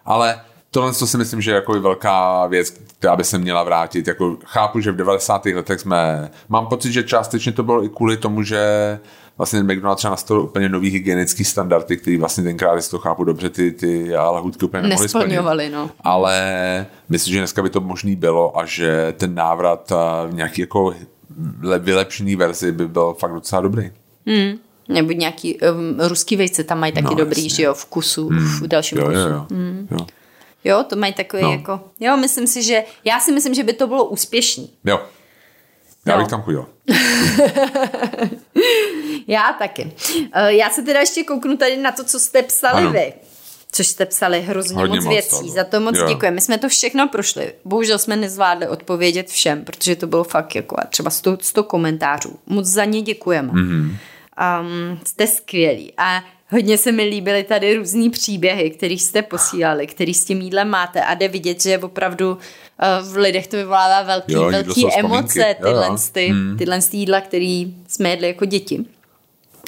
Ale 0.05 0.41
tohle 0.78 0.93
to 0.93 1.07
si 1.07 1.17
myslím, 1.17 1.41
že 1.41 1.51
je 1.51 1.55
jako 1.55 1.82
velká 1.82 2.47
věc, 2.47 2.69
která 2.99 3.15
by 3.15 3.23
se 3.23 3.38
měla 3.38 3.63
vrátit. 3.63 4.07
Jako 4.07 4.38
chápu, 4.45 4.80
že 4.80 4.91
v 4.91 4.95
90. 4.95 5.45
letech 5.45 5.80
jsme... 5.80 6.32
Mám 6.49 6.67
pocit, 6.67 6.91
že 6.91 7.03
částečně 7.03 7.51
to 7.51 7.63
bylo 7.63 7.84
i 7.84 7.89
kvůli 7.89 8.17
tomu, 8.17 8.43
že 8.43 8.99
vlastně 9.38 9.63
McDonald's 9.63 9.97
třeba 9.99 10.11
nastavil 10.11 10.43
úplně 10.43 10.69
nový 10.69 10.89
hygienický 10.89 11.43
standardy, 11.43 11.97
který 11.97 12.17
vlastně 12.17 12.43
tenkrát, 12.43 12.75
jestli 12.75 12.91
to 12.91 12.99
chápu 12.99 13.23
dobře, 13.23 13.49
ty, 13.49 13.71
ty 13.71 14.15
lahůdky 14.15 14.65
úplně 14.65 14.84
nemohly 14.84 15.09
splnit. 15.09 15.39
no. 15.71 15.89
Ale 16.03 16.86
myslím, 17.09 17.34
že 17.34 17.39
dneska 17.39 17.61
by 17.61 17.69
to 17.69 17.82
možný 17.82 18.15
bylo 18.15 18.59
a 18.59 18.65
že 18.65 19.13
ten 19.17 19.36
návrat 19.36 19.91
v 20.30 20.34
nějaký 20.34 20.61
jako 20.61 20.93
vylepšený 21.80 22.36
verzi 22.36 22.71
by 22.71 22.88
byl 22.88 23.13
fakt 23.19 23.34
docela 23.34 23.61
dobrý. 23.61 23.91
Hmm. 24.28 24.57
Nebo 24.89 25.11
nějaký 25.11 25.59
um, 25.59 25.95
ruský 25.99 26.36
vejce 26.36 26.63
tam 26.63 26.80
mají 26.80 26.93
taky 26.93 27.05
no, 27.05 27.15
dobrý, 27.15 27.43
jasně. 27.43 27.55
že 27.55 27.63
jo, 27.63 27.73
v 27.73 27.86
kusu, 27.86 28.28
hmm. 28.28 28.47
v 28.47 28.67
dalším 28.67 28.97
jo, 28.97 29.05
kusu. 29.05 29.19
Jo, 29.19 29.28
jo. 29.28 29.45
Hmm. 29.51 29.88
jo. 29.91 30.05
Jo, 30.68 30.84
to 30.84 30.95
mají 30.95 31.13
takový 31.13 31.43
no. 31.43 31.51
jako... 31.51 31.82
Jo, 31.99 32.18
myslím 32.18 32.47
si, 32.47 32.63
že... 32.63 32.84
Já 33.05 33.20
si 33.20 33.32
myslím, 33.32 33.53
že 33.53 33.63
by 33.63 33.74
to 33.74 33.88
bylo 33.88 34.05
úspěšný. 34.05 34.74
Jo. 34.86 35.01
Já 36.05 36.15
no. 36.15 36.22
bych 36.22 36.28
tam 36.28 36.41
chodil. 36.41 36.65
já 39.28 39.55
taky. 39.59 39.91
Eh, 40.34 40.53
já 40.53 40.70
se 40.70 40.82
teda 40.82 40.99
ještě 40.99 41.24
kouknu 41.24 41.57
tady 41.57 41.78
na 41.78 41.91
to, 41.91 42.03
co 42.03 42.20
jste 42.20 42.43
psali 42.43 42.82
ano. 42.82 42.91
vy. 42.91 43.13
Což 43.72 43.88
jste 43.88 44.05
psali 44.05 44.41
hrozně 44.41 44.78
Hodně 44.78 44.95
moc 44.95 45.09
věcí. 45.09 45.49
Za 45.49 45.63
to 45.63 45.80
moc 45.80 45.97
děkujeme. 46.07 46.36
My 46.36 46.41
jsme 46.41 46.57
to 46.57 46.70
všechno 46.70 47.07
prošli. 47.07 47.53
Bohužel 47.65 47.99
jsme 47.99 48.15
nezvládli 48.15 48.68
odpovědět 48.68 49.28
všem, 49.28 49.65
protože 49.65 49.95
to 49.95 50.07
bylo 50.07 50.24
fakt 50.24 50.55
jako 50.55 50.76
třeba 50.89 51.09
100, 51.09 51.38
100 51.41 51.63
komentářů. 51.63 52.39
Moc 52.45 52.65
za 52.65 52.86
ně 52.86 53.01
děkujeme. 53.01 53.53
Mm-hmm. 53.53 53.95
Um, 54.61 54.99
jste 55.05 55.28
skvělí. 55.28 55.93
A 55.97 56.24
Hodně 56.50 56.78
se 56.78 56.91
mi 56.91 57.04
líbily 57.04 57.43
tady 57.43 57.78
různý 57.78 58.10
příběhy, 58.10 58.70
které 58.70 58.93
jste 58.93 59.22
posílali, 59.22 59.88
který 59.88 60.14
s 60.14 60.26
tím 60.26 60.41
jídlem 60.41 60.70
máte 60.70 61.02
a 61.02 61.14
jde 61.14 61.28
vidět, 61.28 61.62
že 61.62 61.78
opravdu 61.78 62.38
eh, 62.80 63.02
v 63.02 63.18
lidech 63.18 63.48
to 63.48 63.58
vyvolává 63.58 64.04
velký, 64.04 64.34
jo, 64.34 64.52
velký 64.52 64.88
emoce, 64.98 65.56
tyhle, 65.64 65.89
ty, 66.12 66.28
hmm. 66.28 66.58
tyhle 66.58 66.80
jídla, 66.91 67.22
které 67.22 67.64
jsme 67.88 68.10
jedli 68.10 68.28
jako 68.28 68.45
děti. 68.45 68.86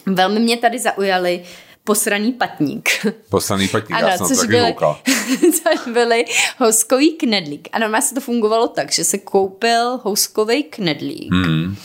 Velmi 0.05 0.39
mě 0.39 0.57
tady 0.57 0.79
zaujaly 0.79 1.43
posraný 1.83 2.31
patník. 2.31 2.89
Posraný 3.29 3.67
patník, 3.67 3.97
ano, 3.97 4.07
já 4.07 4.17
jsem 4.17 4.27
což 4.27 4.47
byly, 4.47 4.75
což 5.41 5.93
byly 5.93 6.25
houskový 6.57 7.11
knedlík. 7.11 7.69
A 7.71 7.79
normálně 7.79 8.01
se 8.01 8.15
to 8.15 8.21
fungovalo 8.21 8.67
tak, 8.67 8.91
že 8.91 9.03
se 9.03 9.17
koupil 9.17 9.99
houskový 10.03 10.63
knedlík 10.63 11.33
hmm. 11.33 11.75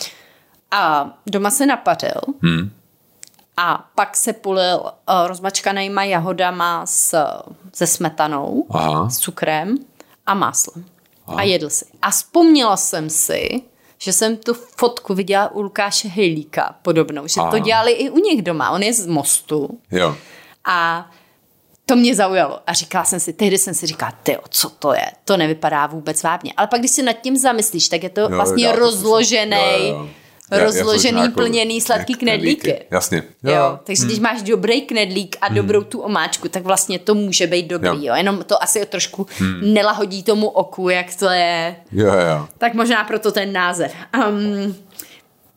a 0.71 1.15
doma 1.27 1.51
se 1.51 1.67
napařil. 1.67 2.21
Hmm 2.43 2.71
a 3.57 3.91
pak 3.95 4.17
se 4.17 4.33
pulil 4.33 4.81
uh, 4.81 4.91
rozmačkanýma 5.27 6.05
jahodama 6.05 6.87
s, 6.87 7.17
se 7.73 7.87
smetanou, 7.87 8.67
Aha. 8.71 9.11
s 9.11 9.19
cukrem 9.19 9.77
a 10.27 10.35
máslem. 10.35 10.85
Aha. 11.27 11.39
A 11.39 11.43
jedl 11.43 11.71
si. 11.71 11.85
A 12.03 12.11
vzpomněla 12.11 12.77
jsem 12.77 13.11
si, 13.11 13.63
že 13.99 14.13
jsem 14.13 14.37
tu 14.37 14.55
fotku 14.55 15.15
viděla 15.15 15.51
u 15.51 15.63
Lukáše 15.63 16.09
Hejlíka 16.09 16.75
podobnou, 16.83 17.27
že 17.27 17.41
Aha. 17.41 17.51
to 17.51 17.59
dělali 17.59 17.93
i 17.93 18.11
u 18.11 18.19
nich 18.19 18.43
doma. 18.43 18.71
On 18.71 18.83
je 18.83 18.95
z 18.95 19.07
mostu. 19.07 19.79
Jo. 19.91 20.17
A 20.65 21.11
to 21.87 21.97
mě 21.97 22.15
zaujalo. 22.15 22.61
A 22.67 22.73
říkala 22.73 23.05
jsem 23.05 23.21
si, 23.21 23.33
tehdy 23.33 23.59
jsem 23.59 23.75
si 23.75 23.87
říkala, 23.87 24.13
ty, 24.23 24.37
co 24.49 24.71
to 24.71 24.95
je? 24.95 25.07
To 25.25 25.37
nevypadá 25.37 25.87
vůbec 25.87 26.23
vábně. 26.23 26.53
Ale 26.57 26.67
pak, 26.67 26.81
když 26.81 26.91
si 26.91 27.03
nad 27.03 27.13
tím 27.13 27.37
zamyslíš, 27.37 27.89
tak 27.89 28.03
je 28.03 28.11
to 28.11 28.21
jo, 28.21 28.29
vlastně 28.29 28.73
rozložený. 28.73 29.95
Jo 30.59 30.65
rozložený, 30.65 31.21
jako 31.21 31.35
plněný 31.35 31.81
sladký 31.81 32.15
knedlíky. 32.15 32.61
knedlíky. 32.61 32.87
Jasně. 32.91 33.23
Jo. 33.43 33.55
jo. 33.55 33.79
Takže 33.85 34.03
hmm. 34.03 34.09
když 34.09 34.19
máš 34.19 34.43
dobrý 34.43 34.83
knedlík 34.83 35.37
a 35.41 35.47
hmm. 35.47 35.57
dobrou 35.57 35.83
tu 35.83 36.01
omáčku, 36.01 36.49
tak 36.49 36.63
vlastně 36.63 36.99
to 36.99 37.15
může 37.15 37.47
být 37.47 37.67
dobrý. 37.67 37.89
Jo. 37.89 37.99
Jo. 38.03 38.15
Jenom 38.15 38.43
to 38.43 38.63
asi 38.63 38.87
trošku 38.87 39.27
hmm. 39.39 39.75
nelahodí 39.75 40.23
tomu 40.23 40.49
oku, 40.49 40.89
jak 40.89 41.15
to 41.15 41.29
je. 41.29 41.77
Jo, 41.93 42.13
jo. 42.15 42.49
Tak 42.59 42.75
možná 42.75 43.05
proto 43.05 43.33
ten 43.33 43.53
název. 43.53 43.93
Um, 44.29 44.77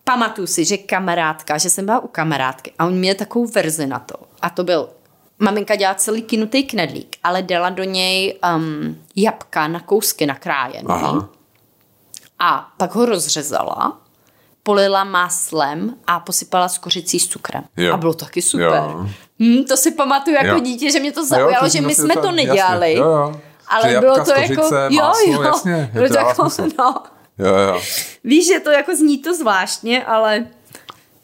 pamatuju 0.03 0.47
si, 0.47 0.65
že 0.65 0.77
kamarádka, 0.77 1.57
že 1.57 1.69
jsem 1.69 1.85
byla 1.85 1.99
u 1.99 2.07
kamarádky 2.07 2.71
a 2.79 2.85
on 2.85 2.93
měl 2.93 3.15
takovou 3.15 3.45
verzi 3.45 3.87
na 3.87 3.99
to. 3.99 4.15
A 4.41 4.49
to 4.49 4.63
byl 4.63 4.89
Maminka 5.39 5.75
dělala 5.75 5.95
celý 5.95 6.21
kinutý 6.21 6.63
knedlík, 6.63 7.17
ale 7.23 7.41
dala 7.41 7.69
do 7.69 7.83
něj 7.83 8.39
um, 8.55 8.97
jabka 9.15 9.67
na 9.67 9.79
kousky 9.79 10.25
nakrájené. 10.25 10.93
A 12.39 12.73
pak 12.77 12.95
ho 12.95 13.05
rozřezala 13.05 14.01
polila 14.67 15.03
máslem 15.03 15.95
a 16.07 16.19
posypala 16.19 16.69
s 16.69 16.77
kořicí 16.77 17.19
s 17.19 17.27
cukrem. 17.27 17.63
Jo. 17.77 17.93
A 17.93 17.97
bylo 17.97 18.13
taky 18.13 18.41
super. 18.41 18.67
Jo. 18.67 19.07
Hmm, 19.39 19.63
to 19.63 19.77
si 19.77 19.91
pamatuju 19.91 20.35
jako 20.35 20.47
Jo. 20.47 20.59
dítě, 20.59 20.91
že 20.91 20.99
mě 20.99 21.11
to 21.11 21.19
Jo, 21.19 21.25
zaujalo, 21.25 21.65
to 21.65 21.69
že 21.69 21.81
my 21.81 21.95
jsme 21.95 22.13
to- 22.13 22.31
nedělali. 22.31 22.93
Jasně, 22.93 23.01
jo, 23.03 23.09
jo. 23.09 23.41
Ale 23.67 23.89
Že 23.91 23.99
bylo 23.99 24.15
to 24.15 24.25
z 24.25 24.27
jako, 24.27 24.55
kořice, 24.55 24.87
jo, 24.89 25.01
máslo, 25.01 25.31
jo, 25.33 25.41
jasně, 25.41 25.89
bylo 25.93 26.07
to 26.07 26.13
jako, 26.17 26.49
smysl. 26.49 26.71
no, 26.79 26.95
Jo, 27.39 27.55
jo. 27.57 27.81
Víš, 28.23 28.47
že 28.47 28.59
to 28.59 28.71
jako 28.71 28.95
zní 28.95 29.17
to 29.17 29.33
zvláštně, 29.35 30.05
ale 30.05 30.47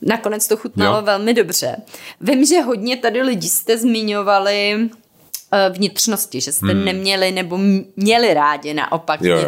nakonec 0.01 0.47
to 0.47 0.57
chutnalo 0.57 0.95
Jo. 0.97 1.01
velmi 1.01 1.33
dobře. 1.33 1.75
Vím, 2.21 2.45
že 2.45 2.61
hodně 2.61 2.97
tady 2.97 3.21
lidí 3.21 3.49
jste 3.49 3.77
zmiňovali 3.77 4.89
eh, 5.53 5.69
vnitřnosti, 5.69 6.41
že 6.41 6.51
jste 6.51 6.67
hmm. 6.73 6.85
neměli 6.85 7.31
nebo 7.31 7.57
měli 7.95 8.33
rádi 8.33 8.73
naopak 8.73 9.21
Jo, 9.21 9.37
jo. 9.37 9.43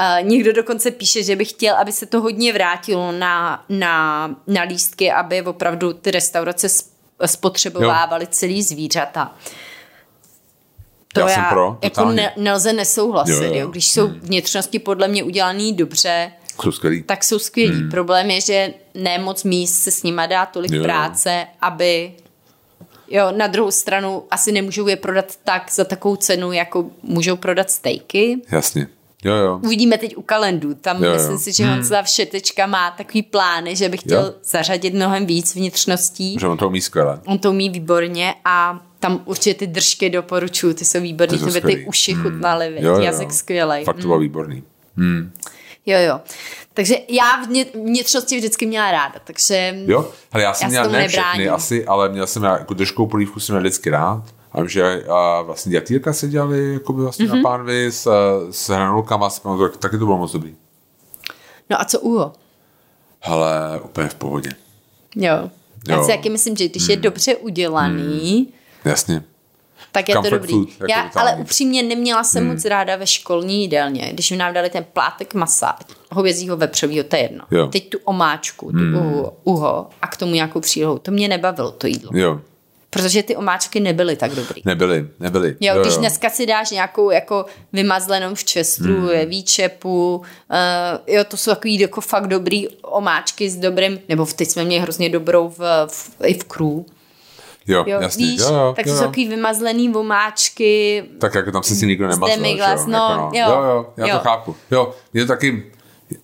Uh, 0.00 0.28
někdo 0.28 0.52
dokonce 0.52 0.90
píše, 0.90 1.22
že 1.22 1.36
by 1.36 1.44
chtěl, 1.44 1.76
aby 1.76 1.92
se 1.92 2.06
to 2.06 2.20
hodně 2.20 2.52
vrátilo 2.52 3.12
na, 3.12 3.64
na, 3.68 4.28
na 4.46 4.62
lístky, 4.62 5.12
aby 5.12 5.42
opravdu 5.42 5.92
ty 5.92 6.10
restaurace 6.10 6.66
sp- 6.66 6.88
spotřebovávaly 7.26 8.26
celý 8.26 8.62
zvířata. 8.62 9.34
To 11.14 11.20
Já 11.20 11.28
jsem 11.28 11.44
pro, 11.50 11.78
jako 11.82 11.94
totálně. 11.94 12.16
ne, 12.16 12.32
nelze 12.36 12.72
nesouhlasit. 12.72 13.32
Jo, 13.32 13.42
Jo, 13.42 13.48
jo. 13.54 13.60
jo. 13.60 13.68
Když 13.68 13.90
jsou 13.92 14.08
vnitřnosti 14.08 14.78
podle 14.78 15.08
mě 15.08 15.24
udělané 15.24 15.72
dobře, 15.72 16.32
Jsou 16.62 16.72
skvělý. 16.72 17.02
tak 17.02 17.24
jsou 17.24 17.38
skvělí. 17.38 17.80
Hmm. 17.80 17.90
Problém 17.90 18.30
je, 18.30 18.40
že 18.40 18.74
ne 18.94 19.18
moc 19.18 19.44
míst 19.44 19.82
se 19.82 19.90
s 19.90 20.02
nima 20.02 20.26
dá 20.26 20.46
tolik 20.46 20.70
Jo. 20.70 20.78
jo. 20.78 20.84
práce, 20.84 21.46
aby 21.60 22.12
Jo, 23.10 23.32
na 23.36 23.46
druhou 23.46 23.70
stranu 23.70 24.24
asi 24.30 24.52
nemůžou 24.52 24.86
je 24.88 24.96
prodat 24.96 25.36
tak 25.44 25.72
za 25.72 25.84
takovou 25.84 26.16
cenu, 26.16 26.52
jako 26.52 26.90
můžou 27.02 27.36
prodat 27.36 27.70
stejky. 27.70 28.36
Jasně. 28.50 28.86
Jo, 29.24 29.34
jo. 29.34 29.60
Uvidíme 29.64 29.98
teď 29.98 30.16
u 30.16 30.22
kalendu. 30.22 30.74
Tam 30.74 30.96
Jo, 30.96 31.02
jo, 31.04 31.08
jo. 31.10 31.14
myslím 31.16 31.38
si, 31.38 31.52
že 31.52 31.66
Honza 31.66 32.02
Všetečka 32.02 32.66
má 32.66 32.90
takový 32.90 33.22
plány, 33.22 33.76
že 33.76 33.88
by 33.88 33.96
chtěl 33.96 34.24
Jo. 34.24 34.32
zařadit 34.44 34.94
mnohem 34.94 35.26
víc 35.26 35.54
vnitřností. 35.54 36.36
Že 36.40 36.46
on 36.46 36.58
to 36.58 36.68
umí 36.68 36.80
skvěle. 36.80 37.20
On 37.26 37.38
to 37.38 37.50
umí 37.50 37.70
výborně 37.70 38.34
a 38.44 38.80
tam 39.00 39.22
určitě 39.24 39.54
ty 39.54 39.66
držky 39.66 40.10
doporučuju, 40.10 40.74
ty 40.74 40.84
jsou 40.84 41.00
výborný, 41.00 41.38
Ty 41.38 41.44
ty, 41.44 41.50
ty 41.52 41.58
skvělý. 41.58 41.84
uši 41.86 42.14
chutnaly, 42.14 42.76
Jo, 42.80 42.94
jo. 42.94 43.00
jazyk 43.00 43.32
skvělej. 43.32 43.84
Fakt 43.84 43.96
to 43.96 44.02
bylo 44.06 44.18
výborný. 44.18 44.62
Jo, 45.86 45.98
jo. 45.98 46.20
Takže 46.74 46.96
já 47.08 47.44
vnit- 47.46 47.74
vnitřnosti 47.84 48.36
vždycky 48.36 48.66
měla 48.66 48.90
ráda, 48.90 49.14
takže 49.24 49.78
Jo, 49.86 50.10
ale 50.32 50.42
já 50.42 50.54
jsem 50.54 50.64
Já 50.64 50.68
se 50.68 50.70
měl 50.70 50.82
tomu 50.84 50.96
ne 50.96 51.08
všechny 51.08 51.48
asi, 51.48 51.86
ale 51.86 52.08
měl 52.08 52.26
jsem 52.26 52.42
jako 52.42 52.74
držkou 52.74 53.06
polívku 53.06 53.40
jsem 53.40 53.54
měl 53.54 53.60
vždycky 53.60 53.90
rád. 53.90 54.22
A 54.52 54.60
vím, 54.60 54.68
že 54.68 55.04
a 55.08 55.42
vlastně 55.42 55.72
dětýrka 55.72 56.12
se 56.12 56.28
dělali 56.28 56.72
jakoby 56.72 57.02
vlastně 57.02 57.26
mm-hmm. 57.26 57.28
Mhm. 57.28 57.42
na 57.42 57.50
pánvi 57.50 57.92
s, 57.92 58.10
s 58.50 58.68
hranolkama, 58.68 59.30
s 59.30 59.42
taky 59.78 59.98
to 59.98 60.04
bylo 60.06 60.18
moc 60.18 60.32
dobrý. 60.32 60.56
No 61.70 61.80
a 61.80 61.84
co 61.84 62.00
uho? 62.00 62.32
Ale 63.22 63.80
úplně 63.84 64.08
v 64.08 64.14
pohodě. 64.14 64.50
Jo. 65.16 65.50
Já 65.88 65.96
Jo. 65.96 66.02
si 66.04 66.10
taky 66.10 66.30
myslím, 66.30 66.56
že 66.56 66.68
když 66.68 66.88
je 66.88 66.96
dobře 66.96 67.36
udělaný, 67.36 68.48
Jasně. 68.84 69.22
tak 69.92 70.08
je 70.08 70.14
to 70.14 70.22
Comfort 70.22 70.42
dobrý. 70.42 70.52
food, 70.52 70.68
jako 70.68 70.86
Já, 70.90 71.10
ale 71.16 71.36
upřímně 71.36 71.82
neměla 71.82 72.24
jsem 72.24 72.46
moc 72.46 72.64
ráda 72.64 72.96
ve 72.96 73.06
školní 73.06 73.62
jídelně, 73.62 74.10
když 74.12 74.30
mi 74.30 74.36
nám 74.36 74.54
dali 74.54 74.70
ten 74.70 74.84
plátek 74.92 75.34
masa, 75.34 75.78
hovězího 76.12 76.56
vepřovýho, 76.56 77.04
to 77.04 77.16
je 77.16 77.22
jedno. 77.22 77.44
Jo. 77.50 77.66
Teď 77.66 77.90
tu 77.90 77.98
omáčku, 78.04 78.72
tu 78.72 78.78
uho, 79.00 79.36
uho 79.44 79.90
a 80.02 80.06
k 80.06 80.16
tomu 80.16 80.32
nějakou 80.32 80.60
přílohu. 80.60 80.98
To 80.98 81.10
mě 81.10 81.28
nebavilo, 81.28 81.70
to 81.70 81.86
jídlo. 81.86 82.10
Jo, 82.14 82.40
Protože 82.90 83.22
ty 83.22 83.36
omáčky 83.36 83.80
nebyly 83.80 84.16
tak 84.16 84.30
dobrý. 84.34 84.62
nebyli, 84.64 85.08
nebyli. 85.20 85.56
Jo, 85.60 85.74
jo, 85.74 85.80
když 85.82 85.96
dneska 85.96 86.30
si 86.30 86.46
dáš 86.46 86.70
nějakou 86.70 87.10
jako 87.10 87.44
vymazlenou 87.72 88.34
v 88.34 88.44
čestru, 88.44 88.94
Hmm. 88.96 89.06
ve 89.06 89.26
výčepu, 89.26 90.16
uh, 90.16 90.24
jo, 91.14 91.24
to 91.24 91.36
jsou 91.36 91.50
takový 91.50 91.80
jako 91.80 92.00
fakt 92.00 92.26
dobrý 92.26 92.68
omáčky 92.68 93.50
s 93.50 93.56
dobrým, 93.56 93.98
nebo 94.08 94.24
v- 94.24 94.32
teď 94.34 94.48
jsme 94.48 94.64
měli 94.64 94.82
hrozně 94.82 95.08
dobrou 95.08 95.48
v, 95.48 95.58
v, 95.86 96.10
i 96.24 96.34
v 96.34 96.44
krů. 96.44 96.86
Jo, 97.66 97.84
Jo, 97.86 98.00
jasně. 98.00 98.26
víš, 98.26 98.40
jo, 98.40 98.54
jo, 98.54 98.72
tak 98.76 98.86
jo, 98.86 98.92
to 98.92 98.96
jsou 98.98 99.04
jo. 99.04 99.08
takový 99.08 99.28
vymazlený 99.28 99.94
omáčky, 99.94 101.04
Tak 101.20 101.34
jako 101.34 101.52
tam 101.52 101.62
se 101.62 101.74
si 101.74 101.86
nikdo 101.86 102.08
nemazal, 102.08 102.36
demiglas, 102.36 102.84
že 102.84 102.90
no, 102.92 103.30
jako, 103.34 103.52
jo, 103.52 103.62
jo, 103.62 103.68
jo, 103.68 103.86
já 103.96 104.06
jo. 104.06 104.18
to 104.18 104.24
chápu. 104.24 104.56
Jo, 104.70 104.94
je 105.14 105.22
to 105.26 105.28
taky, 105.28 105.72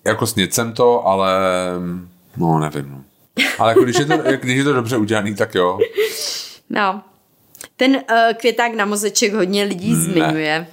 jako 0.05 0.27
sněd 0.27 0.53
jsem 0.53 0.73
to, 0.73 1.07
ale 1.07 1.29
no 2.37 2.59
nevím. 2.59 2.91
No. 2.91 3.01
Ale 3.59 3.71
jako 3.71 3.83
když 3.83 3.99
je, 3.99 4.05
to, 4.05 4.13
když 4.41 4.57
je 4.57 4.63
to 4.63 4.73
dobře 4.73 4.97
udělaný, 4.97 5.35
tak 5.35 5.55
jo. 5.55 5.79
No. 6.69 7.01
Ten 7.75 7.95
uh, 7.95 8.01
květák 8.37 8.73
na 8.73 8.85
mozeček 8.85 9.33
hodně 9.33 9.63
lidí 9.63 9.93
Ne. 9.93 9.95
zmiňuje. 10.01 10.67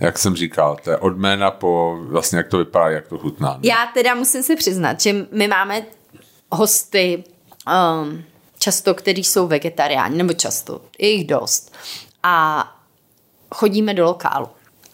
Jak 0.00 0.18
jsem 0.18 0.36
říkal, 0.36 0.76
to 0.84 0.90
je 0.90 0.96
od 0.96 1.16
jména 1.16 1.50
po 1.50 1.98
vlastně 2.00 2.38
jak 2.38 2.48
to 2.48 2.58
vypadá, 2.58 2.88
jak 2.88 3.08
to 3.08 3.18
chutná. 3.18 3.58
Já 3.62 3.76
teda 3.94 4.14
musím 4.14 4.42
se 4.42 4.56
přiznat, 4.56 5.00
že 5.00 5.14
my 5.32 5.48
máme 5.48 5.82
hosty 6.52 7.24
um, 8.02 8.22
často, 8.58 8.94
kteří 8.94 9.24
jsou 9.24 9.46
vegetariáni, 9.46 10.16
nebo 10.18 10.32
často, 10.32 10.80
je 10.98 11.08
jich 11.08 11.26
dost. 11.26 11.72
A 12.22 12.64
chodíme 13.54 13.94
do 13.94 14.04
lokálu. 14.04 14.48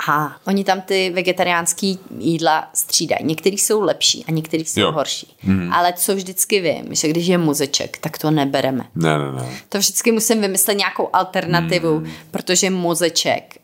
A 0.09 0.37
oni 0.47 0.65
tam 0.65 0.81
ty 0.81 1.11
vegetariánský 1.11 1.99
jídla 2.19 2.71
střídají. 2.75 3.25
Některý 3.25 3.59
jsou 3.59 3.81
lepší 3.81 4.25
a 4.29 4.31
některý 4.31 4.65
jsou 4.65 4.81
Jo. 4.81 4.93
horší. 4.93 5.37
Mm. 5.43 5.73
Ale 5.73 5.93
co 5.93 6.15
vždycky 6.15 6.61
vím, 6.61 6.95
že 6.95 7.09
když 7.09 7.27
je 7.27 7.39
mozeček, 7.39 7.99
tak 7.99 8.19
to 8.19 8.31
nebereme. 8.31 8.85
Ne, 8.95 9.19
ne, 9.19 9.33
ne. 9.33 9.49
To 9.69 9.79
vždycky 9.79 10.13
musím 10.13 10.41
vymyslet 10.41 10.75
nějakou 10.75 11.09
alternativu, 11.13 12.01
mm. 12.01 12.11
protože 12.31 12.71
mozeček, 12.71 13.57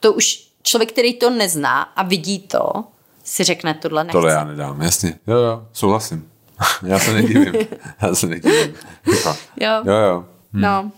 to 0.00 0.12
už 0.12 0.48
člověk, 0.62 0.92
který 0.92 1.14
to 1.14 1.30
nezná 1.30 1.82
a 1.82 2.02
vidí 2.02 2.38
to, 2.38 2.84
si 3.24 3.44
řekne, 3.44 3.74
tohle 3.74 4.04
nechci. 4.04 4.12
Tohle 4.12 4.32
já 4.32 4.44
nedám, 4.44 4.82
jasně. 4.82 5.18
Jo, 5.26 5.36
jo, 5.36 5.66
souhlasím. 5.72 6.28
já 6.86 6.98
se 6.98 7.12
nedivím. 7.12 7.54
já 8.02 8.14
se 8.14 8.26
nedivím. 8.26 8.74
Jo. 9.60 9.82
Jo, 9.84 9.94
jo. 9.94 10.24
No, 10.52 10.90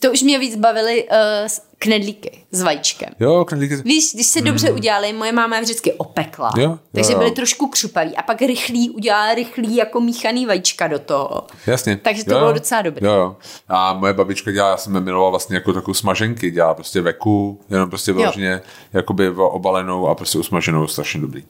to 0.00 0.12
už 0.12 0.22
mě 0.22 0.38
víc 0.38 0.56
bavily 0.56 1.08
uh, 1.08 1.48
knedlíky 1.78 2.44
s 2.50 2.62
vajíčkem. 2.62 3.08
Jo, 3.20 3.44
knedlíky. 3.44 3.76
Víš, 3.76 4.04
když 4.14 4.26
se 4.26 4.40
dobře 4.40 4.70
udělali, 4.70 5.12
moje 5.12 5.32
máma 5.32 5.56
je 5.56 5.62
vždycky 5.62 5.92
opekla, 5.92 6.50
Jo, 6.56 6.62
jo, 6.62 6.78
takže 6.92 7.12
jo. 7.12 7.18
byly 7.18 7.30
trošku 7.30 7.68
křupaví 7.68 8.16
a 8.16 8.22
pak 8.22 8.42
rychlý, 8.42 8.90
udělala 8.90 9.34
rychlý 9.34 9.76
jako 9.76 10.00
míchaný 10.00 10.46
vajíčka 10.46 10.88
do 10.88 10.98
toho. 10.98 11.46
Jasně. 11.66 11.96
Takže 11.96 12.24
to 12.24 12.32
jo, 12.32 12.38
bylo 12.38 12.52
docela 12.52 12.82
dobré. 12.82 13.06
Jo, 13.06 13.12
jo. 13.14 13.36
A 13.68 13.94
moje 13.94 14.12
babička 14.12 14.52
dělala, 14.52 14.70
já 14.70 14.76
jsem 14.76 14.94
je 14.94 15.00
miloval 15.00 15.30
vlastně 15.30 15.56
jako 15.56 15.72
takovou 15.72 15.94
smaženky, 15.94 16.50
dělala 16.50 16.74
prostě 16.74 17.00
veku, 17.00 17.60
jenom 17.70 17.90
prostě 17.90 18.12
vyloženě 18.12 18.60
jakoby 18.92 19.30
obalenou 19.30 20.08
a 20.08 20.14
prostě 20.14 20.38
usmaženou, 20.38 20.86
strašně 20.86 21.20
dobrý. 21.20 21.44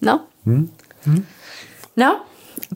No. 0.00 0.20
Hm? 0.46 0.70
No, 1.96 2.20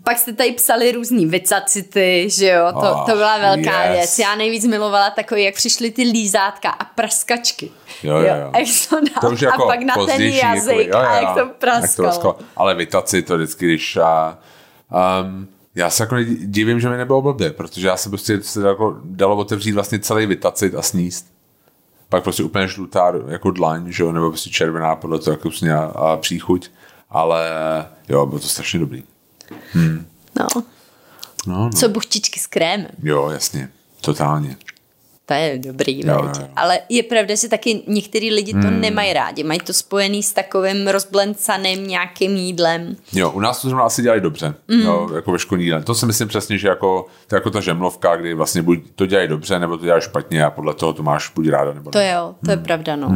pak 0.03 0.19
jste 0.19 0.33
tady 0.33 0.53
psali 0.53 0.93
různý 0.93 1.27
vicacity, 1.27 2.29
že 2.31 2.49
jo, 2.49 2.73
to, 2.73 3.13
to 3.13 3.17
byla 3.17 3.39
velká 3.39 3.85
yes. 3.85 3.93
věc. 3.93 4.19
Já 4.19 4.35
nejvíc 4.35 4.67
milovala 4.67 5.11
takový, 5.11 5.45
jak 5.45 5.55
přišly 5.55 5.91
ty 5.91 6.03
lízátka 6.03 6.71
a 6.71 6.85
praskačky. 6.85 7.71
Jo, 8.03 8.17
jo, 8.17 8.35
jo. 8.41 8.51
A, 8.53 8.59
jak 8.59 8.69
to 8.91 8.97
dal, 8.97 9.21
To 9.21 9.31
už 9.31 9.41
jako 9.41 9.65
a 9.65 9.67
pak 9.67 9.81
na 9.81 9.95
ten 9.95 10.05
pozdější, 10.05 10.39
jazyk 10.39 10.77
jako, 10.77 10.99
jo, 10.99 11.03
jo, 11.03 11.09
a 11.09 11.21
jak 11.21 11.35
to 11.35 11.39
jak 11.39 11.49
to 11.49 11.55
praskalo. 11.59 12.09
praskalo. 12.09 12.39
Ale 12.57 12.75
vytaci 12.75 13.23
to 13.23 13.37
vždycky, 13.37 13.67
když 13.67 13.97
a, 13.97 14.39
um, 15.23 15.49
já 15.75 15.91
se 15.91 16.03
jako 16.03 16.17
divím, 16.41 16.81
že 16.81 16.89
mi 16.89 16.97
nebylo 16.97 17.23
blbě, 17.23 17.51
protože 17.51 17.87
já 17.87 17.97
se 17.97 18.09
prostě 18.09 18.43
se 18.43 18.67
jako 18.67 18.97
dalo 19.05 19.37
otevřít 19.37 19.73
vlastně 19.73 19.99
celý 19.99 20.27
vytacit 20.27 20.75
a 20.75 20.83
sníst. 20.83 21.27
Pak 22.09 22.23
prostě 22.23 22.43
úplně 22.43 22.69
žlutá 22.69 23.13
jako 23.29 23.51
dlaň, 23.51 23.93
že 23.93 24.03
jo, 24.03 24.13
nebo 24.13 24.31
prostě 24.31 24.51
červená 24.51 24.97
podle 24.97 25.19
toho, 25.19 25.39
jak 25.45 25.57
a 25.95 26.17
příchuť. 26.17 26.71
Ale 27.11 27.51
jo, 28.09 28.27
bylo 28.27 28.41
to 28.41 28.49
strašně 28.49 28.81
dobrý. 28.81 29.05
No. 29.75 30.47
No, 31.47 31.65
no. 31.65 31.71
Co 31.71 31.89
buchtičky 31.89 32.41
s 32.41 32.47
krémem. 32.47 32.87
Jo, 33.03 33.31
jasně, 33.31 33.69
totálně. 34.01 34.57
To 35.29 35.35
je 35.35 35.59
dobrý, 35.59 36.07
Jo, 36.07 36.15
jo, 36.15 36.33
jo. 36.41 36.49
Ale 36.57 36.79
je 36.89 37.03
pravda, 37.03 37.35
že 37.35 37.49
taky 37.49 37.83
některý 37.87 38.31
lidi 38.31 38.53
to 38.53 38.59
Hmm. 38.59 38.81
nemají 38.81 39.13
rádi. 39.13 39.45
Mají 39.45 39.61
to 39.61 39.73
spojený 39.73 40.23
s 40.23 40.33
takovým 40.33 40.89
rozblencaným 40.89 41.87
nějakým 41.87 42.37
jídlem. 42.37 42.97
Jo, 43.13 43.31
u 43.31 43.41
nás 43.41 43.63
to 43.63 43.69
zrovna 43.69 43.85
asi 43.87 44.03
dělají 44.03 44.21
dobře, 44.21 44.55
mm. 44.69 44.81
jo, 44.81 45.09
jako 45.15 45.33
ve 45.33 45.39
školní 45.39 45.65
jídle. 45.65 45.83
To 45.83 45.95
si 45.95 46.07
myslím 46.07 46.29
přesně, 46.29 46.59
že 46.59 46.69
jako, 46.69 47.07
to 47.27 47.35
jako 47.35 47.51
ta 47.51 47.61
žemlovka, 47.61 48.17
kdy 48.17 48.35
vlastně 48.35 48.63
buď 48.63 48.79
to 48.95 49.07
dělají 49.07 49.29
dobře, 49.29 49.59
nebo 49.59 49.77
to 49.79 49.85
děláš 49.85 50.05
špatně 50.05 50.45
a 50.45 50.51
podle 50.51 50.75
toho 50.75 50.93
to 50.93 51.03
máš 51.03 51.31
buď 51.35 51.49
ráda, 51.49 51.73
nebo 51.73 51.91
To 51.91 51.99
ne. 51.99 52.11
jo, 52.13 52.35
to 52.45 52.51
je 52.51 52.57
pravda, 52.57 52.97
no. 52.97 53.09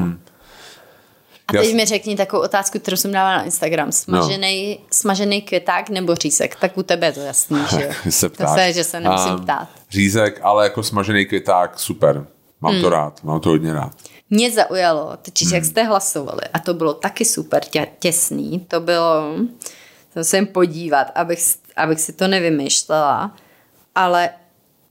A 1.51 1.53
teď 1.53 1.61
Hmm. 1.61 1.71
Jas- 1.71 1.77
mi 1.77 1.85
řekni 1.87 2.17
takovou 2.17 2.43
otázku, 2.43 2.79
kterou 2.79 2.97
jsem 2.97 3.13
dávala 3.13 3.37
na 3.37 3.45
Instagram. 3.45 3.93
Smažený, 3.93 4.79
no. 4.81 4.87
smažený 4.93 5.43
květák 5.43 5.89
nebo 5.89 6.15
řízek? 6.15 6.57
Tak 6.57 6.79
u 6.79 6.83
tebe 6.83 7.07
je 7.07 7.13
to 7.13 7.21
jasný, 7.21 7.59
že 7.71 7.85
jo? 8.05 8.11
se 8.11 8.29
to 8.29 8.35
ptáš. 8.35 8.61
se, 8.61 8.73
že 8.73 8.85
se 8.85 9.01
nemusím 9.01 9.33
Ehm, 9.33 9.43
ptát. 9.43 9.69
Řízek, 9.91 10.41
ale 10.43 10.65
jako 10.65 10.83
smažený 10.83 11.27
květák, 11.27 11.79
super. 11.81 12.27
Mám 12.61 12.73
Hmm. 12.73 12.83
to 12.83 12.91
rád, 12.91 13.25
mám 13.25 13.41
to 13.41 13.49
hodně 13.49 13.73
rád. 13.73 13.93
Mě 14.31 14.51
zaujalo, 14.51 15.17
totiž 15.23 15.49
Hmm. 15.49 15.55
jak 15.55 15.65
jste 15.65 15.83
hlasovali, 15.83 16.41
a 16.53 16.59
to 16.59 16.75
bylo 16.75 16.95
taky 16.95 17.25
super 17.25 17.65
tě, 17.65 17.87
těsný, 17.99 18.61
to 18.69 18.81
bylo, 18.81 19.35
to 20.15 20.21
musím 20.21 20.47
podívat, 20.47 21.07
abych, 21.15 21.39
abych 21.77 22.01
si 22.01 22.13
to 22.13 22.29
nevymýšlela, 22.29 23.37
ale 23.95 24.31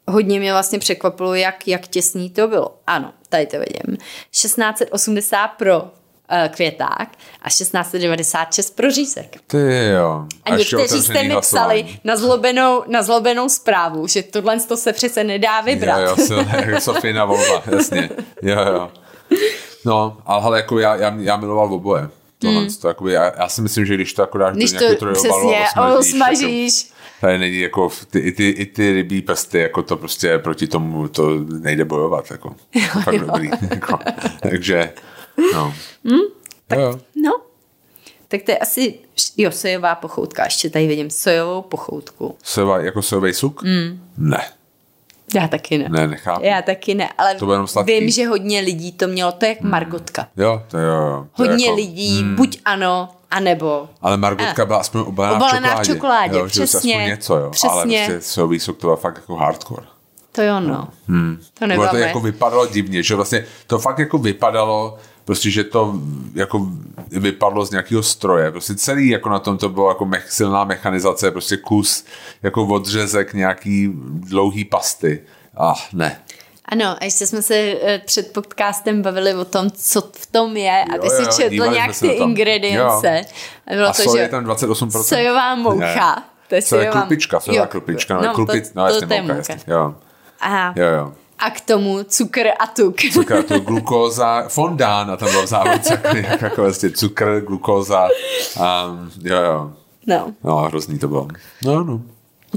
hodně 0.08 0.40
mě 0.40 0.52
vlastně 0.52 0.80
překvapilo, 0.80 1.34
jak, 1.36 1.68
jak 1.68 1.88
těsný 1.88 2.30
to 2.30 2.48
bylo. 2.48 2.78
Ano, 2.88 3.14
tady 3.30 3.46
to 3.46 3.58
vidím. 3.60 3.98
1680 4.32 5.48
pro 5.48 5.92
květák 6.50 7.10
a 7.42 7.50
1696 7.50 8.76
pro 8.76 8.92
řízek. 8.92 9.36
Ty 9.48 9.86
jo. 9.94 10.26
A, 10.46 10.56
někteří 10.56 11.02
jste 11.02 11.24
mi 11.24 11.36
psali 11.42 11.88
na 12.04 12.16
zlobenou, 12.16 12.84
na 12.88 13.04
zlobenou 13.04 13.50
zprávu, 13.50 14.08
že 14.08 14.24
tohle 14.24 14.60
to 14.60 14.78
se 14.78 14.94
přece 14.94 15.24
nedá 15.24 15.62
vybrat. 15.62 16.00
Jo, 16.00 16.16
jo, 16.30 16.46
Sofína 16.80 17.26
volba, 17.26 17.64
jasně. 17.72 18.10
Jo, 18.42 18.58
jo. 18.60 18.92
No, 19.86 20.18
ale 20.26 20.42
hele, 20.42 20.58
jako 20.58 20.80
já, 20.80 20.96
já, 20.96 21.16
já 21.20 21.38
miloval 21.38 21.74
oboje. 21.74 22.10
Tohle, 22.40 22.66
to, 22.82 22.88
jakoby, 22.88 23.12
já, 23.12 23.32
já, 23.40 23.50
si 23.50 23.62
myslím, 23.62 23.86
že 23.86 23.96
když 23.96 24.14
to 24.14 24.22
jako 24.22 24.38
dáš 24.38 24.56
Když 24.56 24.72
do 24.72 24.78
to 24.78 24.84
nějakého 24.84 25.00
trojobalu 25.00 25.50
přesně 25.50 25.66
a 25.76 25.94
osmažíš, 25.94 26.12
smažíš. 26.12 26.84
tak 26.84 27.00
Tady 27.22 27.38
není 27.38 27.60
jako, 27.60 27.92
ty, 28.10 28.20
i, 28.20 28.32
ty, 28.32 28.50
i 28.50 28.66
ty 28.66 28.94
rybí 28.94 29.22
prsty, 29.22 29.60
jako 29.60 29.84
to 29.84 29.98
prostě 29.98 30.38
proti 30.38 30.68
tomu 30.68 31.08
to 31.08 31.30
nejde 31.40 31.86
bojovat, 31.86 32.32
jako. 32.32 32.56
To 32.94 33.00
fakt 33.02 33.14
jo. 33.14 33.26
dobrý, 33.26 33.50
jako. 33.70 34.00
Takže, 34.40 34.94
no. 35.54 35.74
tak, 36.68 36.80
Jo, 36.80 36.86
jo. 36.86 37.00
No, 37.24 37.32
tak 38.28 38.42
to 38.44 38.52
je 38.52 38.58
asi, 38.58 39.00
jo, 39.38 39.52
sojová 39.52 39.96
pochoutka. 39.96 40.44
Ještě 40.44 40.70
tady 40.70 40.88
vidím 40.88 41.10
sojovou 41.10 41.62
pochoutku. 41.62 42.38
Sojová, 42.44 42.78
jako 42.80 43.02
sojový 43.02 43.34
suk? 43.34 43.64
Mm. 43.64 44.02
Ne, 44.18 44.52
Já 45.36 45.48
taky 45.48 45.78
ne. 45.78 45.90
ne, 45.90 46.08
nechápu. 46.08 46.46
Já 46.46 46.62
taky 46.62 46.96
ne, 46.96 47.10
ale 47.18 47.36
To 47.36 47.52
jenom 47.52 47.68
sladký. 47.68 48.00
vím, 48.00 48.10
že 48.10 48.28
hodně 48.28 48.60
lidí 48.60 48.92
to 48.92 49.08
mělo, 49.08 49.32
to 49.32 49.46
je 49.46 49.50
jak 49.50 49.62
margotka. 49.62 50.28
Jo, 50.38 50.64
to 50.68 50.78
jo. 50.78 51.28
To 51.36 51.44
Hodně 51.44 51.66
jako, 51.66 51.76
lidí, 51.76 52.24
buď 52.36 52.60
ano, 52.66 53.10
anebo 53.32 53.90
Ale 54.02 54.18
Margotka 54.18 54.66
byla 54.66 54.80
aspoň 54.80 55.02
obalená, 55.02 55.36
Obalená 55.36 55.76
v 55.76 55.80
v 55.80 55.86
čokoládě. 55.86 55.94
čokoládě, 55.96 56.38
jo, 56.38 56.46
přesně, 56.48 56.94
Aspoň 56.96 57.06
něco, 57.08 57.36
jo. 57.38 57.42
Ale 57.44 57.52
přesně. 57.52 58.06
prostě 58.08 58.22
sojový 58.22 58.60
sok 58.60 58.78
to 58.78 58.88
byl 58.88 58.96
fakt 58.96 59.16
jako 59.16 59.36
hardcore. 59.36 59.86
to 60.32 60.42
jo, 60.42 60.60
no. 60.60 60.88
Hmm. 61.08 61.42
To 61.60 61.68
nebyla 61.68 61.88
to 61.88 61.98
jako 61.98 62.20
vypadalo 62.20 62.68
divně, 62.68 63.04
že 63.04 63.16
vlastně 63.16 63.46
to 63.68 63.80
fakt 63.80 64.00
jako 64.00 64.18
vypadalo, 64.18 64.98
prostě, 65.30 65.50
že 65.50 65.64
to 65.64 65.94
jako 66.36 66.68
vypadlo 67.12 67.66
z 67.66 67.72
nějakého 67.72 68.04
stroje. 68.04 68.52
Prostě 68.52 68.76
celý 68.76 69.10
jako 69.10 69.30
na 69.30 69.40
tom 69.40 69.58
to 69.58 69.70
bylo 69.70 69.90
jako 69.90 70.06
mech, 70.06 70.32
silná 70.32 70.64
mechanizace, 70.64 71.32
prostě 71.32 71.58
kus 71.58 72.06
jako 72.44 72.66
odřezek 72.66 73.34
nějaký 73.34 73.90
dlouhý 74.04 74.66
pasty. 74.66 75.22
Ah, 75.58 75.74
ne. 75.94 76.22
Ano, 76.66 76.96
a 77.02 77.04
ještě 77.04 77.28
jsme 77.28 77.42
se 77.42 77.56
eh, 77.56 78.02
před 78.06 78.34
podcastem 78.34 79.02
bavili 79.02 79.36
o 79.36 79.46
tom, 79.46 79.72
co 79.72 80.02
v 80.02 80.26
tom 80.32 80.58
je, 80.58 80.84
a 80.84 80.98
ty 80.98 81.08
Jo, 81.08 81.14
si 81.16 81.22
jo, 81.22 81.30
četl 81.38 81.72
nějak 81.72 82.00
ty 82.00 82.08
ingredience. 82.08 83.22
A 83.68 83.74
bylo 83.74 83.88
A 83.88 83.94
to, 83.94 84.16
že 84.16 84.22
je 84.22 84.30
tam 84.30 84.46
28%. 84.46 85.04
sojová 85.04 85.56
moucha. 85.56 86.16
Ne. 86.16 86.24
To 86.48 86.56
je 86.56 86.62
sojová... 86.62 86.92
klupička, 86.92 87.40
sojová 87.40 87.64
Jo, 87.64 87.68
klupička, 87.72 88.16
no, 88.16 88.22
no, 88.22 88.34
klupic, 88.34 88.70
to, 88.70 88.80
no 88.80 88.88
to, 88.88 88.94
jasně, 88.94 89.08
to 89.08 89.14
je 89.14 89.22
mouka, 89.22 89.34
mouka. 89.34 89.54
jasně, 89.54 89.74
jo. 89.74 89.96
Aha. 90.40 90.74
Jo, 90.76 90.86
jo. 90.86 91.14
A 91.40 91.50
k 91.50 91.62
tomu 91.62 92.04
cukr 92.04 92.48
a 92.60 92.68
tuk. 92.68 92.96
Cukr, 93.14 93.44
to 93.44 93.60
glukóza, 93.60 94.46
fondán 94.48 95.12
a 95.12 95.18
tam 95.18 95.32
byl 95.32 95.46
v 95.46 95.50
závodce 95.50 95.94
jako, 96.04 96.46
jako, 96.46 96.62
vlastně 96.62 96.90
cukr, 96.90 97.42
glukóza, 97.48 98.08
um, 98.58 99.12
jo, 99.24 99.42
jo. 99.42 99.72
No, 100.08 100.34
No, 100.44 100.56
hrozný 100.56 101.00
to 101.00 101.08
bylo. 101.08 101.28
No, 101.66 101.84
no. 101.84 102.02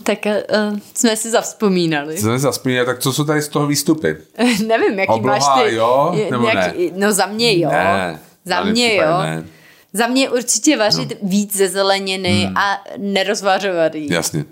tak 0.03 0.19
uh, 0.27 0.79
jsme 0.95 1.17
si 1.17 1.31
zavzpomínali. 1.31 2.19
Jsme 2.19 2.39
zaspomínali, 2.39 2.87
tak 2.87 2.99
co 2.99 3.13
jsou 3.13 3.25
tady 3.25 3.43
z 3.43 3.49
toho 3.49 3.67
výstupy? 3.67 4.17
Nevím, 4.67 4.99
jaký 4.99 5.13
Obloha, 5.13 5.39
máš 5.39 5.65
ty... 5.65 5.75
jo, 5.75 6.15
nebo 6.31 6.49
jaký, 6.49 6.93
No 6.97 7.13
za 7.13 7.27
mě 7.27 7.59
jo. 7.59 7.69
Ne. 7.71 8.21
Za 8.45 8.65
mě 8.65 8.97
jo. 8.97 9.19
Ne. 9.23 9.45
Za 9.93 10.07
mě 10.07 10.31
určitě 10.31 10.77
vařit 10.77 11.11
no. 11.23 11.29
víc 11.29 11.57
ze 11.57 11.69
zeleniny 11.69 12.45
hmm. 12.45 12.57
a 12.57 12.85
nerozvařovat 12.99 13.95
jí. 13.95 14.13
Jasně. 14.13 14.45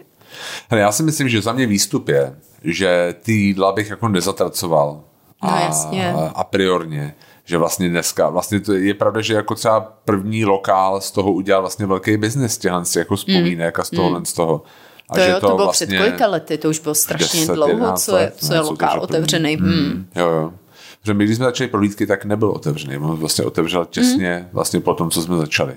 Hele, 0.68 0.82
já 0.82 0.92
si 0.92 1.02
myslím, 1.02 1.28
že 1.28 1.42
za 1.42 1.52
mě 1.52 1.66
výstup 1.66 2.08
je, 2.08 2.34
že 2.64 3.14
ty 3.22 3.32
jídla 3.32 3.72
bych 3.72 3.90
jako 3.90 4.08
nezatracoval. 4.08 5.00
No, 5.42 5.54
a, 5.54 5.60
jasně. 5.60 6.14
a 6.34 6.44
priorně. 6.44 7.14
Že 7.44 7.58
vlastně 7.58 7.88
dneska, 7.88 8.28
vlastně 8.28 8.60
to 8.60 8.72
je 8.72 8.94
pravda, 8.94 9.20
že 9.20 9.34
jako 9.34 9.54
třeba 9.54 9.80
první 10.04 10.44
lokál 10.44 11.00
z 11.00 11.10
toho 11.10 11.32
udělal 11.32 11.62
vlastně 11.62 11.86
velký 11.86 12.16
biznis 12.16 12.58
těchhle 12.58 12.84
z 12.84 12.90
těch 12.90 13.00
jako 13.00 13.16
vzpomínek 13.16 13.78
a 13.78 13.84
z 13.84 13.90
tohohle 13.90 14.20
z 14.24 14.32
toho. 14.32 14.62
A. 15.08 15.14
To 15.14 15.20
že 15.20 15.30
jo, 15.30 15.40
to, 15.40 15.46
bylo 15.46 15.56
vlastně 15.58 15.86
před 15.86 15.98
kolika 15.98 16.26
lety, 16.26 16.58
to 16.58 16.68
už 16.68 16.78
bylo 16.78 16.94
strašně 16.94 17.40
10, 17.40 17.54
dlouho, 17.54 17.70
11 17.72 18.04
co 18.04 18.16
je, 18.16 18.24
let, 18.24 18.34
co 18.38 18.52
je 18.54 18.58
co 18.60 18.64
to 18.64 18.70
lokál 18.70 18.90
první. 18.90 19.02
otevřený. 19.04 19.56
Hmm. 19.56 20.06
Jo, 20.16 20.26
jo. 20.28 20.52
Protože 21.00 21.14
my, 21.14 21.24
když 21.24 21.36
jsme 21.36 21.44
začali 21.44 21.68
prohlídky, 21.70 22.06
tak 22.06 22.24
nebyl 22.24 22.50
otevřený. 22.50 22.96
On 22.96 23.16
vlastně 23.16 23.44
otevřel 23.44 23.84
těsně 23.84 24.36
Mhm. 24.40 24.48
vlastně 24.52 24.80
po 24.80 24.94
tom, 24.94 25.10
co 25.10 25.22
jsme 25.22 25.36
začali. 25.36 25.74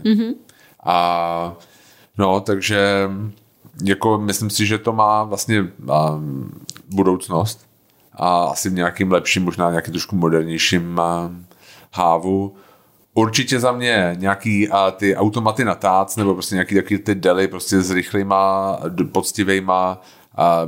A 0.84 1.54
no, 2.18 2.40
takže 2.40 3.10
jako 3.84 4.18
myslím 4.18 4.50
si, 4.50 4.66
že 4.66 4.78
to 4.78 4.94
má 4.94 5.24
vlastně 5.24 5.62
um, 5.62 6.52
budoucnost 6.94 7.68
a 8.14 8.44
asi 8.44 8.70
v 8.70 8.74
nějakým 8.74 9.12
lepším, 9.12 9.44
možná 9.44 9.70
nějakým 9.70 9.94
trošku 9.94 10.16
modernějším 10.16 11.00
um, 11.26 11.46
hávu. 11.94 12.56
Určitě 13.14 13.60
za 13.60 13.72
mě 13.72 14.16
nějaký 14.20 14.70
a 14.70 14.92
ty 14.92 15.16
automaty 15.16 15.66
na 15.66 15.76
tác, 15.76 16.18
nebo 16.18 16.34
prostě 16.34 16.56
nějaký 16.56 16.76
taky 16.76 17.00
ty 17.00 17.16
deli 17.16 17.48
prostě 17.48 17.82
s 17.82 17.92
rychlýma, 17.92 18.78
poctivejma, 19.12 20.02
a 20.36 20.62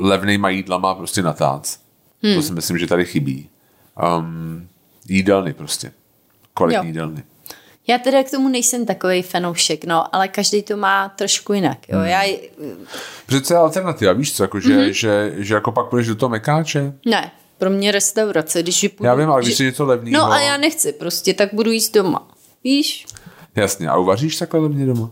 levnýma 0.00 0.48
jídlama 0.48 0.94
prostě 0.94 1.22
na 1.22 1.32
tác. 1.32 1.62
Hmm. 2.22 2.34
To 2.34 2.42
si 2.42 2.52
myslím, 2.52 2.78
že 2.78 2.86
tady 2.86 3.04
chybí. 3.04 3.48
Um, 4.18 4.68
jídelny 5.08 5.52
prostě. 5.52 5.92
Kvalitní 6.54 6.86
Jo. 6.86 6.86
jídelny. 6.86 7.22
Já 7.86 7.98
teda 7.98 8.22
k 8.22 8.30
tomu 8.30 8.48
nejsem 8.48 8.86
takový 8.86 9.22
fanoušek, 9.22 9.84
no, 9.84 10.14
ale 10.14 10.28
každý 10.28 10.62
to 10.62 10.76
má 10.76 11.08
trošku 11.08 11.52
jinak. 11.52 11.78
Jo. 11.88 11.98
Hmm. 11.98 12.06
Já, 12.06 12.22
Přece 13.26 13.54
je 13.54 13.58
alternativa, 13.58 14.12
víš 14.12 14.36
co, 14.36 14.42
jako, 14.44 14.60
že, 14.60 14.68
mm-hmm. 14.68 14.88
že, 14.90 15.32
že 15.36 15.54
jako 15.54 15.72
pak 15.72 15.86
půjdeš 15.88 16.06
do 16.06 16.14
toho 16.14 16.30
mekáče. 16.30 16.92
ne, 17.06 17.30
pro 17.58 17.70
mě 17.70 17.92
restaurace, 17.92 18.62
když 18.62 18.82
vypůjdu, 18.82 19.06
Já 19.08 19.14
vím, 19.14 19.30
ale 19.30 19.42
když 19.42 19.56
že- 19.56 19.64
je 19.64 19.70
něco 19.70 19.84
levného. 19.84 20.26
No 20.26 20.32
a 20.32 20.40
já 20.40 20.56
nechci 20.56 20.92
prostě, 20.92 21.34
tak 21.34 21.48
budu 21.54 21.70
jíst 21.70 21.94
doma. 21.94 22.28
Víš? 22.64 23.06
Jasně, 23.56 23.88
a 23.88 23.96
uvaříš 23.96 24.36
takhle 24.36 24.60
levně 24.60 24.86
doma? 24.86 25.10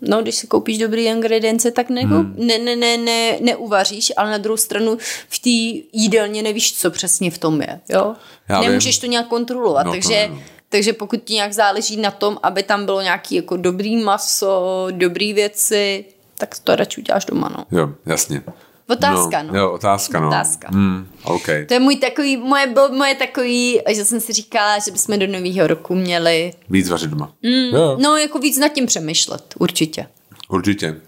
No, 0.00 0.22
když 0.22 0.34
si 0.34 0.46
koupíš 0.46 0.78
dobrý 0.78 1.04
ingredience, 1.04 1.70
tak 1.70 1.90
ne, 1.90 2.00
hmm. 2.00 2.34
ne, 2.38 2.58
ne, 2.58 2.76
ne, 2.76 2.96
ne, 2.96 3.36
neuvaříš, 3.40 4.12
ale 4.16 4.30
na 4.30 4.38
druhou 4.38 4.56
stranu 4.56 4.98
v 5.28 5.38
té 5.38 5.50
jídelně 5.92 6.42
nevíš, 6.42 6.78
co 6.78 6.90
přesně 6.90 7.30
v 7.30 7.38
tom 7.38 7.62
je. 7.62 7.80
Jo? 7.88 8.14
Já 8.48 8.60
Nemůžeš 8.60 8.96
vím. 8.96 9.00
to 9.00 9.06
nějak 9.06 9.26
kontrolovat, 9.28 9.86
No, 9.86 9.92
to 9.92 9.94
takže, 9.96 10.14
ne, 10.14 10.28
no. 10.28 10.40
Takže 10.70 10.92
pokud 10.92 11.24
ti 11.24 11.34
nějak 11.34 11.52
záleží 11.52 11.96
na 11.96 12.10
tom, 12.10 12.38
aby 12.42 12.62
tam 12.62 12.84
bylo 12.84 13.00
nějaký 13.02 13.34
jako 13.34 13.56
dobrý 13.56 13.96
maso, 13.96 14.86
dobrý 14.90 15.32
věci, 15.32 16.04
tak 16.38 16.58
to 16.58 16.76
radši 16.76 17.00
uděláš 17.00 17.24
doma, 17.24 17.48
no. 17.56 17.78
Jo, 17.78 17.90
jasně. 18.06 18.42
Otázka, 18.88 19.42
no. 19.42 19.58
Jo, 19.58 19.70
otázka, 19.70 20.20
no. 20.20 20.28
Otázka. 20.28 20.68
Hmm, 20.72 21.08
OK. 21.24 21.46
To 21.68 21.74
je 21.74 21.80
můj 21.80 21.96
takový, 21.96 22.36
moje, 22.36 22.66
byl 22.66 22.88
moje 22.88 23.14
takový, 23.14 23.80
že 23.94 24.04
jsem 24.04 24.20
si 24.20 24.32
říkala, 24.32 24.78
že 24.78 24.90
bychom 24.90 25.18
do 25.18 25.26
nového 25.26 25.66
roku 25.66 25.94
měli, 25.94 26.52
Víc 26.70 26.88
vařit 26.88 27.10
doma. 27.10 27.32
Mm. 27.42 27.76
Jo, 27.76 27.98
no 28.02 28.16
jako 28.16 28.38
víc 28.38 28.58
nad 28.58 28.68
tím 28.68 28.86
přemýšlet, 28.86 29.54
určitě. 29.58 30.06
určitě. 30.48 31.00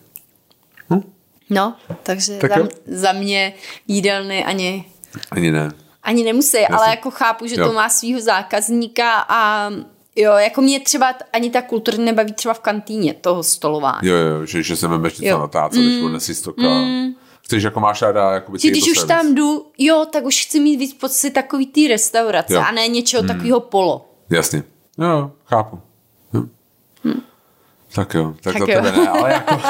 No, 1.50 1.76
takže 2.02 2.38
Tak 2.38 2.50
za, 2.52 2.58
jo. 2.60 2.68
za 2.86 3.12
mě 3.12 3.52
jídelny 3.88 4.44
ani, 4.44 4.84
Ani 5.30 5.50
ne. 5.50 5.70
Ani 6.02 6.24
nemusí, 6.24 6.56
Jasně. 6.56 6.76
ale 6.76 6.90
jako 6.90 7.10
chápu, 7.10 7.46
že 7.46 7.54
Jo. 7.60 7.66
to 7.66 7.72
má 7.72 7.88
svýho 7.88 8.20
zákazníka 8.20 9.24
a 9.28 9.70
jo, 10.16 10.32
jako 10.32 10.60
mě 10.62 10.80
třeba 10.80 11.14
ani 11.32 11.50
ta 11.50 11.62
kultura 11.62 11.98
nebaví 11.98 12.32
třeba 12.32 12.54
v 12.54 12.60
kantýně 12.60 13.14
toho 13.14 13.42
stolování. 13.42 14.08
Jo, 14.08 14.16
jo, 14.16 14.46
že, 14.46 14.62
že 14.62 14.76
se 14.76 14.88
vemeš 14.88 15.18
něco 15.18 15.26
Jo. 15.34 15.38
na 15.38 15.46
táce, 15.46 15.78
mm. 15.78 15.86
když 15.86 16.02
odnesí 16.02 16.34
stoka. 16.34 16.62
Mm. 16.62 17.14
Chceš, 17.44 17.62
jako 17.62 17.80
máš 17.80 18.02
ráda, 18.02 18.32
jako 18.32 18.52
Že 18.58 18.70
když 18.70 18.90
už 18.90 19.04
tam 19.04 19.34
jdu, 19.34 19.66
jo, 19.78 20.06
tak 20.12 20.24
už 20.24 20.46
chci 20.46 20.60
mít 20.60 20.76
víc 20.76 20.94
pocit 20.94 21.30
takový 21.30 21.66
té 21.66 21.80
restaurace 21.88 22.54
Jo. 22.54 22.60
a 22.68 22.72
ne 22.72 22.88
něčeho 22.88 23.22
mm. 23.22 23.28
takového 23.28 23.60
polo. 23.60 24.08
Jasně. 24.30 24.62
Jo, 24.98 25.30
chápu. 25.44 25.80
Jo. 26.34 26.42
Tak 27.94 28.14
jo, 28.14 28.34
tak, 28.42 28.54
Tak 28.54 28.62
za 28.68 28.72
jo. 28.72 28.82
tebe 28.82 28.92
ne, 28.92 29.08
ale 29.08 29.32
jako 29.32 29.60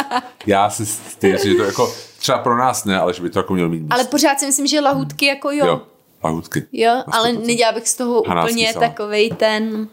já 0.46 0.70
si 0.70 0.86
stejně, 0.86 1.38
že 1.38 1.54
to 1.54 1.62
jako 1.62 1.92
třeba 2.18 2.38
pro 2.38 2.56
nás 2.59 2.84
ne, 2.84 2.98
ale 2.98 3.14
že 3.14 3.22
by 3.22 3.30
to 3.30 3.38
jako 3.38 3.54
měl 3.54 3.68
mít. 3.68 3.86
Ale 3.90 4.04
pořád 4.04 4.40
si 4.40 4.46
myslím, 4.46 4.66
že 4.66 4.80
lahůdky 4.80 5.26
jako 5.26 5.50
jo. 5.50 5.66
jo, 5.66 5.82
Jo, 6.24 6.28
lahůdky. 6.28 6.62
jo 6.72 7.02
ale 7.12 7.32
100%. 7.32 7.46
nedělala 7.46 7.74
bych 7.74 7.88
z 7.88 7.96
toho 7.96 8.22
Hanácký 8.28 8.52
úplně 8.52 8.72
salát. 8.72 8.88
takovej 8.88 9.30
ten... 9.30 9.88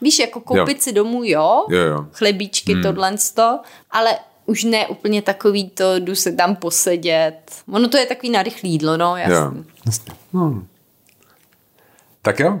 Víš, 0.00 0.18
jako 0.18 0.40
koupit 0.40 0.76
Jo. 0.76 0.82
si 0.82 0.92
domů, 0.92 1.20
jo, 1.24 1.64
Jo, 1.68 1.78
jo. 1.80 2.06
chlebíčky, 2.12 2.72
hmm. 2.74 2.82
tohle 2.82 3.14
to, 3.34 3.58
ale 3.90 4.18
už 4.46 4.64
ne 4.64 4.86
úplně 4.86 5.22
takový 5.22 5.70
to, 5.70 5.98
jdu 5.98 6.14
se 6.14 6.32
tam 6.32 6.56
posedět. 6.56 7.52
Ono 7.72 7.88
to 7.88 7.96
je 7.96 8.06
takový 8.06 8.30
narychlý 8.30 8.70
jídlo, 8.70 8.96
no, 8.96 9.16
jasný. 9.16 9.58
Jo, 9.58 9.64
jasně. 9.86 10.12
Hmm. 10.32 10.66
Tak 12.22 12.40
jo, 12.40 12.60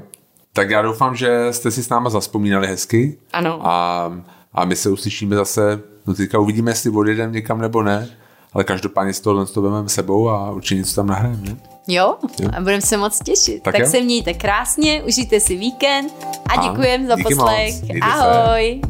tak 0.52 0.70
já 0.70 0.82
doufám, 0.82 1.16
že 1.16 1.52
jste 1.52 1.70
si 1.70 1.82
s 1.82 1.88
náma 1.88 2.10
zaspomínali 2.10 2.66
hezky. 2.66 3.18
Ano. 3.32 3.60
A, 3.66 4.12
a 4.52 4.64
my 4.64 4.76
se 4.76 4.90
uslyšíme 4.90 5.36
zase, 5.36 5.80
no 6.06 6.14
teďka 6.14 6.38
uvidíme, 6.38 6.70
jestli 6.70 6.90
odjedeme 6.90 7.32
někam 7.32 7.60
nebo 7.60 7.82
ne, 7.82 8.08
ale 8.52 8.64
každopádně 8.64 9.12
z 9.12 9.20
tohohle 9.20 9.46
to 9.46 9.62
vezmeme 9.62 9.88
sebou 9.88 10.28
a 10.28 10.50
určitě 10.50 10.74
něco 10.74 10.94
tam 10.94 11.06
nahrajeme, 11.06 11.56
ne? 11.88 11.94
Jo, 11.94 12.16
a 12.56 12.60
budeme 12.60 12.80
se 12.80 12.96
moc 12.96 13.18
těšit. 13.24 13.62
Tak 13.62 13.74
Tak, 13.74 13.82
jo. 13.82 13.90
se 13.90 14.00
mějte 14.00 14.34
krásně, 14.34 15.02
užijte 15.02 15.40
si 15.40 15.56
víkend 15.56 16.12
a 16.46 16.52
A 16.52 16.68
děkujem 16.68 17.06
za 17.06 17.16
poslech. 17.22 17.82
Mějte 17.82 18.06
se. 18.06 18.12
Ahoj. 18.12 18.80